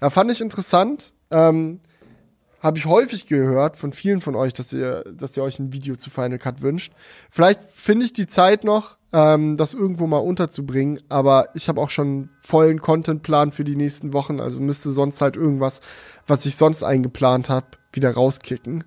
Ja, 0.01 0.09
fand 0.09 0.32
ich 0.32 0.41
interessant. 0.41 1.13
Ähm, 1.32 1.80
habe 2.61 2.78
ich 2.80 2.86
häufig 2.86 3.28
gehört 3.28 3.78
von 3.78 3.93
vielen 3.93 4.21
von 4.21 4.36
euch, 4.36 4.53
dass 4.53 4.73
ihr, 4.73 5.03
dass 5.13 5.38
ihr 5.38 5.43
euch 5.43 5.59
ein 5.59 5.73
Video 5.73 5.95
zu 5.95 6.09
Final 6.09 6.39
Cut 6.39 6.61
wünscht. 6.61 6.93
Vielleicht 7.30 7.61
finde 7.63 8.05
ich 8.05 8.13
die 8.13 8.25
Zeit 8.25 8.63
noch, 8.63 8.97
ähm, 9.13 9.57
das 9.57 9.73
irgendwo 9.73 10.07
mal 10.07 10.17
unterzubringen, 10.17 10.99
aber 11.07 11.49
ich 11.53 11.69
habe 11.69 11.80
auch 11.80 11.89
schon 11.89 12.30
vollen 12.41 12.82
Contentplan 12.82 13.51
für 13.51 13.63
die 13.63 13.75
nächsten 13.75 14.11
Wochen, 14.11 14.39
also 14.39 14.59
müsste 14.59 14.91
sonst 14.91 15.21
halt 15.21 15.36
irgendwas, 15.36 15.82
was 16.25 16.45
ich 16.45 16.55
sonst 16.55 16.84
eingeplant 16.84 17.49
habe, 17.49 17.67
wieder 17.93 18.11
rauskicken. 18.11 18.84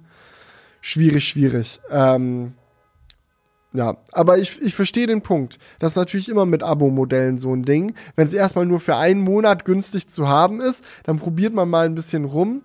Schwierig, 0.80 1.28
schwierig. 1.28 1.80
Ähm, 1.90 2.54
ja, 3.72 3.96
aber 4.10 4.38
ich, 4.38 4.60
ich 4.60 4.74
verstehe 4.74 5.06
den 5.06 5.22
Punkt. 5.22 5.58
Das 5.78 5.92
ist 5.92 5.96
natürlich 5.96 6.28
immer 6.28 6.44
mit 6.44 6.62
Abo-Modellen 6.62 7.38
so 7.38 7.54
ein 7.54 7.62
Ding. 7.62 7.94
Wenn 8.16 8.26
es 8.26 8.34
erstmal 8.34 8.66
nur 8.66 8.80
für 8.80 8.96
einen 8.96 9.20
Monat 9.20 9.64
günstig 9.64 10.08
zu 10.08 10.28
haben 10.28 10.60
ist, 10.60 10.84
dann 11.04 11.18
probiert 11.18 11.54
man 11.54 11.70
mal 11.70 11.86
ein 11.86 11.94
bisschen 11.94 12.24
rum. 12.24 12.62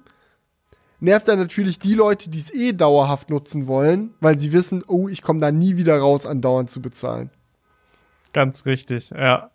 Nervt 0.99 1.27
dann 1.27 1.37
natürlich 1.37 1.77
die 1.77 1.93
Leute, 1.93 2.29
die 2.29 2.39
es 2.39 2.51
eh 2.51 2.73
dauerhaft 2.73 3.29
nutzen 3.29 3.67
wollen, 3.67 4.15
weil 4.19 4.39
sie 4.39 4.51
wissen, 4.51 4.83
oh, 4.87 5.07
ich 5.07 5.21
komme 5.21 5.39
da 5.39 5.51
nie 5.51 5.77
wieder 5.77 5.99
raus, 5.99 6.25
andauernd 6.25 6.71
zu 6.71 6.81
bezahlen. 6.81 7.29
Ganz 8.33 8.65
richtig, 8.65 9.11
ja. 9.11 9.51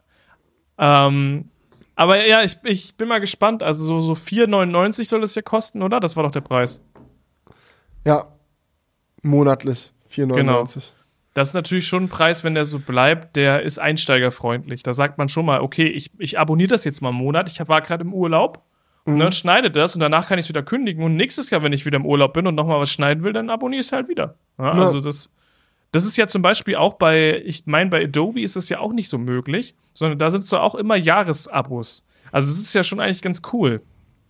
Ähm, 0.78 1.48
aber 1.96 2.24
ja, 2.24 2.44
ich, 2.44 2.58
ich 2.62 2.96
bin 2.96 3.08
mal 3.08 3.20
gespannt. 3.20 3.62
Also 3.62 3.84
so, 3.84 4.00
so 4.00 4.12
4,99 4.12 5.04
soll 5.04 5.24
es 5.24 5.34
ja 5.34 5.42
kosten, 5.42 5.82
oder? 5.82 5.98
Das 5.98 6.16
war 6.16 6.22
doch 6.22 6.30
der 6.30 6.40
Preis. 6.42 6.80
Ja, 8.04 8.28
monatlich 9.22 9.92
4,99. 10.10 10.90
Das 11.34 11.48
ist 11.48 11.54
natürlich 11.54 11.86
schon 11.86 12.04
ein 12.04 12.08
Preis, 12.08 12.42
wenn 12.42 12.54
der 12.54 12.64
so 12.64 12.78
bleibt, 12.80 13.36
der 13.36 13.62
ist 13.62 13.78
einsteigerfreundlich. 13.78 14.82
Da 14.82 14.92
sagt 14.92 15.16
man 15.18 15.28
schon 15.28 15.46
mal, 15.46 15.60
okay, 15.60 15.86
ich, 15.86 16.10
ich 16.18 16.38
abonniere 16.38 16.68
das 16.68 16.84
jetzt 16.84 17.00
mal 17.02 17.10
einen 17.10 17.18
Monat. 17.18 17.50
Ich 17.50 17.66
war 17.68 17.80
gerade 17.82 18.02
im 18.04 18.12
Urlaub. 18.12 18.64
Und 19.04 19.18
dann 19.18 19.32
schneidet 19.32 19.74
das 19.76 19.94
und 19.94 20.00
danach 20.00 20.28
kann 20.28 20.38
ich 20.38 20.44
es 20.44 20.48
wieder 20.50 20.62
kündigen. 20.62 21.02
Und 21.02 21.16
nächstes 21.16 21.50
Jahr, 21.50 21.62
wenn 21.62 21.72
ich 21.72 21.86
wieder 21.86 21.96
im 21.96 22.06
Urlaub 22.06 22.32
bin 22.34 22.46
und 22.46 22.54
nochmal 22.54 22.78
was 22.78 22.92
schneiden 22.92 23.24
will, 23.24 23.32
dann 23.32 23.48
abonniere 23.50 23.80
ich 23.80 23.86
es 23.86 23.92
halt 23.92 24.08
wieder. 24.08 24.36
Ja, 24.58 24.66
Ja. 24.76 24.84
Also 24.84 25.00
das, 25.00 25.30
das 25.90 26.04
ist 26.04 26.16
ja 26.16 26.26
zum 26.28 26.42
Beispiel 26.42 26.76
auch 26.76 26.94
bei, 26.94 27.40
ich 27.44 27.66
meine, 27.66 27.90
bei 27.90 28.04
Adobe 28.04 28.42
ist 28.42 28.54
das 28.56 28.68
ja 28.68 28.78
auch 28.78 28.92
nicht 28.92 29.08
so 29.08 29.18
möglich, 29.18 29.74
sondern 29.94 30.18
da 30.18 30.30
sind 30.30 30.44
so 30.44 30.58
auch 30.58 30.74
immer 30.74 30.94
Jahresabos. 30.96 32.04
Also 32.30 32.48
das 32.48 32.58
ist 32.60 32.74
ja 32.74 32.84
schon 32.84 33.00
eigentlich 33.00 33.22
ganz 33.22 33.42
cool. 33.52 33.80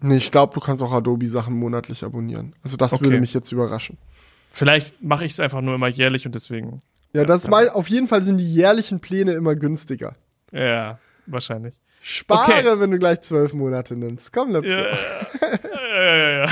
Nee, 0.00 0.16
ich 0.16 0.30
glaube, 0.30 0.54
du 0.54 0.60
kannst 0.60 0.82
auch 0.82 0.92
Adobe-Sachen 0.92 1.52
monatlich 1.54 2.04
abonnieren. 2.04 2.54
Also 2.62 2.76
das 2.76 2.94
Okay. 2.94 3.04
würde 3.04 3.20
mich 3.20 3.34
jetzt 3.34 3.52
überraschen. 3.52 3.98
Vielleicht 4.52 5.02
mache 5.02 5.24
ich 5.24 5.32
es 5.32 5.40
einfach 5.40 5.60
nur 5.60 5.74
immer 5.74 5.88
jährlich 5.88 6.24
und 6.26 6.34
deswegen. 6.34 6.80
Ja, 7.12 7.24
das 7.24 7.48
mal, 7.48 7.68
auf 7.70 7.88
jeden 7.88 8.06
Fall 8.08 8.22
sind 8.22 8.38
die 8.38 8.54
jährlichen 8.54 9.00
Pläne 9.00 9.32
immer 9.32 9.56
günstiger. 9.56 10.14
Ja, 10.52 10.98
wahrscheinlich. 11.26 11.74
Spare, 12.02 12.52
Okay. 12.70 12.80
wenn 12.80 12.90
du 12.92 12.98
gleich 12.98 13.20
zwölf 13.20 13.52
Monate 13.52 13.94
nimmst. 13.96 14.32
Komm, 14.32 14.52
let's 14.52 14.70
Ja, 14.70 14.82
go. 14.82 14.96
ja, 15.92 16.16
ja, 16.16 16.44
ja. 16.44 16.48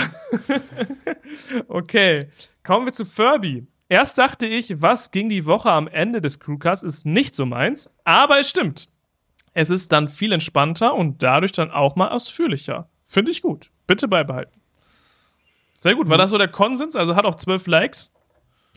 okay, 1.69 2.29
kommen 2.63 2.87
wir 2.87 2.93
zu 2.93 3.05
Furby. 3.05 3.67
Erst 3.89 4.19
dachte 4.19 4.47
ich, 4.47 4.83
was 4.83 5.11
ging 5.11 5.29
die 5.31 5.47
Woche 5.47 5.71
am 5.71 5.89
Ende 5.89 6.21
des 6.21 6.39
Crewcasts, 6.41 6.83
ist 6.85 7.07
nicht 7.07 7.35
so 7.35 7.47
meins, 7.47 7.91
aber 8.05 8.39
es 8.41 8.51
stimmt. 8.51 8.89
Es 9.55 9.71
ist 9.71 9.91
dann 9.93 10.09
viel 10.09 10.33
entspannter 10.33 10.95
und 10.95 11.23
dadurch 11.23 11.53
dann 11.53 11.71
auch 11.71 11.97
mal 11.97 12.09
ausführlicher. 12.11 12.89
Finde 13.07 13.31
ich 13.31 13.41
gut. 13.41 13.71
Bitte 13.87 14.07
beibehalten. 14.07 14.61
Sehr 15.79 15.95
gut. 15.95 16.09
War 16.11 16.19
das 16.19 16.31
so 16.31 16.39
der 16.39 16.49
Konsens? 16.49 16.95
Also 16.97 17.17
hat 17.17 17.25
auch 17.25 17.37
zwölf 17.37 17.67
Likes. 17.67 18.13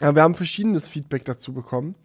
Ja, 0.01 0.15
wir 0.15 0.23
haben 0.23 0.35
verschiedenes 0.35 0.87
Feedback 0.87 1.25
dazu 1.25 1.53
bekommen. 1.53 1.95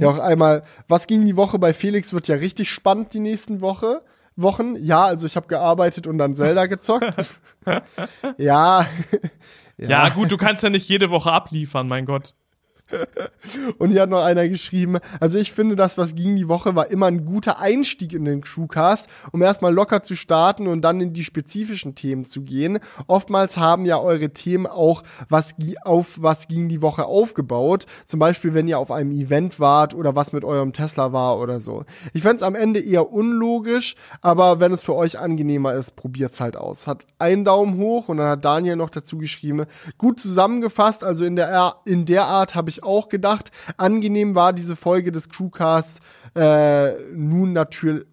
Ja, 0.00 0.10
auch 0.10 0.18
einmal, 0.18 0.64
was 0.88 1.06
ging 1.06 1.24
die 1.24 1.36
Woche 1.36 1.58
bei 1.58 1.72
Felix 1.72 2.12
wird 2.12 2.28
ja 2.28 2.36
richtig 2.36 2.70
spannend 2.70 3.14
die 3.14 3.20
nächsten 3.20 3.60
Woche. 3.60 4.02
Wochen. 4.36 4.76
Ja, 4.76 5.04
also 5.04 5.26
ich 5.26 5.36
habe 5.36 5.48
gearbeitet 5.48 6.06
und 6.06 6.18
dann 6.18 6.34
Zelda 6.34 6.66
gezockt. 6.66 7.16
ja. 8.38 8.86
Ja. 9.76 10.08
gut, 10.10 10.30
du 10.30 10.36
kannst 10.36 10.62
ja 10.62 10.70
nicht 10.70 10.88
jede 10.88 11.10
Woche 11.10 11.32
abliefern, 11.32 11.88
mein 11.88 12.04
Gott. 12.06 12.34
Und 13.78 13.90
hier 13.90 14.02
hat 14.02 14.10
noch 14.10 14.22
einer 14.22 14.48
geschrieben, 14.48 14.98
also 15.18 15.38
ich 15.38 15.52
finde, 15.52 15.76
das, 15.76 15.98
was 15.98 16.14
ging 16.14 16.36
die 16.36 16.48
Woche, 16.48 16.74
war 16.74 16.90
immer 16.90 17.06
ein 17.06 17.24
guter 17.24 17.58
Einstieg 17.58 18.12
in 18.12 18.24
den 18.24 18.42
Crewcast, 18.42 19.08
um 19.32 19.42
erstmal 19.42 19.72
locker 19.72 20.02
zu 20.02 20.16
starten 20.16 20.66
und 20.66 20.82
dann 20.82 21.00
in 21.00 21.12
die 21.12 21.24
spezifischen 21.24 21.94
Themen 21.94 22.24
zu 22.24 22.42
gehen. 22.42 22.78
Oftmals 23.06 23.56
haben 23.56 23.84
ja 23.84 23.98
eure 23.98 24.30
Themen 24.30 24.66
auch 24.66 25.02
was 25.28 25.54
auf 25.82 26.18
was 26.20 26.48
ging 26.48 26.68
die 26.68 26.82
Woche 26.82 27.04
aufgebaut. 27.04 27.86
Zum 28.06 28.20
Beispiel, 28.20 28.54
wenn 28.54 28.68
ihr 28.68 28.78
auf 28.78 28.90
einem 28.90 29.10
Event 29.12 29.60
wart 29.60 29.94
oder 29.94 30.14
was 30.16 30.32
mit 30.32 30.44
eurem 30.44 30.72
Tesla 30.72 31.12
war 31.12 31.38
oder 31.38 31.60
so. 31.60 31.84
Ich 32.12 32.22
fände 32.22 32.36
es 32.36 32.42
am 32.42 32.54
Ende 32.54 32.80
eher 32.80 33.12
unlogisch, 33.12 33.94
aber 34.20 34.60
wenn 34.60 34.72
es 34.72 34.82
für 34.82 34.94
euch 34.94 35.18
angenehmer 35.18 35.74
ist, 35.74 35.96
probiert's 35.96 36.40
halt 36.40 36.56
aus. 36.56 36.86
Hat 36.86 37.06
einen 37.18 37.44
Daumen 37.44 37.78
hoch 37.78 38.08
und 38.08 38.18
dann 38.18 38.28
hat 38.28 38.44
Daniel 38.44 38.76
noch 38.76 38.90
dazu 38.90 39.18
geschrieben, 39.18 39.66
gut 39.98 40.20
zusammengefasst, 40.20 41.04
also 41.04 41.24
in 41.24 41.36
der, 41.36 41.76
in 41.84 42.06
der 42.06 42.24
Art 42.24 42.54
habe 42.54 42.70
ich 42.70 42.79
auch 42.82 43.08
gedacht, 43.08 43.50
angenehm 43.76 44.34
war 44.34 44.52
diese 44.52 44.76
Folge 44.76 45.12
des 45.12 45.28
Crewcasts 45.28 46.00
äh, 46.34 46.92
nun 47.12 47.52
natürlich, 47.52 48.04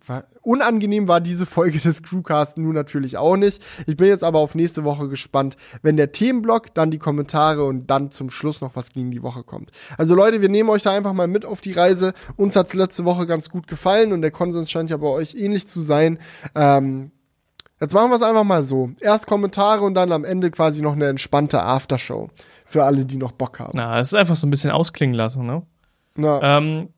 unangenehm 0.42 1.08
war 1.08 1.22
diese 1.22 1.46
Folge 1.46 1.78
des 1.80 2.02
Crewcasts 2.04 2.58
nun 2.58 2.74
natürlich 2.74 3.18
auch 3.18 3.38
nicht. 3.38 3.62
Ich 3.86 3.98
bin 3.98 4.08
jetzt 4.08 4.24
aber 4.24 4.40
auf 4.40 4.56
nächste 4.56 4.84
Woche 4.84 5.08
gespannt, 5.08 5.56
wenn 5.82 5.98
der 5.98 6.12
Themenblock, 6.12 6.74
dann 6.74 6.90
die 6.90 6.98
Kommentare 6.98 7.64
und 7.66 7.88
dann 7.88 8.12
zum 8.12 8.30
Schluss 8.30 8.62
noch 8.62 8.76
was 8.76 8.92
gegen 8.92 9.12
die 9.12 9.24
Woche 9.24 9.44
kommt. 9.44 9.72
Also 9.98 10.16
Leute, 10.16 10.42
wir 10.42 10.50
nehmen 10.50 10.70
euch 10.70 10.84
da 10.84 10.94
einfach 10.94 11.14
mal 11.14 11.28
mit 11.28 11.46
auf 11.46 11.62
die 11.62 11.74
Reise. 11.74 12.14
Uns 12.36 12.56
hat's 12.56 12.74
letzte 12.74 13.06
Woche 13.06 13.28
ganz 13.28 13.50
gut 13.50 13.68
gefallen 13.68 14.14
und 14.14 14.22
der 14.22 14.32
Konsens 14.32 14.72
scheint 14.72 14.90
ja 14.90 14.98
bei 14.98 15.08
euch 15.08 15.36
ähnlich 15.36 15.68
zu 15.68 15.82
sein. 15.82 16.18
Ähm, 16.56 17.12
Jetzt 17.80 17.94
machen 17.94 18.10
wir 18.10 18.16
es 18.16 18.24
einfach 18.24 18.44
mal 18.44 18.64
so. 18.64 18.90
Erst 19.02 19.28
Kommentare 19.28 19.82
und 19.84 19.94
dann 19.94 20.12
am 20.12 20.26
Ende 20.26 20.50
quasi 20.50 20.82
noch 20.82 20.94
eine 20.94 21.06
entspannte 21.06 21.62
Aftershow. 21.62 22.32
Für 22.68 22.84
alle, 22.84 23.06
die 23.06 23.18
noch 23.18 23.32
Bock 23.32 23.60
haben. 23.60 23.72
Na, 23.76 24.00
es 24.00 24.08
ist 24.08 24.14
einfach 24.14 24.36
so 24.36 24.46
ein 24.46 24.50
bisschen 24.50 24.72
ausklingen 24.72 25.16
lassen, 25.16 25.46
ne? 25.46 25.64
Na, 26.16 26.58
Ähm, 26.58 26.90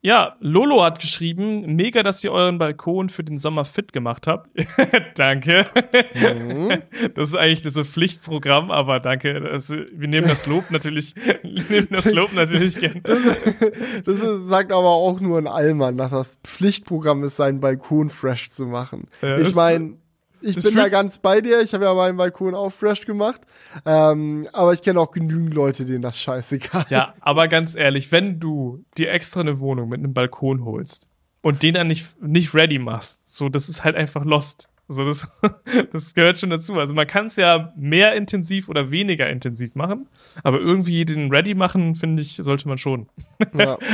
ja, 0.00 0.36
Lolo 0.38 0.84
hat 0.84 1.00
geschrieben, 1.00 1.74
mega, 1.74 2.04
dass 2.04 2.22
ihr 2.22 2.30
euren 2.30 2.58
Balkon 2.58 3.08
für 3.08 3.24
den 3.24 3.36
Sommer 3.36 3.64
fit 3.64 3.92
gemacht 3.92 4.28
habt. 4.28 4.48
danke. 5.16 5.66
Mhm. 6.14 6.82
Das 7.14 7.28
ist 7.30 7.34
eigentlich 7.34 7.72
so 7.74 7.80
ein 7.80 7.84
Pflichtprogramm, 7.86 8.70
aber 8.70 9.00
danke. 9.00 9.40
Das, 9.40 9.70
wir 9.70 10.08
nehmen 10.08 10.28
das 10.28 10.46
Lob 10.46 10.70
natürlich, 10.70 11.16
wir 11.42 11.64
nehmen 11.68 11.88
das 11.90 12.12
Lob 12.12 12.32
natürlich 12.32 12.76
gerne. 12.80 13.00
das 13.02 14.16
ist, 14.16 14.46
sagt 14.48 14.70
aber 14.72 14.88
auch 14.88 15.18
nur 15.20 15.38
ein 15.38 15.48
Allmann, 15.48 15.96
dass 15.96 16.10
das 16.12 16.38
Pflichtprogramm 16.44 17.24
ist, 17.24 17.34
seinen 17.36 17.58
Balkon 17.58 18.08
fresh 18.08 18.50
zu 18.50 18.66
machen. 18.66 19.08
Ja, 19.20 19.36
ich 19.38 19.46
das- 19.48 19.54
meine, 19.56 19.94
ich 20.40 20.54
das 20.54 20.64
bin 20.64 20.74
da 20.74 20.88
ganz 20.88 21.18
bei 21.18 21.40
dir. 21.40 21.60
Ich 21.60 21.74
habe 21.74 21.84
ja 21.84 21.94
meinen 21.94 22.16
Balkon 22.16 22.54
auch 22.54 22.70
fresh 22.70 23.06
gemacht. 23.06 23.40
Ähm, 23.84 24.48
aber 24.52 24.72
ich 24.72 24.82
kenne 24.82 25.00
auch 25.00 25.10
genügend 25.10 25.54
Leute, 25.54 25.84
denen 25.84 26.02
das 26.02 26.18
scheißegal 26.18 26.86
Ja, 26.90 27.14
aber 27.20 27.48
ganz 27.48 27.74
ehrlich, 27.74 28.12
wenn 28.12 28.40
du 28.40 28.84
dir 28.96 29.10
extra 29.10 29.40
eine 29.40 29.60
Wohnung 29.60 29.88
mit 29.88 29.98
einem 29.98 30.14
Balkon 30.14 30.64
holst 30.64 31.08
und 31.42 31.62
den 31.62 31.74
dann 31.74 31.86
nicht, 31.86 32.20
nicht 32.22 32.54
ready 32.54 32.78
machst, 32.78 33.34
so, 33.34 33.48
das 33.48 33.68
ist 33.68 33.84
halt 33.84 33.96
einfach 33.96 34.24
lost. 34.24 34.68
Also 34.88 35.04
das, 35.04 35.28
das 35.92 36.14
gehört 36.14 36.38
schon 36.38 36.50
dazu. 36.50 36.74
Also 36.78 36.94
man 36.94 37.06
kann 37.06 37.26
es 37.26 37.36
ja 37.36 37.72
mehr 37.76 38.14
intensiv 38.14 38.68
oder 38.68 38.90
weniger 38.90 39.28
intensiv 39.28 39.74
machen, 39.74 40.08
aber 40.42 40.58
irgendwie 40.58 41.04
den 41.04 41.30
Ready 41.30 41.54
machen, 41.54 41.94
finde 41.94 42.22
ich, 42.22 42.36
sollte 42.36 42.68
man 42.68 42.78
schon. 42.78 43.08
Ja. 43.56 43.78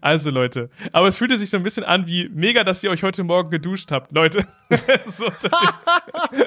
Also 0.00 0.30
Leute, 0.30 0.68
aber 0.92 1.06
es 1.06 1.16
fühlte 1.16 1.38
sich 1.38 1.48
so 1.48 1.56
ein 1.56 1.62
bisschen 1.62 1.84
an 1.84 2.08
wie 2.08 2.28
mega, 2.30 2.64
dass 2.64 2.82
ihr 2.82 2.90
euch 2.90 3.04
heute 3.04 3.22
Morgen 3.22 3.50
geduscht 3.50 3.92
habt, 3.92 4.10
Leute. 4.10 4.44
so, 5.06 5.26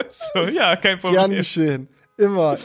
so, 0.09 0.41
ja, 0.49 0.75
kein 0.75 0.99
Problem. 0.99 1.21
Gern 1.21 1.31
geschehen. 1.31 1.87
Immer. 2.17 2.57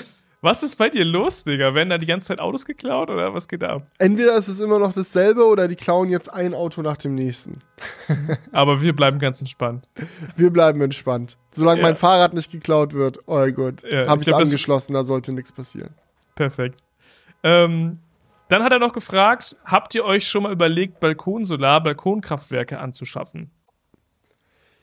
Was 0.44 0.62
ist 0.62 0.76
bei 0.76 0.90
dir 0.90 1.06
los, 1.06 1.44
Digga? 1.44 1.72
Werden 1.74 1.88
da 1.88 1.96
die 1.96 2.04
ganze 2.04 2.26
Zeit 2.26 2.38
Autos 2.38 2.66
geklaut 2.66 3.08
oder 3.08 3.32
was 3.32 3.48
geht 3.48 3.62
da 3.62 3.76
ab? 3.76 3.86
Entweder 3.96 4.36
ist 4.36 4.48
es 4.48 4.60
immer 4.60 4.78
noch 4.78 4.92
dasselbe 4.92 5.46
oder 5.46 5.68
die 5.68 5.74
klauen 5.74 6.10
jetzt 6.10 6.30
ein 6.30 6.52
Auto 6.52 6.82
nach 6.82 6.98
dem 6.98 7.14
nächsten. 7.14 7.60
Aber 8.52 8.82
wir 8.82 8.94
bleiben 8.94 9.18
ganz 9.18 9.40
entspannt. 9.40 9.88
Wir 10.36 10.50
bleiben 10.50 10.82
entspannt. 10.82 11.38
Solange 11.50 11.80
Ja. 11.80 11.86
mein 11.86 11.96
Fahrrad 11.96 12.34
nicht 12.34 12.52
geklaut 12.52 12.92
wird, 12.92 13.20
oh 13.24 13.46
gut, 13.52 13.90
Ja, 13.90 14.06
habe 14.06 14.20
ich 14.20 14.28
ich 14.28 14.34
angeschlossen, 14.34 14.92
da 14.92 15.02
sollte 15.02 15.32
nichts 15.32 15.50
passieren. 15.50 15.94
Perfekt. 16.34 16.78
Ähm, 17.42 18.00
dann 18.48 18.62
hat 18.62 18.72
er 18.72 18.78
noch 18.80 18.92
gefragt, 18.92 19.56
habt 19.64 19.94
ihr 19.94 20.04
euch 20.04 20.28
schon 20.28 20.42
mal 20.42 20.52
überlegt, 20.52 21.00
Balkonsolar, 21.00 21.82
Balkonkraftwerke 21.82 22.78
anzuschaffen? 22.78 23.50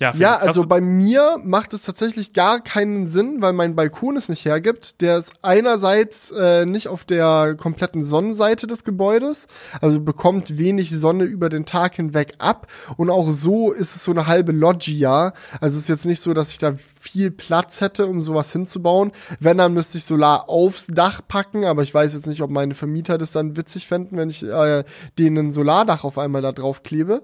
Ja, 0.02 0.14
Ja, 0.16 0.36
also 0.38 0.66
bei 0.66 0.82
mir 0.82 1.38
macht 1.43 1.74
es 1.74 1.84
tatsächlich 1.84 2.34
gar 2.34 2.60
keinen 2.60 3.06
Sinn, 3.06 3.38
weil 3.39 3.54
mein 3.54 3.76
Balkon 3.76 4.18
es 4.18 4.30
nicht 4.30 4.45
hergibt. 4.45 4.99
Der 4.99 5.20
ist 5.20 5.34
einerseits 5.43 6.32
äh, 6.32 6.66
nicht 6.66 6.88
auf 6.88 7.06
der 7.06 7.56
kompletten 7.56 8.04
Sonnenseite 8.04 8.66
des 8.66 8.84
Gebäudes, 8.84 9.47
also 9.80 9.99
bekommt 9.99 10.58
wenig 10.58 10.89
Sonne 10.89 11.26
über 11.26 11.49
den 11.49 11.66
Tag 11.66 11.95
hinweg 11.95 12.34
ab. 12.39 12.66
Und 12.97 13.12
auch 13.12 13.32
so 13.32 13.72
ist 13.72 13.95
es 13.95 14.04
so 14.04 14.12
eine 14.12 14.26
halbe 14.26 14.52
Loggia. 14.52 15.34
Also 15.60 15.78
es 15.78 15.84
ist 15.84 15.89
jetzt 15.89 16.06
nicht 16.08 16.22
so, 16.22 16.34
dass 16.34 16.49
ich 16.49 16.58
da 16.58 16.74
viel 16.99 17.30
Platz 17.30 17.80
hätte, 17.80 18.08
um 18.08 18.22
sowas 18.22 18.52
hinzubauen. 18.52 19.12
Wenn, 19.39 19.60
dann 19.60 19.74
müsste 19.74 19.99
ich 19.99 20.06
Solar 20.06 20.49
aufs 20.49 20.88
Dach 20.88 21.22
packen, 21.28 21.66
aber 21.66 21.84
ich 21.84 21.93
weiß 21.93 22.16
jetzt 22.16 22.26
nicht, 22.26 22.41
ob 22.41 22.49
meine 22.49 22.74
Vermieter 22.74 23.20
das 23.20 23.32
dann 23.32 23.56
witzig 23.56 23.88
fänden, 23.88 24.18
wenn 24.18 24.32
ich 24.32 24.43
äh, 24.43 24.84
denen 25.20 25.47
ein 25.47 25.52
Solardach 25.52 26.04
auf 26.04 26.18
einmal 26.18 26.41
da 26.41 26.52
drauf 26.52 26.82
klebe. 26.82 27.22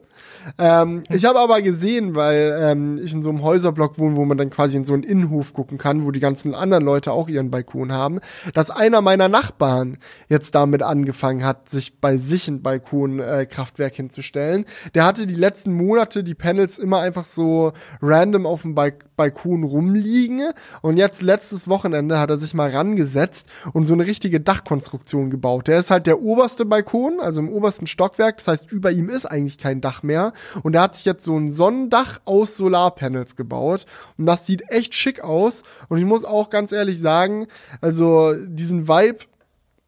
Ähm, 0.60 1.02
ich 1.10 1.26
habe 1.26 1.40
aber 1.40 1.62
gesehen, 1.62 2.16
weil 2.16 2.67
ähm, 2.72 3.00
ich 3.04 3.14
in 3.14 3.22
so 3.22 3.30
einem 3.30 3.44
Häuserblock 3.44 3.98
wohne, 3.98 4.16
wo 4.16 4.26
man 4.26 4.38
dann 4.38 4.50
quasi 4.50 4.78
in 4.78 4.84
so 4.84 4.94
einen 4.94 5.04
Innenhof 5.04 5.54
gucken 5.54 5.78
kann, 5.78 6.06
wo 6.06 6.12
die 6.12 6.20
ganzen 6.20 6.54
anderen 6.54 6.84
Leute 6.84 7.12
auch 7.12 7.30
ihren 7.30 7.52
Balkon 7.52 7.92
haben, 7.92 8.20
dass 8.54 8.70
einer 8.70 9.02
meiner 9.02 9.30
Nachbarn 9.30 9.98
jetzt 10.30 10.56
damit 10.56 10.84
angefangen 10.84 11.44
hat, 11.44 11.70
sich 11.70 12.00
bei 12.00 12.18
sich 12.18 12.48
ein 12.48 12.62
Balkonkraftwerk 12.62 13.94
äh, 13.94 13.96
hinzustellen. 13.96 14.66
Der 14.94 15.06
hatte 15.06 15.28
die 15.28 15.36
letzten 15.36 15.74
Monate 15.74 16.24
die 16.24 16.36
Panels 16.36 16.78
immer 16.78 17.00
einfach 17.00 17.26
so 17.26 17.74
random 18.02 18.46
auf 18.46 18.62
dem 18.62 18.76
Balk 19.18 19.38
Balkon 19.38 19.64
rumliegen. 19.64 20.52
Und 20.82 20.98
jetzt 20.98 21.22
letztes 21.22 21.68
Wochenende 21.68 22.20
hat 22.20 22.30
er 22.30 22.38
sich 22.38 22.54
mal 22.54 22.70
rangesetzt 22.70 23.48
und 23.74 23.86
so 23.86 23.94
eine 23.94 24.06
richtige 24.06 24.40
Dachkonstruktion 24.40 25.30
gebaut. 25.30 25.68
Der 25.68 25.80
ist 25.80 25.92
halt 25.92 26.08
der 26.08 26.22
oberste 26.22 26.66
Balkon, 26.66 27.20
also 27.20 27.42
im 27.42 27.50
obersten 27.50 27.88
Stockwerk, 27.88 28.38
das 28.38 28.48
heißt, 28.48 28.72
über 28.72 28.92
ihm 28.92 29.10
ist 29.10 29.26
eigentlich 29.26 29.58
kein 29.58 29.82
Dach 29.82 30.04
mehr. 30.04 30.34
Und 30.64 30.76
er 30.76 30.82
hat 30.84 30.96
sich 30.96 31.06
jetzt 31.06 31.24
so 31.24 31.38
ein 31.38 31.52
Sonnendach 31.52 32.20
aus 32.26 32.58
Solarpanels 32.58 33.36
gebaut. 33.36 33.86
Und 34.18 34.26
das 34.26 34.46
sieht 34.46 34.70
echt 34.70 34.94
schick 34.94 35.24
aus. 35.24 35.64
Und 35.90 35.98
ich 35.98 36.06
muss 36.06 36.26
auch 36.26 36.50
ganz 36.50 36.72
ehrlich 36.72 37.00
sagen, 37.00 37.48
also 37.82 38.34
diesen 38.34 38.88
Vibe, 38.88 39.26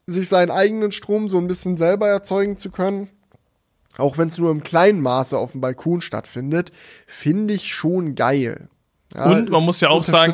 sich 0.06 0.28
seinen 0.28 0.50
eigenen 0.50 0.90
Strom 0.92 1.28
so 1.28 1.38
ein 1.38 1.46
bisschen 1.46 1.76
selber 1.76 2.08
erzeugen 2.08 2.56
zu 2.56 2.70
können, 2.70 3.08
auch 3.96 4.18
wenn 4.18 4.28
es 4.28 4.38
nur 4.38 4.50
im 4.50 4.64
kleinen 4.64 5.00
Maße 5.00 5.38
auf 5.38 5.52
dem 5.52 5.60
Balkon 5.60 6.00
stattfindet, 6.00 6.72
finde 7.06 7.54
ich 7.54 7.72
schon 7.72 8.16
geil. 8.16 8.68
Ja, 9.14 9.30
Und 9.32 9.50
man 9.50 9.64
muss 9.64 9.80
ja 9.80 9.88
auch 9.90 10.02
sagen- 10.04 10.32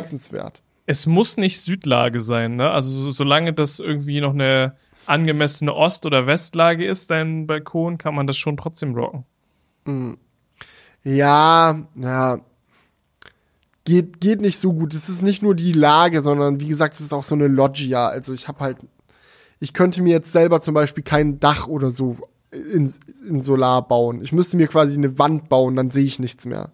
es 0.86 1.06
muss 1.06 1.36
nicht 1.36 1.60
Südlage 1.62 2.20
sein, 2.20 2.56
ne? 2.56 2.70
Also 2.70 2.90
so, 2.90 3.10
solange 3.10 3.52
das 3.52 3.80
irgendwie 3.80 4.20
noch 4.20 4.34
eine 4.34 4.76
angemessene 5.06 5.72
Ost- 5.74 6.04
oder 6.06 6.26
Westlage 6.26 6.86
ist, 6.86 7.10
dein 7.10 7.46
Balkon, 7.46 7.96
kann 7.98 8.14
man 8.14 8.26
das 8.26 8.36
schon 8.36 8.56
trotzdem 8.56 8.94
rocken. 8.94 9.24
Ja, 11.04 11.76
ja. 11.94 12.38
Geht, 13.84 14.20
geht 14.20 14.40
nicht 14.40 14.58
so 14.58 14.72
gut. 14.72 14.94
Es 14.94 15.08
ist 15.08 15.22
nicht 15.22 15.42
nur 15.42 15.54
die 15.54 15.72
Lage, 15.72 16.20
sondern 16.20 16.58
wie 16.58 16.66
gesagt, 16.66 16.94
es 16.94 17.00
ist 17.00 17.12
auch 17.12 17.22
so 17.22 17.36
eine 17.36 17.46
Loggia. 17.46 18.08
Also 18.08 18.32
ich 18.32 18.48
habe 18.48 18.58
halt, 18.60 18.78
ich 19.60 19.72
könnte 19.72 20.02
mir 20.02 20.10
jetzt 20.10 20.32
selber 20.32 20.60
zum 20.60 20.74
Beispiel 20.74 21.04
kein 21.04 21.38
Dach 21.38 21.68
oder 21.68 21.92
so 21.92 22.16
in, 22.50 22.92
in 23.28 23.38
Solar 23.40 23.86
bauen. 23.86 24.22
Ich 24.22 24.32
müsste 24.32 24.56
mir 24.56 24.66
quasi 24.66 24.96
eine 24.98 25.18
Wand 25.20 25.48
bauen, 25.48 25.76
dann 25.76 25.90
sehe 25.92 26.04
ich 26.04 26.18
nichts 26.18 26.46
mehr. 26.46 26.70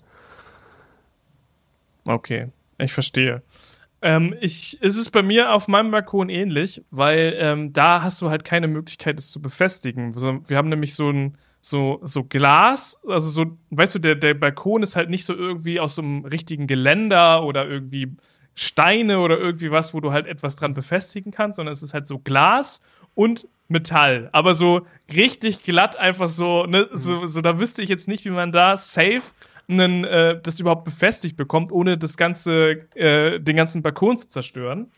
Okay, 2.07 2.48
ich 2.78 2.92
verstehe. 2.92 3.42
Ähm, 4.00 4.34
ich, 4.40 4.78
es 4.80 4.96
ist 4.96 5.11
bei 5.11 5.22
mir 5.22 5.53
auf 5.53 5.68
meinem 5.68 5.92
Balkon 5.92 6.28
ähnlich, 6.28 6.82
weil 6.90 7.36
ähm, 7.38 7.72
da 7.72 8.03
hast 8.03 8.20
du 8.20 8.30
halt 8.30 8.44
keine 8.44 8.66
Möglichkeit, 8.66 9.18
es 9.20 9.30
zu 9.30 9.40
befestigen. 9.40 10.14
Wir 10.48 10.57
haben 10.57 10.68
nämlich 10.68 10.94
so 10.94 11.11
ein 11.11 11.38
so, 11.61 12.00
so 12.03 12.24
Glas, 12.24 12.98
also 13.07 13.30
so, 13.30 13.57
weißt 13.70 13.94
du, 13.94 13.98
der, 14.00 14.16
der 14.16 14.34
Balkon 14.34 14.82
ist 14.82 14.96
halt 14.96 15.09
nicht 15.09 15.24
so 15.24 15.32
irgendwie 15.32 15.78
aus 15.78 15.94
so 15.94 16.03
einem 16.03 16.24
richtigen 16.24 16.66
Geländer 16.66 17.44
oder 17.44 17.68
irgendwie 17.68 18.16
Steine 18.55 19.20
oder 19.20 19.38
irgendwie 19.38 19.70
was, 19.70 19.94
wo 19.94 20.00
du 20.00 20.11
halt 20.11 20.26
etwas 20.26 20.57
dran 20.57 20.74
befestigen 20.74 21.30
kannst, 21.30 21.57
sondern 21.57 21.72
es 21.72 21.84
ist 21.84 21.94
halt 21.94 22.09
so 22.09 22.18
Glas 22.18 22.82
und 23.14 23.46
Metall. 23.68 24.28
Aber 24.32 24.55
so 24.55 24.86
richtig 25.14 25.62
glatt 25.62 25.96
einfach 25.96 26.28
so, 26.28 26.66
ne, 26.66 26.88
so, 26.92 27.26
so 27.26 27.40
da 27.40 27.61
wüsste 27.61 27.80
ich 27.80 27.88
jetzt 27.88 28.09
nicht, 28.09 28.24
wie 28.24 28.30
man 28.30 28.50
da 28.50 28.76
safe 28.76 29.22
einen, 29.69 30.05
äh, 30.05 30.41
das 30.43 30.61
überhaupt 30.61 30.85
befestigt 30.85 31.37
bekommt, 31.37 31.73
ohne 31.73 31.97
das 31.99 32.17
ganze, 32.17 32.87
äh, 32.95 33.39
den 33.41 33.57
ganzen 33.57 33.83
Balkon 33.83 34.17
zu 34.19 34.29
zerstören. 34.29 34.91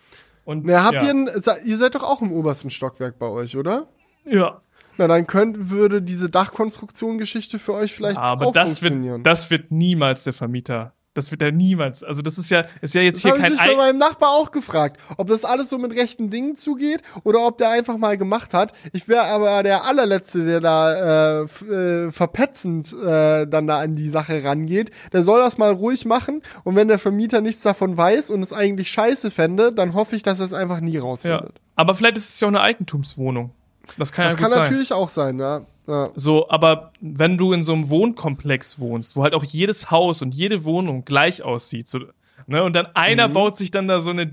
Und 0.45 0.65
Na, 0.67 0.85
habt 0.85 0.95
ja. 0.95 1.05
ihr, 1.05 1.11
ein, 1.11 1.31
se- 1.41 1.61
ihr 1.65 1.77
seid 1.77 1.95
doch 1.95 2.03
auch 2.03 2.21
im 2.23 2.33
obersten 2.33 2.71
Stockwerk 2.71 3.19
bei 3.19 3.27
euch, 3.27 3.57
oder? 3.57 3.87
Ja. 4.25 4.61
Na, 4.97 5.09
dann 5.09 5.27
könnt, 5.27 5.71
würde 5.71 6.03
diese 6.03 6.31
Dachkonstruktion-Geschichte 6.31 7.59
für 7.59 7.75
euch 7.75 7.95
vielleicht 7.95 8.19
Aber 8.19 8.47
auch 8.49 8.53
das 8.53 8.79
funktionieren. 8.79 9.17
wird, 9.17 9.27
das 9.27 9.51
wird 9.51 9.71
niemals 9.71 10.25
der 10.25 10.33
Vermieter. 10.33 10.93
Das 11.15 11.31
wird 11.31 11.43
er 11.43 11.53
niemals. 11.53 12.03
Also 12.03 12.23
das 12.23 12.39
ist 12.39 12.51
ja, 12.51 12.65
ist 12.81 12.95
ja 12.95 13.01
jetzt 13.03 13.17
Das 13.17 13.23
hier 13.23 13.31
habe 13.31 13.39
ich 13.39 13.45
kein 13.45 13.53
mich 13.53 13.61
bei 13.61 13.73
Ei 13.73 13.77
meinem 13.77 13.99
Nachbar 13.99 14.31
auch 14.31 14.51
gefragt, 14.51 15.01
ob 15.17 15.29
das 15.29 15.45
alles 15.45 15.69
so 15.69 15.79
mit 15.79 15.95
rechten 15.95 16.29
Dingen 16.29 16.57
zugeht 16.57 17.03
oder 17.23 17.47
ob 17.47 17.57
der 17.59 17.71
einfach 17.71 17.97
mal 17.99 18.19
gemacht 18.19 18.53
hat. 18.53 18.73
Ich 18.93 19.07
wäre 19.07 19.23
aber 19.27 19.63
der 19.63 19.85
allerletzte, 19.87 20.45
der 20.45 20.59
da 20.61 21.43
äh, 21.43 21.45
äh, 21.45 22.11
verpetzend 22.11 22.93
äh, 22.93 23.47
dann 23.47 23.69
da 23.69 23.79
an 23.79 23.95
die 23.95 24.09
Sache 24.09 24.43
rangeht. 24.43 24.91
Der 25.13 25.23
soll 25.23 25.39
das 25.41 25.57
mal 25.57 25.73
ruhig 25.73 26.05
machen 26.05 26.43
und 26.65 26.75
wenn 26.75 26.89
der 26.89 26.99
Vermieter 26.99 27.41
nichts 27.41 27.63
davon 27.63 27.97
weiß 27.97 28.31
und 28.31 28.41
es 28.41 28.53
eigentlich 28.53 28.91
scheiße 28.91 29.31
fände, 29.31 29.73
dann 29.73 29.95
hoffe 29.95 30.17
ich, 30.17 30.25
dass 30.25 30.41
er 30.41 30.47
es 30.47 30.53
einfach 30.53 30.81
nie 30.81 30.95
Ja. 30.95 31.03
rausfindet. 31.03 31.61
Aber 31.77 31.95
vielleicht 31.95 32.17
ist 32.17 32.29
es 32.35 32.41
ja 32.41 32.49
auch 32.49 32.51
eine 32.51 32.61
Eigentumswohnung. 32.61 33.53
Das 33.99 34.11
kann 34.11 34.25
Das 34.25 34.33
ja 34.35 34.37
gut 34.39 34.43
kann 34.43 34.51
sein. 34.53 34.63
natürlich 34.63 34.93
auch 34.93 35.09
sein, 35.11 35.39
ja. 35.39 35.61
Ja. 35.87 36.09
So, 36.15 36.49
aber 36.49 36.93
wenn 37.01 37.37
du 37.39 37.53
in 37.53 37.63
so 37.63 37.73
einem 37.75 37.91
Wohnkomplex 37.91 38.79
wohnst, 38.79 39.17
wo 39.17 39.23
halt 39.23 39.35
auch 39.35 39.45
jedes 39.45 39.91
Haus 39.91 40.23
und 40.23 40.35
jede 40.35 40.65
Wohnung 40.65 41.05
gleich 41.05 41.43
aussieht, 41.43 41.89
so, 41.89 42.01
ne, 42.47 42.63
und 42.65 42.75
dann 42.75 42.87
einer 42.95 43.29
Mhm. 43.29 43.33
baut 43.35 43.57
sich 43.59 43.71
dann 43.71 43.87
da 43.89 44.01
so 44.01 44.11
eine 44.11 44.27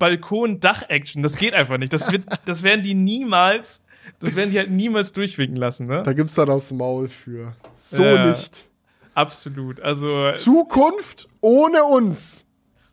DIY-Balkon-Dach-Action, 0.00 1.22
das 1.22 1.36
geht 1.36 1.54
einfach 1.54 1.78
nicht. 1.78 1.92
Das, 1.92 2.10
wird, 2.10 2.24
das 2.46 2.62
werden 2.62 2.82
die 2.82 2.94
niemals, 2.94 3.82
das 4.20 4.34
werden 4.36 4.50
die 4.50 4.58
halt 4.58 4.70
niemals 4.70 5.12
durchwinken 5.12 5.56
lassen, 5.56 5.86
ne? 5.86 6.02
Da 6.04 6.12
gibt's 6.12 6.34
dann 6.34 6.48
aufs 6.50 6.72
Maul 6.72 7.08
für. 7.08 7.52
So 7.74 8.02
Ja. 8.02 8.26
nicht. 8.28 8.68
Absolut. 9.14 9.80
Also, 9.80 10.30
Zukunft 10.32 11.28
ohne 11.40 11.84
uns. 11.84 12.44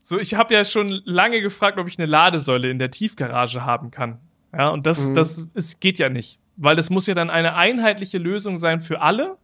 so, 0.01 0.17
ich 0.19 0.35
habe 0.35 0.53
ja 0.53 0.63
schon 0.65 1.01
lange 1.05 1.41
gefragt, 1.41 1.77
ob 1.77 1.87
ich 1.87 1.97
eine 1.99 2.05
Ladesäule 2.07 2.69
in 2.69 2.79
der 2.79 2.89
Tiefgarage 2.91 3.65
haben 3.65 3.91
kann. 3.91 4.19
Ja, 4.57 4.69
und 4.69 4.85
das, 4.85 5.09
Mhm. 5.09 5.13
das 5.15 5.43
es 5.53 5.79
geht 5.79 5.97
ja 5.99 6.09
nicht. 6.09 6.39
Weil 6.55 6.75
das 6.75 6.89
muss 6.89 7.07
ja 7.07 7.13
dann 7.13 7.29
eine 7.29 7.55
einheitliche 7.55 8.17
Lösung 8.17 8.57
sein 8.57 8.81
für 8.81 9.01
alle. 9.01 9.37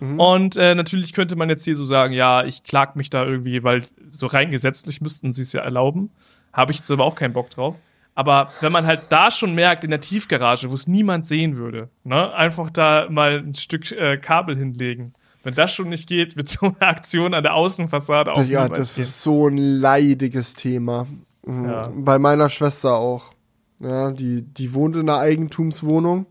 Mhm. 0.00 0.20
Und 0.20 0.56
äh, 0.56 0.74
natürlich 0.74 1.12
könnte 1.12 1.36
man 1.36 1.48
jetzt 1.48 1.64
hier 1.64 1.76
so 1.76 1.84
sagen, 1.84 2.12
ja, 2.12 2.44
ich 2.44 2.62
klag 2.62 2.94
mich 2.94 3.10
da 3.10 3.24
irgendwie, 3.24 3.62
weil 3.64 3.82
so 4.10 4.26
rein 4.26 4.50
gesetzlich 4.50 5.00
müssten 5.00 5.32
sie 5.32 5.42
es 5.42 5.52
ja 5.52 5.62
erlauben. 5.62 6.10
Habe 6.52 6.72
ich 6.72 6.78
jetzt 6.78 6.90
aber 6.90 7.04
auch 7.04 7.14
keinen 7.14 7.32
Bock 7.32 7.50
drauf. 7.50 7.76
Aber 8.14 8.50
wenn 8.60 8.72
man 8.72 8.86
halt 8.86 9.02
da 9.10 9.30
schon 9.30 9.54
merkt, 9.54 9.84
in 9.84 9.90
der 9.90 10.00
Tiefgarage, 10.00 10.70
wo 10.70 10.74
es 10.74 10.88
niemand 10.88 11.26
sehen 11.26 11.56
würde, 11.56 11.88
ne, 12.02 12.32
einfach 12.34 12.70
da 12.70 13.06
mal 13.08 13.38
ein 13.38 13.54
Stück 13.54 13.92
äh, 13.92 14.16
Kabel 14.16 14.56
hinlegen. 14.56 15.14
Wenn 15.44 15.54
das 15.54 15.72
schon 15.72 15.88
nicht 15.88 16.08
geht, 16.08 16.36
wird 16.36 16.48
so 16.48 16.66
eine 16.66 16.80
Aktion 16.80 17.32
an 17.32 17.44
der 17.44 17.54
Außenfassade 17.54 18.32
auch 18.32 18.44
Ja, 18.44 18.68
das 18.68 18.96
gehen. 18.96 19.04
ist 19.04 19.22
so 19.22 19.46
ein 19.46 19.56
leidiges 19.56 20.54
Thema. 20.54 21.06
Mhm. 21.46 21.64
Ja. 21.64 21.92
Bei 21.94 22.18
meiner 22.18 22.48
Schwester 22.48 22.96
auch. 22.96 23.32
Ja, 23.78 24.10
die, 24.10 24.42
die 24.42 24.74
wohnt 24.74 24.96
in 24.96 25.08
einer 25.08 25.20
Eigentumswohnung. 25.20 26.26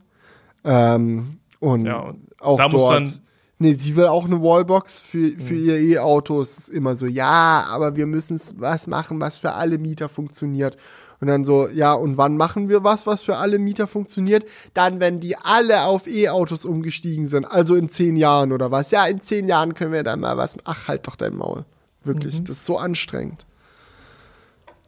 Ähm, 0.64 1.38
und, 1.60 1.86
Ja, 1.86 2.00
und 2.00 2.28
auch 2.42 2.58
da 2.58 2.68
muss 2.70 2.82
dort. 2.82 2.94
dann- 2.94 3.14
nee, 3.60 3.74
sie 3.74 3.96
will 3.96 4.06
auch 4.08 4.26
eine 4.26 4.42
Wallbox 4.42 5.00
für, 5.00 5.40
für 5.40 5.56
ihr 5.56 5.78
E-Auto. 5.80 6.42
Es 6.42 6.58
ist 6.58 6.70
immer 6.70 6.96
so, 6.96 7.06
ja, 7.08 7.66
aber 7.70 7.96
wir 7.96 8.06
müssen 8.06 8.40
was 8.58 8.88
machen, 8.88 9.20
was 9.22 9.38
für 9.40 9.54
alle 9.54 9.78
Mieter 9.78 10.10
funktioniert. 10.10 10.78
Und 11.20 11.28
dann 11.30 11.44
so, 11.44 11.68
ja, 11.68 11.94
und 11.94 12.18
wann 12.18 12.38
machen 12.38 12.70
wir 12.70 12.84
was, 12.84 13.08
was 13.08 13.24
für 13.24 13.38
alle 13.38 13.58
Mieter 13.58 13.88
funktioniert? 13.88 14.48
Dann, 14.76 15.00
wenn 15.00 15.20
die 15.20 15.36
alle 15.36 15.82
auf 15.86 16.06
E-Autos 16.06 16.64
umgestiegen 16.64 17.26
sind. 17.26 17.46
Also 17.46 17.76
in 17.76 17.90
zehn 17.90 18.16
Jahren 18.18 18.52
oder 18.52 18.70
was? 18.70 18.92
Ja, 18.92 19.06
in 19.08 19.20
zehn 19.20 19.48
Jahren 19.48 19.74
können 19.74 19.94
wir 19.94 20.04
dann 20.04 20.20
mal 20.20 20.38
was. 20.38 20.56
Ach, 20.64 20.88
halt 20.88 21.08
doch 21.08 21.16
dein 21.16 21.36
Maul. 21.36 21.66
Wirklich. 22.04 22.40
Mhm. 22.42 22.46
Das 22.46 22.58
ist 22.58 22.66
so 22.66 22.78
anstrengend. 22.78 23.48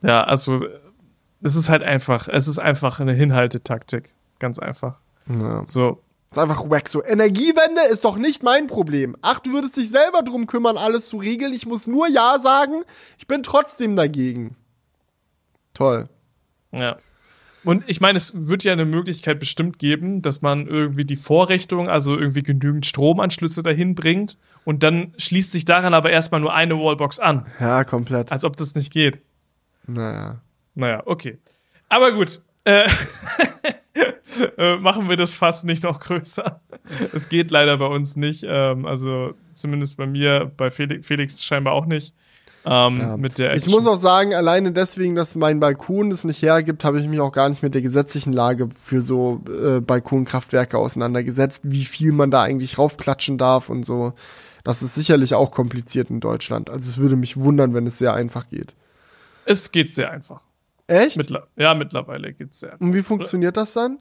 Ja, 0.04 0.24
also 0.24 0.66
es 1.42 1.56
ist 1.56 1.68
halt 1.70 1.82
einfach, 1.84 2.28
es 2.28 2.48
ist 2.48 2.60
einfach 2.60 3.00
eine 3.00 3.14
Hinhaltetaktik. 3.14 4.14
Ganz 4.38 4.60
einfach. 4.60 5.00
Ja. 5.30 5.64
So. 5.68 6.02
Das 6.30 6.38
ist 6.38 6.44
einfach 6.44 6.70
wack 6.70 6.88
so. 6.88 7.04
Energiewende 7.04 7.82
ist 7.92 8.06
doch 8.06 8.18
nicht 8.18 8.44
mein 8.44 8.68
Problem. 8.68 9.16
Ach, 9.22 9.40
du 9.40 9.52
würdest 9.52 9.78
dich 9.78 9.90
selber 9.90 10.22
drum 10.22 10.46
kümmern, 10.46 10.78
alles 10.78 11.10
zu 11.10 11.18
regeln. 11.18 11.54
Ich 11.54 11.66
muss 11.66 11.88
nur 11.88 12.08
Ja 12.08 12.38
sagen. 12.40 12.84
Ich 13.18 13.26
bin 13.26 13.42
trotzdem 13.42 13.96
dagegen. 13.96 14.56
Toll. 15.74 16.08
Ja. 16.72 16.98
Und 17.64 17.84
ich 17.88 18.00
meine, 18.00 18.18
es 18.18 18.32
wird 18.36 18.64
ja 18.64 18.74
eine 18.74 18.86
Möglichkeit 18.86 19.40
bestimmt 19.40 19.80
geben, 19.80 20.22
dass 20.22 20.42
man 20.42 20.68
irgendwie 20.68 21.04
die 21.04 21.16
Vorrichtung, 21.16 21.90
also 21.90 22.18
irgendwie 22.18 22.44
genügend 22.44 22.86
Stromanschlüsse 22.86 23.64
dahin 23.64 23.96
bringt 23.96 24.38
und 24.66 24.84
dann 24.84 25.14
schließt 25.18 25.52
sich 25.52 25.66
daran 25.66 25.94
aber 25.94 26.10
erstmal 26.10 26.42
nur 26.42 26.54
eine 26.54 26.76
Wallbox 26.76 27.20
an. 27.20 27.48
Ja, 27.60 27.84
komplett. 27.84 28.32
Als 28.32 28.46
ob 28.46 28.56
das 28.56 28.76
nicht 28.76 28.94
geht. 28.94 29.20
Naja. 29.88 30.42
Naja, 30.76 31.04
okay. 31.06 31.40
Aber 31.90 32.12
gut. 32.12 32.42
Äh, 32.64 32.88
äh, 34.58 34.78
machen 34.78 35.10
wir 35.10 35.18
das 35.18 35.34
fast 35.34 35.66
nicht 35.66 35.84
noch 35.84 36.00
größer. 36.00 36.62
Es 37.14 37.30
geht 37.30 37.52
leider 37.52 37.78
bei 37.78 37.86
uns 37.86 38.16
nicht. 38.16 38.44
Ähm, 38.48 38.86
also 38.86 39.34
zumindest 39.54 39.98
bei 39.98 40.08
mir, 40.08 40.52
bei 40.58 40.72
Felix, 40.72 41.06
Felix 41.06 41.44
scheinbar 41.44 41.74
auch 41.74 41.86
nicht. 41.86 42.16
Ähm, 42.66 43.00
Ja. 43.00 43.18
Mit 43.18 43.38
der 43.38 43.56
Ich 43.56 43.70
muss 43.70 43.86
auch 43.88 43.96
sagen, 43.96 44.34
alleine 44.34 44.72
deswegen, 44.72 45.16
dass 45.16 45.36
mein 45.36 45.60
Balkon 45.60 46.12
es 46.12 46.24
nicht 46.24 46.42
hergibt, 46.42 46.84
habe 46.84 47.00
ich 47.00 47.08
mich 47.08 47.20
auch 47.20 47.32
gar 47.32 47.48
nicht 47.50 47.64
mit 47.64 47.74
der 47.74 47.82
gesetzlichen 47.82 48.34
Lage 48.34 48.70
für 48.82 49.02
so 49.02 49.42
äh, 49.48 49.80
Balkonkraftwerke 49.82 50.78
auseinandergesetzt, 50.78 51.62
wie 51.64 51.86
viel 51.86 52.12
man 52.12 52.32
da 52.32 52.42
eigentlich 52.42 52.78
raufklatschen 52.78 53.38
darf 53.38 53.70
und 53.70 53.86
so. 53.86 54.14
Das 54.64 54.82
ist 54.82 54.96
sicherlich 54.96 55.36
auch 55.36 55.52
kompliziert 55.52 56.10
in 56.10 56.20
Deutschland. 56.20 56.70
Also 56.70 56.90
es 56.90 56.98
würde 56.98 57.16
mich 57.16 57.38
wundern, 57.38 57.74
wenn 57.74 57.88
es 57.88 57.98
sehr 57.98 58.14
einfach 58.14 58.50
geht. 58.50 58.76
es 59.46 59.72
geht 59.72 59.90
sehr 59.90 60.12
einfach. 60.12 60.42
Echt? 60.90 61.18
Mittler 61.18 61.48
ja, 61.56 61.74
mittlerweile 61.74 62.34
geht's 62.34 62.64
einfach. 62.64 62.80
und 62.82 62.94
wie 62.94 63.04
funktioniert 63.04 63.58
das 63.58 63.74
dann? 63.74 63.98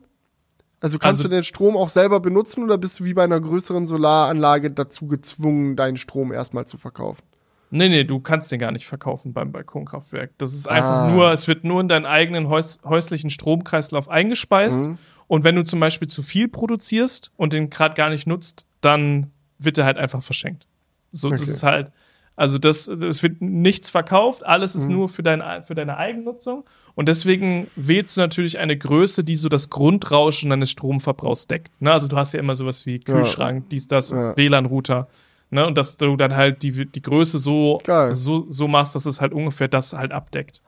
Also 0.80 0.98
kannst 0.98 1.20
Also- 1.20 1.24
du 1.24 1.28
den 1.36 1.42
Strom 1.42 1.76
auch 1.76 1.88
selber 1.90 2.20
benutzen 2.20 2.62
oder 2.62 2.78
bist 2.78 3.00
du 3.00 3.04
wie 3.04 3.14
bei 3.14 3.24
einer 3.24 3.40
größeren 3.40 3.86
Solaranlage 3.86 4.70
dazu 4.70 5.06
gezwungen, 5.08 5.74
deinen 5.76 5.96
Strom 5.96 6.32
erstmal 6.32 6.66
zu 6.66 6.78
verkaufen? 6.78 7.22
Nee, 7.70 7.88
nee, 7.90 8.04
du 8.04 8.20
kannst 8.20 8.50
den 8.50 8.60
gar 8.60 8.72
nicht 8.72 8.86
verkaufen 8.86 9.32
beim 9.34 9.52
Balkonkraftwerk. 9.52 10.30
Das 10.38 10.54
ist 10.54 10.68
einfach 10.68 11.02
Ah. 11.04 11.10
nur, 11.10 11.32
es 11.32 11.48
wird 11.48 11.64
nur 11.64 11.80
in 11.82 11.88
deinen 11.88 12.06
eigenen 12.06 12.48
häus 12.48 12.78
häuslichen 12.84 13.28
Stromkreislauf 13.28 14.08
eingespeist. 14.08 14.86
Mhm. 14.86 14.98
Und 15.26 15.44
wenn 15.44 15.54
du 15.56 15.64
zum 15.64 15.78
Beispiel 15.80 16.08
zu 16.08 16.22
viel 16.22 16.48
produzierst 16.48 17.30
und 17.36 17.52
den 17.52 17.68
gerade 17.68 17.94
gar 17.94 18.08
nicht 18.08 18.26
nutzt, 18.26 18.64
dann 18.80 19.30
wird 19.58 19.76
er 19.76 19.84
halt 19.84 19.98
einfach 19.98 20.22
verschenkt. 20.22 20.66
So, 21.12 21.28
das 21.28 21.42
Okay. 21.42 21.50
ist 21.50 21.62
halt, 21.62 21.92
also 22.38 22.56
das, 22.58 22.86
es 22.88 23.22
wird 23.22 23.42
nichts 23.42 23.90
verkauft, 23.90 24.46
alles 24.46 24.74
Mhm. 24.74 24.80
ist 24.80 24.88
nur 24.88 25.08
für, 25.08 25.22
dein, 25.22 25.64
für 25.64 25.74
deine 25.74 25.96
Eigennutzung. 25.96 26.64
Und 26.94 27.06
deswegen 27.08 27.68
wählst 27.76 28.16
du 28.16 28.20
natürlich 28.20 28.58
eine 28.58 28.76
Größe, 28.78 29.24
die 29.24 29.36
so 29.36 29.48
das 29.48 29.70
Grundrauschen 29.70 30.50
deines 30.50 30.70
Stromverbrauchs 30.70 31.46
deckt. 31.48 31.70
Ne? 31.82 31.92
Also 31.92 32.08
du 32.08 32.16
hast 32.16 32.32
ja 32.32 32.40
immer 32.40 32.54
sowas 32.54 32.86
wie 32.86 32.98
Kühlschrank, 33.00 33.68
dies, 33.70 33.86
das, 33.88 34.10
Ja. 34.10 34.36
WLAN-Router. 34.36 35.08
Ne? 35.50 35.66
Und 35.66 35.76
dass 35.78 35.96
du 35.96 36.16
dann 36.16 36.34
halt 36.36 36.62
die, 36.62 36.86
die 36.86 37.02
Größe 37.02 37.38
so, 37.38 37.80
Geil. 37.84 38.14
so, 38.14 38.46
so 38.50 38.68
machst, 38.68 38.94
dass 38.94 39.06
es 39.06 39.20
halt 39.20 39.32
ungefähr 39.32 39.68
das 39.68 39.92
halt 39.92 40.12
abdeckt. 40.12 40.62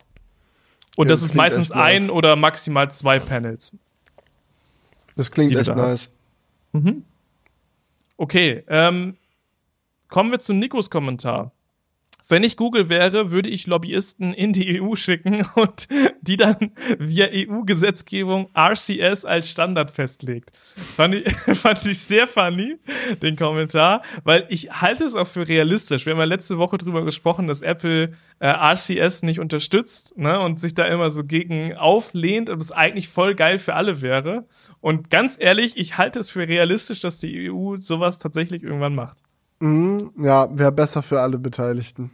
Und 0.97 1.07
Ja, 1.07 1.11
das, 1.11 1.21
das 1.21 1.31
ist 1.31 1.35
meistens 1.37 1.71
echt 1.71 1.77
nice. 1.77 1.87
ein 2.03 2.11
oder 2.11 2.35
maximal 2.37 2.91
zwei 2.91 3.19
Panels. 3.21 3.77
Das 5.17 5.31
klingt 5.31 5.53
echt 5.55 5.69
nice. 5.75 6.11
hast. 6.73 6.91
Okay, 8.17 8.63
ähm, 8.69 9.17
kommen 10.09 10.31
wir 10.31 10.39
zu 10.41 10.53
Nikos 10.53 10.91
Kommentar. 10.91 11.53
Wenn 12.31 12.45
ich 12.45 12.57
Google 12.57 12.89
wäre, 12.89 13.33
würde 13.33 13.51
ich 13.51 13.67
Lobbyisten 13.67 14.33
in 14.33 14.53
die 14.53 14.81
EU 14.81 14.95
schicken 14.95 15.45
und 15.57 15.89
die 16.21 16.37
dann 16.37 16.71
via 16.99 17.27
EU-Gesetzgebung 17.29 18.49
RCS 18.57 19.25
als 19.25 19.51
Standard 19.51 19.91
festlegt. 19.91 20.53
Fand 20.97 21.17
ich, 21.17 21.37
fand 21.57 21.85
ich 21.85 21.99
sehr 21.99 22.29
funny, 22.29 22.77
den 23.21 23.35
Kommentar, 23.35 24.03
weil 24.23 24.47
ich 24.49 24.71
halte 24.81 25.03
es 25.03 25.17
auch 25.17 25.27
für 25.27 25.49
realistisch. 25.49 26.07
Wir 26.07 26.13
haben 26.13 26.21
ja 26.21 26.25
letzte 26.25 26.57
Woche 26.57 26.79
drüber 26.79 27.05
gesprochen, 27.05 27.49
dass 27.49 27.63
Apple 27.63 28.13
äh, 28.39 28.47
RCS 28.47 29.25
nicht 29.25 29.41
unterstützt 29.41 30.17
ne, 30.17 30.39
und 30.39 30.61
sich 30.61 30.75
da 30.75 30.85
immer 30.85 31.11
so 31.11 31.25
gegen 31.25 31.77
auflehnt, 31.77 32.49
aber 32.49 32.61
es 32.61 32.71
eigentlich 32.71 33.09
voll 33.09 33.35
geil 33.35 33.59
für 33.59 33.75
alle 33.75 34.03
wäre. 34.03 34.47
Und 34.81 35.11
ganz 35.11 35.37
ehrlich, 35.37 35.77
ich 35.77 35.99
halte 35.99 36.21
es 36.21 36.31
für 36.31 36.47
realistisch, 36.47 37.01
dass 37.01 37.19
die 37.19 37.51
EU 37.51 37.79
sowas 37.79 38.21
tatsächlich 38.21 38.63
irgendwann 38.63 38.95
macht. 38.95 39.19
Mhm, 39.59 40.13
ja, 40.17 40.49
wäre 40.57 40.71
besser 40.71 41.03
für 41.03 41.21
alle 41.21 41.37
Beteiligten. 41.37 42.13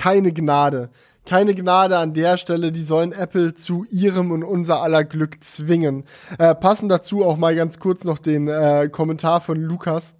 Keine 0.00 0.32
Gnade. 0.32 0.88
Keine 1.26 1.54
Gnade 1.54 1.98
an 1.98 2.14
der 2.14 2.38
Stelle, 2.38 2.72
die 2.72 2.82
sollen 2.82 3.12
Apple 3.12 3.52
zu 3.52 3.84
ihrem 3.90 4.30
und 4.30 4.42
unser 4.42 4.80
aller 4.80 5.04
Glück 5.04 5.44
zwingen. 5.44 6.04
Äh, 6.38 6.54
passend 6.54 6.90
dazu 6.90 7.22
auch 7.22 7.36
mal 7.36 7.54
ganz 7.54 7.78
kurz 7.78 8.04
noch 8.04 8.16
den 8.16 8.48
äh, 8.48 8.88
Kommentar 8.90 9.42
von 9.42 9.58
Lukas. 9.58 10.16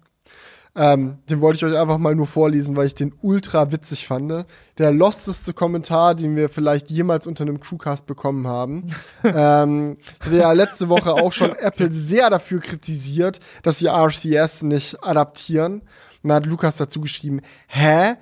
Ähm, 0.75 1.17
den 1.31 1.41
wollte 1.41 1.57
ich 1.57 1.65
euch 1.73 1.81
einfach 1.81 1.97
mal 1.97 2.13
nur 2.13 2.27
vorlesen, 2.27 2.75
weil 2.75 2.85
ich 2.85 2.93
den 2.93 3.15
ultra 3.23 3.71
witzig 3.71 4.05
fand. 4.05 4.45
Der 4.77 4.91
losteste 4.91 5.51
Kommentar, 5.51 6.13
den 6.13 6.35
wir 6.35 6.47
vielleicht 6.49 6.91
jemals 6.91 7.25
unter 7.25 7.41
einem 7.41 7.59
Crewcast 7.59 8.05
bekommen 8.05 8.45
haben. 8.45 8.93
ähm, 9.23 9.97
ich 10.19 10.27
hatte 10.27 10.37
ja 10.37 10.51
letzte 10.51 10.89
Woche 10.89 11.13
auch 11.15 11.31
schon 11.31 11.55
Apple 11.55 11.91
sehr 11.91 12.29
dafür 12.29 12.61
kritisiert, 12.61 13.39
dass 13.63 13.79
sie 13.79 13.87
RCS 13.87 14.61
nicht 14.61 15.03
adaptieren. 15.03 15.81
Und 16.21 16.29
da 16.29 16.35
hat 16.35 16.45
Lukas 16.45 16.77
dazu 16.77 17.01
geschrieben, 17.01 17.41
hä? 17.67 18.13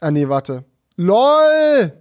Ah 0.00 0.10
nee, 0.10 0.30
warte. 0.30 0.64
LOL! 0.96 1.92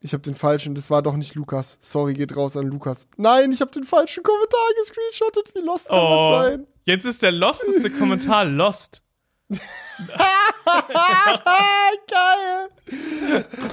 Ich 0.00 0.12
habe 0.12 0.22
den 0.22 0.36
falschen, 0.36 0.74
das 0.74 0.88
war 0.90 1.02
doch 1.02 1.16
nicht 1.16 1.34
Lukas. 1.34 1.78
Sorry, 1.80 2.14
geht 2.14 2.36
raus 2.36 2.56
an 2.56 2.66
Lukas. 2.66 3.08
Nein, 3.16 3.50
ich 3.50 3.60
habe 3.60 3.70
den 3.72 3.84
falschen 3.84 4.22
Kommentar 4.22 4.60
gescreenshottet. 4.78 5.54
Wie 5.54 5.60
lost 5.60 5.88
kann 5.88 5.98
Oh, 5.98 6.30
man 6.30 6.42
sein? 6.44 6.66
jetzt 6.84 7.04
ist 7.06 7.22
der 7.22 7.32
losteste 7.32 7.90
Kommentar 7.90 8.44
lost. 8.44 9.02
Geil! 12.08 12.68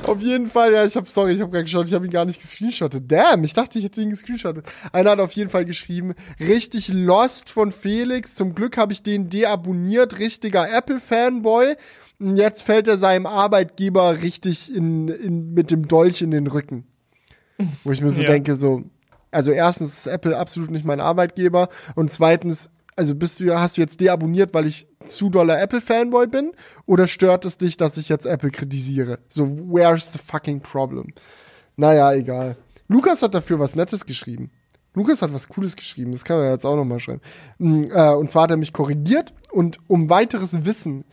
Auf 0.07 0.21
jeden 0.21 0.47
Fall, 0.47 0.73
ja, 0.73 0.85
ich 0.85 0.95
habe, 0.95 1.07
sorry, 1.09 1.33
ich 1.33 1.41
habe 1.41 1.51
gerade 1.51 1.63
geschaut, 1.65 1.87
ich 1.87 1.93
habe 1.93 2.05
ihn 2.05 2.11
gar 2.11 2.25
nicht 2.25 2.41
gescreenshottet. 2.41 3.11
Damn, 3.11 3.43
ich 3.43 3.53
dachte, 3.53 3.77
ich 3.77 3.85
hätte 3.85 4.01
ihn 4.01 4.09
gescreenshottet. 4.09 4.65
Einer 4.91 5.11
hat 5.11 5.19
auf 5.19 5.31
jeden 5.33 5.49
Fall 5.49 5.65
geschrieben, 5.65 6.15
richtig 6.39 6.87
lost 6.89 7.49
von 7.49 7.71
Felix. 7.71 8.35
Zum 8.35 8.55
Glück 8.55 8.77
habe 8.77 8.93
ich 8.93 9.03
den 9.03 9.29
deabonniert, 9.29 10.19
richtiger 10.19 10.67
Apple-Fanboy. 10.71 11.75
Und 12.12 12.12
jetzt 12.35 12.63
fällt 12.63 12.87
er 12.87 12.97
seinem 12.97 13.25
Arbeitgeber 13.25 14.21
richtig 14.21 14.73
in, 14.73 15.07
in, 15.07 15.53
mit 15.53 15.71
dem 15.71 15.87
Dolch 15.87 16.21
in 16.21 16.31
den 16.31 16.47
Rücken. 16.47 16.85
Wo 17.83 17.91
ich 17.91 18.01
mir 18.01 18.09
so 18.11 18.21
Ja. 18.21 18.27
denke, 18.29 18.55
so, 18.55 18.83
also 19.31 19.51
erstens 19.51 19.99
ist 19.99 20.07
Apple 20.07 20.37
absolut 20.37 20.71
nicht 20.71 20.85
mein 20.85 20.99
Arbeitgeber 20.99 21.69
und 21.95 22.11
zweitens, 22.11 22.69
also 22.95 23.15
bist 23.15 23.39
du, 23.39 23.57
hast 23.57 23.77
du 23.77 23.81
jetzt 23.81 24.01
deabonniert, 24.01 24.53
weil 24.53 24.65
ich 24.67 24.87
zu 25.07 25.29
doller 25.29 25.59
Apple-Fanboy 25.61 26.27
bin 26.27 26.51
oder 26.85 27.07
stört 27.07 27.45
es 27.45 27.57
dich, 27.57 27.77
dass 27.77 27.97
ich 27.97 28.09
jetzt 28.09 28.25
Apple 28.25 28.51
kritisiere? 28.51 29.19
So, 29.29 29.45
where's 29.47 30.11
the 30.11 30.19
fucking 30.19 30.61
problem? 30.61 31.13
Naja, 31.75 32.13
egal. 32.13 32.57
Lukas 32.87 33.21
hat 33.21 33.33
dafür 33.33 33.59
was 33.59 33.75
Nettes 33.75 34.05
geschrieben. 34.05 34.51
Lukas 34.95 35.21
hat 35.23 35.33
was 35.33 35.47
Cooles 35.47 35.75
geschrieben, 35.75 36.11
das 36.11 36.23
kann 36.23 36.37
man 36.37 36.51
jetzt 36.51 36.65
auch 36.65 36.75
nochmal 36.75 36.99
schreiben. 36.99 37.21
Mm, 37.57 37.83
äh, 37.91 38.13
Und 38.13 38.29
zwar 38.29 38.43
hat 38.43 38.51
er 38.51 38.57
mich 38.57 38.73
korrigiert 38.73 39.33
und 39.51 39.77
um 39.87 40.09
weiteres 40.09 40.65
Wissen 40.65 41.05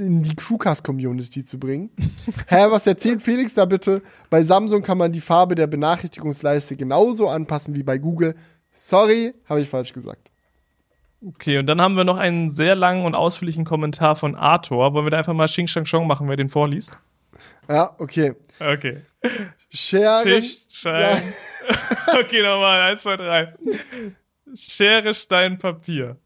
in 0.00 0.22
die 0.22 0.34
Crewcast-Community 0.34 1.44
zu 1.44 1.58
bringen. 1.58 1.90
Hä, 2.48 2.66
was 2.70 2.86
erzählt 2.86 3.22
Felix 3.22 3.54
da 3.54 3.64
bitte? 3.64 4.02
Bei 4.30 4.42
Samsung 4.42 4.82
kann 4.82 4.98
man 4.98 5.12
die 5.12 5.20
Farbe 5.20 5.54
der 5.54 5.66
Benachrichtigungsleiste 5.66 6.76
genauso 6.76 7.28
anpassen 7.28 7.74
wie 7.74 7.82
bei 7.82 7.98
Google. 7.98 8.34
Sorry, 8.70 9.34
habe 9.48 9.60
ich 9.60 9.68
falsch 9.68 9.92
gesagt. 9.92 10.30
Okay, 11.24 11.58
und 11.58 11.66
dann 11.66 11.80
haben 11.80 11.94
wir 11.94 12.04
noch 12.04 12.16
einen 12.18 12.50
sehr 12.50 12.74
langen 12.74 13.04
und 13.04 13.14
ausführlichen 13.14 13.64
Kommentar 13.64 14.16
von 14.16 14.34
Arthur. 14.34 14.92
Wollen 14.92 15.06
wir 15.06 15.10
da 15.10 15.18
einfach 15.18 15.34
mal 15.34 15.46
Xing 15.46 15.68
Shang 15.68 15.84
Chong 15.84 16.06
machen, 16.06 16.28
wer 16.28 16.36
den 16.36 16.48
vorliest? 16.48 16.92
Ja, 17.68 17.94
okay. 17.98 18.34
Okay. 18.58 19.02
Schere. 19.70 20.42
Stein. 20.42 21.22
okay, 22.18 22.42
nochmal. 22.42 22.90
Eins, 22.90 23.02
zwei, 23.02 23.16
drei. 23.16 23.54
Schere, 24.54 25.14
Stein, 25.14 25.58
Papier. 25.58 26.16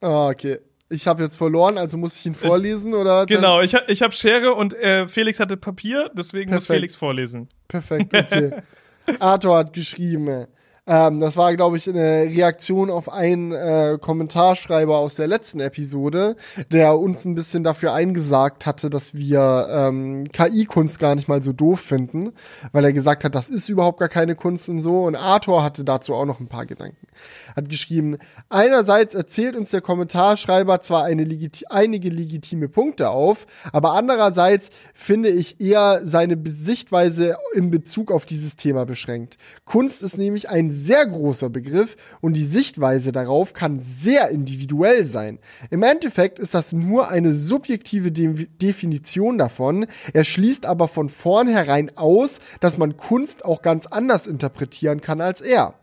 Ah, 0.00 0.28
okay. 0.28 0.58
Ich 0.90 1.06
habe 1.06 1.22
jetzt 1.22 1.36
verloren, 1.36 1.76
also 1.76 1.98
muss 1.98 2.16
ich 2.18 2.24
ihn 2.24 2.34
vorlesen 2.34 2.94
oder? 2.94 3.26
Genau, 3.26 3.60
ich, 3.60 3.74
ich 3.88 4.02
habe 4.02 4.14
Schere 4.14 4.54
und 4.54 4.72
äh, 4.74 5.06
Felix 5.06 5.38
hatte 5.38 5.56
Papier, 5.56 6.10
deswegen 6.14 6.50
muss 6.50 6.64
Perfekt. 6.64 6.78
Felix 6.78 6.94
vorlesen. 6.94 7.48
Perfekt, 7.68 8.14
okay. 8.14 8.52
Arthur 9.18 9.58
hat 9.58 9.72
geschrieben, 9.72 10.46
Ähm, 10.88 11.20
das 11.20 11.36
war, 11.36 11.54
glaube 11.54 11.76
ich, 11.76 11.86
eine 11.86 12.24
Reaktion 12.24 12.90
auf 12.90 13.12
einen 13.12 13.52
äh, 13.52 13.98
Kommentarschreiber 14.00 14.96
aus 14.96 15.16
der 15.16 15.26
letzten 15.26 15.60
Episode, 15.60 16.34
der 16.72 16.98
uns 16.98 17.26
ein 17.26 17.34
bisschen 17.34 17.62
dafür 17.62 17.92
eingesagt 17.92 18.64
hatte, 18.64 18.88
dass 18.88 19.14
wir 19.14 19.68
ähm, 19.70 20.24
KI-Kunst 20.32 20.98
gar 20.98 21.14
nicht 21.14 21.28
mal 21.28 21.42
so 21.42 21.52
doof 21.52 21.80
finden, 21.80 22.32
weil 22.72 22.86
er 22.86 22.94
gesagt 22.94 23.24
hat, 23.24 23.34
das 23.34 23.50
ist 23.50 23.68
überhaupt 23.68 24.00
gar 24.00 24.08
keine 24.08 24.34
Kunst 24.34 24.70
und 24.70 24.80
so. 24.80 25.02
Und 25.04 25.14
Arthur 25.14 25.62
hatte 25.62 25.84
dazu 25.84 26.14
auch 26.14 26.24
noch 26.24 26.40
ein 26.40 26.48
paar 26.48 26.64
Gedanken. 26.64 27.06
Hat 27.54 27.68
geschrieben, 27.68 28.16
einerseits 28.48 29.14
erzählt 29.14 29.56
uns 29.56 29.70
der 29.70 29.82
Kommentarschreiber 29.82 30.80
zwar 30.80 31.10
legiti 31.10 31.66
einige 31.68 32.08
legitime 32.08 32.68
Punkte 32.68 33.10
auf, 33.10 33.46
aber 33.72 33.92
andererseits 33.92 34.70
finde 34.94 35.28
ich 35.28 35.60
eher 35.60 36.00
seine 36.04 36.38
Sichtweise 36.46 37.36
in 37.54 37.70
Bezug 37.70 38.10
auf 38.10 38.24
dieses 38.24 38.56
Thema 38.56 38.86
beschränkt. 38.86 39.36
Kunst 39.66 40.02
ist 40.02 40.16
nämlich 40.16 40.48
ein 40.48 40.70
sehr 40.78 41.06
großer 41.06 41.50
Begriff 41.50 41.96
und 42.20 42.34
die 42.34 42.44
Sichtweise 42.44 43.12
darauf 43.12 43.52
kann 43.52 43.80
sehr 43.80 44.30
individuell 44.30 45.04
sein. 45.04 45.38
Im 45.70 45.82
Endeffekt 45.82 46.38
ist 46.38 46.54
das 46.54 46.72
nur 46.72 47.08
eine 47.08 47.34
subjektive 47.34 48.12
De 48.12 48.46
Definition 48.62 49.38
davon. 49.38 49.86
Er 50.12 50.24
schließt 50.24 50.64
aber 50.66 50.88
von 50.88 51.08
vornherein 51.08 51.96
aus, 51.96 52.38
dass 52.60 52.78
man 52.78 52.96
Kunst 52.96 53.44
auch 53.44 53.62
ganz 53.62 53.86
anders 53.86 54.26
interpretieren 54.26 55.00
kann 55.00 55.20
als 55.20 55.40
er. 55.40 55.74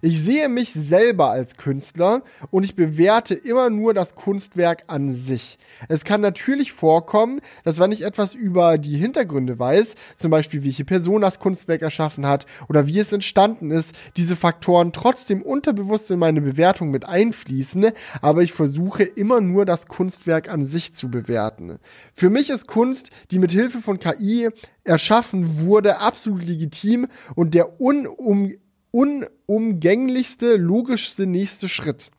Ich 0.00 0.22
sehe 0.22 0.48
mich 0.48 0.72
selber 0.72 1.30
als 1.30 1.56
Künstler 1.56 2.22
und 2.50 2.64
ich 2.64 2.74
bewerte 2.74 3.34
immer 3.34 3.68
nur 3.68 3.92
das 3.92 4.14
Kunstwerk 4.14 4.84
an 4.86 5.14
sich. 5.14 5.58
Es 5.88 6.04
kann 6.04 6.22
natürlich 6.22 6.72
vorkommen, 6.72 7.40
dass 7.64 7.78
wenn 7.78 7.92
ich 7.92 8.02
etwas 8.02 8.34
über 8.34 8.78
die 8.78 8.96
Hintergründe 8.96 9.58
weiß, 9.58 9.96
zum 10.16 10.30
Beispiel 10.30 10.64
welche 10.64 10.86
Person 10.86 11.20
das 11.20 11.38
Kunstwerk 11.38 11.82
erschaffen 11.82 12.26
hat 12.26 12.46
oder 12.68 12.86
wie 12.86 12.98
es 12.98 13.12
entstanden 13.12 13.70
ist, 13.70 13.94
diese 14.16 14.36
Faktoren 14.36 14.92
trotzdem 14.92 15.42
unterbewusst 15.42 16.10
in 16.10 16.18
meine 16.18 16.40
Bewertung 16.40 16.90
mit 16.90 17.04
einfließen, 17.04 17.90
aber 18.22 18.42
ich 18.42 18.52
versuche 18.52 19.02
immer 19.02 19.40
nur 19.40 19.66
das 19.66 19.88
Kunstwerk 19.88 20.48
an 20.48 20.64
sich 20.64 20.94
zu 20.94 21.10
bewerten. 21.10 21.78
Für 22.14 22.30
mich 22.30 22.48
ist 22.48 22.66
Kunst, 22.66 23.10
die 23.30 23.38
mit 23.38 23.50
Hilfe 23.50 23.80
von 23.80 23.98
KI 23.98 24.48
erschaffen 24.84 25.60
wurde, 25.60 26.00
absolut 26.00 26.44
legitim 26.44 27.08
und 27.34 27.54
der 27.54 27.80
unum 27.80 28.52
unumgänglichste, 28.92 30.56
logischste 30.56 31.26
nächste 31.26 31.68
Schritt. 31.68 32.12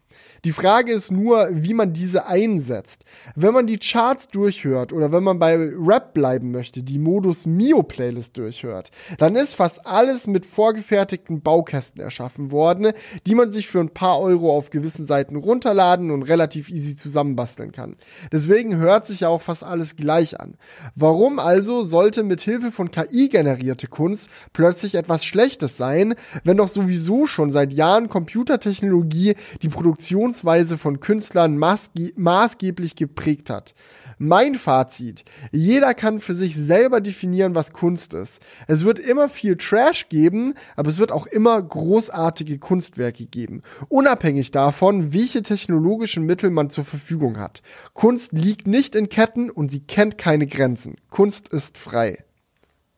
Die 0.46 0.52
Frage 0.52 0.92
ist 0.92 1.10
nur, 1.10 1.48
wie 1.52 1.74
man 1.74 1.94
diese 1.94 2.26
einsetzt. 2.28 3.06
Wenn 3.34 3.54
man 3.54 3.66
die 3.66 3.78
Charts 3.78 4.28
durchhört 4.28 4.92
oder 4.92 5.14
wenn 5.14 5.24
man 5.24 5.40
bei 5.40 5.56
Rap 5.56 6.14
bleiben 6.14 6.52
möchte, 6.52 6.84
die 6.84 7.00
Modus 7.00 7.46
Mio 7.46 7.82
Playlist 7.82 8.38
durchhört, 8.38 8.92
dann 9.20 9.38
ist 9.38 9.56
fast 9.56 9.88
alles 9.88 10.28
mit 10.28 10.46
vorgefertigten 10.46 11.42
Baukästen 11.42 12.02
erschaffen 12.02 12.52
worden, 12.52 12.92
die 13.26 13.36
man 13.36 13.52
sich 13.52 13.70
für 13.70 13.80
ein 13.80 13.94
paar 13.94 14.20
Euro 14.20 14.54
auf 14.54 14.70
gewissen 14.70 15.06
Seiten 15.06 15.38
runterladen 15.38 16.12
und 16.12 16.24
relativ 16.24 16.70
easy 16.70 16.98
zusammenbasteln 16.98 17.72
kann. 17.72 17.96
Deswegen 18.30 18.76
hört 18.76 19.08
sich 19.08 19.22
ja 19.22 19.30
auch 19.30 19.42
fast 19.42 19.64
alles 19.64 19.96
gleich 19.96 20.42
an. 20.42 20.56
Warum 20.94 21.40
also 21.40 21.86
sollte 21.86 22.24
mit 22.24 22.42
Hilfe 22.42 22.74
von 22.74 22.92
KI 22.92 23.30
generierte 23.30 23.88
Kunst 23.88 24.28
plötzlich 24.52 24.96
etwas 24.96 25.24
Schlechtes 25.24 25.78
sein, 25.78 26.16
wenn 26.44 26.58
doch 26.58 26.68
sowieso 26.68 27.28
schon 27.28 27.50
seit 27.50 27.72
Jahren 27.72 28.10
Computertechnologie 28.10 29.36
die 29.62 29.70
Produktion 29.70 30.33
Funktionsweise 30.34 30.80
von 30.80 31.00
Künstlern 31.00 31.58
maßgeblich 31.58 32.96
geprägt 32.96 33.52
hat. 33.52 33.76
Mein 34.18 34.56
Fazit. 34.56 35.24
Jeder 35.52 35.94
kann 35.94 36.20
für 36.20 36.34
sich 36.34 36.56
selber 36.56 37.02
definieren, 37.02 37.54
was 37.54 37.72
Kunst 37.72 38.14
ist. 38.14 38.42
Es 38.68 38.84
wird 38.84 38.98
immer 38.98 39.30
viel 39.30 39.58
Trash 39.58 40.10
geben, 40.10 40.56
aber 40.76 40.90
es 40.90 40.98
wird 40.98 41.12
auch 41.12 41.28
immer 41.28 41.62
großartige 41.62 42.58
Kunstwerke 42.58 43.26
geben. 43.26 43.62
Unabhängig 43.90 44.50
davon, 44.50 45.14
welche 45.14 45.44
technologischen 45.44 46.26
Mittel 46.26 46.50
man 46.50 46.72
zur 46.72 46.86
Verfügung 46.86 47.38
hat. 47.38 47.62
Kunst 47.94 48.32
liegt 48.34 48.66
nicht 48.66 48.96
in 48.96 49.10
Ketten 49.10 49.52
und 49.52 49.70
sie 49.70 49.82
kennt 49.82 50.18
keine 50.18 50.48
Grenzen. 50.48 50.96
Kunst 51.12 51.50
ist 51.50 51.78
frei. 51.78 52.24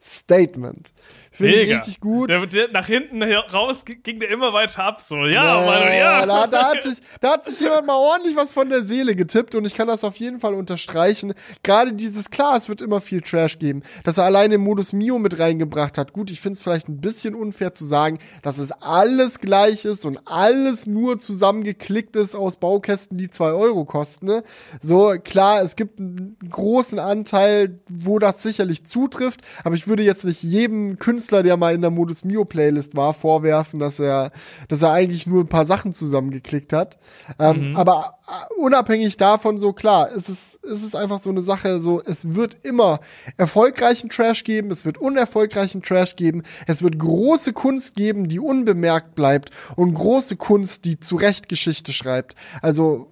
Statement. 0.02 0.94
Finde 1.36 1.54
ich 1.54 1.76
richtig 1.76 2.00
gut. 2.00 2.30
Der, 2.30 2.46
der, 2.46 2.70
nach 2.72 2.88
hinten 2.88 3.22
raus 3.24 3.84
ging 3.86 4.20
der 4.20 4.30
immer 4.30 4.54
weiter 4.54 4.84
ab, 4.84 5.02
so. 5.02 5.18
Ja, 5.26 5.60
ja, 5.60 5.66
Mann, 5.66 5.94
ja. 5.94 6.26
Da, 6.26 6.48
da, 6.48 6.72
hat 6.72 6.84
sich, 6.84 6.96
da 7.20 7.34
hat 7.34 7.46
sich 7.46 7.60
jemand 7.60 7.88
mal 7.88 7.98
ordentlich 7.98 8.38
was 8.38 8.54
von 8.54 8.70
der 8.70 8.84
Seele 8.84 9.16
getippt 9.16 9.54
und 9.54 9.66
ich 9.66 9.76
kann 9.76 9.88
das 9.88 10.06
auf 10.06 10.16
jeden 10.16 10.40
Fall 10.40 10.54
unterstreichen. 10.54 11.34
Gerade 11.62 11.94
dieses, 11.94 12.30
klar, 12.30 12.56
es 12.56 12.70
wird 12.70 12.82
immer 12.82 13.02
viel 13.02 13.22
Trash 13.22 13.60
geben, 13.60 13.84
dass 14.06 14.18
er 14.18 14.24
alleine 14.24 14.58
Modus 14.58 14.94
Mio 14.94 15.20
mit 15.20 15.38
reingebracht 15.38 15.98
hat. 15.98 16.14
Gut, 16.14 16.32
ich 16.32 16.40
finde 16.40 16.56
es 16.58 16.64
vielleicht 16.64 16.88
ein 16.88 17.02
bisschen 17.02 17.36
unfair 17.36 17.74
zu 17.74 17.86
sagen, 17.86 18.20
dass 18.42 18.58
es 18.58 18.72
alles 18.72 19.40
gleich 19.40 19.84
ist 19.84 20.06
und 20.06 20.20
alles 20.26 20.88
nur 20.88 21.20
zusammengeklickt 21.20 22.16
ist 22.16 22.36
aus 22.36 22.58
Baukästen, 22.58 23.18
die 23.18 23.30
zwei 23.30 23.52
Euro 23.52 23.84
kosten. 23.84 24.28
Ne? 24.28 24.44
So, 24.82 25.16
klar, 25.22 25.62
es 25.62 25.76
gibt 25.76 26.00
einen 26.00 26.38
großen 26.50 27.00
Anteil, 27.00 27.82
wo 27.92 28.20
das 28.20 28.42
sicherlich 28.42 28.86
zutrifft, 28.86 29.42
aber 29.66 29.76
ich 29.76 29.88
würde 29.88 30.04
jetzt 30.04 30.24
nicht 30.24 30.42
jedem 30.42 30.98
Künstler 30.98 31.25
Künstler, 31.26 31.42
der 31.42 31.58
mal 31.58 31.74
in 31.74 31.82
der 31.82 31.90
Modus 31.90 32.24
Mio 32.24 32.46
Playlist 32.46 32.96
war, 32.96 33.14
vorwerfen, 33.16 33.80
dass 33.80 34.00
er, 34.00 34.32
dass 34.68 34.84
er 34.84 34.92
eigentlich 34.92 35.26
nur 35.26 35.44
ein 35.44 35.48
paar 35.48 35.66
Sachen 35.66 35.92
zusammengeklickt 35.92 36.72
hat. 36.72 37.00
Ähm, 37.40 37.72
mhm. 37.72 37.76
Aber 37.76 38.20
äh, 38.28 38.54
unabhängig 38.60 39.18
davon, 39.18 39.60
so 39.60 39.74
klar, 39.74 40.10
ist 40.12 40.30
es, 40.30 40.54
ist 40.56 40.84
es 40.84 40.94
einfach 40.94 41.18
so 41.18 41.32
eine 41.32 41.42
Sache, 41.42 41.80
so, 41.80 42.00
es 42.00 42.36
wird 42.36 42.58
immer 42.62 43.00
erfolgreichen 43.38 44.10
Trash 44.10 44.44
geben, 44.44 44.70
es 44.70 44.86
wird 44.86 45.00
unerfolgreichen 45.00 45.82
Trash 45.82 46.16
geben, 46.16 46.44
es 46.68 46.84
wird 46.84 47.00
große 47.00 47.54
Kunst 47.54 47.96
geben, 47.96 48.28
die 48.28 48.40
unbemerkt 48.40 49.16
bleibt 49.16 49.50
und 49.76 49.96
große 49.96 50.36
Kunst, 50.36 50.86
die 50.86 51.00
zu 51.00 51.16
Recht 51.16 51.50
Geschichte 51.50 51.92
schreibt. 51.92 52.36
Also, 52.62 53.12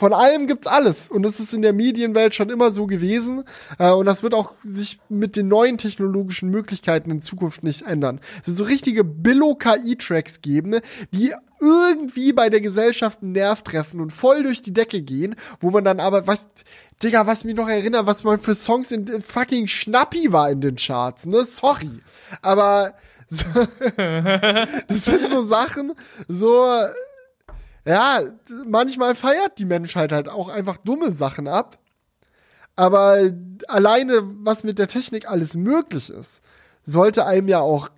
von 0.00 0.14
allem 0.14 0.46
gibt's 0.46 0.66
alles. 0.66 1.10
Und 1.10 1.24
das 1.24 1.40
ist 1.40 1.52
in 1.52 1.60
der 1.60 1.74
Medienwelt 1.74 2.34
schon 2.34 2.48
immer 2.48 2.72
so 2.72 2.86
gewesen. 2.86 3.44
Äh, 3.78 3.92
und 3.92 4.06
das 4.06 4.22
wird 4.22 4.32
auch 4.32 4.54
sich 4.64 4.98
mit 5.10 5.36
den 5.36 5.46
neuen 5.48 5.76
technologischen 5.76 6.48
Möglichkeiten 6.48 7.10
in 7.10 7.20
Zukunft 7.20 7.62
nicht 7.62 7.82
ändern. 7.82 8.18
Es 8.40 8.48
wird 8.48 8.56
so 8.56 8.64
richtige 8.64 9.04
Billo-KI-Tracks 9.04 10.40
geben, 10.40 10.70
ne, 10.70 10.80
die 11.12 11.34
irgendwie 11.60 12.32
bei 12.32 12.48
der 12.48 12.62
Gesellschaft 12.62 13.18
einen 13.20 13.32
Nerv 13.32 13.62
treffen 13.62 14.00
und 14.00 14.10
voll 14.10 14.42
durch 14.42 14.62
die 14.62 14.72
Decke 14.72 15.02
gehen, 15.02 15.36
wo 15.60 15.70
man 15.70 15.84
dann 15.84 16.00
aber, 16.00 16.26
was, 16.26 16.48
Digga, 17.02 17.26
was 17.26 17.44
mich 17.44 17.54
noch 17.54 17.68
erinnert, 17.68 18.06
was 18.06 18.24
man 18.24 18.40
für 18.40 18.54
Songs 18.54 18.90
in 18.92 19.20
fucking 19.20 19.66
Schnappi 19.66 20.32
war 20.32 20.50
in 20.50 20.62
den 20.62 20.76
Charts, 20.76 21.26
ne? 21.26 21.44
Sorry. 21.44 22.00
Aber 22.40 22.94
so, 23.28 23.44
das 23.98 25.04
sind 25.04 25.28
so 25.28 25.42
Sachen, 25.42 25.92
so, 26.26 26.86
ja, 27.84 28.20
manchmal 28.66 29.14
feiert 29.14 29.58
die 29.58 29.64
Menschheit 29.64 30.12
halt 30.12 30.28
auch 30.28 30.48
einfach 30.48 30.76
dumme 30.78 31.12
Sachen 31.12 31.48
ab. 31.48 31.78
Aber 32.76 33.30
alleine, 33.68 34.22
was 34.22 34.64
mit 34.64 34.78
der 34.78 34.88
Technik 34.88 35.28
alles 35.28 35.54
möglich 35.54 36.10
ist, 36.10 36.42
sollte 36.82 37.26
einem 37.26 37.48
ja 37.48 37.60
auch 37.60 37.90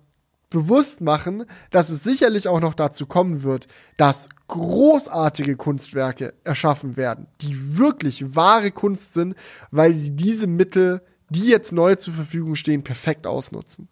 bewusst 0.49 1.01
machen, 1.01 1.45
dass 1.71 1.89
es 1.89 2.03
sicherlich 2.03 2.47
auch 2.47 2.59
noch 2.59 2.75
dazu 2.75 3.05
kommen 3.05 3.43
wird, 3.43 3.67
dass 3.97 4.29
großartige 4.47 5.55
Kunstwerke 5.55 6.33
erschaffen 6.43 6.95
werden, 6.95 7.27
die 7.41 7.77
wirklich 7.77 8.35
wahre 8.35 8.71
Kunst 8.71 9.13
sind, 9.13 9.35
weil 9.71 9.95
sie 9.95 10.11
diese 10.11 10.47
Mittel, 10.47 11.01
die 11.29 11.47
jetzt 11.47 11.71
neu 11.71 11.95
zur 11.95 12.13
Verfügung 12.13 12.55
stehen, 12.55 12.83
perfekt 12.83 13.25
ausnutzen. 13.25 13.87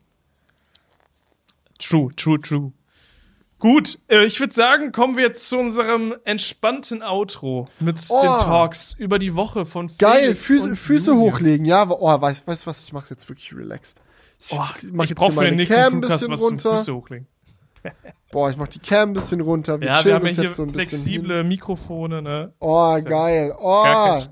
True, 1.80 2.12
true, 2.16 2.40
true. 2.40 2.72
Gut, 3.62 4.00
äh, 4.08 4.26
ich 4.26 4.40
würde 4.40 4.56
sagen, 4.56 4.92
kommen 4.92 5.18
wir 5.18 5.24
jetzt 5.24 5.48
zu 5.48 5.60
unserem 5.60 6.16
entspannten 6.24 7.04
Outro 7.04 7.68
mit 7.80 7.96
oh. 8.10 8.20
den 8.20 8.44
Talks 8.44 8.96
über 8.98 9.20
die 9.20 9.36
Woche 9.36 9.68
von 9.68 9.88
Felix 9.88 10.00
Geil, 10.00 10.34
Füße, 10.34 10.76
Füße 10.76 11.16
hochlegen, 11.16 11.64
ja. 11.68 11.88
Oh, 11.88 12.22
weißt 12.22 12.48
du 12.48 12.66
was, 12.66 12.84
ich 12.84 12.92
mache 12.92 13.12
jetzt 13.12 13.30
wirklich 13.30 13.56
relaxed. 13.56 14.02
Ich, 14.40 14.52
oh, 14.52 14.58
mach 14.92 15.04
ich 15.04 15.12
jetzt 15.12 15.22
hier 15.22 15.34
meine 15.34 15.66
Cam 15.68 15.94
ein 15.94 16.02
bisschen 16.02 16.34
runter. 16.34 16.84
Boah, 18.32 18.50
ich 18.50 18.58
mach 18.58 18.68
die 18.68 18.80
Cam 18.80 19.12
ein 19.12 19.14
bisschen 19.14 19.42
runter. 19.42 19.80
Wir 19.80 19.90
ja, 19.90 20.06
wir 20.06 20.16
haben 20.16 20.26
ja 20.26 20.32
hier 20.32 20.50
so 20.50 20.66
flexible 20.66 21.38
hin. 21.38 21.48
Mikrofone, 21.48 22.24
ne? 22.24 22.54
Oh, 22.60 23.00
geil. 23.04 23.54
Oh. 23.60 24.24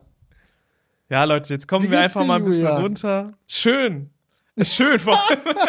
Ja, 1.09 1.23
Leute, 1.25 1.53
jetzt 1.53 1.67
kommen 1.67 1.91
wir 1.91 1.99
einfach 1.99 2.25
mal 2.25 2.37
ein 2.37 2.45
bisschen 2.45 2.61
Julia? 2.61 2.79
runter. 2.79 3.33
Schön. 3.45 4.09
Schön, 4.63 4.99
vor 4.99 5.17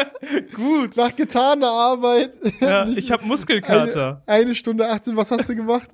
Gut. 0.55 0.97
Nach 0.97 1.15
getaner 1.15 1.71
Arbeit. 1.71 2.35
Ja, 2.61 2.87
ich 2.89 3.11
habe 3.13 3.25
Muskelkater. 3.25 4.23
Eine, 4.27 4.43
eine, 4.43 4.55
Stunde 4.55 4.89
18, 4.89 5.17
was 5.17 5.31
hast 5.31 5.49
du 5.49 5.55
gemacht? 5.55 5.91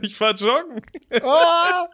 Ich 0.00 0.20
war 0.20 0.34
joggen. 0.34 0.82
Oh, 1.22 1.86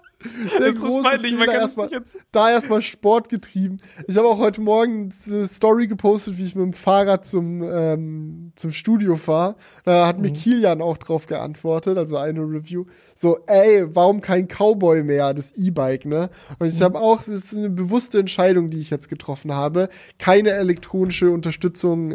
der 0.59 0.73
das 0.73 0.81
große 0.81 0.99
ist 0.99 1.05
peinlich, 1.05 1.39
man 1.39 1.47
kann 1.47 1.61
erst 1.61 1.77
mal, 1.77 1.89
jetzt 1.91 2.19
Da 2.33 2.51
erstmal 2.51 2.83
Sport 2.83 3.29
getrieben. 3.29 3.79
Ich 4.07 4.17
habe 4.17 4.29
auch 4.29 4.39
heute 4.39 4.61
Morgen 4.61 5.11
eine 5.27 5.47
Story 5.47 5.87
gepostet, 5.87 6.39
wie 6.39 6.47
ich 6.47 6.55
mit 6.55 6.65
dem 6.65 6.73
Fahrrad 6.73 7.25
zum, 7.25 7.63
ähm, 7.63 8.53
zum 8.57 8.73
Studio 8.73 9.17
fahre. 9.17 9.57
Da 9.85 10.07
hat 10.07 10.17
mhm. 10.17 10.23
mir 10.23 10.33
Kilian 10.33 10.81
auch 10.81 10.99
drauf 10.99 11.27
geantwortet, 11.27 11.99
also 11.99 12.17
eine 12.17 12.41
Review. 12.41 12.85
So, 13.15 13.39
ey, 13.47 13.87
warum 13.95 14.21
kein 14.21 14.49
Cowboy 14.49 15.03
mehr, 15.03 15.35
das 15.35 15.53
E-Bike, 15.53 16.07
ne? 16.07 16.31
Und 16.59 16.69
ich 16.69 16.81
mhm. 16.81 16.85
habe 16.85 17.01
auch, 17.01 17.23
das 17.23 17.29
ist 17.29 17.57
eine 17.57 17.71
bewusste 17.71 18.19
Entscheidung, 18.19 18.71
die 18.71 18.81
ich 18.81 18.91
jetzt 18.91 19.09
getroffen 19.09 19.53
habe, 19.53 19.89
keine 20.19 20.51
elektronische 20.51 21.31
Unterstützung 21.31 22.15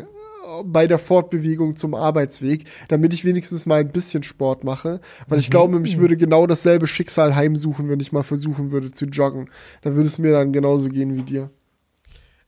bei 0.65 0.87
der 0.87 0.99
Fortbewegung 0.99 1.75
zum 1.75 1.93
Arbeitsweg, 1.95 2.65
damit 2.87 3.13
ich 3.13 3.25
wenigstens 3.25 3.65
mal 3.65 3.79
ein 3.79 3.91
bisschen 3.91 4.23
Sport 4.23 4.63
mache. 4.63 4.99
Weil 5.27 5.39
ich 5.39 5.49
glaube, 5.49 5.79
mich 5.79 5.97
würde 5.97 6.17
genau 6.17 6.47
dasselbe 6.47 6.87
Schicksal 6.87 7.35
heimsuchen, 7.35 7.89
wenn 7.89 7.99
ich 7.99 8.11
mal 8.11 8.23
versuchen 8.23 8.71
würde 8.71 8.91
zu 8.91 9.05
joggen. 9.05 9.49
Da 9.81 9.93
würde 9.95 10.07
es 10.07 10.19
mir 10.19 10.31
dann 10.31 10.51
genauso 10.51 10.89
gehen 10.89 11.15
wie 11.15 11.23
dir. 11.23 11.49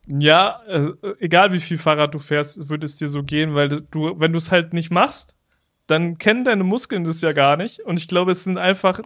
Ja, 0.08 0.62
äh, 0.68 0.92
egal 1.20 1.54
wie 1.54 1.60
viel 1.60 1.78
Fahrrad 1.78 2.14
du 2.14 2.20
fährst, 2.20 2.70
würde 2.70 2.86
es 2.86 2.98
dir 2.98 3.08
so 3.08 3.24
gehen, 3.24 3.56
weil 3.56 3.70
du, 3.70 4.20
wenn 4.20 4.34
du 4.34 4.38
es 4.38 4.52
halt 4.52 4.74
nicht 4.74 4.92
machst, 4.92 5.36
dann 5.88 6.18
kennen 6.18 6.44
deine 6.44 6.64
Muskeln 6.64 7.04
das 7.04 7.22
ja 7.22 7.32
gar 7.32 7.58
nicht. 7.58 7.80
Und 7.82 8.00
ich 8.00 8.08
glaube, 8.08 8.32
es 8.32 8.44
sind 8.44 8.58
einfach. 8.58 9.00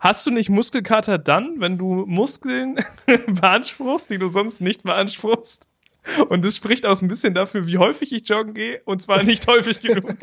Hast 0.00 0.26
du 0.26 0.30
nicht 0.30 0.50
Muskelkater 0.50 1.16
dann, 1.18 1.60
wenn 1.60 1.78
du 1.78 2.04
Muskeln 2.06 2.76
beanspruchst, 3.26 4.10
die 4.10 4.18
du 4.18 4.28
sonst 4.28 4.60
nicht 4.60 4.82
beanspruchst? 4.82 5.66
Und 6.28 6.44
das 6.44 6.56
spricht 6.56 6.86
auch 6.86 7.00
ein 7.02 7.08
bisschen 7.08 7.34
dafür, 7.34 7.66
wie 7.66 7.78
häufig 7.78 8.12
ich 8.12 8.28
joggen 8.28 8.54
gehe, 8.54 8.80
und 8.84 9.02
zwar 9.02 9.22
nicht 9.22 9.46
häufig 9.48 9.80
genug. 9.80 10.14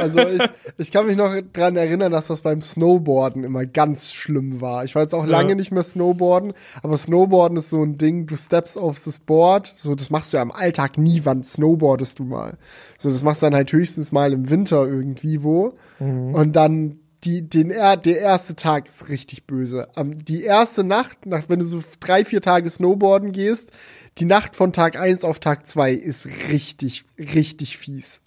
Also 0.00 0.20
ich, 0.20 0.42
ich 0.78 0.90
kann 0.92 1.06
mich 1.06 1.16
noch 1.16 1.34
dran 1.52 1.76
erinnern, 1.76 2.12
dass 2.12 2.26
das 2.26 2.42
beim 2.42 2.60
Snowboarden 2.62 3.44
immer 3.44 3.64
ganz 3.66 4.12
schlimm 4.12 4.60
war. 4.60 4.84
Ich 4.84 4.94
war 4.94 5.02
jetzt 5.02 5.14
auch 5.14 5.24
Ja. 5.24 5.30
lange 5.30 5.56
nicht 5.56 5.72
mehr 5.72 5.82
Snowboarden, 5.82 6.52
aber 6.82 6.98
Snowboarden 6.98 7.58
ist 7.58 7.70
so 7.70 7.82
ein 7.82 7.96
Ding, 7.96 8.26
du 8.26 8.36
steppst 8.36 8.76
auf 8.78 9.02
das 9.04 9.18
Board, 9.18 9.72
so 9.76 9.94
das 9.94 10.10
machst 10.10 10.32
du 10.32 10.36
ja 10.36 10.42
im 10.42 10.52
Alltag 10.52 10.98
nie, 10.98 11.22
wann 11.24 11.42
snowboardest 11.42 12.18
du 12.18 12.24
mal. 12.24 12.58
So, 12.98 13.08
das 13.10 13.22
machst 13.22 13.42
du 13.42 13.46
dann 13.46 13.54
halt 13.54 13.72
höchstens 13.72 14.12
mal 14.12 14.32
im 14.32 14.50
Winter 14.50 14.86
irgendwie 14.86 15.42
wo. 15.42 15.76
Und 15.98 16.52
dann 16.54 16.98
die, 17.24 17.48
den, 17.48 17.70
er- 17.70 17.96
der 17.96 18.20
erste 18.20 18.56
Tag 18.56 18.88
ist 18.88 19.08
richtig 19.08 19.46
böse. 19.46 19.88
Die 19.96 20.42
erste 20.42 20.84
Nacht, 20.84 21.26
nach, 21.26 21.48
wenn 21.48 21.58
du 21.58 21.64
so 21.64 21.82
drei, 22.00 22.24
vier 22.24 22.40
Tage 22.42 22.70
Snowboarden 22.70 23.32
gehst, 23.32 23.70
die 24.18 24.24
Nacht 24.24 24.56
von 24.56 24.72
Tag 24.72 24.96
eins 24.96 25.24
auf 25.24 25.40
Tag 25.40 25.66
zwei 25.66 25.92
ist 25.92 26.26
richtig, 26.50 27.04
richtig 27.18 27.76
fies. 27.78 28.20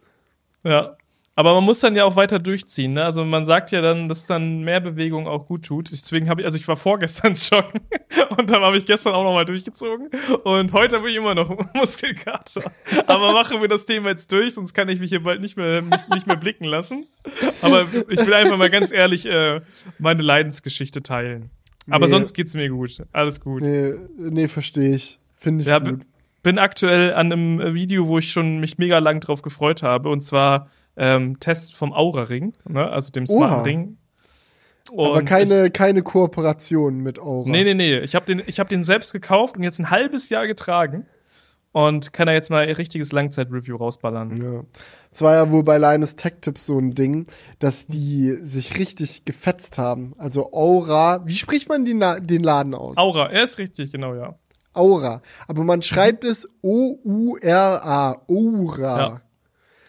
Ja. 0.64 0.98
Aber 1.40 1.54
man 1.54 1.64
muss 1.64 1.80
dann 1.80 1.96
ja 1.96 2.04
auch 2.04 2.18
weiter 2.18 2.38
durchziehen, 2.38 2.92
ne? 2.92 3.06
Also 3.06 3.24
man 3.24 3.46
sagt 3.46 3.72
ja 3.72 3.80
dann, 3.80 4.10
dass 4.10 4.28
dann 4.28 4.60
mehr 4.66 4.82
Bewegung 4.82 5.26
auch 5.26 5.46
gut 5.46 5.64
tut. 5.64 5.90
Deswegen 5.90 6.28
habe 6.30 6.42
ich, 6.42 6.46
also 6.46 6.58
ich 6.58 6.68
war 6.68 6.76
vorgestern 6.76 7.34
joggen 7.50 7.80
und 8.38 8.50
dann 8.50 8.62
habe 8.62 8.76
ich 8.76 8.86
gestern 8.86 9.14
auch 9.14 9.24
nochmal 9.24 9.46
durchgezogen 9.46 10.10
und 10.44 10.74
heute 10.74 10.98
habe 10.98 11.10
ich 11.10 11.16
immer 11.16 11.36
noch 11.36 11.50
Muskelkater. 11.74 12.70
Aber 13.08 13.32
machen 13.32 13.62
wir 13.62 13.70
das 13.70 13.86
Thema 13.86 14.10
jetzt 14.10 14.30
durch, 14.34 14.56
sonst 14.56 14.74
kann 14.74 14.90
ich 14.90 15.00
mich 15.00 15.12
hier 15.12 15.24
bald 15.24 15.40
nicht 15.40 15.56
mehr, 15.56 15.82
nicht, 15.82 16.14
nicht 16.14 16.28
mehr 16.28 16.36
blicken 16.36 16.66
lassen. 16.66 17.06
Aber 17.62 17.88
ich 18.10 18.20
will 18.26 18.34
einfach 18.34 18.58
mal 18.58 18.70
ganz 18.70 18.92
ehrlich 18.92 19.26
äh, 19.26 19.62
meine 19.98 20.22
Leidensgeschichte 20.22 21.02
teilen. 21.04 21.52
Aber 21.90 22.08
Nee. 22.08 22.12
sonst 22.12 22.34
geht's 22.34 22.54
mir 22.54 22.68
gut. 22.68 22.98
Alles 23.14 23.40
gut. 23.40 23.62
Nee, 23.62 23.94
nee 24.18 24.50
verstehe 24.50 24.94
ich. 24.94 25.20
Finde 25.38 25.62
ich 25.62 25.70
Ja, 25.70 25.80
gut. 25.80 26.02
bin 26.44 26.60
aktuell 26.60 27.14
an 27.14 27.32
einem 27.32 27.74
Video, 27.74 28.10
wo 28.10 28.18
ich 28.20 28.30
schon 28.30 28.60
mich 28.60 28.78
mega 28.78 28.98
lang 29.00 29.22
drauf 29.22 29.42
gefreut 29.42 29.84
habe, 29.84 30.10
und 30.10 30.20
zwar 30.20 30.70
ähm, 31.00 31.40
Test 31.40 31.76
vom 31.76 31.94
Aura-Ring, 31.94 32.54
ne? 32.68 32.88
also 32.90 33.12
dem 33.12 33.26
smarten 33.26 33.56
Oha. 33.56 33.62
Ring. 33.64 33.98
Aber 34.92 35.14
Und 35.14 35.26
keine, 35.26 35.70
keine 35.72 36.02
Kooperation 36.04 36.98
mit 37.00 37.20
Aura. 37.20 37.46
Ich, 37.46 37.52
nee, 37.52 37.64
nee, 37.64 37.74
nee. 37.74 38.00
Ich 38.00 38.16
habe 38.16 38.26
den, 38.26 38.42
ich 38.46 38.60
hab 38.60 38.70
den 38.70 38.84
selbst 38.84 39.14
gekauft 39.14 39.56
und 39.58 39.64
jetzt 39.64 39.80
ein 39.80 39.90
halbes 39.92 40.30
Jahr 40.30 40.46
getragen. 40.48 41.06
Und 41.72 42.14
kann 42.14 42.26
da 42.26 42.34
jetzt 42.34 42.50
mal 42.50 42.64
ein 42.68 42.74
richtiges 42.74 43.12
Langzeit-Review 43.12 43.76
rausballern. 43.76 44.42
Ja. 44.42 44.64
Es 45.12 45.22
war 45.22 45.36
ja 45.36 45.52
wohl 45.52 45.62
bei 45.64 45.78
Linus 45.78 46.16
Tech 46.16 46.34
Tips 46.42 46.66
so 46.66 46.80
ein 46.80 46.96
Ding, 46.96 47.28
dass 47.60 47.86
die 47.86 48.40
sich 48.42 48.80
richtig 48.80 49.24
gefetzt 49.24 49.78
haben. 49.78 50.16
Also 50.18 50.52
Aura, 50.52 51.22
wie 51.28 51.36
spricht 51.36 51.70
man 51.70 51.86
den, 51.86 52.00
La- 52.00 52.20
den 52.20 52.42
Laden 52.42 52.74
aus? 52.74 52.98
Aura, 52.98 53.30
er 53.30 53.44
ist 53.44 53.60
richtig, 53.60 53.92
genau, 53.92 54.16
ja. 54.16 54.34
Aura. 54.74 55.22
Aber 55.48 55.64
man 55.64 55.84
schreibt 55.84 56.24
es 56.24 56.50
O-U-R-A. 56.64 58.24
Aura. 58.28 59.00
Ja. 59.00 59.22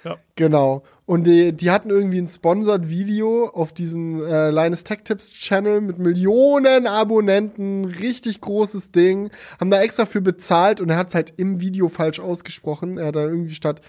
Ja. 0.05 0.17
Genau. 0.37 0.83
Und 1.11 1.25
die, 1.25 1.53
die 1.53 1.73
hatten 1.73 1.91
irgendwie 1.91 2.21
ein 2.21 2.29
Sponsored 2.29 2.89
Video 2.89 3.49
auf 3.49 3.73
diesem 3.73 4.25
äh, 4.25 4.51
Linus 4.53 4.85
Tech 4.85 5.01
Tips 5.03 5.33
Channel 5.33 5.81
mit 5.81 5.99
Millionen 5.99 6.87
Abonnenten, 6.87 7.85
richtig 7.85 8.41
großes 8.41 8.93
Ding, 8.93 9.33
haben 9.59 9.73
da 9.73 9.83
extra 9.83 10.07
für 10.07 10.21
bezahlt 10.21 10.81
und 10.81 10.89
er 10.89 10.97
hat 10.97 11.09
es 11.09 11.17
halt 11.17 11.33
im 11.37 11.61
Video 11.61 11.89
falsch 11.89 12.21
ausgesprochen. 12.21 12.97
Er 12.97 13.09
hat 13.09 13.17
da 13.17 13.25
irgendwie 13.25 13.55
statt 13.55 13.81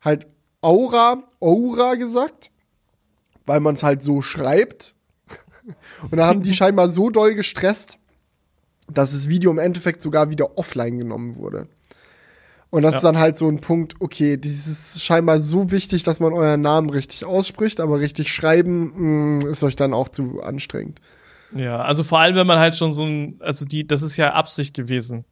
halt 0.00 0.26
Aura, 0.62 1.22
Aura 1.38 1.96
gesagt, 1.96 2.50
weil 3.44 3.60
man 3.60 3.74
es 3.74 3.82
halt 3.82 4.02
so 4.02 4.22
schreibt. 4.22 4.94
Und 6.10 6.16
da 6.16 6.26
haben 6.26 6.40
die 6.40 6.54
scheinbar 6.54 6.88
so 6.88 7.10
doll 7.10 7.34
gestresst, 7.34 7.98
dass 8.90 9.12
das 9.12 9.28
Video 9.28 9.50
im 9.50 9.58
Endeffekt 9.58 10.00
sogar 10.00 10.30
wieder 10.30 10.56
offline 10.56 10.96
genommen 10.96 11.36
wurde. 11.36 11.68
Und 12.70 12.82
das 12.82 12.92
Ja. 12.92 12.98
ist 12.98 13.04
dann 13.04 13.18
halt 13.18 13.36
so 13.36 13.48
ein 13.48 13.60
Punkt, 13.60 13.94
okay, 14.00 14.36
dieses 14.36 14.94
ist 14.94 15.02
scheinbar 15.04 15.40
so 15.40 15.72
wichtig, 15.72 16.04
dass 16.04 16.20
man 16.20 16.32
euren 16.32 16.60
Namen 16.60 16.88
richtig 16.90 17.24
ausspricht, 17.24 17.80
aber 17.80 17.98
richtig 18.00 18.32
schreiben 18.32 19.38
mh, 19.40 19.48
ist 19.48 19.64
euch 19.64 19.74
dann 19.76 19.92
auch 19.92 20.08
zu 20.08 20.40
anstrengend. 20.42 21.00
Ja, 21.54 21.80
also 21.82 22.04
vor 22.04 22.20
allem, 22.20 22.36
wenn 22.36 22.46
man 22.46 22.60
halt 22.60 22.76
schon 22.76 22.92
so 22.92 23.04
ein, 23.04 23.36
also 23.40 23.64
die, 23.64 23.84
das 23.86 24.02
ist 24.02 24.16
ja 24.16 24.34
Absicht 24.34 24.74
gewesen. 24.74 25.24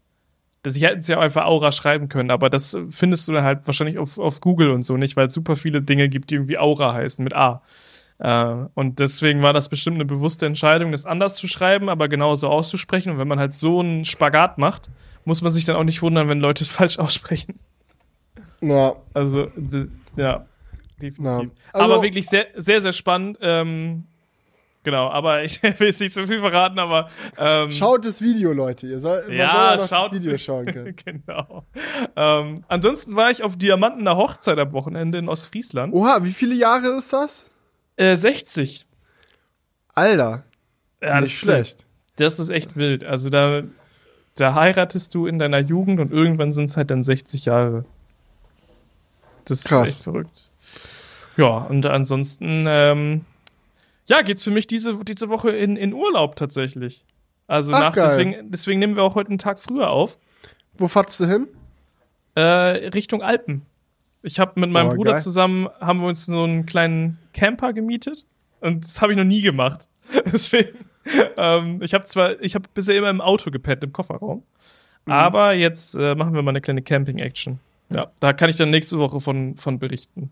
Das, 0.65 0.75
sie 0.75 0.85
hätten 0.85 0.99
es 0.99 1.07
ja 1.07 1.21
einfach 1.21 1.45
Aura 1.47 1.71
schreiben 1.71 2.09
können, 2.09 2.33
aber 2.33 2.51
das 2.51 2.77
findest 2.91 3.29
du 3.29 3.33
dann 3.33 3.45
halt 3.45 3.61
wahrscheinlich 3.67 3.99
auf, 3.99 4.19
auf 4.19 4.41
Google 4.41 4.71
und 4.71 4.83
so 4.83 4.97
nicht, 4.97 5.17
weil 5.17 5.29
es 5.29 5.35
super 5.35 5.55
viele 5.55 5.81
Dinge 5.81 6.09
gibt, 6.09 6.31
die 6.31 6.35
irgendwie 6.35 6.59
Aura 6.59 6.93
heißen 6.93 7.23
mit 7.23 7.35
A. 7.37 7.63
Äh, 8.19 8.55
und 8.75 8.99
deswegen 8.99 9.43
war 9.43 9.53
das 9.53 9.69
bestimmt 9.69 9.95
eine 9.95 10.05
bewusste 10.05 10.47
Entscheidung, 10.47 10.91
das 10.91 11.07
anders 11.07 11.37
zu 11.37 11.47
schreiben, 11.47 11.89
aber 11.89 12.09
genauso 12.09 12.49
auszusprechen. 12.49 13.13
Und 13.13 13.19
wenn 13.19 13.29
man 13.29 13.39
halt 13.39 13.53
so 13.53 13.79
einen 13.79 14.05
Spagat 14.05 14.59
macht, 14.59 14.91
muss 15.29 15.43
man 15.43 15.53
sich 15.53 15.65
dann 15.65 15.77
auch 15.77 15.85
nicht 15.85 16.03
wundern, 16.03 16.29
wenn 16.29 16.41
Leute 16.41 16.65
es 16.65 16.71
falsch 16.71 16.99
aussprechen. 16.99 17.61
Ja, 18.61 18.97
Also, 19.15 19.53
ja, 20.17 20.47
definitiv. 21.01 21.25
Ja. 21.25 21.37
Also- 21.73 21.93
aber 21.95 22.03
wirklich 22.03 22.27
sehr, 22.27 22.47
sehr, 22.57 22.81
sehr 22.81 22.93
spannend. 22.93 23.39
Ähm, 23.41 24.05
genau, 24.83 25.09
aber 25.11 25.45
ich 25.45 25.63
will 25.63 25.89
jetzt 25.89 26.01
nicht 26.01 26.13
zu 26.15 26.27
viel 26.27 26.41
verraten, 26.41 26.79
aber 26.81 27.09
ähm, 27.37 27.71
schaut 27.71 28.05
das 28.05 28.21
Video, 28.21 28.53
Leute. 28.53 28.89
Ihr 28.89 28.99
soll, 28.99 29.23
man 29.29 29.37
ja, 29.37 29.77
soll 29.79 29.87
schaut 29.89 30.13
das 30.15 30.25
Video 30.25 30.39
schauen 30.39 30.67
können. 30.67 30.97
genau. 31.05 31.65
Ähm, 32.17 32.65
ansonsten 32.67 33.15
war 33.15 33.31
ich 33.31 33.45
auf 33.45 33.57
Diamantener 33.57 34.17
Hochzeit 34.17 34.59
am 34.59 34.73
Wochenende 34.73 35.19
in 35.19 35.29
Ostfriesland. 35.29 35.95
Oha, 35.95 36.25
wie 36.25 36.33
viele 36.33 36.55
Jahre 36.57 36.97
ist 36.97 37.13
das? 37.13 37.51
Äh, 37.97 38.17
60. 38.17 38.87
Alter, 39.95 40.45
Ja, 41.03 41.21
nicht 41.21 41.33
ist 41.33 41.39
schlecht. 41.39 41.85
Das 42.17 42.39
ist 42.41 42.49
echt 42.51 42.77
wild. 42.77 43.05
Also 43.05 43.31
da, 43.31 43.63
da 44.41 44.55
heiratest 44.55 45.15
du 45.15 45.27
in 45.27 45.39
deiner 45.39 45.59
Jugend 45.59 46.01
und 46.01 46.13
irgendwann 46.13 46.53
sind 46.53 46.65
es 46.65 46.77
halt 46.77 46.91
dann 46.91 47.03
60 47.03 47.45
Jahre. 47.47 47.85
Das 49.45 49.65
Krass. 49.65 49.89
ist 49.89 49.95
echt 49.97 50.05
verrückt. 50.05 50.51
Ja, 51.37 51.59
und 51.59 51.87
ansonsten, 51.87 52.65
ähm, 52.67 53.25
ja, 54.07 54.23
geht's 54.23 54.43
für 54.43 54.51
mich 54.51 54.67
diese, 54.67 54.97
diese 55.05 55.29
Woche 55.29 55.51
in, 55.51 55.77
in 55.77 55.93
Urlaub 55.95 56.37
tatsächlich. 56.37 57.05
Also 57.47 57.73
Ach, 57.73 57.81
nach, 57.81 57.93
geil. 57.93 58.09
deswegen, 58.09 58.51
deswegen 58.51 58.79
nehmen 58.81 58.97
wir 58.97 59.03
auch 59.05 59.15
heute 59.15 59.31
einen 59.31 59.39
Tag 59.39 59.59
früher 59.59 59.91
auf. 59.91 60.19
Wo 60.77 60.89
fahrst 60.89 61.19
du 61.21 61.27
hin? 61.27 61.49
Äh, 62.35 62.43
Richtung 62.91 63.23
Alpen. 63.23 63.63
Ich 64.23 64.39
habe 64.41 64.61
mit 64.61 64.71
meinem 64.71 64.91
Oh, 64.91 64.95
Bruder 64.97 65.13
geil. 65.13 65.23
zusammen, 65.23 65.69
haben 65.81 66.01
wir 66.01 66.09
uns 66.09 66.27
so 66.27 66.43
einen 66.43 66.67
kleinen 66.67 67.19
Camper 67.33 67.73
gemietet. 67.73 68.27
Und 68.61 68.85
das 68.85 69.01
habe 69.01 69.13
ich 69.13 69.19
noch 69.19 69.25
nie 69.25 69.41
gemacht. 69.41 69.89
Deswegen, 70.33 70.77
ähm, 71.37 71.81
ich 71.83 71.95
habe 71.95 72.05
zwar, 72.05 72.41
ich 72.41 72.55
habe 72.55 72.69
bisher 72.73 72.97
immer 72.97 73.11
im 73.11 73.21
Auto 73.21 73.51
gepennt, 73.51 73.85
im 73.85 73.93
Kofferraum. 73.93 74.43
Mhm. 75.07 75.13
Aber 75.13 75.53
jetzt 75.55 75.95
äh, 75.95 76.15
machen 76.15 76.35
wir 76.35 76.43
mal 76.43 76.51
eine 76.51 76.61
kleine 76.61 76.83
Camping-Action. 76.83 77.59
Ja, 77.91 78.11
da 78.21 78.33
kann 78.33 78.51
ich 78.51 78.57
dann 78.57 78.71
nächste 78.71 78.99
Woche 78.99 79.21
von, 79.21 79.57
von 79.57 79.79
berichten. 79.79 80.31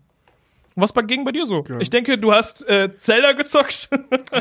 Was 0.79 0.93
ging 0.93 1.25
bei 1.25 1.31
dir 1.31 1.43
so? 1.47 1.63
Ja. 1.67 1.79
Ich 1.79 1.89
denke, 1.89 2.19
du 2.19 2.31
hast 2.31 2.69
äh, 2.69 2.95
Zelda 2.97 3.31
gezockt. 3.31 3.89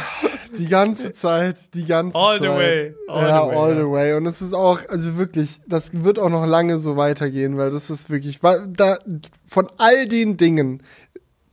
Die 0.59 0.67
ganze 0.67 1.15
Zeit, 1.15 1.75
die 1.75 1.87
ganze 1.87 2.17
All 2.17 2.39
Zeit. 2.39 2.43
the 2.43 2.49
way, 2.49 2.95
all 3.09 3.23
ja, 3.23 3.43
the 3.43 3.49
way, 3.49 3.57
all 3.57 3.71
ja. 3.71 3.77
the 3.77 3.91
way. 3.91 4.13
Und 4.15 4.27
es 4.27 4.43
ist 4.43 4.53
auch, 4.55 4.81
also 4.89 5.17
wirklich, 5.17 5.61
das 5.67 6.05
wird 6.05 6.19
auch 6.19 6.29
noch 6.29 6.47
lange 6.47 6.79
so 6.79 6.97
weitergehen, 6.97 7.57
weil 7.57 7.71
das 7.71 7.91
ist 7.91 8.11
wirklich, 8.11 8.41
da, 8.41 8.99
von 9.47 9.69
all 9.79 10.07
den 10.07 10.37
Dingen, 10.37 10.83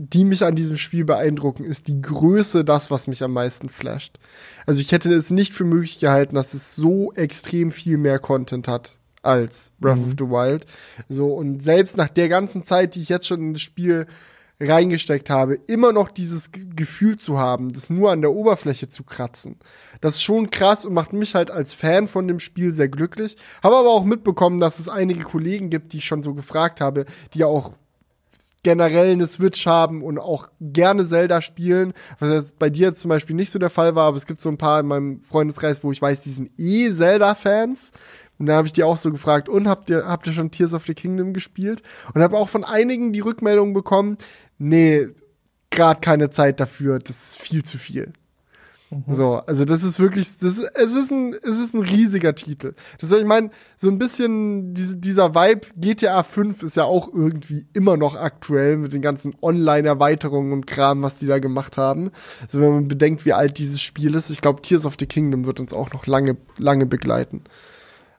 die 0.10 0.26
mich 0.26 0.44
an 0.44 0.56
diesem 0.56 0.78
Spiel 0.78 1.06
beeindrucken, 1.06 1.64
ist 1.64 1.88
die 1.88 2.02
Größe 2.02 2.66
das, 2.66 2.92
was 2.92 3.08
mich 3.08 3.24
am 3.24 3.34
meisten 3.34 3.70
flasht. 3.70 4.18
Also 4.66 4.82
ich 4.82 4.92
hätte 4.92 5.14
es 5.14 5.30
nicht 5.30 5.54
für 5.54 5.64
möglich 5.64 6.00
gehalten, 6.00 6.36
dass 6.36 6.54
es 6.54 6.76
so 6.76 7.12
extrem 7.14 7.72
viel 7.72 7.98
mehr 7.98 8.20
Content 8.20 8.68
hat 8.68 8.98
als 9.22 9.72
Breath 9.80 10.00
of 10.00 10.16
the 10.18 10.26
Wild. 10.26 10.66
So, 11.08 11.34
und 11.34 11.64
selbst 11.64 11.96
nach 11.98 12.10
der 12.10 12.28
ganzen 12.28 12.64
Zeit, 12.64 12.96
die 12.96 13.02
ich 13.02 13.10
jetzt 13.10 13.28
schon 13.28 13.40
in 13.40 13.54
das 13.54 13.62
Spiel 13.62 14.08
reingesteckt 14.60 15.30
habe, 15.30 15.56
immer 15.68 15.92
noch 15.94 16.10
dieses 16.10 16.52
G 16.52 16.66
Gefühl 16.76 17.18
zu 17.18 17.38
haben, 17.38 17.72
das 17.72 17.90
nur 17.90 18.12
an 18.12 18.22
der 18.22 18.32
Oberfläche 18.32 18.90
zu 18.90 19.04
kratzen. 19.04 19.58
Das 20.02 20.16
ist 20.16 20.24
schon 20.24 20.50
krass 20.50 20.86
und 20.86 20.94
macht 20.94 21.14
mich 21.14 21.36
halt 21.36 21.52
als 21.52 21.74
Fan 21.74 22.08
von 22.08 22.28
dem 22.28 22.40
Spiel 22.40 22.72
sehr 22.72 22.90
glücklich. 22.90 23.36
Habe 23.62 23.78
aber 23.78 23.90
auch 23.90 24.04
mitbekommen, 24.04 24.60
dass 24.60 24.80
es 24.80 24.90
einige 24.90 25.24
Kollegen 25.24 25.70
gibt, 25.70 25.94
die 25.94 25.98
ich 25.98 26.06
schon 26.06 26.24
so 26.24 26.34
gefragt 26.34 26.82
habe, 26.82 27.06
die 27.34 27.40
ja 27.40 27.48
auch 27.48 27.74
generell 28.64 29.12
eine 29.12 29.28
Switch 29.28 29.68
haben 29.68 30.02
und 30.02 30.18
auch 30.18 30.50
gerne 30.60 31.06
Zelda 31.06 31.42
spielen, 31.42 31.94
was 32.20 32.30
jetzt 32.30 32.60
bei 32.60 32.70
dir 32.70 32.88
jetzt 32.88 33.02
zum 33.02 33.10
Beispiel 33.10 33.36
nicht 33.36 33.52
so 33.52 33.60
der 33.60 33.70
Fall 33.70 33.96
war, 33.96 34.08
aber 34.08 34.18
es 34.18 34.26
gibt 34.26 34.42
so 34.42 34.50
ein 34.50 34.58
paar 34.58 34.80
in 34.80 34.88
meinem 34.88 35.22
Freundeskreis, 35.22 35.84
wo 35.84 35.92
ich 35.92 36.02
weiß, 36.02 36.24
die 36.24 36.32
sind 36.32 36.52
eh 36.58 36.92
Zelda-Fans. 36.92 37.92
Und 38.40 38.48
dann 38.48 38.56
habe 38.56 38.68
ich 38.68 38.74
die 38.74 38.84
auch 38.84 38.98
so 38.98 39.12
gefragt, 39.12 39.48
und 39.48 39.68
habt 39.68 39.90
ihr, 39.90 40.06
habt 40.06 40.26
ihr 40.26 40.34
schon 40.34 40.50
Tears 40.50 40.74
of 40.74 40.86
the 40.86 40.94
Kingdom 40.94 41.34
gespielt? 41.34 41.84
Und 42.14 42.22
habe 42.22 42.38
auch 42.38 42.50
von 42.50 42.64
einigen 42.64 43.14
die 43.14 43.20
Rückmeldung 43.20 43.74
bekommen, 43.74 44.18
nee, 44.58 45.08
gerade 45.70 46.00
keine 46.00 46.30
Zeit 46.30 46.60
dafür, 46.60 47.00
das 47.00 47.24
ist 47.24 47.38
viel 47.38 47.64
zu 47.64 47.78
viel. 47.78 48.14
So, 49.08 49.36
also 49.36 49.66
das 49.66 49.84
ist 49.84 50.00
wirklich, 50.00 50.38
das 50.38 50.60
es 50.60 50.94
ist 50.96 51.12
ein, 51.12 51.34
es 51.34 51.60
ist 51.60 51.74
ein 51.74 51.82
riesiger 51.82 52.36
Titel. 52.36 52.74
Das 53.00 53.10
soll 53.10 53.20
ich 53.20 53.26
meine, 53.26 53.50
so 53.78 53.90
ein 53.90 53.98
bisschen 53.98 54.74
diese, 54.74 54.98
dieser 54.98 55.36
Vibe 55.36 55.68
GTA 55.78 56.24
5 56.24 56.64
ist 56.64 56.78
ja 56.78 56.86
auch 56.86 57.08
irgendwie 57.14 57.68
immer 57.74 57.98
noch 57.98 58.16
aktuell 58.16 58.78
mit 58.78 58.94
den 58.94 59.02
ganzen 59.02 59.36
Online-Erweiterungen 59.42 60.52
und 60.54 60.68
Kram, 60.68 61.02
was 61.02 61.16
die 61.16 61.28
da 61.28 61.40
gemacht 61.40 61.78
haben. 61.78 62.12
Also 62.42 62.62
wenn 62.62 62.70
man 62.74 62.88
bedenkt, 62.88 63.26
wie 63.26 63.34
alt 63.34 63.58
dieses 63.58 63.82
Spiel 63.82 64.16
ist, 64.16 64.30
ich 64.30 64.42
glaube, 64.42 64.62
Tears 64.62 64.86
of 64.86 64.96
the 65.00 65.06
Kingdom 65.06 65.46
wird 65.46 65.60
uns 65.60 65.74
auch 65.74 65.92
noch 65.92 66.08
lange, 66.08 66.38
lange 66.58 66.86
begleiten. 66.86 67.44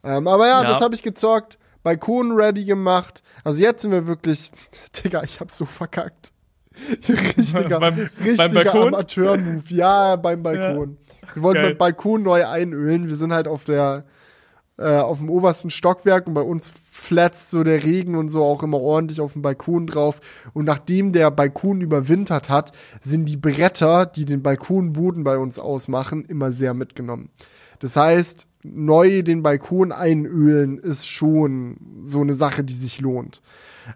Ähm, 0.03 0.29
aber 0.29 0.47
ja, 0.49 0.63
Ja. 0.63 0.69
das 0.69 0.81
habe 0.81 0.95
ich 0.95 1.03
gezockt, 1.03 1.59
Balkon 1.83 2.33
ready 2.33 2.65
gemacht. 2.65 3.23
Also 3.45 3.61
jetzt 3.61 3.83
sind 3.83 3.91
wir 3.93 4.07
wirklich, 4.07 4.53
Digga, 5.05 5.23
ich 5.23 5.41
hab 5.41 5.51
so 5.51 5.65
verkackt. 5.65 6.33
Richtiger, 7.39 7.81
Beim- 7.81 8.09
richtiger? 8.25 8.75
Amateur-Move. 8.75 9.63
Ja, 9.69 10.17
beim 10.17 10.43
Balkon. 10.43 10.99
Wir 11.35 11.43
wollten 11.43 11.61
Geil. 11.63 11.71
beim 11.71 11.79
Balkon 11.79 12.23
neu 12.23 12.47
einölen. 12.47 13.09
Wir 13.09 13.17
sind 13.17 13.33
halt 13.33 13.49
auf 13.49 13.65
der, 13.65 14.05
äh, 14.79 14.97
auf 14.99 15.19
dem 15.19 15.31
obersten 15.31 15.71
Stockwerk 15.71 16.27
und 16.27 16.35
bei 16.35 16.43
uns 16.43 16.73
flatzt 16.91 17.51
so 17.51 17.65
der 17.65 17.83
Regen 17.85 18.15
und 18.17 18.29
so 18.29 18.43
auch 18.45 18.63
immer 18.63 18.81
ordentlich 18.81 19.21
auf 19.21 19.33
dem 19.35 19.43
Balkon 19.43 19.87
drauf. 19.87 20.21
Und 20.53 20.65
nachdem 20.65 21.13
der 21.13 21.31
Balkon 21.31 21.81
überwintert 21.81 22.49
hat, 22.49 22.73
sind 23.01 23.27
die 23.27 23.37
Bretter, 23.37 24.07
die 24.07 24.25
den 24.25 24.43
Balkonboden 24.43 25.23
bei 25.25 25.37
uns 25.39 25.59
ausmachen, 25.59 26.25
immer 26.25 26.51
sehr 26.51 26.73
mitgenommen. 26.75 27.31
Das 27.81 27.97
heißt, 27.97 28.47
neu 28.63 29.23
den 29.23 29.43
Balkon 29.43 29.93
einölen 29.93 30.79
ist 30.79 31.07
schon 31.07 31.77
so 32.03 32.21
eine 32.21 32.33
Sache, 32.35 32.65
die 32.65 32.73
sich 32.73 33.01
lohnt. 33.01 33.43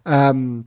Ähm, 0.05 0.67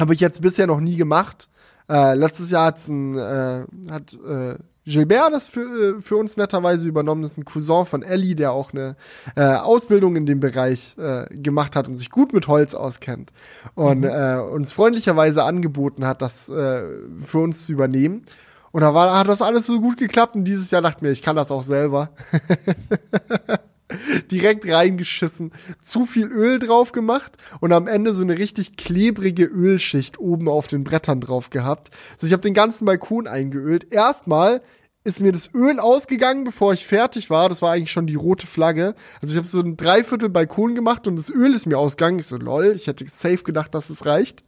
habe 0.00 0.14
ich 0.14 0.20
jetzt 0.20 0.40
bisher 0.42 0.66
noch 0.66 0.80
nie 0.80 0.96
gemacht. 0.96 1.48
Äh, 1.88 2.14
letztes 2.14 2.50
Jahr 2.50 2.66
hat's 2.66 2.88
ein, 2.88 3.16
äh, 3.16 3.64
hat 3.90 4.14
äh, 4.26 4.56
Gilbert 4.86 5.32
das 5.32 5.48
für, 5.48 5.96
äh, 5.96 6.00
für 6.00 6.16
uns 6.16 6.36
netterweise 6.36 6.88
übernommen. 6.88 7.22
Das 7.22 7.32
ist 7.32 7.38
ein 7.38 7.44
Cousin 7.44 7.86
von 7.86 8.02
Ellie, 8.02 8.34
der 8.34 8.52
auch 8.52 8.72
eine 8.72 8.96
äh, 9.36 9.42
Ausbildung 9.42 10.16
in 10.16 10.26
dem 10.26 10.40
Bereich 10.40 10.96
äh, 10.98 11.26
gemacht 11.34 11.76
hat 11.76 11.88
und 11.88 11.96
sich 11.96 12.10
gut 12.10 12.32
mit 12.32 12.48
Holz 12.48 12.74
auskennt. 12.74 13.32
Und 13.74 14.04
äh, 14.04 14.38
uns 14.38 14.72
freundlicherweise 14.72 15.42
angeboten 15.44 16.06
hat, 16.06 16.22
das 16.22 16.48
äh, 16.48 16.84
für 17.24 17.38
uns 17.38 17.66
zu 17.66 17.72
übernehmen. 17.72 18.24
Und 18.72 18.80
da 18.80 18.92
war, 18.92 19.18
hat 19.18 19.28
das 19.28 19.40
alles 19.40 19.66
so 19.66 19.80
gut 19.80 19.96
geklappt. 19.96 20.34
Und 20.34 20.44
dieses 20.44 20.70
Jahr 20.70 20.82
dachte 20.82 20.98
ich 20.98 21.02
mir, 21.02 21.10
ich 21.10 21.22
kann 21.22 21.36
das 21.36 21.50
auch 21.50 21.62
selber. 21.62 22.10
direkt 24.30 24.68
reingeschissen, 24.68 25.52
zu 25.80 26.06
viel 26.06 26.26
Öl 26.26 26.58
drauf 26.58 26.92
gemacht 26.92 27.36
und 27.60 27.72
am 27.72 27.86
Ende 27.86 28.12
so 28.12 28.22
eine 28.22 28.38
richtig 28.38 28.76
klebrige 28.76 29.44
Ölschicht 29.44 30.18
oben 30.18 30.48
auf 30.48 30.66
den 30.66 30.84
Brettern 30.84 31.20
drauf 31.20 31.50
gehabt. 31.50 31.90
Also 32.12 32.26
ich 32.26 32.32
habe 32.32 32.42
den 32.42 32.54
ganzen 32.54 32.84
Balkon 32.84 33.26
eingeölt. 33.26 33.92
Erstmal 33.92 34.62
ist 35.04 35.20
mir 35.20 35.32
das 35.32 35.50
Öl 35.52 35.78
ausgegangen, 35.78 36.44
bevor 36.44 36.72
ich 36.72 36.86
fertig 36.86 37.28
war. 37.28 37.50
Das 37.50 37.60
war 37.60 37.72
eigentlich 37.72 37.92
schon 37.92 38.06
die 38.06 38.14
rote 38.14 38.46
Flagge. 38.46 38.94
Also 39.20 39.32
ich 39.32 39.38
habe 39.38 39.46
so 39.46 39.60
ein 39.60 39.76
Dreiviertel 39.76 40.30
Balkon 40.30 40.74
gemacht 40.74 41.06
und 41.06 41.16
das 41.16 41.28
Öl 41.28 41.52
ist 41.54 41.66
mir 41.66 41.78
ausgegangen. 41.78 42.18
Ich 42.18 42.26
so, 42.26 42.36
lol, 42.36 42.72
ich 42.74 42.86
hätte 42.86 43.04
safe 43.04 43.44
gedacht, 43.44 43.74
dass 43.74 43.90
es 43.90 44.06
reicht. 44.06 44.44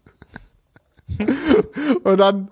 und 2.05 2.17
dann 2.17 2.51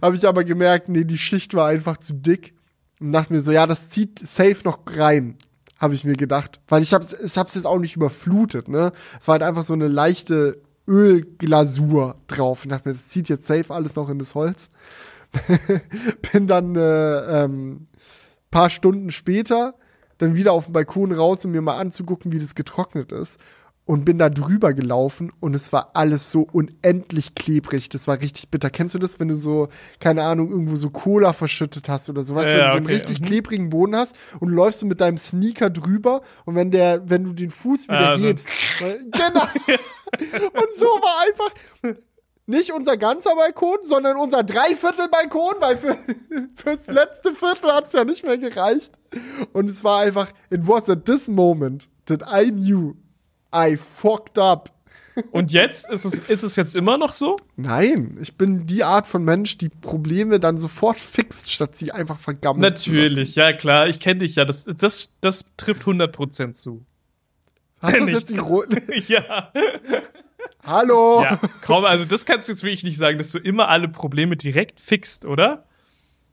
habe 0.00 0.16
ich 0.16 0.26
aber 0.26 0.44
gemerkt, 0.44 0.88
nee, 0.88 1.04
die 1.04 1.18
Schicht 1.18 1.54
war 1.54 1.68
einfach 1.68 1.98
zu 1.98 2.14
dick. 2.14 2.54
Und 3.00 3.12
dachte 3.12 3.32
mir 3.32 3.40
so, 3.40 3.52
ja, 3.52 3.66
das 3.66 3.90
zieht 3.90 4.26
safe 4.26 4.58
noch 4.64 4.80
rein, 4.86 5.36
habe 5.82 5.94
ich 5.94 6.04
mir 6.04 6.14
gedacht. 6.14 6.60
Weil 6.68 6.82
ich 6.82 6.94
hab's, 6.94 7.12
ich 7.12 7.36
hab's 7.36 7.56
jetzt 7.56 7.66
auch 7.66 7.78
nicht 7.78 7.96
überflutet, 7.96 8.68
ne? 8.68 8.92
Es 9.20 9.26
war 9.26 9.32
halt 9.32 9.42
einfach 9.42 9.64
so 9.64 9.72
eine 9.72 9.88
leichte 9.88 10.62
Ölglasur 10.86 12.14
drauf. 12.28 12.64
Und 12.64 12.70
dachte 12.70 12.88
mir, 12.88 12.94
das 12.94 13.08
zieht 13.08 13.28
jetzt 13.28 13.46
safe 13.46 13.74
alles 13.74 13.96
noch 13.96 14.08
in 14.08 14.20
das 14.20 14.36
Holz. 14.36 14.70
Bin 16.32 16.46
dann 16.46 16.76
äh, 16.76 17.44
ähm, 17.44 17.86
paar 18.50 18.70
Stunden 18.70 19.10
später 19.10 19.74
dann 20.18 20.36
wieder 20.36 20.52
auf 20.52 20.66
den 20.66 20.72
Balkon 20.72 21.10
raus, 21.10 21.44
um 21.44 21.50
mir 21.50 21.62
mal 21.62 21.78
anzugucken, 21.78 22.30
wie 22.30 22.38
das 22.38 22.54
getrocknet 22.54 23.10
ist. 23.10 23.40
Und 23.84 24.04
bin 24.04 24.16
da 24.16 24.30
drüber 24.30 24.74
gelaufen 24.74 25.32
und 25.40 25.54
es 25.54 25.72
war 25.72 25.90
alles 25.94 26.30
so 26.30 26.46
unendlich 26.52 27.34
klebrig. 27.34 27.88
Das 27.88 28.06
war 28.06 28.20
richtig 28.20 28.48
bitter. 28.48 28.70
Kennst 28.70 28.94
du 28.94 29.00
das, 29.00 29.18
wenn 29.18 29.26
du 29.26 29.34
so, 29.34 29.68
keine 29.98 30.22
Ahnung, 30.22 30.50
irgendwo 30.50 30.76
so 30.76 30.90
Cola 30.90 31.32
verschüttet 31.32 31.88
hast 31.88 32.08
oder 32.08 32.22
sowas, 32.22 32.46
Ja, 32.46 32.52
wenn 32.52 32.60
du 32.60 32.70
so 32.70 32.76
einen 32.76 32.86
okay, 32.86 32.94
richtig 32.94 33.20
mhm. 33.20 33.24
klebrigen 33.24 33.70
Boden 33.70 33.96
hast 33.96 34.14
und 34.38 34.50
du 34.50 34.54
läufst 34.54 34.80
so 34.80 34.86
mit 34.86 35.00
deinem 35.00 35.18
Sneaker 35.18 35.68
drüber 35.68 36.22
und 36.44 36.54
wenn 36.54 36.70
der, 36.70 37.10
wenn 37.10 37.24
du 37.24 37.32
den 37.32 37.50
Fuß 37.50 37.88
wieder 37.88 38.10
Ah, 38.12 38.18
so. 38.18 38.24
hebst, 38.24 38.48
genau. 38.78 39.42
und 40.52 40.74
so 40.74 40.86
war 40.86 41.26
einfach 41.26 41.52
nicht 42.46 42.72
unser 42.72 42.96
ganzer 42.96 43.34
Balkon, 43.34 43.78
sondern 43.82 44.16
unser 44.16 44.42
Dreiviertel-Balkon, 44.44 45.54
weil 45.60 45.76
für, 45.76 45.96
fürs 46.54 46.86
letzte 46.86 47.34
Viertel 47.34 47.72
hat 47.72 47.88
es 47.88 47.92
ja 47.94 48.04
nicht 48.04 48.24
mehr 48.24 48.38
gereicht. 48.38 48.92
Und 49.52 49.70
es 49.70 49.82
war 49.84 50.00
einfach, 50.00 50.28
it 50.50 50.66
was 50.66 50.88
at 50.88 51.04
this 51.04 51.28
moment 51.28 51.88
that 52.06 52.22
I 52.22 52.50
knew 52.50 52.94
I 53.54 53.76
fucked 53.76 54.38
up. 54.38 54.70
Und 55.30 55.52
jetzt? 55.52 55.88
Ist 55.90 56.04
es, 56.06 56.14
ist 56.14 56.42
es 56.42 56.56
jetzt 56.56 56.74
immer 56.74 56.96
noch 56.96 57.12
so? 57.12 57.36
Nein, 57.56 58.16
ich 58.20 58.36
bin 58.36 58.66
die 58.66 58.82
Art 58.82 59.06
von 59.06 59.24
Mensch, 59.24 59.58
die 59.58 59.68
Probleme 59.68 60.40
dann 60.40 60.56
sofort 60.56 60.98
fixt, 60.98 61.50
statt 61.50 61.76
sie 61.76 61.92
einfach 61.92 62.18
vergammeln 62.18 62.62
Natürlich, 62.62 63.34
ja 63.34 63.52
klar. 63.52 63.88
Ich 63.88 64.00
kenne 64.00 64.20
dich 64.20 64.36
ja. 64.36 64.44
Das, 64.46 64.64
das, 64.64 65.14
das 65.20 65.44
trifft 65.56 65.82
100% 65.82 66.54
zu. 66.54 66.86
Hast 67.80 67.94
du 67.94 67.98
das 67.98 68.06
Nicht. 68.06 68.14
jetzt 68.14 68.30
die 68.30 68.38
Ro 68.38 68.64
ja. 69.08 69.52
Hallo? 70.64 71.22
ja. 71.22 71.38
Kaum, 71.62 71.84
also 71.84 72.04
das 72.04 72.24
kannst 72.24 72.48
du 72.48 72.52
jetzt 72.52 72.62
wirklich 72.62 72.84
nicht 72.84 72.96
sagen, 72.96 73.18
dass 73.18 73.32
du 73.32 73.38
immer 73.38 73.68
alle 73.68 73.88
Probleme 73.88 74.36
direkt 74.36 74.80
fixt, 74.80 75.26
oder? 75.26 75.66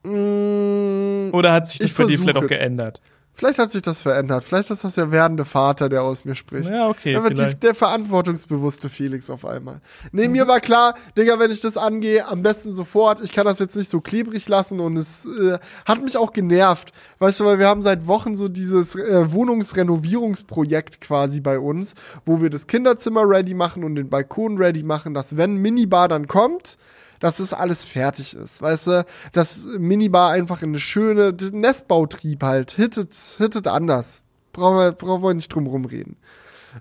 Mm, 0.04 1.30
Oder 1.32 1.52
hat 1.52 1.68
sich 1.68 1.80
das 1.80 1.92
bei 1.92 2.04
dir 2.04 2.18
vielleicht 2.18 2.38
auch 2.38 2.46
geändert? 2.46 3.02
Vielleicht 3.40 3.58
hat 3.58 3.72
sich 3.72 3.80
das 3.80 4.02
verändert. 4.02 4.44
Vielleicht 4.44 4.68
ist 4.68 4.84
das 4.84 4.96
der 4.96 5.12
werdende 5.12 5.46
Vater, 5.46 5.88
der 5.88 6.02
aus 6.02 6.26
mir 6.26 6.34
spricht. 6.34 6.68
Ja, 6.68 6.90
okay, 6.90 7.14
Der, 7.14 7.24
wird 7.24 7.38
die, 7.38 7.54
der 7.54 7.74
verantwortungsbewusste 7.74 8.90
Felix 8.90 9.30
auf 9.30 9.46
einmal. 9.46 9.80
Nee, 10.12 10.28
mir 10.28 10.46
war 10.46 10.60
klar, 10.60 10.94
Digga, 11.16 11.38
wenn 11.38 11.50
ich 11.50 11.62
das 11.62 11.78
angehe, 11.78 12.28
am 12.28 12.42
besten 12.42 12.74
sofort. 12.74 13.22
Ich 13.22 13.32
kann 13.32 13.46
das 13.46 13.58
jetzt 13.58 13.76
nicht 13.76 13.88
so 13.88 14.02
klebrig 14.02 14.46
lassen 14.46 14.78
und 14.78 14.98
es 14.98 15.24
äh, 15.24 15.58
hat 15.86 16.04
mich 16.04 16.18
auch 16.18 16.34
genervt. 16.34 16.92
Weißt 17.18 17.40
du, 17.40 17.46
weil 17.46 17.58
wir 17.58 17.66
haben 17.66 17.80
seit 17.80 18.06
Wochen 18.06 18.36
so 18.36 18.46
dieses 18.48 18.94
äh, 18.94 19.32
Wohnungsrenovierungsprojekt 19.32 21.00
quasi 21.00 21.40
bei 21.40 21.58
uns, 21.58 21.94
wo 22.26 22.42
wir 22.42 22.50
das 22.50 22.66
Kinderzimmer 22.66 23.26
ready 23.26 23.54
machen 23.54 23.84
und 23.84 23.94
den 23.94 24.10
Balkon 24.10 24.58
ready 24.58 24.82
machen, 24.82 25.14
dass 25.14 25.38
wenn 25.38 25.56
Minibar 25.56 26.08
dann 26.08 26.26
kommt, 26.26 26.76
dass 27.20 27.38
es 27.38 27.52
alles 27.52 27.84
fertig 27.84 28.34
ist, 28.34 28.60
weißt 28.60 28.86
du, 28.88 29.04
dass 29.32 29.66
Minibar 29.78 30.32
einfach 30.32 30.62
in 30.62 30.70
eine 30.70 30.80
schöne 30.80 31.32
das 31.32 31.52
Nestbautrieb 31.52 32.42
halt 32.42 32.72
hittet, 32.72 33.14
hittet 33.38 33.68
anders. 33.68 34.22
Brauchen 34.52 34.78
wir, 34.78 34.92
brauchen 34.92 35.22
wir 35.22 35.34
nicht 35.34 35.54
drum 35.54 35.66
rumreden. 35.66 36.16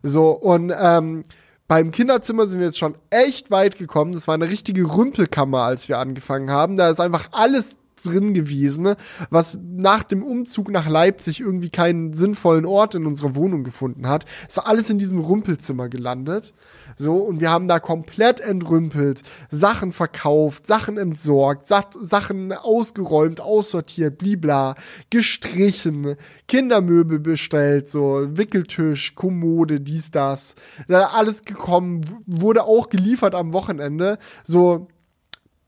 So, 0.01 0.31
und 0.31 0.73
ähm, 0.75 1.23
beim 1.67 1.91
Kinderzimmer 1.91 2.47
sind 2.47 2.59
wir 2.59 2.67
jetzt 2.67 2.79
schon 2.79 2.95
echt 3.11 3.51
weit 3.51 3.77
gekommen. 3.77 4.13
Das 4.13 4.27
war 4.27 4.33
eine 4.33 4.49
richtige 4.49 4.83
Rümpelkammer, 4.91 5.59
als 5.59 5.87
wir 5.87 5.99
angefangen 5.99 6.49
haben. 6.49 6.77
Da 6.77 6.89
ist 6.89 6.99
einfach 6.99 7.29
alles 7.31 7.77
drin 8.03 8.33
gewesen, 8.33 8.83
ne, 8.83 8.97
was 9.29 9.57
nach 9.61 10.03
dem 10.03 10.23
Umzug 10.23 10.71
nach 10.71 10.87
Leipzig 10.87 11.41
irgendwie 11.41 11.69
keinen 11.69 12.13
sinnvollen 12.13 12.65
Ort 12.65 12.95
in 12.95 13.05
unserer 13.05 13.35
Wohnung 13.35 13.63
gefunden 13.63 14.07
hat. 14.07 14.25
Ist 14.47 14.57
alles 14.57 14.89
in 14.89 14.99
diesem 14.99 15.19
Rümpelzimmer 15.19 15.89
gelandet. 15.89 16.53
So, 17.01 17.15
und 17.19 17.39
wir 17.39 17.49
haben 17.49 17.69
da 17.69 17.79
komplett 17.79 18.41
entrümpelt, 18.41 19.21
Sachen 19.49 19.93
verkauft, 19.93 20.67
Sachen 20.67 20.97
entsorgt, 20.97 21.65
Sa 21.65 21.85
Sachen 22.01 22.51
ausgeräumt, 22.51 23.39
aussortiert, 23.39 24.17
blibla, 24.17 24.75
gestrichen, 25.09 26.17
Kindermöbel 26.49 27.19
bestellt, 27.19 27.87
so 27.87 28.27
Wickeltisch, 28.35 29.15
Kommode, 29.15 29.79
dies, 29.79 30.11
das. 30.11 30.55
Da 30.89 31.05
alles 31.13 31.45
gekommen, 31.45 32.01
wurde 32.27 32.65
auch 32.65 32.89
geliefert 32.89 33.33
am 33.33 33.53
Wochenende. 33.53 34.17
So 34.43 34.89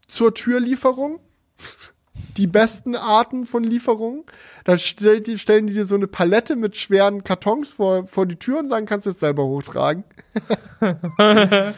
zur 0.10 0.34
Türlieferung. 0.34 1.22
Die 2.38 2.48
besten 2.48 2.95
Arten 2.95 3.45
von 3.45 3.64
Lieferungen. 3.64 4.24
Dann 4.64 4.80
stellt 4.80 5.28
die, 5.28 5.38
stellen 5.38 5.68
die 5.68 5.74
dir 5.74 5.86
so 5.86 5.95
eine 5.95 6.08
Palette 6.08 6.56
mit 6.56 6.78
schweren 6.78 7.24
Kartons 7.24 7.74
vor, 7.74 8.08
vor 8.08 8.26
die 8.26 8.38
Tür 8.38 8.60
und 8.60 8.70
sagen, 8.70 8.86
kannst 8.86 9.06
du 9.06 9.12
jetzt 9.12 9.20
selber 9.20 9.44
hochtragen. 9.44 10.03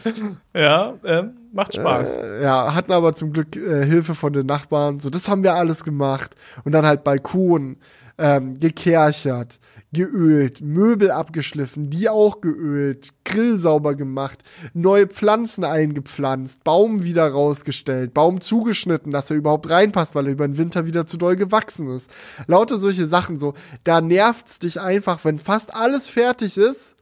Ja, 0.56 0.94
ähm, 1.04 1.32
macht 1.52 1.74
Spaß. 1.74 2.14
Äh, 2.14 2.42
ja, 2.44 2.74
hatten 2.76 2.92
aber 2.92 3.12
zum 3.16 3.32
Glück 3.32 3.56
äh, 3.56 3.84
Hilfe 3.84 4.14
von 4.14 4.32
den 4.32 4.46
Nachbarn. 4.46 5.00
So, 5.00 5.10
das 5.10 5.28
haben 5.28 5.42
wir 5.42 5.54
alles 5.54 5.82
gemacht. 5.82 6.36
Und 6.62 6.70
dann 6.70 6.86
halt 6.86 7.02
Balkon. 7.02 7.78
ähm, 8.18 8.58
gekerchert, 8.58 9.58
geölt, 9.94 10.60
Möbel 10.60 11.10
abgeschliffen, 11.10 11.88
die 11.88 12.10
auch 12.10 12.42
geölt, 12.42 13.14
Grill 13.24 13.56
sauber 13.56 13.94
gemacht, 13.94 14.42
neue 14.74 15.06
Pflanzen 15.06 15.64
eingepflanzt, 15.64 16.62
Baum 16.64 17.04
wieder 17.04 17.26
rausgestellt, 17.26 18.12
Baum 18.12 18.42
zugeschnitten, 18.42 19.10
dass 19.10 19.30
er 19.30 19.36
überhaupt 19.36 19.70
reinpasst, 19.70 20.14
weil 20.14 20.26
er 20.26 20.32
über 20.32 20.46
den 20.46 20.58
Winter 20.58 20.84
wieder 20.84 21.06
zu 21.06 21.16
doll 21.16 21.36
gewachsen 21.36 21.88
ist. 21.88 22.10
Lauter 22.46 22.76
solche 22.76 23.06
Sachen 23.06 23.38
so. 23.38 23.54
Da 23.84 24.02
nervt's 24.02 24.58
dich 24.58 24.78
einfach, 24.78 25.24
wenn 25.24 25.38
fast 25.38 25.74
alles 25.74 26.08
fertig 26.08 26.58
ist, 26.58 26.96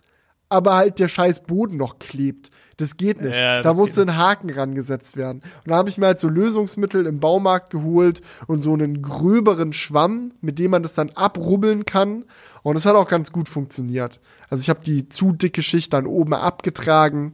aber 0.49 0.77
halt 0.77 1.01
der 1.01 1.09
scheiß 1.09 1.43
Boden 1.43 1.77
noch 1.77 1.99
klebt. 1.99 2.53
Das 2.77 2.97
geht 2.97 3.21
nicht. 3.21 3.39
Ja, 3.39 3.63
da 3.63 3.75
musste 3.75 4.03
ein 4.03 4.17
Haken 4.17 4.51
rangesetzt 4.51 5.17
werden. 5.17 5.43
Und 5.65 5.71
da 5.71 5.77
habe 5.77 5.89
ich 5.89 5.99
mir 5.99 6.07
halt 6.07 6.21
so 6.21 6.29
Lösungsmittel 6.29 7.07
im 7.07 7.21
Baumarkt 7.21 7.71
geholt 7.71 8.23
und 8.47 8.61
so 8.61 8.73
einen 8.73 9.03
gröberen 9.03 9.73
Schwamm, 9.73 10.33
mit 10.41 10.59
dem 10.59 10.71
man 10.71 10.83
das 10.83 10.95
dann 10.95 11.11
abrubbeln 11.11 11.85
kann. 11.85 12.25
Und 12.63 12.77
es 12.77 12.87
hat 12.87 12.95
auch 12.95 13.09
ganz 13.09 13.33
gut 13.33 13.49
funktioniert. 13.49 14.21
Also 14.49 14.63
ich 14.63 14.71
habe 14.71 14.81
die 14.85 15.09
zu 15.09 15.33
dicke 15.33 15.63
Schicht 15.63 15.93
dann 15.93 16.07
oben 16.07 16.35
abgetragen 16.35 17.33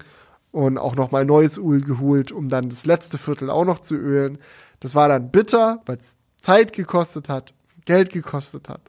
und 0.52 0.78
auch 0.78 0.96
noch 0.96 1.10
mal 1.10 1.24
neues 1.24 1.58
Öl 1.58 1.80
geholt, 1.80 2.32
um 2.32 2.48
dann 2.48 2.68
das 2.68 2.86
letzte 2.86 3.18
Viertel 3.18 3.50
auch 3.50 3.64
noch 3.64 3.80
zu 3.80 3.94
ölen. 3.94 4.38
Das 4.80 4.94
war 4.94 5.08
dann 5.08 5.30
bitter, 5.30 5.82
weil 5.86 5.98
es 5.98 6.16
Zeit 6.40 6.72
gekostet 6.72 7.28
hat, 7.28 7.54
Geld 7.84 8.12
gekostet 8.12 8.68
hat. 8.68 8.80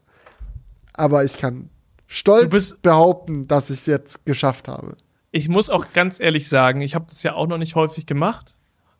Aber 0.92 1.24
ich 1.24 1.38
kann 1.38 1.70
stolz 2.06 2.76
behaupten, 2.82 3.46
dass 3.46 3.70
ich 3.70 3.80
es 3.80 3.86
jetzt 3.86 4.26
geschafft 4.26 4.68
habe. 4.68 4.96
Ich 5.32 5.48
muss 5.48 5.70
auch 5.70 5.92
ganz 5.92 6.18
ehrlich 6.18 6.48
sagen, 6.48 6.80
ich 6.80 6.94
habe 6.94 7.06
das 7.08 7.22
ja 7.22 7.34
auch 7.34 7.46
noch 7.46 7.58
nicht 7.58 7.74
häufig 7.76 8.06
gemacht. 8.06 8.56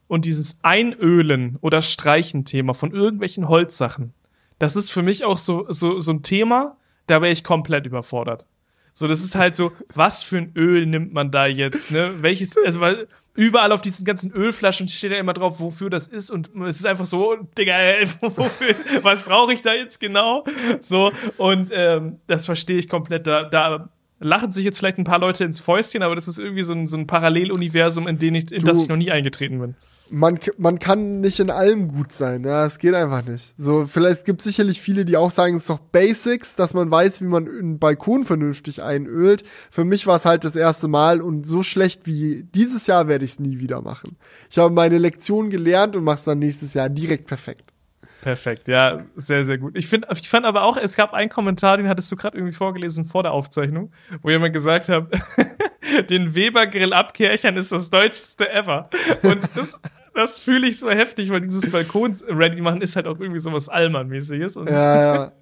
Und 0.06 0.24
dieses 0.24 0.58
Einölen 0.62 1.56
oder 1.60 1.82
Streichen-Thema 1.82 2.74
von 2.74 2.92
irgendwelchen 2.92 3.48
Holzsachen, 3.48 4.12
das 4.58 4.76
ist 4.76 4.90
für 4.90 5.02
mich 5.02 5.24
auch 5.24 5.38
so, 5.38 5.66
so, 5.68 6.00
so 6.00 6.12
ein 6.12 6.22
Thema, 6.22 6.76
da 7.06 7.22
wäre 7.22 7.32
ich 7.32 7.44
komplett 7.44 7.86
überfordert. 7.86 8.44
So, 8.92 9.06
das 9.06 9.22
ist 9.22 9.34
halt 9.34 9.56
so, 9.56 9.72
was 9.94 10.22
für 10.22 10.38
ein 10.38 10.52
Öl 10.56 10.86
nimmt 10.86 11.12
man 11.12 11.30
da 11.30 11.46
jetzt, 11.46 11.90
ne? 11.90 12.12
Welches, 12.20 12.56
also 12.64 12.80
weil 12.80 13.08
überall 13.34 13.72
auf 13.72 13.80
diesen 13.80 14.04
ganzen 14.04 14.32
Ölflaschen 14.32 14.88
steht 14.88 15.12
ja 15.12 15.18
immer 15.18 15.32
drauf, 15.32 15.60
wofür 15.60 15.90
das 15.90 16.08
ist 16.08 16.30
und 16.30 16.50
es 16.66 16.76
ist 16.76 16.86
einfach 16.86 17.06
so, 17.06 17.36
Digga, 17.56 17.74
ey, 17.74 18.08
wofür, 18.20 18.74
was 19.02 19.22
brauche 19.22 19.52
ich 19.52 19.62
da 19.62 19.74
jetzt 19.74 20.00
genau? 20.00 20.44
So, 20.80 21.12
und 21.36 21.70
ähm, 21.72 22.20
das 22.26 22.46
verstehe 22.46 22.78
ich 22.78 22.88
komplett. 22.88 23.26
Da, 23.26 23.44
da 23.44 23.88
lachen 24.20 24.52
sich 24.52 24.64
jetzt 24.64 24.78
vielleicht 24.78 24.98
ein 24.98 25.04
paar 25.04 25.18
Leute 25.18 25.44
ins 25.44 25.60
Fäustchen, 25.60 26.02
aber 26.02 26.14
das 26.14 26.28
ist 26.28 26.38
irgendwie 26.38 26.62
so 26.62 26.74
ein, 26.74 26.86
so 26.86 26.96
ein 26.96 27.06
Paralleluniversum, 27.06 28.06
in, 28.06 28.18
den 28.18 28.34
ich, 28.34 28.52
in 28.52 28.64
das 28.64 28.82
ich 28.82 28.88
noch 28.88 28.96
nie 28.96 29.10
eingetreten 29.10 29.58
bin. 29.58 29.74
man, 30.10 30.38
man 30.58 30.78
kann 30.78 31.20
nicht 31.20 31.40
in 31.40 31.50
allem 31.50 31.88
gut 31.88 32.12
sein, 32.12 32.44
ja, 32.44 32.66
es 32.66 32.78
geht 32.78 32.94
einfach 32.94 33.24
nicht. 33.24 33.54
So, 33.56 33.86
vielleicht 33.86 34.26
gibt 34.26 34.40
es 34.40 34.44
sicherlich 34.44 34.80
viele, 34.80 35.06
die 35.06 35.16
auch 35.16 35.30
sagen, 35.30 35.56
es 35.56 35.62
ist 35.62 35.70
doch 35.70 35.78
Basics, 35.78 36.54
dass 36.54 36.74
man 36.74 36.90
weiß, 36.90 37.22
wie 37.22 37.26
man 37.26 37.48
einen 37.48 37.78
Balkon 37.78 38.24
vernünftig 38.24 38.82
einölt. 38.82 39.42
Für 39.70 39.84
mich 39.84 40.06
war 40.06 40.16
es 40.16 40.26
halt 40.26 40.44
das 40.44 40.54
erste 40.54 40.86
Mal 40.86 41.22
und 41.22 41.46
so 41.46 41.62
schlecht 41.62 42.06
wie 42.06 42.44
dieses 42.54 42.86
Jahr 42.86 43.08
werde 43.08 43.24
ich 43.24 43.32
es 43.32 43.40
nie 43.40 43.58
wieder 43.58 43.80
machen. 43.80 44.16
Ich 44.50 44.58
habe 44.58 44.74
meine 44.74 44.98
Lektion 44.98 45.48
gelernt 45.48 45.96
und 45.96 46.04
mache 46.04 46.16
es 46.16 46.24
dann 46.24 46.38
nächstes 46.38 46.74
Jahr 46.74 46.90
direkt 46.90 47.26
perfekt. 47.26 47.72
Perfekt, 48.22 48.68
ja, 48.68 49.04
sehr, 49.16 49.44
sehr 49.44 49.58
gut. 49.58 49.76
Ich, 49.76 49.86
find, 49.88 50.06
ich 50.12 50.28
fand 50.28 50.44
aber 50.44 50.62
auch, 50.62 50.76
es 50.76 50.94
gab 50.94 51.14
einen 51.14 51.30
Kommentar, 51.30 51.76
den 51.76 51.88
hattest 51.88 52.12
du 52.12 52.16
gerade 52.16 52.36
irgendwie 52.36 52.52
vorgelesen 52.52 53.06
vor 53.06 53.22
der 53.22 53.32
Aufzeichnung, 53.32 53.92
wo 54.22 54.30
jemand 54.30 54.52
gesagt 54.52 54.88
hat, 54.88 55.06
den 56.10 56.34
Weber-Grill 56.34 56.92
abkerchern 56.92 57.56
ist 57.56 57.72
das 57.72 57.90
deutscheste 57.90 58.50
ever. 58.50 58.90
Und 59.22 59.40
das, 59.54 59.80
das 60.14 60.38
fühle 60.38 60.68
ich 60.68 60.78
so 60.78 60.90
heftig, 60.90 61.30
weil 61.30 61.40
dieses 61.40 61.70
Balkons 61.70 62.24
ready 62.28 62.60
machen 62.60 62.82
ist 62.82 62.96
halt 62.96 63.06
auch 63.06 63.18
irgendwie 63.18 63.40
so 63.40 63.52
was 63.52 63.68
Allmann-mäßiges. 63.68 64.56
Ja, 64.56 65.14
ja. 65.14 65.32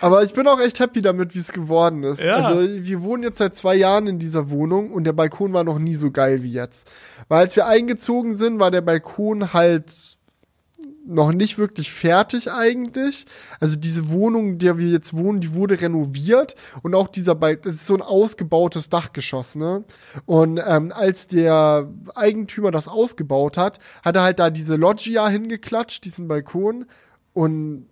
Aber 0.00 0.22
ich 0.24 0.32
bin 0.34 0.46
auch 0.48 0.60
echt 0.60 0.80
happy 0.80 1.02
damit, 1.02 1.34
wie 1.34 1.38
es 1.38 1.52
geworden 1.52 2.02
ist. 2.02 2.20
Ja. 2.20 2.36
Also, 2.36 2.60
wir 2.60 3.02
wohnen 3.02 3.22
jetzt 3.22 3.38
seit 3.38 3.54
zwei 3.54 3.76
Jahren 3.76 4.06
in 4.06 4.18
dieser 4.18 4.50
Wohnung 4.50 4.92
und 4.92 5.04
der 5.04 5.12
Balkon 5.12 5.52
war 5.52 5.64
noch 5.64 5.78
nie 5.78 5.94
so 5.94 6.10
geil 6.10 6.42
wie 6.42 6.52
jetzt. 6.52 6.90
Weil 7.28 7.40
als 7.40 7.54
wir 7.54 7.66
eingezogen 7.66 8.34
sind, 8.34 8.58
war 8.58 8.70
der 8.70 8.80
Balkon 8.80 9.52
halt 9.52 10.17
noch 11.08 11.32
nicht 11.32 11.58
wirklich 11.58 11.90
fertig 11.90 12.52
eigentlich. 12.52 13.26
Also 13.60 13.76
diese 13.76 14.10
Wohnung, 14.10 14.50
in 14.50 14.58
der 14.58 14.78
wir 14.78 14.88
jetzt 14.88 15.14
wohnen, 15.14 15.40
die 15.40 15.54
wurde 15.54 15.80
renoviert 15.80 16.54
und 16.82 16.94
auch 16.94 17.08
dieser 17.08 17.34
Balkon, 17.34 17.62
das 17.64 17.74
ist 17.74 17.86
so 17.86 17.94
ein 17.94 18.02
ausgebautes 18.02 18.88
Dachgeschoss, 18.88 19.56
ne? 19.56 19.84
Und 20.26 20.60
ähm, 20.64 20.92
als 20.92 21.26
der 21.26 21.88
Eigentümer 22.14 22.70
das 22.70 22.88
ausgebaut 22.88 23.56
hat, 23.56 23.78
hat 24.04 24.16
er 24.16 24.22
halt 24.22 24.38
da 24.38 24.50
diese 24.50 24.76
Loggia 24.76 25.28
hingeklatscht, 25.28 26.04
diesen 26.04 26.28
Balkon 26.28 26.86
und 27.32 27.86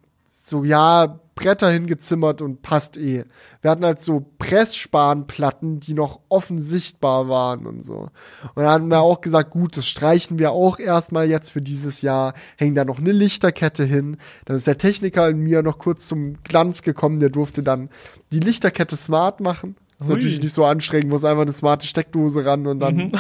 so, 0.49 0.63
ja, 0.63 1.21
Bretter 1.35 1.69
hingezimmert 1.71 2.41
und 2.41 2.63
passt 2.63 2.97
eh. 2.97 3.25
Wir 3.61 3.71
hatten 3.71 3.85
halt 3.85 3.99
so 3.99 4.25
Pressspanplatten, 4.39 5.81
die 5.81 5.93
noch 5.93 6.21
offen 6.29 6.61
sichtbar 6.61 7.29
waren 7.29 7.67
und 7.67 7.85
so. 7.85 8.09
Und 8.55 8.63
dann 8.63 8.69
hatten 8.69 8.89
wir 8.89 9.01
auch 9.01 9.21
gesagt, 9.21 9.51
gut, 9.51 9.77
das 9.77 9.87
streichen 9.87 10.39
wir 10.39 10.53
auch 10.53 10.79
erstmal 10.79 11.29
jetzt 11.29 11.51
für 11.51 11.61
dieses 11.61 12.01
Jahr, 12.01 12.33
hängen 12.57 12.77
da 12.77 12.85
noch 12.85 12.99
eine 13.01 13.13
Lichterkette 13.13 13.85
hin. 13.85 14.19
Dann 14.45 14.57
ist 14.57 14.69
der 14.69 14.79
Techniker 14.79 15.29
in 15.29 15.41
mir 15.41 15.63
noch 15.63 15.79
kurz 15.79 16.07
zum 16.07 16.43
Glanz 16.45 16.83
gekommen, 16.83 17.19
der 17.19 17.31
durfte 17.31 17.63
dann 17.65 17.91
die 18.33 18.41
Lichterkette 18.41 18.97
smart 18.97 19.41
machen. 19.41 19.77
Ist 19.99 20.09
Ui. 20.09 20.15
natürlich 20.15 20.41
nicht 20.41 20.55
so 20.55 20.65
anstrengend, 20.65 21.11
muss 21.11 21.25
einfach 21.25 21.43
eine 21.43 21.53
smarte 21.53 21.87
Steckdose 21.87 22.47
ran 22.47 22.67
und 22.67 22.81
dann 22.81 23.11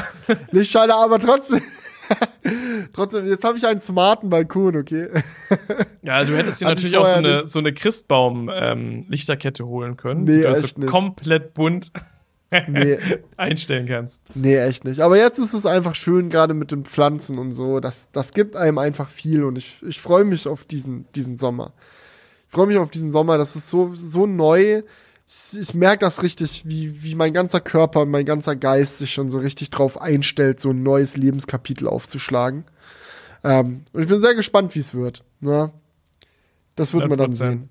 Lichtschalter, 0.52 0.96
aber 0.96 1.18
trotzdem. 1.18 1.60
trotzdem, 2.92 3.26
jetzt 3.26 3.44
habe 3.44 3.58
ich 3.58 3.66
einen 3.66 3.80
smarten 3.80 4.30
Balkon, 4.30 4.76
okay? 4.76 5.08
ja, 6.02 6.24
du 6.24 6.36
hättest 6.36 6.60
dir 6.60 6.66
natürlich 6.66 6.96
auch 6.96 7.06
so 7.06 7.14
eine, 7.14 7.48
so 7.48 7.58
eine 7.58 7.72
Christbaum-Lichterkette 7.72 9.66
holen 9.66 9.96
können, 9.96 10.24
Nee, 10.24 10.38
die 10.38 10.42
du 10.42 10.48
echt 10.48 10.76
so 10.80 10.86
komplett 10.86 11.54
bunt 11.54 11.92
Nee. 12.68 12.98
einstellen 13.36 13.86
kannst. 13.86 14.22
Nee, 14.34 14.56
echt 14.56 14.84
nicht. 14.84 15.00
Aber 15.00 15.16
jetzt 15.16 15.38
ist 15.38 15.52
es 15.52 15.66
einfach 15.66 15.94
schön, 15.94 16.28
gerade 16.28 16.54
mit 16.54 16.72
den 16.72 16.84
Pflanzen 16.84 17.38
und 17.38 17.52
so. 17.52 17.80
Das, 17.80 18.08
das 18.12 18.32
gibt 18.32 18.56
einem 18.56 18.78
einfach 18.78 19.08
viel 19.08 19.44
und 19.44 19.58
ich, 19.58 19.82
ich 19.86 20.00
freue 20.00 20.24
mich 20.24 20.46
auf 20.46 20.64
diesen, 20.64 21.06
diesen 21.14 21.36
Sommer. 21.36 21.72
Ich 22.46 22.52
freue 22.54 22.66
mich 22.68 22.78
auf 22.78 22.90
diesen 22.90 23.10
Sommer. 23.10 23.38
Das 23.38 23.56
ist 23.56 23.68
so, 23.68 23.90
so 23.94 24.26
neu. 24.26 24.82
Ich, 25.28 25.74
merke 25.74 25.98
das 26.00 26.22
richtig, 26.22 26.62
wie, 26.66 27.02
wie 27.02 27.16
mein 27.16 27.32
ganzer 27.32 27.60
Körper 27.60 28.02
und 28.02 28.10
mein 28.10 28.24
ganzer 28.26 28.54
Geist 28.54 28.98
sich 28.98 29.12
schon 29.12 29.28
so 29.28 29.38
richtig 29.38 29.70
drauf 29.70 30.00
einstellt, 30.00 30.60
so 30.60 30.70
ein 30.70 30.84
neues 30.84 31.16
Lebenskapitel 31.16 31.88
aufzuschlagen. 31.88 32.64
Ähm, 33.42 33.84
und 33.92 34.02
ich 34.02 34.08
bin 34.08 34.20
sehr 34.20 34.34
gespannt, 34.36 34.74
wie 34.76 34.78
es 34.78 34.94
wird. 34.94 35.24
Ne? 35.40 35.72
Das 36.76 36.94
wird 36.94 37.08
man 37.08 37.18
dann 37.18 37.32
100%. 37.32 37.34
sehen. 37.34 37.68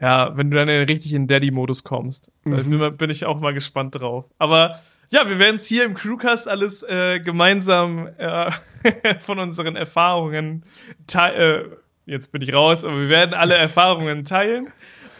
Ja, 0.00 0.34
wenn 0.36 0.50
du 0.50 0.56
dann 0.56 0.68
in- 0.68 0.86
richtig 0.86 1.12
in 1.12 1.26
Daddy-Modus 1.26 1.84
kommst. 1.84 2.30
Mhm. 2.44 2.78
bin, 2.78 2.96
bin 2.96 3.10
ich 3.10 3.26
auch 3.26 3.38
mal 3.40 3.52
gespannt 3.52 3.96
drauf. 4.00 4.24
Aber 4.38 4.78
ja, 5.10 5.28
wir 5.28 5.38
werden 5.38 5.56
es 5.56 5.66
hier 5.66 5.84
im 5.84 5.94
Crewcast 5.94 6.48
alles 6.48 6.82
äh, 6.84 7.20
gemeinsam 7.20 8.08
äh, 8.16 8.50
von 9.20 9.38
unseren 9.38 9.76
Erfahrungen 9.76 10.64
teilen. 11.06 11.72
Äh, 11.72 11.76
jetzt 12.06 12.32
bin 12.32 12.40
ich 12.42 12.54
raus, 12.54 12.84
aber 12.84 12.98
wir 12.98 13.08
werden 13.10 13.34
alle 13.34 13.54
Erfahrungen 13.56 14.24
teilen. 14.24 14.68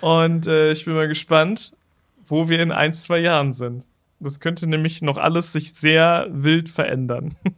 Und 0.01 0.47
äh, 0.47 0.73
ich 0.73 0.85
bin 0.85 0.95
mal 0.95 1.09
gespannt, 1.09 1.73
wo 2.27 2.49
wir 2.49 2.61
in 2.61 2.73
ein, 2.73 2.93
zwei 2.95 3.19
Jahren 3.19 3.53
sind. 3.53 3.85
Das 4.20 4.41
könnte 4.41 4.69
nämlich 4.69 5.01
noch 5.03 5.16
alles 5.16 5.53
sich 5.53 5.73
sehr 5.75 6.27
wild 6.31 6.69
verändern. 6.69 7.35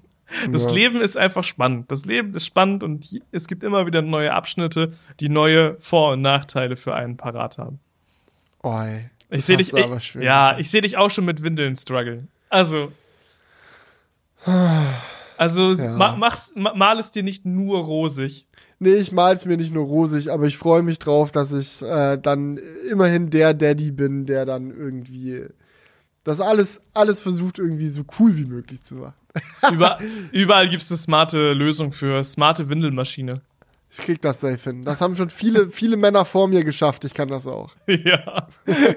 Das 0.53 0.67
Ja. 0.67 0.71
Leben 0.71 1.01
ist 1.01 1.17
einfach 1.19 1.43
spannend. 1.43 1.91
Das 1.91 2.05
Leben 2.05 2.33
ist 2.35 2.47
spannend 2.47 2.85
und 2.85 3.21
es 3.33 3.49
gibt 3.49 3.65
immer 3.65 3.85
wieder 3.87 4.01
neue 4.01 4.33
Abschnitte, 4.33 4.93
die 5.19 5.29
neue 5.29 5.75
Vor- 5.81 6.13
und 6.13 6.23
Nachteile 6.23 6.77
für 6.77 6.95
einen 6.95 7.17
parat 7.17 7.59
haben. 7.59 7.81
Oh, 8.63 8.79
ey. 8.81 9.11
Ich 9.31 9.45
sehe 9.45 9.57
dich, 9.57 9.73
ich, 9.73 10.15
ja, 10.15 10.57
ich 10.57 10.71
sehe 10.71 10.83
dich 10.83 10.97
auch 10.97 11.11
schon 11.11 11.25
mit 11.25 11.43
Windeln 11.43 11.75
struggle. 11.75 12.29
Also, 12.49 12.93
also 15.37 15.73
Ja. 15.73 15.91
ma, 15.97 16.17
mach's, 16.17 16.53
ma, 16.55 16.75
mal 16.75 16.99
es 16.99 17.11
dir 17.11 17.23
nicht 17.23 17.45
nur 17.45 17.81
rosig. 17.81 18.47
Nee, 18.83 18.95
ich 18.95 19.13
mal's 19.13 19.45
mir 19.45 19.59
nicht 19.59 19.75
nur 19.75 19.85
rosig, 19.85 20.33
aber 20.33 20.47
ich 20.47 20.57
freue 20.57 20.83
mich 20.83 20.99
drauf, 20.99 21.31
dass 21.31 21.53
ich 21.53 21.83
äh, 21.83 22.17
dann 22.17 22.59
immerhin 22.91 23.29
der 23.29 23.53
Daddy 23.53 23.91
bin, 23.91 24.25
der 24.25 24.47
dann 24.47 24.71
irgendwie 24.71 25.45
das 26.25 26.41
alles, 26.41 26.81
alles 26.95 27.21
versucht, 27.21 27.59
irgendwie 27.59 27.89
so 27.89 28.05
cool 28.19 28.39
wie 28.39 28.47
möglich 28.47 28.83
zu 28.83 28.97
machen. 28.97 29.15
Über, 29.73 29.99
überall 30.33 30.69
gibt 30.69 30.83
es 30.83 30.91
eine 30.91 30.99
smarte 30.99 31.53
Lösung 31.53 31.93
für 31.93 32.25
smarte 32.25 32.69
Windelmaschine. 32.69 33.43
Ich 33.93 33.99
krieg 33.99 34.23
das 34.23 34.41
safe 34.41 34.71
hin. 34.71 34.83
Das 34.83 35.01
haben 35.01 35.15
schon 35.15 35.31
viele, 35.31 35.69
viele 35.69 35.97
Männer 35.97 36.25
vor 36.25 36.49
mir 36.49 36.65
geschafft. 36.65 37.05
Ich 37.05 37.13
kann 37.13 37.29
das 37.29 37.47
auch. 37.47 37.75
ja, 37.87 38.47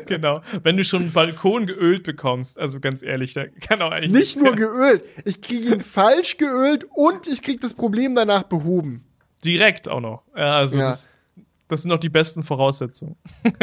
genau. 0.06 0.42
Wenn 0.62 0.78
du 0.78 0.84
schon 0.84 1.04
einen 1.04 1.12
Balkon 1.12 1.66
geölt 1.66 2.04
bekommst, 2.04 2.58
also 2.60 2.80
ganz 2.80 3.04
ehrlich, 3.04 3.34
da 3.34 3.46
kann 3.48 3.82
auch 3.82 3.92
eigentlich 3.92 4.12
Nicht 4.12 4.38
nur 4.38 4.56
geölt. 4.56 5.04
Ich 5.26 5.42
kriege 5.42 5.74
ihn 5.74 5.82
falsch 5.82 6.38
geölt 6.38 6.86
und 6.94 7.28
ich 7.28 7.42
krieg 7.42 7.60
das 7.60 7.74
Problem 7.74 8.16
danach 8.16 8.44
behoben. 8.44 9.04
Direkt 9.46 9.88
auch 9.90 10.00
noch. 10.00 10.24
Ja, 10.36 10.56
also 10.58 10.78
Ja. 10.78 10.90
Das, 10.90 11.20
das 11.68 11.82
sind 11.84 11.90
noch 11.90 12.00
die 12.00 12.10
besten 12.10 12.44
Voraussetzungen. 12.44 13.16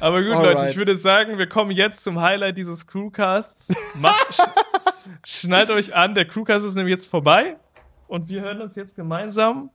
Aber 0.00 0.22
gut, 0.22 0.32
Alright. 0.34 0.56
Leute, 0.58 0.70
ich 0.70 0.76
würde 0.76 0.96
sagen, 0.96 1.38
wir 1.38 1.46
kommen 1.48 1.70
jetzt 1.70 2.02
zum 2.04 2.20
Highlight 2.20 2.58
dieses 2.58 2.86
Crewcasts. 2.86 3.72
Macht, 3.94 4.34
sch 4.34 4.40
schnallt 5.24 5.70
euch 5.70 5.94
an, 5.94 6.14
der 6.14 6.26
Crewcast 6.26 6.64
ist 6.64 6.74
nämlich 6.74 6.92
jetzt 6.92 7.06
vorbei 7.06 7.56
und 8.08 8.28
wir 8.28 8.42
hören 8.42 8.60
uns 8.60 8.76
jetzt 8.76 8.94
gemeinsam 8.96 9.70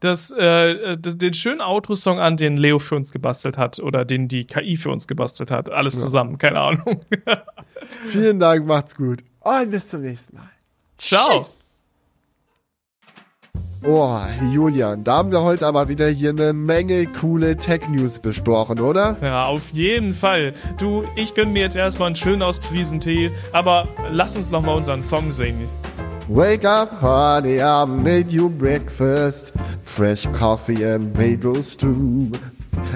das, 0.00 0.30
äh, 0.30 0.96
d- 0.96 1.14
den 1.14 1.34
schönen 1.34 1.60
Outro-Song 1.60 2.18
an, 2.18 2.36
den 2.38 2.56
Leo 2.56 2.78
für 2.78 2.96
uns 2.96 3.12
gebastelt 3.12 3.58
hat 3.58 3.78
oder 3.80 4.04
den 4.06 4.28
die 4.28 4.46
KI 4.46 4.76
für 4.76 4.90
uns 4.90 5.06
gebastelt 5.06 5.50
hat. 5.50 5.68
Alles 5.70 5.98
zusammen, 6.00 6.38
keine 6.38 6.60
Ahnung. 6.60 7.00
Vielen 8.04 8.38
Dank, 8.38 8.66
macht's 8.66 8.96
gut. 8.96 9.22
Und 9.40 9.70
bis 9.70 9.88
zum 9.88 10.00
nächsten 10.02 10.36
Mal. 10.36 10.50
Ciao. 10.96 11.46
Oh, 13.82 14.18
Julian, 14.52 15.04
da 15.04 15.16
haben 15.16 15.32
wir 15.32 15.40
heute 15.40 15.66
aber 15.66 15.88
wieder 15.88 16.06
hier 16.08 16.30
eine 16.30 16.52
Menge 16.52 17.06
coole 17.06 17.56
Tech-News 17.56 18.18
besprochen, 18.18 18.78
oder? 18.78 19.16
Ja, 19.22 19.44
auf 19.44 19.70
jeden 19.72 20.12
Fall. 20.12 20.52
Du, 20.78 21.04
ich 21.16 21.32
gönn 21.32 21.54
mir 21.54 21.62
jetzt 21.62 21.76
erstmal 21.76 22.08
einen 22.08 22.16
schönen 22.16 22.42
Ostfriesentee, 22.42 23.30
aber 23.52 23.88
lass 24.10 24.36
uns 24.36 24.50
noch 24.50 24.60
mal 24.60 24.74
unseren 24.74 25.02
Song 25.02 25.32
singen. 25.32 25.66
Wake 26.28 26.66
up, 26.66 27.00
honey, 27.00 27.58
I 27.60 27.86
made 27.86 28.30
you 28.30 28.50
breakfast. 28.50 29.54
Fresh 29.82 30.30
coffee 30.32 30.84
and 30.84 31.16
bagels 31.16 31.74
too. 31.74 32.30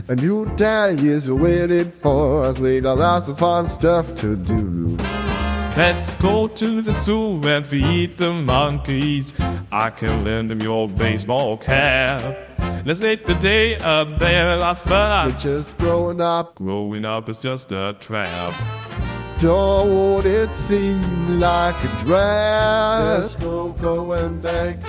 A 0.09 0.15
new 0.15 0.45
day 0.57 0.95
is 0.97 1.31
waiting 1.31 1.91
for 1.91 2.45
us. 2.47 2.61
We 2.61 2.81
got 2.81 2.99
lots 2.99 3.29
of 3.29 3.39
fun 3.39 3.67
stuff 3.67 4.15
to 4.17 4.37
do. 4.37 4.97
Let's 5.77 6.11
go 6.23 6.47
to 6.47 6.83
the 6.83 6.93
zoo 6.93 7.41
and 7.49 7.67
feed 7.67 8.17
the 8.17 8.33
monkeys. 8.33 9.35
I 9.73 9.91
can 9.91 10.23
lend 10.23 10.53
them 10.53 10.61
your 10.61 10.89
baseball 10.89 11.57
cap. 11.57 12.23
Let's 12.87 13.01
make 13.01 13.27
the 13.27 13.35
day 13.35 13.75
a 13.75 14.05
bear 14.05 14.61
better 14.61 14.75
fun. 14.77 15.33
We're 15.33 15.39
just 15.39 15.77
growing 15.79 16.21
up. 16.21 16.55
Growing 16.55 17.05
up 17.05 17.29
is 17.29 17.41
just 17.41 17.73
a 17.73 17.97
trap. 17.99 18.55
Don't 19.41 20.25
it 20.25 20.55
seem 20.55 21.41
like 21.41 21.83
a 21.83 21.99
drag? 21.99 23.23
There's 23.23 23.39
no 23.41 23.71
going 23.71 24.41
back. 24.41 24.81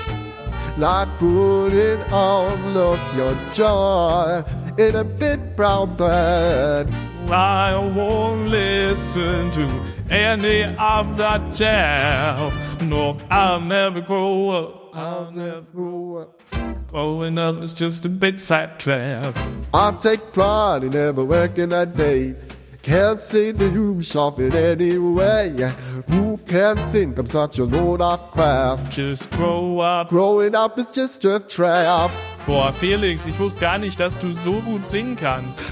Like 0.78 1.08
putting 1.18 2.00
all 2.12 2.78
of 2.78 3.18
your 3.18 3.36
joy 3.54 4.44
in 4.78 4.96
a 4.98 5.04
big 5.04 5.56
brown 5.56 5.96
bag. 5.96 6.94
I 7.32 7.76
won't 7.76 8.50
listen 8.50 9.50
to 9.50 9.95
any 10.10 10.64
of 10.64 11.18
that 11.18 11.54
jazz. 11.54 12.82
No, 12.82 13.18
I'll 13.30 13.62
never 13.62 14.02
grow 14.02 14.50
up. 14.50 14.96
I'll 14.96 15.32
never 15.32 15.62
grow 15.62 16.18
up. 16.18 16.42
Growing 16.88 17.38
up 17.38 17.62
is 17.64 17.74
just 17.74 18.06
a 18.06 18.10
big 18.10 18.40
fat 18.40 18.80
trap. 18.80 19.38
I 19.74 19.92
take 19.92 20.32
pride 20.32 20.84
in 20.84 20.92
never 20.92 21.26
working 21.26 21.74
a 21.74 21.86
day. 21.86 22.36
Can't 22.82 23.20
see 23.20 23.52
the 23.52 23.68
you 23.68 24.00
shop 24.02 24.40
it 24.40 24.54
anyway. 24.54 25.74
Who 26.08 26.38
can 26.46 26.78
think 26.92 27.18
I'm 27.18 27.26
such 27.26 27.58
a 27.58 27.66
load 27.66 28.00
of 28.00 28.32
crap? 28.32 28.90
Just 28.90 29.32
grow 29.32 29.80
up. 29.80 30.10
Growing 30.10 30.54
up 30.54 30.78
is 30.78 30.92
just 30.92 31.26
a 31.26 31.40
trap. 31.40 32.12
Boah, 32.46 32.72
Felix, 32.72 33.26
ich 33.26 33.40
wusste 33.40 33.60
gar 33.60 33.80
nicht, 33.80 34.00
dass 34.00 34.20
du 34.20 34.32
so 34.32 34.54
gut 34.62 34.86
singen 34.86 35.16
kannst. 35.16 35.62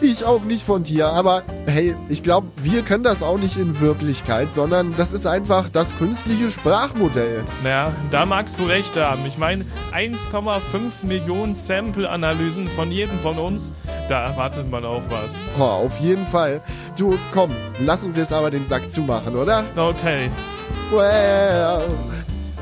Ich 0.00 0.24
auch 0.24 0.42
nicht 0.42 0.64
von 0.64 0.82
dir, 0.82 1.08
aber 1.08 1.42
hey, 1.66 1.94
ich 2.08 2.22
glaube, 2.22 2.48
wir 2.56 2.82
können 2.82 3.04
das 3.04 3.22
auch 3.22 3.36
nicht 3.36 3.56
in 3.56 3.78
Wirklichkeit, 3.78 4.52
sondern 4.52 4.96
das 4.96 5.12
ist 5.12 5.26
einfach 5.26 5.68
das 5.68 5.96
künstliche 5.98 6.50
Sprachmodell. 6.50 7.44
Naja, 7.62 7.92
da 8.10 8.24
magst 8.24 8.58
du 8.58 8.64
recht 8.64 8.96
haben. 8.96 9.26
Ich 9.26 9.36
meine, 9.36 9.64
1,5 9.92 11.06
Millionen 11.06 11.54
Sample-Analysen 11.54 12.68
von 12.68 12.90
jedem 12.90 13.18
von 13.18 13.38
uns, 13.38 13.72
da 14.08 14.24
erwartet 14.24 14.70
man 14.70 14.84
auch 14.84 15.02
was. 15.08 15.36
Oh, 15.58 15.62
auf 15.62 15.98
jeden 16.00 16.26
Fall. 16.26 16.62
Du, 16.96 17.18
komm, 17.32 17.50
lass 17.78 18.02
uns 18.04 18.16
jetzt 18.16 18.32
aber 18.32 18.50
den 18.50 18.64
Sack 18.64 18.88
zumachen, 18.90 19.36
oder? 19.36 19.64
Okay. 19.76 20.30
Well, 20.90 21.82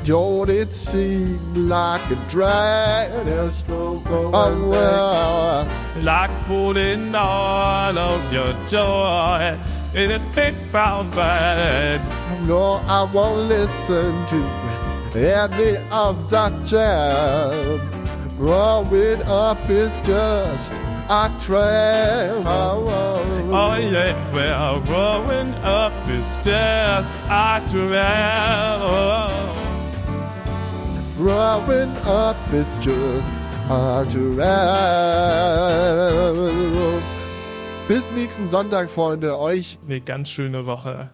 don't 0.04 0.48
it 0.48 0.72
seem 0.72 1.68
like 1.68 2.10
a 2.10 2.16
drag? 2.28 3.24
There's 3.24 3.66
no 3.68 3.98
going 4.00 4.34
oh, 4.34 4.68
well. 4.68 6.02
Like 6.02 6.30
putting 6.44 7.14
all 7.14 7.98
of 7.98 8.32
your 8.32 8.52
joy 8.68 9.58
in 9.94 10.12
a 10.12 10.18
big 10.34 10.54
brown 10.70 11.10
bag. 11.10 12.00
No, 12.46 12.82
I 12.86 13.10
won't 13.12 13.48
listen 13.48 14.26
to 14.26 14.70
any 15.14 15.76
of 15.90 16.30
that 16.30 16.64
jam. 16.64 17.80
Growing 18.38 19.22
up 19.24 19.68
is 19.68 20.00
just 20.00 20.72
a 21.10 21.30
trap. 21.40 22.44
Oh, 22.46 22.86
oh, 22.88 23.50
Oh 23.52 23.76
yeah, 23.76 24.32
well, 24.32 24.80
growing 24.80 25.52
up 25.64 26.08
is 26.08 26.38
just 26.38 27.24
a 27.24 27.62
trap. 27.68 29.60
Growing 31.20 31.94
up 32.06 32.36
is 32.50 32.78
just 32.82 33.30
a 33.68 34.02
trap. 34.08 34.40
Bis 37.86 38.10
nächsten 38.12 38.48
Sonntag, 38.48 38.88
Freunde. 38.88 39.38
Euch 39.38 39.78
Eine 39.84 40.00
ganz 40.00 40.30
schöne 40.30 40.64
Woche. 40.64 41.10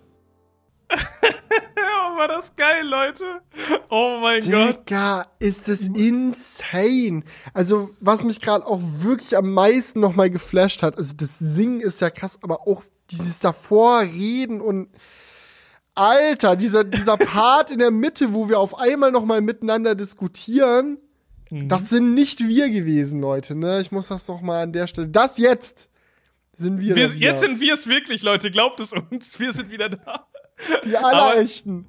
oh, 0.93 2.19
war 2.19 2.29
das 2.29 2.55
geil, 2.55 2.87
Leute. 2.87 3.25
Oh 3.91 4.19
mein 4.23 4.43
Gott. 4.43 4.87
Digga, 4.87 5.27
ist 5.41 5.67
das 5.67 5.81
insane. 5.89 7.25
Also, 7.53 7.91
was 7.99 8.23
mich 8.23 8.41
gerade 8.41 8.65
auch 8.65 8.79
wirklich 8.81 9.37
am 9.37 9.53
meisten 9.53 9.99
nochmal 9.99 10.31
geflasht 10.31 10.85
hat, 10.85 10.99
also 10.99 11.15
das 11.17 11.41
Singen 11.41 11.81
ist 11.81 12.01
ja 12.01 12.11
krass, 12.11 12.39
aber 12.43 12.69
auch 12.69 12.85
dieses 13.11 13.41
davor 13.41 14.03
reden 14.03 14.61
und 14.61 14.89
Alter, 15.97 16.55
dieser, 16.57 16.85
dieser 16.85 17.17
Part 17.19 17.71
in 17.71 17.79
der 17.81 17.91
Mitte, 17.91 18.33
wo 18.33 18.49
wir 18.49 18.61
auf 18.61 18.79
einmal 18.79 19.11
nochmal 19.11 19.41
miteinander 19.41 19.95
diskutieren, 19.95 20.99
das 21.51 21.89
sind 21.91 22.15
nicht 22.15 22.41
wir 22.47 22.71
gewesen, 22.71 23.21
Leute, 23.21 23.57
ne? 23.57 23.81
Ich 23.81 23.93
muss 23.93 24.09
das 24.09 24.27
doch 24.27 24.41
mal 24.41 24.63
an 24.65 24.73
der 24.73 24.87
Stelle. 24.89 25.09
Das 25.09 25.39
jetzt 25.39 25.89
sind 26.53 26.81
wir. 26.81 26.97
Wir, 26.97 27.07
jetzt 27.07 27.41
sind 27.41 27.61
wir 27.61 27.75
es 27.75 27.87
wirklich, 27.87 28.23
Leute. 28.23 28.51
Glaubt 28.51 28.81
es 28.81 28.93
uns. 28.93 29.39
Wir 29.39 29.53
sind 29.53 29.71
wieder 29.71 29.89
da. 29.91 30.27
die 30.85 30.97
allerechten. 30.97 31.87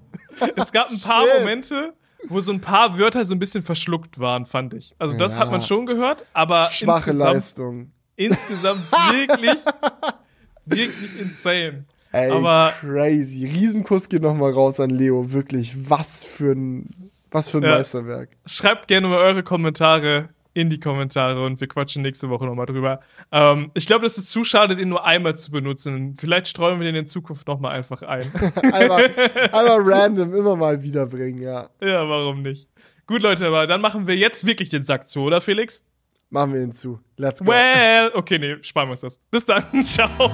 Es 0.55 0.71
gab 0.71 0.91
ein 0.91 0.99
paar 0.99 1.23
Shit. 1.25 1.39
Momente, 1.39 1.93
wo 2.27 2.39
so 2.39 2.51
ein 2.51 2.61
paar 2.61 2.99
Wörter 2.99 3.25
so 3.25 3.34
ein 3.34 3.39
bisschen 3.39 3.63
verschluckt 3.63 4.19
waren, 4.19 4.45
fand 4.45 4.75
ich. 4.75 4.93
Also 4.99 5.17
das 5.17 5.34
Ja. 5.34 5.39
hat 5.39 5.49
man 5.49 5.63
schon 5.63 5.88
gehört, 5.88 6.23
aber 6.34 6.65
Schwache 6.65 7.09
insgesamt, 7.11 7.34
Leistung. 7.34 7.91
insgesamt 8.15 8.84
wirklich, 9.11 9.59
wirklich 10.65 11.19
insane. 11.19 11.85
Ey, 12.18 12.31
Aber- 12.31 12.73
crazy. 12.80 13.45
Riesenkuss 13.45 14.10
geht 14.10 14.22
nochmal 14.22 14.52
raus 14.52 14.80
an 14.80 14.89
Leo. 14.89 15.31
Wirklich, 15.34 15.89
was 15.89 16.23
für 16.26 16.53
ein, 16.53 16.89
was 17.31 17.49
für 17.49 17.57
ein 17.60 17.64
Ja. 17.64 17.76
Meisterwerk. 17.76 18.30
Schreibt 18.45 18.88
gerne 18.88 19.07
mal 19.07 19.18
eure 19.19 19.44
Kommentare 19.44 20.30
in 20.53 20.72
die 20.72 20.80
Kommentare 20.80 21.45
und 21.45 21.61
wir 21.61 21.68
quatschen 21.68 22.02
nächste 22.02 22.30
Woche 22.31 22.45
nochmal 22.45 22.65
drüber. 22.65 22.99
Ähm, 23.31 23.69
ich 23.76 23.85
glaube, 23.85 24.03
das 24.03 24.18
ist 24.18 24.31
zu 24.31 24.44
schade, 24.44 24.76
den 24.76 24.89
nur 24.89 25.06
einmal 25.06 25.38
zu 25.38 25.52
benutzen. 25.52 26.15
Vielleicht 26.18 26.48
streuen 26.48 26.80
wir 26.80 26.85
den 26.88 26.95
in 26.95 27.06
Zukunft 27.06 27.48
nochmal 27.48 27.73
einfach 27.73 28.02
ein. 28.02 28.23
Einfach, 28.73 28.98
einfach 28.98 29.77
random 29.85 30.34
immer 30.34 30.56
mal 30.56 30.81
wiederbringen, 30.81 31.39
ja. 31.41 31.69
ja, 31.80 32.10
warum 32.10 32.41
nicht? 32.41 32.68
Gut, 33.06 33.22
Leute, 33.22 33.45
aber 33.45 33.68
dann 33.68 33.81
machen 33.81 34.07
wir 34.07 34.15
jetzt 34.18 34.48
wirklich 34.48 34.69
den 34.69 34.81
Sack 34.81 35.07
zu, 35.07 35.22
oder 35.22 35.41
Felix? 35.41 35.85
Machen 36.31 36.53
wir 36.53 36.60
hinzu. 36.61 36.99
Let's 37.18 37.39
go. 37.39 37.48
Well, 37.52 38.11
okay, 38.15 38.39
nee, 38.39 38.56
sparen 38.61 38.88
wir 38.88 38.91
uns 38.91 39.02
das. 39.02 39.19
Bis 39.30 39.45
dann, 39.45 39.64
ciao. 39.84 40.31